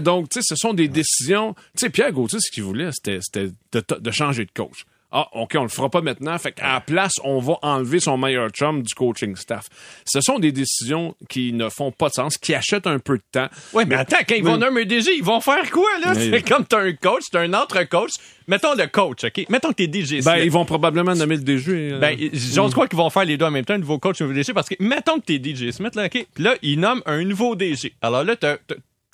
Donc, 0.00 0.28
tu 0.30 0.40
sais, 0.40 0.46
ce 0.46 0.56
sont 0.56 0.74
des 0.74 0.88
décisions. 0.88 1.54
Tu 1.54 1.86
sais, 1.86 1.90
Pierre 1.90 2.12
Gauthier, 2.12 2.38
ce 2.40 2.50
qu'il 2.50 2.62
voulait, 2.64 2.90
c'était, 2.92 3.18
c'était 3.22 3.50
de, 3.72 3.98
de 4.00 4.10
changer 4.10 4.44
de 4.44 4.50
coach. 4.54 4.84
Ah, 5.12 5.28
OK, 5.34 5.52
on 5.56 5.62
le 5.62 5.68
fera 5.68 5.88
pas 5.88 6.00
maintenant. 6.00 6.36
Fait 6.36 6.50
qu'à 6.50 6.74
la 6.74 6.80
place, 6.80 7.12
on 7.22 7.38
va 7.38 7.54
enlever 7.62 8.00
son 8.00 8.18
meilleur 8.18 8.50
chum 8.50 8.82
du 8.82 8.92
coaching 8.92 9.36
staff. 9.36 9.66
Ce 10.04 10.20
sont 10.20 10.40
des 10.40 10.50
décisions 10.50 11.14
qui 11.30 11.52
ne 11.52 11.68
font 11.68 11.92
pas 11.92 12.08
de 12.08 12.14
sens, 12.14 12.36
qui 12.36 12.52
achètent 12.54 12.88
un 12.88 12.98
peu 12.98 13.16
de 13.16 13.22
temps. 13.30 13.46
Ouais, 13.72 13.84
mais 13.86 13.94
attends, 13.94 14.16
quand 14.28 14.34
ils 14.34 14.42
vont 14.42 14.56
nommer 14.58 14.82
un 14.82 14.84
DG, 14.84 15.14
ils 15.16 15.22
vont 15.22 15.40
faire 15.40 15.70
quoi, 15.70 15.88
là? 16.04 16.12
Mais- 16.14 16.30
C'est 16.30 16.42
comme 16.42 16.66
t'as 16.66 16.80
un 16.80 16.92
coach, 16.92 17.22
t'as 17.30 17.40
un 17.40 17.54
autre 17.54 17.82
coach. 17.84 18.10
Mettons 18.48 18.74
le 18.74 18.86
coach, 18.88 19.24
OK? 19.24 19.46
Mettons 19.48 19.68
que 19.70 19.74
t'es 19.74 19.86
DG. 19.86 20.20
Ben, 20.22 20.38
ils 20.38 20.50
vont 20.50 20.64
probablement 20.64 21.14
nommer 21.14 21.36
le 21.36 21.42
DG. 21.42 21.92
euh, 21.92 21.98
Ben, 22.00 22.16
j'ose 22.32 22.72
croire 22.72 22.88
qu'ils 22.88 22.98
vont 22.98 23.08
faire 23.08 23.24
les 23.24 23.36
deux 23.38 23.46
en 23.46 23.50
même 23.52 23.64
temps, 23.64 23.74
un 23.74 23.78
nouveau 23.78 23.98
coach, 24.00 24.20
un 24.20 24.24
nouveau 24.24 24.36
DG, 24.36 24.52
parce 24.52 24.68
que, 24.68 24.74
mettons 24.80 25.18
que 25.20 25.24
t'es 25.24 25.38
DJ 25.42 25.70
Smith, 25.70 25.94
là, 25.94 26.06
OK? 26.06 26.26
Puis 26.34 26.44
là, 26.44 26.56
ils 26.62 26.78
nomment 26.78 27.02
un 27.06 27.22
nouveau 27.24 27.54
DG. 27.54 27.94
Alors 28.02 28.24
là, 28.24 28.34
t'as 28.36 28.56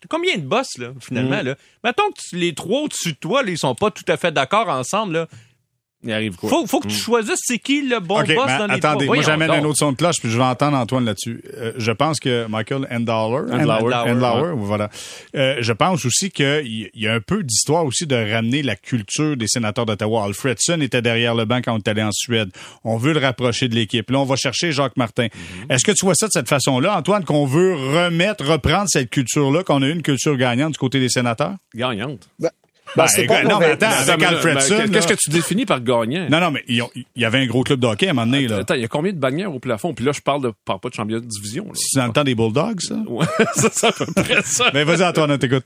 combien 0.09 0.36
de 0.36 0.42
boss, 0.42 0.78
là, 0.78 0.88
finalement, 1.00 1.42
là? 1.42 1.55
Mettons 1.84 2.11
que 2.11 2.20
tu- 2.20 2.36
les 2.36 2.55
trois 2.55 2.80
au-dessus 2.82 3.12
de 3.12 3.18
toi, 3.18 3.42
là, 3.42 3.50
ils 3.50 3.59
sont 3.59 3.74
pas 3.74 3.90
tout 3.90 4.05
à 4.09 4.16
fait 4.16 4.32
d'accord 4.32 4.68
ensemble, 4.68 5.14
là. 5.14 5.28
Il 6.05 6.12
arrive 6.12 6.36
quoi? 6.36 6.50
Faut, 6.50 6.66
faut 6.66 6.80
que 6.80 6.88
tu 6.88 6.94
choisisses 6.96 7.40
c'est 7.42 7.59
qui 7.59 7.82
le 7.82 8.00
bon 8.00 8.16
boss 8.22 8.26
dans 8.26 8.66
les 8.66 8.74
attendez, 8.74 9.05
trois. 9.07 9.16
moi 9.16 9.24
j'amène 9.24 9.50
un 9.50 9.64
autre 9.64 9.78
son 9.78 9.92
de 9.92 9.96
cloche, 9.96 10.16
puis 10.20 10.30
je 10.30 10.36
vais 10.36 10.42
entendre 10.44 10.76
Antoine 10.76 11.05
là-dessus. 11.05 11.42
Euh, 11.57 11.72
je 11.76 11.92
pense 11.92 12.18
que 12.20 12.46
Michael 12.48 12.86
Endauer, 12.90 13.42
Ouais. 13.50 14.53
voilà. 14.57 14.90
Euh, 15.36 15.57
je 15.61 15.72
pense 15.72 16.05
aussi 16.05 16.30
qu'il 16.30 16.66
y, 16.66 16.90
y 16.94 17.07
a 17.07 17.14
un 17.14 17.20
peu 17.20 17.42
d'histoire 17.42 17.84
aussi 17.84 18.07
de 18.07 18.16
ramener 18.16 18.62
la 18.62 18.76
culture 18.76 19.36
des 19.36 19.46
sénateurs 19.48 19.86
d'Ottawa. 19.86 20.24
Alfredson 20.24 20.80
était 20.80 21.03
derrière 21.03 21.34
le 21.34 21.44
banc 21.44 21.61
quand 21.62 21.74
on 21.74 21.78
est 21.78 21.88
allé 21.88 22.03
en 22.03 22.12
Suède. 22.12 22.50
On 22.84 22.96
veut 22.96 23.12
le 23.12 23.20
rapprocher 23.20 23.68
de 23.68 23.74
l'équipe. 23.74 24.11
Là, 24.11 24.18
on 24.20 24.24
va 24.24 24.36
chercher 24.36 24.72
Jacques 24.72 24.96
Martin. 24.96 25.26
Mm-hmm. 25.26 25.72
Est-ce 25.74 25.84
que 25.84 25.92
tu 25.92 26.05
vois 26.05 26.14
ça 26.14 26.26
de 26.26 26.32
cette 26.32 26.48
façon-là, 26.48 26.96
Antoine, 26.96 27.24
qu'on 27.24 27.46
veut 27.46 27.74
remettre, 27.74 28.44
reprendre 28.44 28.86
cette 28.88 29.11
culture-là, 29.11 29.62
qu'on 29.62 29.82
a 29.82 29.86
eu 29.86 29.92
une 29.92 30.03
culture 30.03 30.36
gagnante 30.36 30.72
du 30.72 30.78
côté 30.78 31.00
des 31.00 31.09
sénateurs? 31.09 31.55
Gagnante. 31.74 32.28
Ben, 32.38 32.50
Ben, 32.97 33.07
c'est 33.07 33.22
écoute, 33.24 33.36
pas 33.36 33.45
non, 33.45 33.59
mais 33.59 33.66
attends, 33.72 33.86
avec 33.86 34.09
Attends, 34.09 34.16
mais 34.18 34.24
là, 34.24 34.28
Alfredson. 34.30 34.76
ben, 34.78 34.90
Qu'est-ce 34.90 35.07
que 35.09 35.14
tu 35.14 35.30
définis 35.30 35.64
par 35.66 35.80
gagnant? 35.80 36.28
Non, 36.30 36.40
non, 36.40 36.51
mais 36.51 36.62
il 36.68 36.82
y 37.16 37.24
avait 37.24 37.38
un 37.38 37.47
gros 37.47 37.62
club 37.62 37.80
de 37.80 37.86
hockey 37.86 38.07
à 38.09 38.11
un 38.11 38.12
moment 38.12 38.26
donné, 38.30 38.49
là. 38.49 38.59
Attends, 38.59 38.74
il 38.74 38.82
y 38.82 38.84
a 38.84 38.88
combien 38.88 39.12
de 39.12 39.18
bannières 39.18 39.55
au 39.55 39.59
plafond? 39.61 39.95
Puis 39.95 40.05
là, 40.05 40.12
je 40.12 40.20
parle 40.20 40.43
de 40.43 40.53
parle 40.64 40.80
pas 40.80 40.88
de 40.90 40.95
championnat 40.95 41.20
de 41.20 41.26
division. 41.26 41.64
là. 41.66 41.72
C'est 41.74 41.99
dans 41.99 42.07
le 42.07 42.12
temps 42.12 42.24
des 42.24 42.34
Bulldogs, 42.34 42.80
ça? 42.80 42.97
Ouais, 43.09 43.26
ça, 43.55 43.68
c'est 43.72 43.86
à 43.86 43.93
peu 43.93 44.07
près 44.14 44.43
ça. 44.43 44.70
Ben, 44.72 44.84
vas-y, 44.86 45.05
Antoine, 45.09 45.30
on 45.32 45.38
t'écoute. 45.38 45.64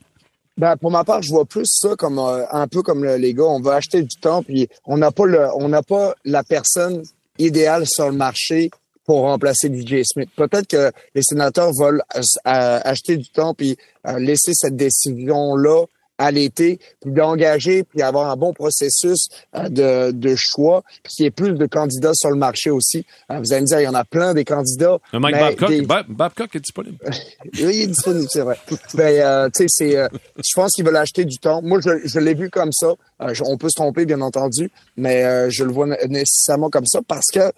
Ben, 0.59 0.77
pour 0.77 0.91
ma 0.91 1.05
part, 1.05 1.20
je 1.22 1.29
vois 1.31 1.45
plus 1.45 1.66
ça 1.66 1.97
comme 1.97 2.18
euh, 2.18 2.45
un 2.51 2.66
peu 2.68 2.83
comme 2.83 3.05
le- 3.05 3.16
les 3.16 3.35
gars, 3.35 3.45
on 3.45 3.61
veut 3.61 3.72
acheter 3.72 4.03
du 4.03 4.16
temps, 4.20 4.43
puis 4.43 4.68
on 4.87 4.97
n'a 4.97 5.11
pas 5.11 5.27
le, 5.27 5.49
on 5.57 5.68
n'a 5.68 5.83
pas 5.83 6.14
la 6.24 6.43
personne 6.45 7.03
idéale 7.39 7.87
sur 7.87 8.07
le 8.07 8.16
marché 8.16 8.70
pour 9.05 9.20
remplacer 9.22 9.68
DJ 9.68 10.03
Smith. 10.05 10.31
Peut-être 10.35 10.66
que 10.66 10.91
les 11.14 11.22
sénateurs 11.22 11.70
veulent 11.79 12.03
euh, 12.16 12.20
euh, 12.49 12.81
acheter 12.85 13.16
du 13.18 13.29
temps 13.29 13.53
puis 13.53 13.77
euh, 14.07 14.18
laisser 14.18 14.53
cette 14.55 14.77
décision 14.77 15.55
là 15.57 15.85
à 16.19 16.31
l'été, 16.31 16.79
puis 17.03 17.12
d'engager, 17.12 17.85
puis 17.85 18.03
avoir 18.03 18.31
un 18.31 18.37
bon 18.37 18.53
processus 18.53 19.29
euh, 19.55 19.69
de, 19.69 20.12
de 20.12 20.35
choix, 20.37 20.83
puis 21.03 21.12
qu'il 21.14 21.25
y 21.25 21.27
ait 21.27 21.31
plus 21.31 21.53
de 21.53 21.67
candidats 21.67 22.14
sur 22.14 22.31
le 22.31 22.37
marché 22.37 22.71
aussi. 22.71 23.05
Euh, 23.31 23.39
vous 23.39 23.53
allez 23.53 23.62
me 23.62 23.67
dire, 23.67 23.81
il 23.81 23.85
y 23.85 23.89
en 23.89 23.95
a 23.95 24.05
plein 24.05 24.33
des 24.35 24.45
candidats. 24.45 24.99
Le 25.12 25.19
Mike 25.21 25.35
Babcock, 25.37 25.69
des- 25.69 25.83
Babcock 25.83 26.57
est 26.57 26.61
disponible. 26.61 26.99
oui, 27.45 27.51
il 27.55 27.83
est 27.83 27.87
disponible, 27.89 28.27
c'est 28.31 28.41
vrai. 28.41 28.57
Mais 28.95 29.21
euh, 29.21 29.49
tu 29.55 29.62
sais, 29.62 29.67
c'est, 29.69 29.97
euh, 29.97 30.09
je 30.37 30.53
pense 30.55 30.73
qu'ils 30.73 30.85
veulent 30.85 30.97
acheter 30.97 31.25
du 31.25 31.39
temps. 31.39 31.61
Moi, 31.62 31.81
je, 31.85 31.91
je 32.05 32.19
l'ai 32.19 32.35
vu 32.35 32.51
comme 32.51 32.73
ça. 32.73 32.93
Euh, 33.23 33.35
je- 33.35 33.43
on 33.47 33.57
peut 33.59 33.69
se 33.69 33.75
tromper, 33.77 34.07
bien 34.07 34.21
entendu, 34.21 34.71
mais 34.97 35.25
euh, 35.25 35.51
je 35.51 35.64
le 35.64 35.73
vois 35.73 35.87
né- 35.87 35.97
nécessairement 36.09 36.71
comme 36.71 36.87
ça 36.87 37.01
parce 37.07 37.27
que 37.33 37.53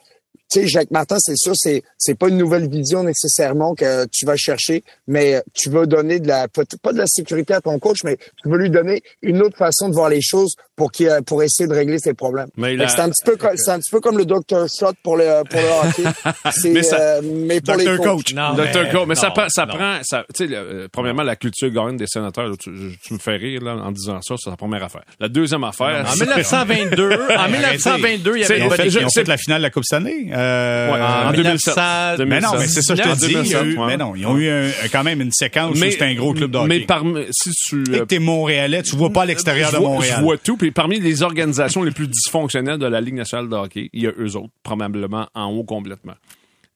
tu 0.51 0.61
sais, 0.61 0.67
Jacques 0.67 0.91
Martin, 0.91 1.17
c'est 1.19 1.37
sûr, 1.37 1.53
c'est 1.55 1.83
c'est 1.99 2.15
pas 2.15 2.29
une 2.29 2.39
nouvelle 2.39 2.69
vision 2.69 3.03
nécessairement 3.03 3.75
que 3.75 4.07
tu 4.07 4.25
vas 4.25 4.37
chercher, 4.37 4.83
mais 5.07 5.43
tu 5.53 5.69
vas 5.69 5.85
donner 5.87 6.21
de 6.21 6.29
la 6.29 6.49
pas 6.49 6.93
de 6.93 6.99
la 6.99 7.07
sécurité 7.07 7.55
à 7.55 7.61
ton 7.61 7.79
coach, 7.79 7.99
mais 8.05 8.17
tu 8.43 8.49
vas 8.49 8.57
lui 8.57 8.71
donner 8.71 9.03
une 9.23 9.43
autre 9.43 9.57
façon 9.57 9.89
de 9.89 9.95
voir 9.95 10.09
les 10.09 10.23
choses 10.23 10.55
pour 10.79 10.91
qu'il 10.93 11.11
pour 11.27 11.43
essayer 11.43 11.69
de 11.69 11.75
régler 11.75 11.99
ses 11.99 12.15
problèmes. 12.15 12.49
Mais 12.57 12.77
C'est 12.89 13.01
un 13.01 13.11
petit 13.11 13.25
peu 13.25 13.37
comme 13.37 13.57
c'est 13.57 13.71
un 13.71 13.79
petit 13.81 13.91
peu 13.91 14.01
comme 14.01 14.17
le 14.17 14.25
Dr 14.25 14.67
Shot 14.69 14.93
pour 15.03 15.17
le 15.19 15.43
pour 15.51 15.61
le 15.61 15.89
hockey. 15.89 16.33
C'est 16.53 16.71
Mais 16.71 16.83
ça- 16.83 16.97
euh, 16.99 17.21
mais 17.23 17.61
pour 17.61 17.75
Dr. 17.77 17.81
les 17.91 17.97
coachs. 17.99 18.07
Coach. 18.07 18.35
Non, 18.35 18.55
Dr. 18.55 19.07
Mais 19.07 19.15
ça, 19.15 19.27
non, 19.29 19.33
prend- 19.35 19.49
ça 19.49 19.67
non. 19.67 19.75
prend, 19.75 19.95
ça, 20.03 20.25
tu 20.35 20.49
sais, 20.49 20.55
euh, 20.55 20.89
premièrement, 20.91 21.23
la 21.25 21.37
culture 21.37 21.69
gagnante 21.71 21.97
des 21.97 22.07
sénateurs, 22.07 22.51
tu, 22.59 22.71
me 22.71 23.19
fais 23.19 23.37
rire 23.37 23.61
là, 23.63 23.73
en 23.75 23.91
disant 23.91 24.21
ça, 24.23 24.37
c'est 24.39 24.49
la 24.51 24.57
première 24.57 24.83
affaire. 24.85 25.03
La 25.21 25.29
deuxième 25.29 25.65
affaire, 25.65 26.05
En 26.07 26.13
c'est- 26.13 26.25
1922, 26.25 27.11
en 27.37 27.49
1922, 27.49 28.33
il 28.37 28.41
y 28.41 28.45
avait 28.45 28.63
on 28.63 28.69
pas 28.69 28.77
fait-. 28.77 28.87
Ils 28.89 29.05
ont 29.05 29.09
fait 29.09 29.27
la 29.29 29.37
finale 29.37 29.59
de 29.59 29.65
la 29.65 29.71
Coupe 29.71 29.85
Stanley. 29.85 30.29
Euh, 30.33 30.93
Ouais, 30.93 31.01
En 31.01 31.29
en 31.29 31.33
2007. 31.33 31.77
1900, 31.77 32.25
mais 32.27 32.41
non, 32.41 32.49
mais 32.59 32.67
c'est 32.69 32.83
ça 32.83 32.95
que 32.97 33.03
je 33.03 33.09
te 33.09 33.19
dis. 33.19 33.27
Il 33.27 33.33
y 33.33 33.37
a 33.37 33.41
eu- 33.41 33.65
2007, 33.75 33.79
ouais. 33.79 33.87
mais 33.87 33.97
non, 33.97 34.15
ils 34.15 34.27
ont 34.27 34.37
eu 34.39 34.49
un- 34.49 34.71
quand 34.93 35.03
même 35.05 35.21
une 35.21 35.33
séquence 35.33 35.73
où 35.73 35.77
c'était 35.77 36.05
un 36.05 36.15
gros 36.15 36.33
club 36.35 36.51
de 36.51 36.59
hockey. 36.59 36.69
Mais 36.69 36.81
parmi, 36.81 37.25
si 37.31 37.51
tu, 37.51 37.83
Et 37.95 37.99
que 38.01 38.05
t'es 38.05 38.19
Montréalais, 38.19 38.83
tu 38.83 38.97
vois 38.97 39.11
pas 39.11 39.25
l'extérieur 39.25 39.73
de 39.73 39.79
Montréal. 39.79 40.17
Je 40.19 40.23
vois 40.23 40.37
tout. 40.39 40.57
Puis 40.69 40.75
parmi 40.75 41.01
les 41.01 41.23
organisations 41.23 41.83
les 41.83 41.93
plus 41.93 42.09
dysfonctionnelles 42.09 42.77
de 42.77 42.85
la 42.85 43.01
Ligue 43.01 43.15
nationale 43.15 43.49
de 43.49 43.55
hockey, 43.57 43.89
il 43.95 44.03
y 44.03 44.07
a 44.07 44.13
eux 44.19 44.37
autres, 44.37 44.53
probablement 44.63 45.27
en 45.35 45.47
haut 45.47 45.65
complètement. 45.65 46.13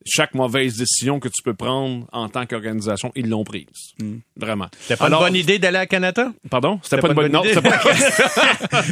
Chaque 0.06 0.32
mauvaise 0.32 0.78
décision 0.78 1.20
que 1.20 1.28
tu 1.28 1.42
peux 1.44 1.52
prendre 1.52 2.06
en 2.10 2.30
tant 2.30 2.46
qu'organisation, 2.46 3.12
ils 3.14 3.28
l'ont 3.28 3.44
prise. 3.44 3.66
Vraiment. 4.34 4.68
C'était 4.80 4.96
pas 4.96 5.04
Alors- 5.04 5.20
une 5.20 5.26
bonne 5.26 5.36
idée 5.36 5.58
d'aller 5.58 5.76
à 5.76 5.84
Canada? 5.86 6.32
Pardon? 6.48 6.80
C'était 6.82 7.02
pas, 7.02 7.08
une 7.08 7.12
bonne, 7.14 7.36
idée. 7.36 7.48
c'était 7.52 7.60
pas 7.68 7.82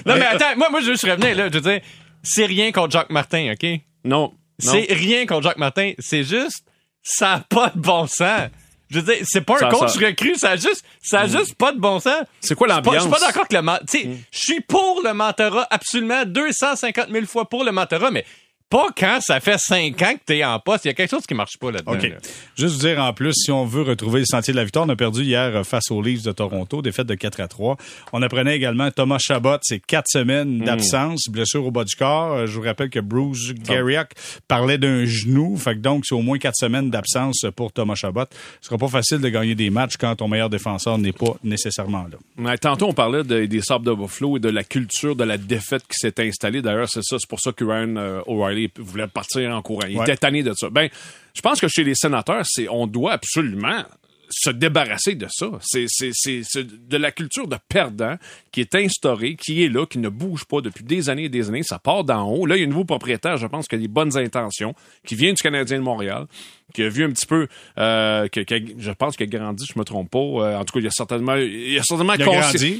non, 0.05 0.15
mais 0.19 0.27
attends, 0.27 0.55
moi, 0.59 0.69
moi, 0.71 0.81
je 0.83 0.87
veux 0.89 0.93
juste 0.93 1.05
revenir, 1.09 1.35
là. 1.35 1.49
Je 1.49 1.55
veux 1.55 1.63
dire, 1.63 1.81
c'est 2.23 2.45
rien 2.45 2.71
contre 2.71 2.91
Jacques 2.93 3.11
Martin, 3.11 3.55
OK? 3.55 3.67
Non. 4.05 4.21
non. 4.25 4.33
C'est 4.59 4.87
rien 4.93 5.25
contre 5.25 5.45
Jacques 5.45 5.57
Martin. 5.57 5.93
C'est 5.99 6.25
juste, 6.25 6.63
ça 7.03 7.33
a 7.37 7.41
pas 7.41 7.73
de 7.75 7.81
bon 7.81 8.07
sens. 8.07 8.51
Je 8.91 8.99
veux 8.99 9.03
dire, 9.15 9.25
c'est 9.25 9.41
pas 9.43 9.55
un 9.65 9.69
coach 9.71 9.93
ça- 9.93 10.07
recru, 10.07 10.35
ça 10.35 10.51
a 10.51 10.57
juste, 10.57 10.85
ça 11.01 11.21
a 11.21 11.27
juste 11.29 11.55
pas 11.55 11.71
de 11.73 11.79
bon 11.79 12.01
sens. 12.01 12.23
C'est 12.41 12.55
quoi 12.57 12.67
l'ambiance? 12.67 12.97
Je 12.97 13.01
suis 13.03 13.11
pas 13.11 13.21
d'accord 13.21 13.47
que 13.47 13.55
le. 13.55 13.79
Tu 13.89 13.99
sais, 13.99 14.09
je 14.33 14.39
suis 14.39 14.61
pour 14.61 15.01
le 15.05 15.13
mentorat, 15.15 15.67
absolument 15.71 16.25
250 16.25 17.09
000 17.11 17.27
fois 17.27 17.49
pour 17.49 17.63
le 17.65 17.71
mentorat, 17.73 18.11
mais 18.11 18.25
pas 18.71 18.87
quand 18.97 19.19
ça 19.21 19.41
fait 19.41 19.59
5 19.59 20.01
ans 20.03 20.15
que 20.15 20.21
t'es 20.25 20.45
en 20.45 20.59
poste. 20.61 20.85
Il 20.85 20.89
y 20.89 20.91
a 20.93 20.95
quelque 20.95 21.11
chose 21.11 21.27
qui 21.27 21.35
marche 21.35 21.59
pas 21.59 21.71
là-dedans. 21.73 21.93
OK. 21.93 22.03
là. 22.05 22.17
Juste 22.57 22.75
vous 22.77 22.81
dire 22.87 22.99
en 23.01 23.13
plus, 23.13 23.33
si 23.35 23.51
on 23.51 23.65
veut 23.67 23.83
retrouver 23.83 24.21
le 24.21 24.27
sentier 24.27 24.53
de 24.53 24.57
la 24.59 24.65
victoire, 24.65 24.87
on 24.87 24.89
a 24.89 24.97
perdu 24.97 25.23
hier 25.25 25.57
euh, 25.57 25.65
face 25.65 25.91
aux 25.91 26.01
Leafs 26.01 26.23
de 26.23 26.33
Toronto, 26.33 26.81
défaite 26.81 27.07
de 27.07 27.15
4 27.15 27.41
à 27.41 27.49
3. 27.49 27.77
On 28.13 28.23
apprenait 28.23 28.57
également 28.57 28.91
Thomas 28.91 29.19
Chabot, 29.19 29.57
c'est 29.63 29.81
quatre 29.81 30.07
semaines 30.09 30.61
d'absence, 30.61 31.29
blessure 31.29 31.67
au 31.67 31.71
bas 31.71 31.85
du 31.85 31.95
corps. 31.97 32.33
Euh, 32.33 32.47
Je 32.47 32.53
vous 32.53 32.63
rappelle 32.63 32.91
que 32.91 33.01
Bruce 33.01 33.53
Garrick 33.55 34.09
parlait 34.49 34.79
d'un 34.79 35.05
genou, 35.05 35.57
fait 35.57 35.75
que 35.75 35.81
donc 35.81 36.05
c'est 36.07 36.15
au 36.15 36.23
moins 36.23 36.39
quatre 36.39 36.57
semaines 36.57 36.91
d'absence 36.91 37.45
pour 37.57 37.73
Thomas 37.73 37.97
Chabot. 37.97 38.25
Ce 38.61 38.69
sera 38.69 38.79
pas 38.79 38.89
facile 38.89 39.19
de 39.19 39.29
gagner 39.29 39.55
des 39.55 39.71
matchs 39.71 39.97
quand 39.99 40.15
ton 40.17 40.29
meilleur 40.29 40.49
défenseur 40.49 40.97
n'est 40.99 41.13
pas 41.13 41.35
nécessairement 41.43 42.05
là. 42.05 42.19
Mais 42.37 42.57
tantôt, 42.59 42.87
on 42.89 42.93
parlait 42.95 43.25
de- 43.25 43.47
des 43.47 43.61
sables 43.63 43.85
de 43.87 43.93
Buffalo 43.93 44.37
et 44.37 44.41
de 44.41 44.49
la 44.49 44.63
culture 44.65 45.17
de 45.17 45.25
la 45.25 45.37
défaite 45.39 45.83
qui 45.83 45.97
s'est 45.99 46.15
installée. 46.21 46.63
D'ailleurs, 46.63 46.89
c'est 46.89 47.03
ça, 47.03 47.17
c'est 47.19 47.29
pour 47.29 47.41
ça 47.41 47.53
que 47.53 47.65
Ryan 47.65 47.97
euh, 47.97 48.21
O'Reilly 48.27 48.60
voulait 48.79 49.07
partir 49.07 49.51
en 49.55 49.63
courant. 49.63 49.87
Il 49.89 49.97
Ouais. 49.99 50.05
était 50.05 50.17
tanné 50.17 50.43
de 50.43 50.53
ça. 50.55 50.69
Ben, 50.71 50.89
je 51.35 51.41
pense 51.41 51.61
que 51.61 51.69
chez 51.69 51.85
les 51.85 51.95
sénateurs, 51.95 52.45
c'est 52.45 52.69
on 52.69 52.87
doit 52.87 53.13
absolument 53.13 53.83
se 54.31 54.51
débarrasser 54.51 55.15
de 55.17 55.27
ça. 55.29 55.51
C'est, 55.61 55.87
c'est, 55.89 56.11
c'est, 56.13 56.43
c'est 56.45 56.89
de 56.89 56.97
la 56.97 57.11
culture 57.11 57.49
de 57.49 57.57
perdant 57.69 58.17
qui 58.53 58.61
est 58.61 58.75
instaurée, 58.75 59.35
qui 59.37 59.65
est 59.65 59.69
là, 59.69 59.87
qui 59.87 59.99
ne 59.99 60.09
bouge 60.09 60.45
pas 60.45 60.61
depuis 60.61 60.85
des 60.85 61.11
années 61.11 61.25
et 61.25 61.29
des 61.29 61.49
années. 61.49 61.63
Ça 61.63 61.79
part 61.79 62.05
d'en 62.05 62.29
haut. 62.31 62.47
Là, 62.47 62.57
il 62.57 62.61
y 62.61 62.63
a 62.63 62.67
un 62.67 62.71
nouveau 62.71 62.85
propriétaire, 62.85 63.37
je 63.37 63.47
pense, 63.47 63.67
qui 63.69 63.75
a 63.75 63.79
des 63.79 63.89
bonnes 63.89 64.17
intentions, 64.17 64.75
qui 65.07 65.15
vient 65.17 65.33
du 65.33 65.43
Canadien 65.43 65.79
de 65.79 65.83
Montréal, 65.83 66.27
qui 66.73 66.83
a 66.83 66.89
vu 66.89 67.05
un 67.05 67.11
petit 67.11 67.27
peu, 67.27 67.49
euh, 67.79 68.29
que, 68.29 68.41
que- 68.41 68.75
je 68.79 68.91
pense 68.93 69.17
qu'il 69.17 69.27
a 69.27 69.39
grandi, 69.39 69.67
je 69.67 69.79
me 69.79 69.85
trompe 69.85 70.11
pas. 70.11 70.19
Euh, 70.19 70.57
en 70.59 70.65
tout 70.65 70.75
cas, 70.75 70.81
il 70.81 70.87
a 70.87 70.91
certainement, 70.91 71.35
il 71.35 71.77
a 71.79 71.83
certainement, 71.83 72.15
Il 72.15 72.23
a 72.23 72.25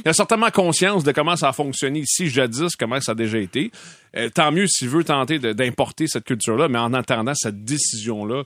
il 0.05 0.07
a 0.09 0.13
certainement 0.13 0.49
conscience 0.51 1.03
de 1.03 1.11
comment 1.11 1.35
ça 1.35 1.49
a 1.49 1.53
fonctionné 1.53 1.99
ici, 1.99 2.29
jadis, 2.29 2.75
comment 2.77 3.01
ça 3.01 3.11
a 3.11 3.15
déjà 3.15 3.37
été. 3.39 3.71
Euh, 4.15 4.29
tant 4.29 4.51
mieux 4.51 4.67
s'il 4.67 4.87
veut 4.89 5.03
tenter 5.03 5.39
d'importer 5.39 6.07
cette 6.07 6.23
culture-là, 6.25 6.69
mais 6.69 6.79
en 6.79 6.93
attendant 6.93 7.33
cette 7.35 7.63
décision-là, 7.65 8.43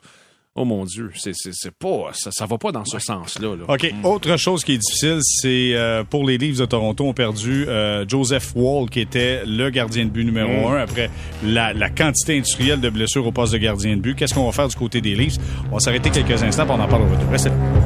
oh 0.56 0.64
mon 0.64 0.84
Dieu, 0.84 1.10
c'est, 1.14 1.32
c'est, 1.34 1.52
c'est 1.52 1.70
pas, 1.70 2.10
ça, 2.12 2.30
ça 2.32 2.46
va 2.46 2.58
pas 2.58 2.72
dans 2.72 2.84
ce 2.84 2.98
sens-là. 2.98 3.54
là. 3.56 3.64
OK. 3.68 3.94
Autre 4.04 4.36
chose 4.36 4.64
qui 4.64 4.72
est 4.72 4.78
difficile, 4.78 5.18
c'est 5.22 5.74
euh, 5.74 6.02
pour 6.04 6.24
les 6.24 6.38
Leafs 6.38 6.58
de 6.58 6.64
Toronto, 6.64 7.04
ont 7.06 7.12
perdu 7.12 7.66
euh, 7.68 8.04
Joseph 8.08 8.52
Wall, 8.56 8.88
qui 8.90 9.00
était 9.00 9.44
le 9.46 9.70
gardien 9.70 10.04
de 10.04 10.10
but 10.10 10.24
numéro 10.24 10.68
un 10.68 10.78
après 10.78 11.10
la, 11.44 11.72
la 11.72 11.90
quantité 11.90 12.36
industrielle 12.36 12.80
de 12.80 12.90
blessures 12.90 13.26
au 13.26 13.32
poste 13.32 13.52
de 13.52 13.58
gardien 13.58 13.96
de 13.96 14.00
but. 14.00 14.14
Qu'est-ce 14.16 14.34
qu'on 14.34 14.46
va 14.46 14.52
faire 14.52 14.68
du 14.68 14.76
côté 14.76 15.00
des 15.00 15.14
Leafs? 15.14 15.36
On 15.70 15.74
va 15.74 15.80
s'arrêter 15.80 16.10
quelques 16.10 16.42
instants, 16.42 16.64
puis 16.64 16.74
on 16.76 16.82
en 16.82 16.88
parle 16.88 17.02
au 17.02 17.06
retour. 17.14 17.30
Restez 17.30 17.50
là. 17.50 17.85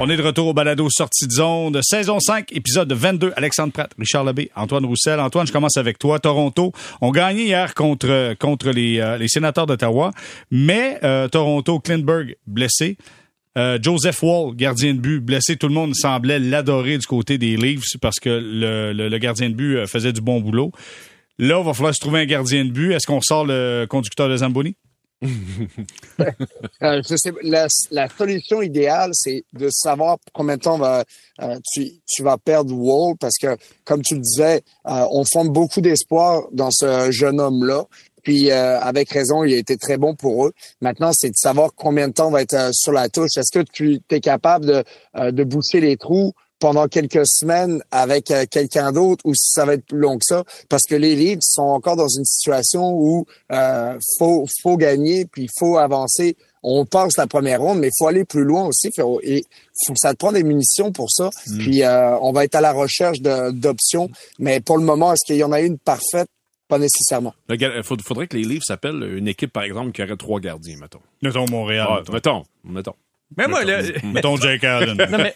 On 0.00 0.08
est 0.08 0.16
de 0.16 0.22
retour 0.22 0.46
au 0.46 0.54
balado 0.54 0.86
sortie 0.90 1.26
de 1.26 1.32
zone, 1.32 1.80
saison 1.82 2.20
5, 2.20 2.52
épisode 2.52 2.92
22. 2.92 3.32
Alexandre 3.36 3.72
Pratt, 3.72 3.90
Richard 3.98 4.22
Labbé, 4.22 4.48
Antoine 4.54 4.84
Roussel. 4.86 5.18
Antoine, 5.18 5.44
je 5.46 5.52
commence 5.52 5.76
avec 5.76 5.98
toi. 5.98 6.20
Toronto 6.20 6.72
ont 7.00 7.10
gagné 7.10 7.46
hier 7.46 7.74
contre, 7.74 8.34
contre 8.38 8.70
les, 8.70 9.00
euh, 9.00 9.18
les 9.18 9.26
sénateurs 9.26 9.66
d'Ottawa, 9.66 10.12
mais 10.52 10.98
euh, 11.02 11.26
Toronto, 11.26 11.80
Klingberg 11.80 12.36
blessé. 12.46 12.96
Euh, 13.56 13.76
Joseph 13.82 14.22
Wall, 14.22 14.54
gardien 14.54 14.94
de 14.94 15.00
but, 15.00 15.18
blessé. 15.18 15.56
Tout 15.56 15.66
le 15.66 15.74
monde 15.74 15.96
semblait 15.96 16.38
l'adorer 16.38 16.96
du 16.98 17.06
côté 17.06 17.36
des 17.36 17.56
Leafs 17.56 17.96
parce 18.00 18.20
que 18.20 18.28
le, 18.28 18.92
le- 18.92 19.08
le 19.08 19.18
gardien 19.18 19.50
de 19.50 19.54
but 19.54 19.78
euh, 19.78 19.86
faisait 19.88 20.12
du 20.12 20.20
bon 20.20 20.40
boulot. 20.40 20.70
Là, 21.40 21.58
il 21.60 21.64
va 21.66 21.74
falloir 21.74 21.92
se 21.94 22.00
trouver 22.00 22.20
un 22.20 22.26
gardien 22.26 22.64
de 22.64 22.70
but. 22.70 22.92
Est-ce 22.92 23.06
qu'on 23.06 23.20
sort 23.20 23.44
le 23.44 23.86
conducteur 23.88 24.28
de 24.28 24.36
Zamboni? 24.36 24.76
Euh, 26.82 27.02
je 27.08 27.16
sais, 27.16 27.32
la, 27.42 28.08
solution 28.08 28.62
idéale, 28.62 29.10
c'est 29.12 29.44
de 29.52 29.68
savoir 29.70 30.18
combien 30.32 30.56
de 30.56 30.62
temps 30.62 30.78
va, 30.78 31.04
euh, 31.40 31.56
tu, 31.72 32.22
vas 32.22 32.38
perdre 32.38 32.72
Wall 32.74 33.16
parce 33.18 33.36
que, 33.36 33.56
comme 33.84 34.02
tu 34.02 34.14
le 34.14 34.20
disais, 34.20 34.62
euh, 34.86 35.06
on 35.10 35.24
fonde 35.24 35.48
beaucoup 35.48 35.80
d'espoir 35.80 36.42
dans 36.52 36.70
ce 36.70 37.10
jeune 37.10 37.40
homme-là. 37.40 37.84
Puis, 38.22 38.50
avec 38.50 39.10
raison, 39.10 39.42
il 39.42 39.54
a 39.54 39.56
été 39.56 39.76
très 39.76 39.96
bon 39.96 40.14
pour 40.14 40.46
eux. 40.46 40.52
Maintenant, 40.82 41.12
c'est 41.14 41.30
de 41.30 41.36
savoir 41.36 41.70
combien 41.74 42.08
de 42.08 42.12
temps 42.12 42.30
va 42.30 42.42
être 42.42 42.74
sur 42.74 42.92
la 42.92 43.08
touche. 43.08 43.36
Est-ce 43.36 43.56
que 43.56 43.64
tu 43.72 44.00
es 44.10 44.20
capable 44.20 44.66
de, 44.66 45.30
de 45.30 45.44
boucher 45.44 45.80
les 45.80 45.96
trous 45.96 46.34
pendant 46.58 46.88
quelques 46.88 47.26
semaines 47.26 47.82
avec 47.90 48.30
euh, 48.30 48.44
quelqu'un 48.50 48.92
d'autre 48.92 49.24
ou 49.24 49.34
si 49.34 49.50
ça 49.52 49.64
va 49.64 49.74
être 49.74 49.86
plus 49.86 49.98
long 49.98 50.18
que 50.18 50.24
ça? 50.24 50.44
Parce 50.68 50.82
que 50.84 50.94
les 50.94 51.14
Leafs 51.16 51.38
sont 51.42 51.62
encore 51.62 51.96
dans 51.96 52.08
une 52.08 52.24
situation 52.24 52.90
où 52.92 53.26
euh, 53.52 53.98
faut, 54.18 54.44
faut 54.62 54.76
gagner 54.76 55.24
puis 55.26 55.44
il 55.44 55.50
faut 55.58 55.78
avancer. 55.78 56.36
On 56.64 56.84
passe 56.84 57.16
la 57.16 57.28
première 57.28 57.60
ronde, 57.60 57.78
mais 57.78 57.86
il 57.88 57.92
faut 57.96 58.08
aller 58.08 58.24
plus 58.24 58.42
loin 58.42 58.66
aussi. 58.66 58.90
Faut- 58.96 59.20
Et 59.22 59.44
faut, 59.86 59.94
ça 59.96 60.12
te 60.12 60.16
prend 60.18 60.32
des 60.32 60.42
munitions 60.42 60.90
pour 60.90 61.08
ça. 61.10 61.30
Puis 61.58 61.84
euh, 61.84 62.18
on 62.18 62.32
va 62.32 62.44
être 62.44 62.56
à 62.56 62.60
la 62.60 62.72
recherche 62.72 63.20
d'options. 63.20 64.10
Mais 64.40 64.60
pour 64.60 64.76
le 64.78 64.84
moment, 64.84 65.12
est-ce 65.12 65.24
qu'il 65.24 65.36
y 65.36 65.44
en 65.44 65.52
a 65.52 65.60
une 65.60 65.78
parfaite? 65.78 66.28
Pas 66.66 66.78
nécessairement. 66.78 67.32
Il 67.48 67.82
faudrait 67.82 68.26
que 68.26 68.36
les 68.36 68.42
livres 68.44 68.62
s'appellent 68.62 69.02
une 69.16 69.26
équipe, 69.26 69.52
par 69.52 69.62
exemple, 69.62 69.92
qui 69.92 70.02
aurait 70.02 70.16
trois 70.16 70.38
gardiens, 70.38 70.76
mettons. 70.78 71.00
Mettons 71.22 71.46
Montréal. 71.48 71.86
Ah, 71.88 71.98
mettons. 72.00 72.12
mettons, 72.12 72.42
mettons. 72.64 72.94
Mais 73.36 73.46
moi, 73.46 73.64
là, 73.64 73.82
Mettons 74.04 74.36
Jake 74.36 74.64
Allen. 74.64 74.96
non, 74.96 75.18
mais, 75.18 75.34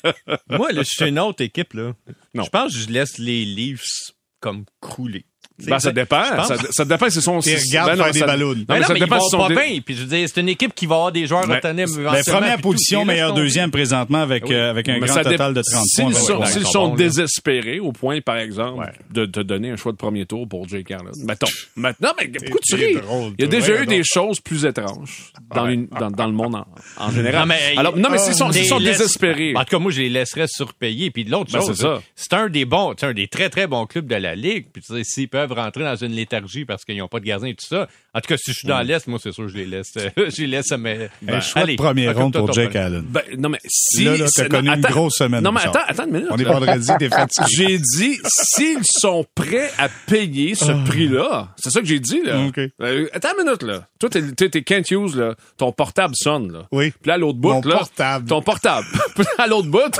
moi, 0.48 0.72
là, 0.72 0.82
je 0.82 0.88
suis 0.88 1.08
une 1.08 1.18
autre 1.18 1.42
équipe, 1.42 1.74
là. 1.74 1.94
Non. 2.34 2.44
Je 2.44 2.50
pense 2.50 2.72
que 2.72 2.78
je 2.80 2.88
laisse 2.88 3.18
les 3.18 3.44
Leafs 3.44 4.12
comme 4.40 4.64
couler. 4.80 5.26
Ben, 5.66 5.78
ça 5.78 5.92
dépend. 5.92 6.44
Ça, 6.44 6.56
ça 6.70 6.84
dépend 6.84 7.10
si 7.10 7.20
son... 7.22 7.40
Puis 7.40 7.54
regarde 7.54 7.90
ben 7.90 7.96
non, 7.96 8.04
faire 8.04 8.12
des 8.12 8.20
ballons. 8.20 8.48
Non, 8.48 8.54
Mais 8.56 8.64
mais 8.68 8.80
non, 8.80 8.86
ça 8.86 8.92
mais 8.94 8.98
ils 8.98 9.02
dépend 9.04 9.18
vont 9.18 9.24
si 9.24 9.30
son 9.30 9.38
pas 9.38 9.48
bien. 9.48 9.80
Puis 9.84 9.94
je 9.96 10.00
veux 10.02 10.06
dire, 10.06 10.28
c'est 10.32 10.40
une 10.40 10.48
équipe 10.48 10.74
qui 10.74 10.86
va 10.86 10.94
avoir 10.96 11.12
des 11.12 11.26
joueurs 11.26 11.46
Mais- 11.46 11.56
retenus 11.56 11.90
Ben, 11.94 12.00
éventuellement, 12.00 12.38
première 12.40 12.58
position, 12.60 13.04
meilleur 13.04 13.34
deuxième 13.34 13.70
présentement 13.70 14.22
avec, 14.22 14.44
Oui. 14.46 14.54
euh, 14.54 14.70
avec 14.70 14.88
un 14.88 14.94
Mais 14.98 15.06
grand 15.06 15.14
ça 15.14 15.24
total 15.24 15.54
de 15.54 15.62
30 15.62 15.84
S'ils 15.86 16.04
points. 16.04 16.12
sont, 16.14 16.38
ouais, 16.40 16.46
s'ils 16.46 16.62
ils 16.62 16.66
sont 16.66 16.94
désespérés 16.94 17.80
au 17.80 17.92
point, 17.92 18.20
par 18.20 18.38
exemple, 18.38 18.80
Ouais. 18.80 18.92
de 19.10 19.26
te 19.26 19.40
donner 19.40 19.70
un 19.70 19.76
choix 19.76 19.92
de 19.92 19.96
premier 19.96 20.26
tour 20.26 20.48
pour 20.48 20.68
Jake 20.68 20.90
Allen. 20.90 21.10
Mettons. 21.24 21.46
Maintenant, 21.76 22.10
mais 22.20 22.28
pourquoi 22.28 22.60
tu 22.64 22.74
ris? 22.74 22.96
Il 23.38 23.42
y 23.42 23.44
a 23.44 23.48
déjà 23.48 23.82
eu 23.82 23.86
des 23.86 24.02
choses 24.04 24.40
plus 24.40 24.64
étranges 24.64 25.32
dans, 25.54 25.66
le 25.66 26.32
monde 26.32 26.56
en, 26.96 27.10
général. 27.10 27.40
Non, 27.40 27.46
mais, 27.46 27.60
hey, 27.72 27.78
Alors, 27.78 27.96
non, 27.96 28.08
mais 28.10 28.18
s'ils 28.18 28.34
sont, 28.34 28.48
désespérés. 28.80 29.54
En 29.56 29.60
tout 29.64 29.70
cas, 29.76 29.78
moi, 29.78 29.90
je 29.92 30.00
les 30.02 30.08
laisserais 30.08 30.46
surpayer. 30.48 31.10
Puis 31.10 31.24
l'autre 31.24 31.52
Ben, 31.52 31.60
chose, 31.60 31.86
c'est 32.14 32.32
un 32.34 32.48
des 32.48 32.64
bons, 32.64 32.94
c'est 32.98 33.06
un 33.06 33.12
des 33.14 33.28
très, 33.28 33.48
très 33.48 33.66
bons 33.66 33.86
clubs 33.86 34.06
de 34.06 34.16
la 34.16 34.34
Ligue. 34.34 34.66
Puis 34.72 34.82
tu 34.82 34.94
sais, 34.94 35.04
s'ils 35.04 35.28
peuvent 35.28 35.51
peuvent 35.54 35.64
rentrer 35.64 35.84
dans 35.84 35.96
une 35.96 36.12
léthargie 36.12 36.64
parce 36.64 36.84
qu'ils 36.84 36.98
n'ont 36.98 37.08
pas 37.08 37.20
de 37.20 37.24
gardien 37.24 37.48
et 37.48 37.54
tout 37.54 37.66
ça. 37.66 37.88
En 38.14 38.20
tout 38.20 38.28
cas, 38.28 38.36
si 38.36 38.52
je 38.52 38.58
suis 38.58 38.68
dans 38.68 38.80
l'Est, 38.80 39.06
moi, 39.06 39.18
c'est 39.22 39.32
sûr, 39.32 39.48
je 39.48 39.56
les 39.56 39.66
laisse. 39.66 39.92
je 40.16 40.40
les 40.42 40.46
laisse, 40.46 40.70
mais. 40.72 41.10
Un 41.26 41.40
choix 41.40 41.64
de 41.64 41.76
première 41.76 42.16
ronde 42.16 42.34
pour 42.34 42.52
Jake 42.52 42.76
Allen. 42.76 43.02
Ben, 43.02 43.22
non, 43.38 43.48
mais 43.48 43.58
si. 43.66 44.04
Là, 44.04 44.16
là, 44.16 44.26
t'as 44.34 44.48
connu 44.48 44.68
non, 44.68 44.74
une 44.74 44.84
attends. 44.84 44.94
grosse 44.94 45.14
semaine. 45.16 45.42
Non, 45.42 45.52
mais 45.52 45.60
attends, 45.62 45.80
attends 45.86 46.04
une 46.06 46.12
minute. 46.12 46.28
On 46.30 46.36
est 46.36 46.44
vendredi, 46.44 46.88
t'es 46.98 47.08
fatigué. 47.08 47.46
J'ai 47.56 47.78
dit, 47.78 48.20
s'ils 48.24 48.84
sont 48.84 49.24
prêts 49.34 49.70
à 49.78 49.88
payer 50.06 50.54
ce 50.54 50.72
prix-là, 50.86 51.48
c'est 51.56 51.70
ça 51.70 51.80
que 51.80 51.86
j'ai 51.86 52.00
dit, 52.00 52.22
là. 52.22 52.34
Ah. 52.36 52.46
OK. 52.46 52.60
Euh, 52.80 53.08
attends 53.12 53.30
une 53.38 53.44
minute, 53.44 53.62
là. 53.62 53.86
Toi, 53.98 54.10
t'es, 54.10 54.48
t'es, 54.48 54.62
Kent 54.62 54.90
Hughes, 54.90 55.16
là. 55.16 55.34
Ton 55.56 55.72
portable 55.72 56.14
sonne, 56.16 56.52
là. 56.52 56.66
Oui. 56.72 56.90
Puis 56.90 57.08
là, 57.08 57.14
à 57.14 57.18
l'autre 57.18 57.38
bout, 57.38 57.52
Mon 57.52 57.60
là. 57.62 57.78
portable. 57.78 58.28
Ton 58.28 58.42
portable. 58.42 58.86
À 59.38 59.46
l'autre 59.46 59.68
bout, 59.68 59.98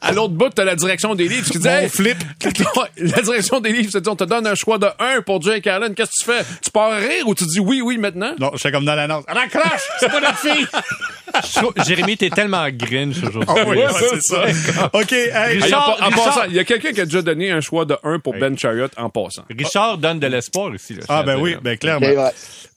à 0.00 0.12
l'autre 0.12 0.34
bout, 0.34 0.50
t'as 0.50 0.64
la 0.64 0.76
direction 0.76 1.14
des 1.14 1.28
livres 1.28 1.48
qui 1.50 1.58
dit, 1.58 1.68
Mon 1.68 1.74
hey, 1.74 1.88
flip. 1.88 2.16
la 2.96 3.22
direction 3.22 3.60
des 3.60 3.72
livres, 3.72 3.90
c'est 3.92 4.06
on 4.08 4.16
te 4.16 4.24
donne 4.34 4.46
un 4.46 4.54
choix 4.54 4.78
de 4.78 4.86
1 4.98 5.22
pour 5.22 5.40
Jake 5.42 5.66
Allen. 5.66 5.94
Qu'est-ce 5.94 6.10
que 6.24 6.24
tu 6.24 6.38
fais? 6.38 6.44
Tu 6.62 6.70
pars 6.70 6.92
rire 6.98 7.26
ou 7.26 7.34
tu 7.34 7.44
dis 7.46 7.60
oui, 7.60 7.80
oui 7.80 7.98
maintenant? 7.98 8.34
Non, 8.38 8.50
j'étais 8.54 8.72
comme 8.72 8.84
dans 8.84 8.94
l'annonce. 8.94 9.24
Raccroche! 9.28 9.82
C'est 10.00 10.10
pas 10.10 10.20
notre 10.20 10.38
fille! 10.38 10.66
Je 11.34 11.82
Jérémy, 11.84 12.16
t'es 12.16 12.30
tellement 12.30 12.64
grinch 12.70 13.16
aujourd'hui. 13.24 13.64
Oui, 13.66 13.76
ouais, 13.78 13.86
c'est 13.98 14.22
ça. 14.22 14.90
OK, 14.92 15.12
hey, 15.12 15.30
Ah, 15.34 15.52
il 15.52 15.58
y 15.58 15.62
a 15.62 15.64
Richard, 15.64 15.88
en 16.00 16.06
Richard- 16.06 16.24
passant, 16.24 16.40
il 16.48 16.54
y 16.54 16.58
a 16.60 16.64
quelqu'un 16.64 16.92
qui 16.92 17.00
a 17.00 17.04
déjà 17.06 17.22
donné 17.22 17.50
un 17.50 17.60
choix 17.60 17.84
de 17.84 17.96
1 18.04 18.20
pour 18.20 18.34
Ben 18.34 18.56
Chariot 18.56 18.86
en 18.96 19.10
passant. 19.10 19.42
Richard 19.56 19.98
donne 19.98 20.20
de 20.20 20.28
l'espoir 20.28 20.72
ici. 20.74 20.94
Là, 20.94 21.00
Ah, 21.08 21.20
je 21.22 21.26
ben 21.26 21.40
oui, 21.40 21.56
ben 21.60 21.76
clairement. 21.76 22.06
Ok, 22.06 22.16
ouais. 22.16 22.30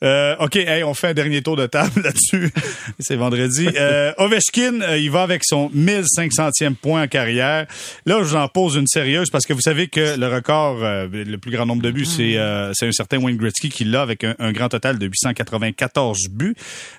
Euh, 0.03 0.35
hey, 0.53 0.83
on 0.83 0.93
fait 0.93 1.07
un 1.09 1.13
dernier 1.13 1.41
tour 1.43 1.55
de 1.55 1.65
table 1.67 2.01
là-dessus. 2.03 2.51
C'est 2.99 3.15
vendredi. 3.15 3.67
Euh, 3.77 4.11
Ovechkin, 4.17 4.81
euh, 4.81 4.97
il 4.97 5.11
va 5.11 5.21
avec 5.21 5.43
son 5.45 5.69
1500e 5.69 6.73
point 6.75 7.03
en 7.03 7.07
carrière. 7.07 7.67
Là, 8.07 8.17
je 8.19 8.23
vous 8.23 8.35
en 8.35 8.47
pose 8.47 8.75
une 8.75 8.87
sérieuse 8.87 9.29
parce 9.29 9.45
que 9.45 9.53
vous 9.53 9.61
savez 9.61 9.87
que 9.87 10.17
le 10.17 10.27
record, 10.27 10.77
euh, 10.81 11.07
le 11.11 11.37
plus 11.37 11.46
grand 11.51 11.65
nombre 11.65 11.81
de 11.81 11.91
buts, 11.91 12.05
c'est 12.05 12.37
euh, 12.37 12.71
c'est 12.73 12.87
un 12.87 12.91
certain 12.91 13.17
Wayne 13.19 13.37
Gretzky 13.37 13.69
qui 13.69 13.83
l'a 13.83 14.01
avec 14.01 14.23
un, 14.23 14.35
un 14.39 14.51
grand 14.51 14.69
total 14.69 14.97
de 14.99 15.05
894 15.05 16.29
buts. 16.29 16.55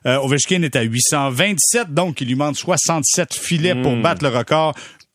Euh, 0.07 0.19
Ovechkin 0.19 0.63
est 0.63 0.77
à 0.77 0.83
827, 0.83 1.95
donc 1.95 2.21
il 2.21 2.29
lui 2.29 2.35
manque 2.35 2.57
67 2.57 3.35
filets 3.35 3.75
pour 3.75 3.97
battre 3.97 4.23
le 4.23 4.31
record 4.31 4.75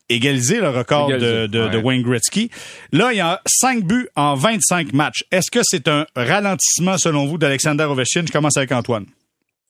égaliser 0.09 0.59
le 0.59 0.69
record 0.69 1.09
de, 1.09 1.15
Égaliser, 1.15 1.47
de, 1.47 1.47
de 1.47 1.77
ouais. 1.77 1.84
Wayne 1.84 2.03
Gretzky. 2.03 2.49
Là, 2.91 3.13
il 3.13 3.17
y 3.17 3.21
a 3.21 3.41
5 3.47 3.84
buts 3.84 4.07
en 4.15 4.36
25 4.36 4.93
matchs. 4.93 5.23
Est-ce 5.31 5.49
que 5.49 5.59
c'est 5.63 5.88
un 5.88 6.05
ralentissement, 6.15 6.97
selon 6.97 7.25
vous, 7.25 7.38
d'Alexander 7.38 7.86
Ovechkin? 7.86 8.23
Je 8.27 8.31
commence 8.31 8.57
avec 8.57 8.71
Antoine. 8.71 9.05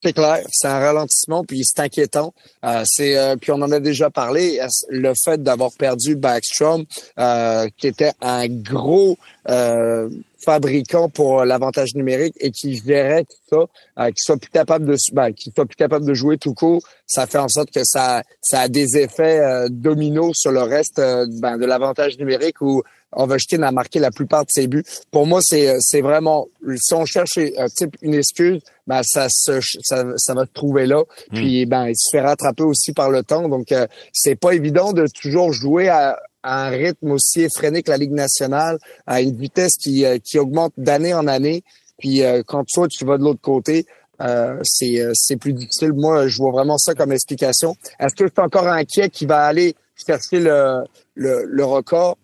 C'est 0.03 0.11
clair, 0.11 0.41
c'est 0.51 0.67
un 0.67 0.79
ralentissement, 0.79 1.45
puis 1.45 1.61
c'est 1.63 1.79
inquiétant. 1.81 2.33
Euh, 2.65 2.83
c'est 2.85 3.17
euh, 3.17 3.37
puis 3.37 3.51
on 3.51 3.61
en 3.61 3.71
a 3.71 3.79
déjà 3.79 4.09
parlé. 4.09 4.59
Le 4.89 5.13
fait 5.23 5.41
d'avoir 5.41 5.71
perdu 5.71 6.17
Backstrom, 6.17 6.83
euh, 7.19 7.69
qui 7.77 7.87
était 7.87 8.11
un 8.19 8.47
gros 8.49 9.17
euh, 9.49 10.09
fabricant 10.39 11.07
pour 11.07 11.45
l'avantage 11.45 11.95
numérique 11.95 12.35
et 12.41 12.51
qui 12.51 12.75
gérait 12.75 13.23
tout 13.23 13.37
ça, 13.49 14.03
euh, 14.03 14.09
qui 14.09 14.17
soit 14.17 14.35
plus 14.35 14.49
capable 14.49 14.85
de 14.85 14.97
ben, 15.13 15.31
qui 15.31 15.51
soit 15.55 15.65
plus 15.65 15.77
capable 15.77 16.05
de 16.05 16.13
jouer 16.13 16.37
tout 16.37 16.53
court, 16.53 16.81
ça 17.07 17.25
fait 17.25 17.37
en 17.37 17.47
sorte 17.47 17.71
que 17.71 17.85
ça 17.85 18.23
ça 18.41 18.61
a 18.61 18.67
des 18.67 18.97
effets 18.97 19.39
euh, 19.39 19.69
dominos 19.69 20.33
sur 20.35 20.51
le 20.51 20.63
reste 20.63 20.97
ben, 20.97 21.57
de 21.57 21.65
l'avantage 21.65 22.17
numérique 22.17 22.59
où 22.59 22.83
Ovechkin 23.13 23.61
a 23.63 23.71
marqué 23.71 23.99
la 23.99 24.11
plupart 24.11 24.43
de 24.43 24.49
ses 24.49 24.67
buts. 24.67 24.83
Pour 25.11 25.27
moi, 25.27 25.39
c'est 25.41 25.77
c'est 25.79 26.01
vraiment 26.01 26.47
si 26.75 26.93
on 26.93 27.05
cherche 27.05 27.39
type 27.77 27.95
une 28.01 28.15
excuse, 28.15 28.59
ben 28.87 29.01
ça 29.03 29.27
se 29.29 29.59
ça, 29.81 30.03
ça 30.17 30.33
va 30.33 30.45
se 30.45 30.51
trouver 30.51 30.85
là. 30.85 31.03
Puis 31.31 31.65
ben 31.65 31.87
il 31.87 31.95
se 31.95 32.09
fait 32.11 32.21
rattraper 32.21 32.63
aussi 32.63 32.93
par 32.93 33.09
le 33.09 33.23
temps. 33.23 33.47
Donc 33.47 33.71
euh, 33.71 33.87
c'est 34.11 34.35
pas 34.35 34.53
évident 34.53 34.93
de 34.93 35.05
toujours 35.07 35.53
jouer 35.53 35.89
à, 35.89 36.19
à 36.43 36.67
un 36.67 36.69
rythme 36.69 37.11
aussi 37.11 37.41
effréné 37.41 37.83
que 37.83 37.91
la 37.91 37.97
Ligue 37.97 38.11
nationale, 38.11 38.77
à 39.05 39.21
une 39.21 39.35
vitesse 39.35 39.77
qui 39.77 40.05
euh, 40.05 40.17
qui 40.23 40.39
augmente 40.39 40.73
d'année 40.77 41.13
en 41.13 41.27
année. 41.27 41.63
Puis 41.97 42.23
euh, 42.23 42.43
quand 42.45 42.65
toi 42.73 42.87
tu 42.89 43.05
vas 43.05 43.17
de 43.17 43.23
l'autre 43.23 43.41
côté, 43.41 43.85
euh, 44.21 44.59
c'est 44.63 44.99
euh, 44.99 45.11
c'est 45.13 45.37
plus 45.37 45.53
difficile. 45.53 45.93
Moi, 45.93 46.27
je 46.27 46.37
vois 46.37 46.51
vraiment 46.51 46.77
ça 46.77 46.93
comme 46.93 47.11
explication. 47.11 47.75
Est-ce 47.99 48.15
que 48.15 48.25
je 48.25 48.31
suis 48.31 48.45
encore 48.45 48.67
inquiet 48.67 49.09
qu'il 49.09 49.27
va 49.27 49.45
aller 49.45 49.75
chercher 49.95 50.39
le 50.39 50.83
le, 51.15 51.45
le 51.45 51.65
record? 51.65 52.17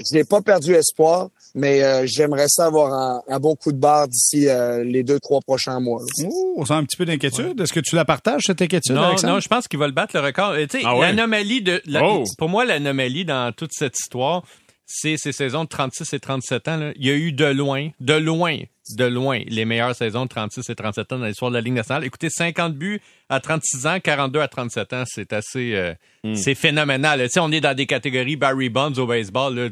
Je 0.00 0.16
n'ai 0.16 0.24
pas 0.24 0.40
perdu 0.40 0.74
espoir, 0.74 1.28
mais 1.54 1.82
euh, 1.82 2.04
j'aimerais 2.06 2.46
ça 2.48 2.66
avoir 2.66 2.92
un, 2.94 3.22
un 3.28 3.38
bon 3.40 3.54
coup 3.56 3.72
de 3.72 3.76
barre 3.78 4.08
d'ici 4.08 4.48
euh, 4.48 4.82
les 4.84 5.02
deux, 5.02 5.18
trois 5.20 5.40
prochains 5.40 5.80
mois. 5.80 6.00
là. 6.18 6.26
Oh, 6.30 6.54
on 6.58 6.64
sent 6.64 6.74
un 6.74 6.84
petit 6.84 6.96
peu 6.96 7.04
d'inquiétude. 7.04 7.60
Est-ce 7.60 7.72
que 7.72 7.80
tu 7.80 7.94
la 7.96 8.04
partages, 8.04 8.42
cette 8.46 8.62
inquiétude, 8.62 8.94
Non, 8.94 9.02
Alexandre? 9.02 9.34
non, 9.34 9.40
je 9.40 9.48
pense 9.48 9.68
qu'il 9.68 9.78
va 9.78 9.86
le 9.86 9.92
battre 9.92 10.16
le 10.16 10.24
record. 10.24 10.50
Euh, 10.52 10.66
tu 10.66 10.78
sais, 10.80 10.84
Ah 10.86 10.96
ouais? 10.96 11.06
l'anomalie 11.08 11.62
de, 11.62 11.80
la- 11.86 12.02
Oh. 12.04 12.24
pour 12.38 12.48
moi, 12.48 12.64
l'anomalie 12.64 13.24
dans 13.24 13.52
toute 13.52 13.70
cette 13.72 13.98
histoire, 13.98 14.42
c'est 14.86 15.16
ces 15.16 15.32
saisons 15.32 15.64
de 15.64 15.68
36 15.68 16.12
et 16.12 16.20
37 16.20 16.68
ans. 16.68 16.76
là. 16.76 16.92
Il 16.96 17.06
y 17.06 17.10
a 17.10 17.14
eu 17.14 17.32
de 17.32 17.44
loin, 17.46 17.88
de 18.00 18.14
loin, 18.14 18.58
de 18.96 19.04
loin, 19.04 19.40
les 19.46 19.64
meilleures 19.64 19.94
saisons 19.94 20.24
de 20.24 20.28
36 20.28 20.68
et 20.68 20.74
37 20.74 21.12
ans 21.12 21.18
dans 21.18 21.26
l'histoire 21.26 21.50
de 21.50 21.56
la 21.56 21.60
Ligue 21.62 21.72
nationale. 21.74 22.04
Écoutez, 22.04 22.28
50 22.30 22.74
buts 22.74 23.00
à 23.28 23.40
36 23.40 23.86
ans, 23.86 24.00
42 24.00 24.40
à 24.40 24.48
37 24.48 24.92
ans, 24.92 25.04
c'est 25.06 25.32
assez, 25.32 25.74
euh, 25.74 25.94
Hmm. 26.24 26.34
c'est 26.36 26.54
phénoménal. 26.54 27.18
là. 27.18 27.26
Tu 27.26 27.32
sais, 27.32 27.40
on 27.40 27.50
est 27.50 27.60
dans 27.60 27.74
des 27.74 27.86
catégories 27.86 28.36
Barry 28.36 28.68
Bonds 28.68 28.92
au 28.96 29.06
baseball, 29.06 29.56
là, 29.56 29.68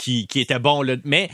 qui, 0.00 0.26
qui 0.26 0.40
était 0.40 0.58
bon, 0.58 0.80
là. 0.82 0.96
Mais, 1.04 1.28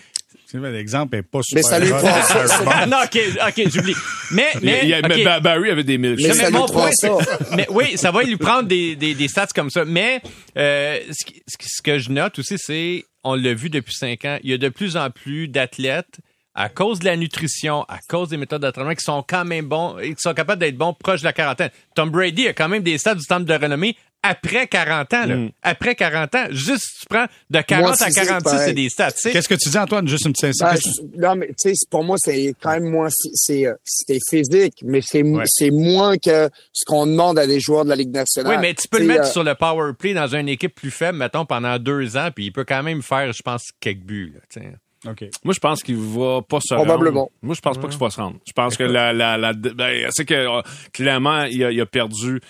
L'exemple 0.55 1.17
n'est 1.17 1.23
pas 1.23 1.41
super. 1.43 1.63
Mais 1.63 1.69
ça 1.69 1.79
lui 1.79 1.91
prend 1.91 2.87
non, 2.87 2.99
ok, 3.05 3.19
ok, 3.49 3.69
j'oublie. 3.73 3.95
Mais, 4.33 4.47
mais, 4.63 4.81
Il 4.83 4.89
y 4.89 4.95
a- 4.95 5.03
mais 5.07 5.25
Barry 5.41 5.71
avait 5.71 5.85
des 5.85 5.99
mille 5.99 6.17
Mais 6.17 6.33
ça 6.35 6.45
mais 6.45 6.51
lui 6.51 6.59
mon 6.59 6.67
prend 6.67 6.83
point, 6.83 6.91
ça. 6.93 7.09
mais 7.57 7.67
oui, 7.71 7.97
ça 7.97 8.11
va 8.11 8.23
lui 8.23 8.37
prendre 8.37 8.65
des, 8.69 8.97
des, 8.97 9.15
des 9.15 9.29
stats 9.29 9.49
comme 9.55 9.71
ça. 9.71 9.85
Mais 9.85 10.21
euh, 10.57 10.99
ce, 11.09 11.83
que 11.83 11.99
je 11.99 12.11
note 12.11 12.39
aussi, 12.39 12.57
c'est, 12.59 13.05
on 13.25 13.35
l'a 13.35 13.55
vu 13.55 13.71
depuis 13.71 13.95
cinq 13.95 14.25
ans, 14.25 14.39
il 14.43 14.51
y 14.51 14.55
a 14.55 14.59
de 14.59 14.69
plus 14.69 14.97
en 14.97 15.11
plus 15.11 15.49
d'athlètes 15.49 16.19
à 16.55 16.69
cause 16.69 16.99
de 16.99 17.05
la 17.05 17.17
nutrition, 17.17 17.85
à 17.85 17.99
cause 18.09 18.29
des 18.31 18.37
méthodes 18.37 18.63
d'entraînement 18.63 18.95
qui 18.95 19.05
sont 19.05 19.25
quand 19.27 19.45
même 19.45 19.67
bons, 19.67 19.99
et 19.99 20.11
qui 20.15 20.21
sont 20.21 20.35
capables 20.35 20.61
d'être 20.61 20.77
bons 20.77 20.93
proche 20.93 21.21
de 21.21 21.25
la 21.25 21.33
quarantaine. 21.33 21.71
Tom 21.95 22.11
Brady 22.11 22.49
a 22.49 22.53
quand 22.53 22.69
même 22.69 22.83
des 22.83 22.99
stats 22.99 23.15
du 23.15 23.25
temple 23.25 23.45
de 23.45 23.55
renommée 23.55 23.97
après 24.23 24.67
40 24.67 25.15
ans. 25.15 25.27
Là. 25.27 25.37
Après 25.63 25.95
40 25.95 26.35
ans, 26.35 26.47
juste 26.51 26.83
si 26.85 27.01
tu 27.01 27.07
prends 27.09 27.27
de 27.49 27.61
40 27.61 27.81
Moi 27.83 27.91
à 27.91 27.93
aussi, 27.95 28.13
c'est 28.13 28.27
46, 28.27 28.45
pareil. 28.45 28.67
c'est 28.69 28.73
des 28.75 28.89
stats. 28.89 29.13
tu 29.13 29.19
sais. 29.21 29.31
Qu'est-ce 29.33 29.49
que 29.49 29.55
tu 29.55 29.69
dis, 29.71 29.79
Antoine? 29.79 30.07
Juste 30.09 30.27
une 30.27 30.33
petite 30.33 30.61
Ben, 30.61 30.75
non, 31.17 31.35
mais 31.37 31.47
tu 31.49 31.55
sais, 31.57 31.73
pour 31.91 32.05
moi, 32.05 32.17
c'est 32.19 32.55
quand 32.61 32.71
même 32.73 32.91
moins, 32.91 33.09
c'est, 33.35 33.67
euh, 33.67 33.75
c'est 33.85 34.19
physique, 34.29 34.75
mais 34.85 35.01
c'est, 35.03 35.23
Ouais. 35.23 35.45
c'est 35.47 35.71
moins 35.71 36.19
que 36.19 36.49
ce 36.73 36.85
qu'on 36.85 37.07
demande 37.07 37.39
à 37.39 37.47
des 37.47 37.61
joueurs 37.61 37.85
de 37.85 37.91
la 37.91 37.97
Ligue 37.97 38.13
nationale. 38.13 38.53
Oui, 38.55 38.59
mais 38.61 38.75
tu 38.75 38.89
peux 38.89 38.99
le 38.99 39.07
mettre 39.07 39.29
euh, 39.29 39.33
sur 39.33 39.45
le 39.45 39.55
power 39.55 39.93
play 39.99 40.13
dans 40.15 40.35
une 40.35 40.49
équipe 40.49 40.75
plus 40.75 40.91
faible, 40.91 41.17
mettons, 41.19 41.47
pendant 41.47 41.79
deux 41.79 42.17
ans, 42.17 42.29
puis 42.35 42.47
il 42.47 42.53
peut 42.53 42.65
quand 42.65 42.83
même 42.83 43.03
faire, 43.03 43.33
je 43.33 43.43
pense, 43.43 43.69
quelques 43.81 44.01
buts. 44.03 44.35
Là, 44.35 44.63
Moi, 45.05 45.55
je 45.55 45.59
pense 45.61 45.83
qu'il 45.83 45.97
va 45.97 46.43
pas 46.43 46.61
se 46.61 46.75
Probablement. 46.75 47.21
rendre. 47.21 47.33
Moi, 47.43 47.55
je 47.55 47.61
pense 47.61 47.79
pas 47.79 47.89
qu'il 47.89 47.99
va 47.99 48.11
se 48.11 48.21
rendre. 48.21 48.37
Je 48.47 48.53
pense 48.53 48.77
que 48.77 48.85
la, 48.85 49.13
la, 49.13 49.39
la, 49.39 49.53
ben, 49.55 50.09
c'est 50.11 50.25
que, 50.27 50.35
euh, 50.35 50.63
clairement, 50.93 51.45
il 51.45 51.65
a, 51.65 51.71
il 51.73 51.81
a 51.81 51.87
perdu 51.87 52.41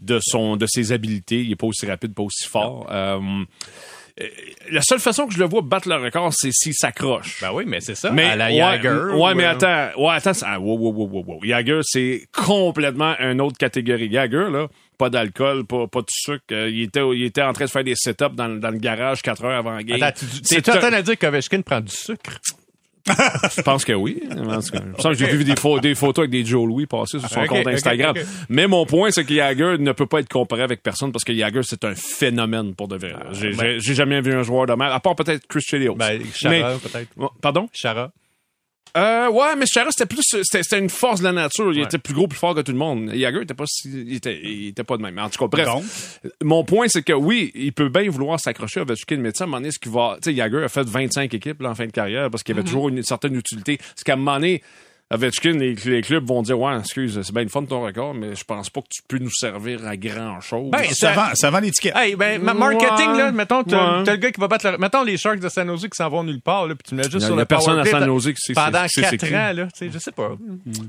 de 0.00 0.18
son, 0.22 0.56
de 0.56 0.66
ses 0.66 0.92
habiletés. 0.92 1.42
Il 1.42 1.52
est 1.52 1.56
pas 1.56 1.66
aussi 1.66 1.86
rapide, 1.86 2.14
pas 2.14 2.22
aussi 2.22 2.48
fort. 2.48 2.86
Euh, 2.90 3.20
euh, 4.20 4.26
la 4.70 4.80
seule 4.82 5.00
façon 5.00 5.26
que 5.26 5.34
je 5.34 5.38
le 5.38 5.44
vois 5.44 5.60
battre 5.62 5.88
le 5.88 5.96
record, 5.96 6.32
c'est 6.34 6.50
s'il 6.52 6.74
s'accroche. 6.74 7.40
Ben 7.40 7.52
oui, 7.52 7.64
mais 7.66 7.80
c'est 7.80 7.94
ça. 7.94 8.10
Mais, 8.10 8.24
à 8.24 8.36
la 8.36 8.46
ouais, 8.48 8.56
Jagger. 8.56 8.88
ouais, 9.14 9.32
ou, 9.32 9.34
mais 9.34 9.44
attends, 9.44 9.90
ouais, 9.96 10.14
attends, 10.14 10.32
ah, 10.42 10.58
wow, 10.58 10.76
wow, 10.78 10.92
wow, 10.92 11.08
wow, 11.08 11.24
wow. 11.26 11.40
Jagger, 11.44 11.80
c'est 11.82 12.26
complètement 12.32 13.14
une 13.20 13.40
autre 13.40 13.58
catégorie. 13.58 14.10
Jagger, 14.10 14.48
là, 14.50 14.68
pas 14.98 15.08
d'alcool, 15.10 15.64
pas, 15.64 15.86
pas 15.86 16.00
de 16.00 16.06
sucre. 16.10 16.42
euh, 16.52 16.68
il 16.68 16.82
était, 16.82 17.00
il 17.14 17.22
était 17.22 17.42
en 17.42 17.52
train 17.52 17.64
de 17.66 17.70
faire 17.70 17.84
des 17.84 17.94
setups 17.94 18.34
dans, 18.34 18.48
dans 18.48 18.70
le 18.70 18.78
garage 18.78 19.22
4 19.22 19.44
heures 19.44 19.56
avant 19.58 19.72
la 19.72 19.82
game. 19.84 20.02
Attends, 20.02 20.18
tu- 20.18 20.26
C'est 20.42 20.56
t'es-tu 20.56 20.70
en 20.76 20.80
train 20.80 20.90
de 20.98 21.02
dire 21.02 21.18
qu'Ovechkin 21.18 21.62
prend 21.62 21.80
du 21.80 21.92
sucre? 21.94 22.38
Je 23.56 23.62
pense 23.62 23.86
que 23.86 23.94
oui. 23.94 24.22
Je 24.30 24.42
pense 24.42 24.70
que- 24.70 24.78
j'ai 25.14 25.26
vu 25.28 25.42
des, 25.44 25.54
pho- 25.54 25.80
des 25.80 25.94
photos 25.94 26.24
avec 26.24 26.30
des 26.30 26.44
Joe 26.44 26.66
Louis 26.68 26.84
passer 26.86 27.18
sur 27.18 27.28
son 27.28 27.40
compte 27.46 27.66
Instagram. 27.66 28.14
Mais 28.50 28.66
mon 28.66 28.84
point, 28.84 29.10
c'est 29.10 29.24
que 29.24 29.32
Jagger 29.34 29.76
ne 29.78 29.92
peut 29.92 30.04
pas 30.06 30.20
être 30.20 30.28
comparé 30.28 30.62
avec 30.62 30.82
personne 30.82 31.10
parce 31.10 31.24
que 31.24 31.34
Jagger, 31.34 31.62
c'est 31.62 31.84
un 31.84 31.94
phénomène 31.94 32.74
pour 32.74 32.86
de 32.88 32.96
vrai. 32.96 33.14
J'ai 33.32 33.52
j'ai- 33.52 33.80
j'ai 33.80 33.94
jamais 33.94 34.20
vu 34.20 34.34
un 34.34 34.42
joueur 34.42 34.66
de 34.66 34.74
mal, 34.74 34.92
à 34.92 35.00
part 35.00 35.14
peut-être 35.16 35.46
Chris 35.46 35.62
Chelios. 35.66 35.94
Ben, 35.94 36.20
Chara, 36.34 36.74
peut-être. 36.78 37.08
Pardon? 37.40 37.68
Chara. 37.72 38.10
Euh, 38.96 39.28
ouais, 39.30 39.54
mais 39.56 39.66
Chara, 39.66 39.90
c'était 39.90 40.06
plus, 40.06 40.22
c'était, 40.22 40.62
c'était 40.62 40.78
une 40.78 40.90
force 40.90 41.20
de 41.20 41.24
la 41.24 41.32
nature. 41.32 41.72
Il 41.72 41.78
Ouais. 41.78 41.84
était 41.84 41.98
plus 41.98 42.14
gros, 42.14 42.26
plus 42.26 42.38
fort 42.38 42.54
que 42.54 42.60
tout 42.60 42.72
le 42.72 42.78
monde. 42.78 43.10
Jagger 43.14 43.42
était 43.42 43.54
pas 43.54 43.64
si, 43.66 43.88
il 43.90 44.14
était, 44.16 44.40
il 44.42 44.68
était 44.68 44.84
pas 44.84 44.96
de 44.96 45.02
même. 45.02 45.18
En 45.18 45.28
tout 45.28 45.38
cas, 45.38 45.46
bref. 45.46 45.66
Donc? 45.66 45.84
Mon 46.42 46.64
point, 46.64 46.88
c'est 46.88 47.02
que 47.02 47.12
oui, 47.12 47.50
il 47.54 47.72
peut 47.72 47.88
bien 47.88 48.08
vouloir 48.10 48.40
s'accrocher 48.40 48.80
à 48.80 48.82
Ovechkin, 48.84 49.16
mais 49.18 49.32
tu 49.32 49.38
sais, 49.38 49.42
à 49.42 49.44
un 49.44 49.46
moment 49.48 49.58
donné, 49.58 49.70
ce 49.70 49.78
qu'il 49.78 49.92
va, 49.92 50.16
tu 50.22 50.30
sais, 50.30 50.36
Jagger 50.36 50.64
a 50.64 50.68
fait 50.68 50.86
25 50.86 51.32
équipes, 51.34 51.62
là, 51.62 51.70
en 51.70 51.74
fin 51.74 51.86
de 51.86 51.92
carrière, 51.92 52.30
parce 52.30 52.42
qu'il 52.42 52.54
Mm-hmm. 52.54 52.58
avait 52.58 52.66
toujours 52.66 52.88
une 52.88 53.02
certaine 53.02 53.36
utilité. 53.36 53.78
Ce 53.94 54.04
qu'à 54.04 54.14
un 54.14 54.16
moment 54.16 54.34
donné, 54.36 54.62
Ovechkin, 55.10 55.52
les, 55.52 55.74
les 55.74 56.02
clubs 56.02 56.26
vont 56.26 56.42
dire 56.42 56.58
Ouais, 56.60 56.76
excuse, 56.78 57.18
c'est 57.22 57.32
bien 57.32 57.42
le 57.42 57.48
fun 57.48 57.64
ton 57.64 57.82
record, 57.82 58.12
mais 58.12 58.34
je 58.34 58.44
pense 58.44 58.68
pas 58.68 58.82
que 58.82 58.88
tu 58.90 59.00
peux 59.08 59.16
nous 59.16 59.30
servir 59.32 59.86
à 59.86 59.96
grand 59.96 60.38
chose. 60.42 60.70
Ben, 60.70 60.84
Ça 60.92 61.12
vend, 61.12 61.28
ça 61.34 61.50
vend 61.50 61.60
l'étiquette. 61.60 61.94
Hey, 61.96 62.14
ben, 62.14 62.42
ma- 62.42 62.52
marketing, 62.52 63.12
Ouais. 63.12 63.16
là, 63.18 63.32
mettons, 63.32 63.62
t'as 63.64 64.00
Ouais. 64.02 64.04
le 64.10 64.16
gars 64.16 64.30
qui 64.30 64.38
va 64.40 64.48
battre 64.48 64.70
le... 64.70 64.76
Mettons 64.76 65.02
les 65.04 65.16
Sharks 65.16 65.40
de 65.40 65.48
San 65.48 65.66
Jose 65.66 65.82
qui 65.84 65.96
s'en 65.96 66.10
vont 66.10 66.22
nulle 66.24 66.42
part, 66.42 66.66
là, 66.66 66.74
puis 66.74 66.84
tu 66.90 66.94
mets 66.94 67.04
juste 67.04 67.14
Il 67.16 67.20
y 67.20 67.24
a- 67.24 67.26
sur 67.26 67.34
il 67.34 67.36
y 67.36 67.38
a 67.38 67.42
le 67.42 67.46
personne 67.46 67.76
power 67.76 67.88
à 67.88 67.90
San 68.00 68.04
Jose 68.04 68.26
qui 68.34 68.36
sait 68.42 68.52
Pendant 68.52 68.82
c'est- 68.86 69.02
c'est 69.02 69.16
4 69.16 69.26
qui. 69.28 69.34
ans, 69.34 69.52
là, 69.54 69.64
tu 69.64 69.70
sais, 69.74 69.90
je 69.90 69.98
sais 69.98 70.12
pas. 70.12 70.30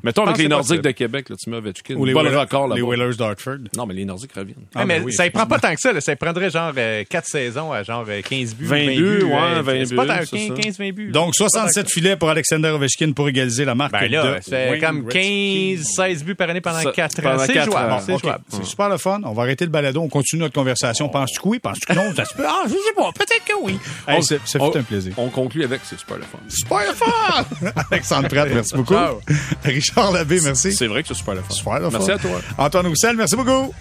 Mettons 0.04 0.24
avec 0.26 0.38
les 0.38 0.48
Nordiques 0.50 0.82
de 0.82 0.92
Québec, 0.92 1.30
là, 1.30 1.36
tu 1.42 1.50
mets 1.50 1.58
Ovechkin. 1.58 1.96
Ou 1.96 2.04
les, 2.04 2.14
pas 2.14 2.24
le 2.24 2.38
record 2.38 2.68
là 2.68 2.76
les 2.76 2.82
Whalers 2.82 3.16
d'Hartford. 3.16 3.58
Non, 3.78 3.86
mais 3.86 3.94
les 3.94 4.04
Nordiques 4.04 4.34
reviennent. 4.36 4.56
Ah, 4.76 4.86
mais 4.86 5.00
ben 5.00 5.06
oui, 5.06 5.14
ça 5.14 5.24
ne 5.24 5.30
prend 5.30 5.46
pas 5.48 5.60
tant 5.60 5.74
que 5.74 5.80
ça, 5.80 5.94
là. 5.94 6.02
Ça 6.02 6.14
prendrait 6.18 6.50
genre 6.50 6.74
4 7.10 7.26
saisons 7.26 7.72
à 7.72 7.84
genre 7.84 8.04
euh, 8.10 8.22
15 8.22 8.54
buts. 8.54 8.66
20 8.66 8.86
buts, 8.98 9.24
ouais, 9.24 9.34
euh, 9.34 9.62
20 9.62 9.86
c'est 9.86 9.96
pas 9.96 10.02
buts, 10.04 10.08
tant, 10.10 10.20
c'est 10.30 10.48
ça. 10.48 10.54
15-20 10.56 10.92
buts. 10.94 11.12
Donc, 11.12 11.36
67 11.36 11.90
filets 11.90 12.18
pour 12.18 12.30
Alexander 12.30 12.68
Ovechkin 12.70 13.14
pour 13.14 13.30
égaliser 13.30 13.64
la 13.64 13.76
marque 13.76 13.94
Ben 13.94 14.09
là, 14.10 14.36
de 14.36 14.40
c'est 14.42 14.80
comme 14.80 15.02
Gretzky. 15.04 15.78
15-16 15.98 16.24
buts 16.24 16.36
par 16.36 16.50
année 16.50 16.62
pendant 16.62 16.82
Ça- 16.82 16.92
4 16.92 17.26
ans. 17.26 17.38
C'est 17.46 17.54
quatre 17.54 17.66
jouable. 17.72 17.92
ans. 17.94 18.00
C'est 18.06 18.14
OK. 18.14 18.22
jouable. 18.24 18.44
C'est 18.50 18.66
super 18.66 18.90
le 18.90 18.98
fun. 18.98 19.22
On 19.26 19.34
va 19.34 19.44
arrêter 19.44 19.66
le 19.66 19.72
balado. 19.72 20.02
On 20.02 20.08
continue 20.10 20.42
notre 20.42 20.54
conversation. 20.56 21.10
Penses-tu 21.10 21.40
que 21.40 21.48
oui? 21.48 21.60
Penses-tu 21.60 21.86
que 21.88 21.94
non? 21.94 22.14
Ça 22.16 22.26
se 22.26 22.34
peut. 22.34 22.44
Ah, 22.48 22.64
je 22.66 22.72
sais 22.72 22.94
pas. 22.96 23.12
Peut-être 23.14 23.46
que 23.46 23.54
oui. 23.64 23.80
Hey, 24.08 24.24
c'est- 24.24 24.40
ça 24.46 24.60
on- 24.62 24.72
fait 24.72 24.80
un 24.80 24.84
plaisir. 24.84 25.14
On 25.18 25.30
conclut 25.30 25.64
avec 25.64 25.82
c'est 25.84 26.00
super 26.00 26.18
le 26.18 26.24
fun. 26.24 26.40
Super 26.48 26.80
le 26.88 26.94
fun! 26.94 27.72
Alexandre 27.92 28.28
Pratt, 28.28 28.48
merci 28.54 28.76
beaucoup. 28.76 28.94
Ciao. 28.94 29.20
Richard 29.64 30.12
Labbé, 30.12 30.40
merci. 30.42 30.74
C'est 30.74 30.88
vrai 30.88 31.02
que 31.02 31.08
c'est 31.10 31.14
super 31.16 31.36
le 31.36 31.42
fun. 31.42 31.54
Super 31.54 31.80
le 31.80 31.90
fun. 31.90 31.98
Merci 32.00 32.12
à 32.12 32.18
toi. 32.18 32.42
Antoine 32.58 32.88
Roussel, 32.88 33.16
merci 33.16 33.36
beaucoup. 33.36 33.74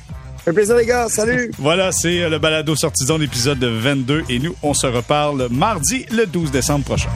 Un 0.47 0.53
plaisir, 0.55 0.76
les 0.76 0.87
gars. 0.87 1.09
Salut! 1.09 1.51
Voilà, 1.59 1.93
c'est 1.93 2.22
euh, 2.22 2.29
le 2.31 2.39
balado 2.39 2.74
sortison, 2.74 3.18
l'épisode 3.18 3.62
22. 3.62 4.24
Et 4.31 4.39
nous, 4.39 4.55
on 4.62 4.72
se 4.72 4.87
reparle 4.87 5.49
mardi, 5.51 6.07
le 6.11 6.24
12 6.26 6.51
décembre 6.51 6.85
prochain. 6.85 7.09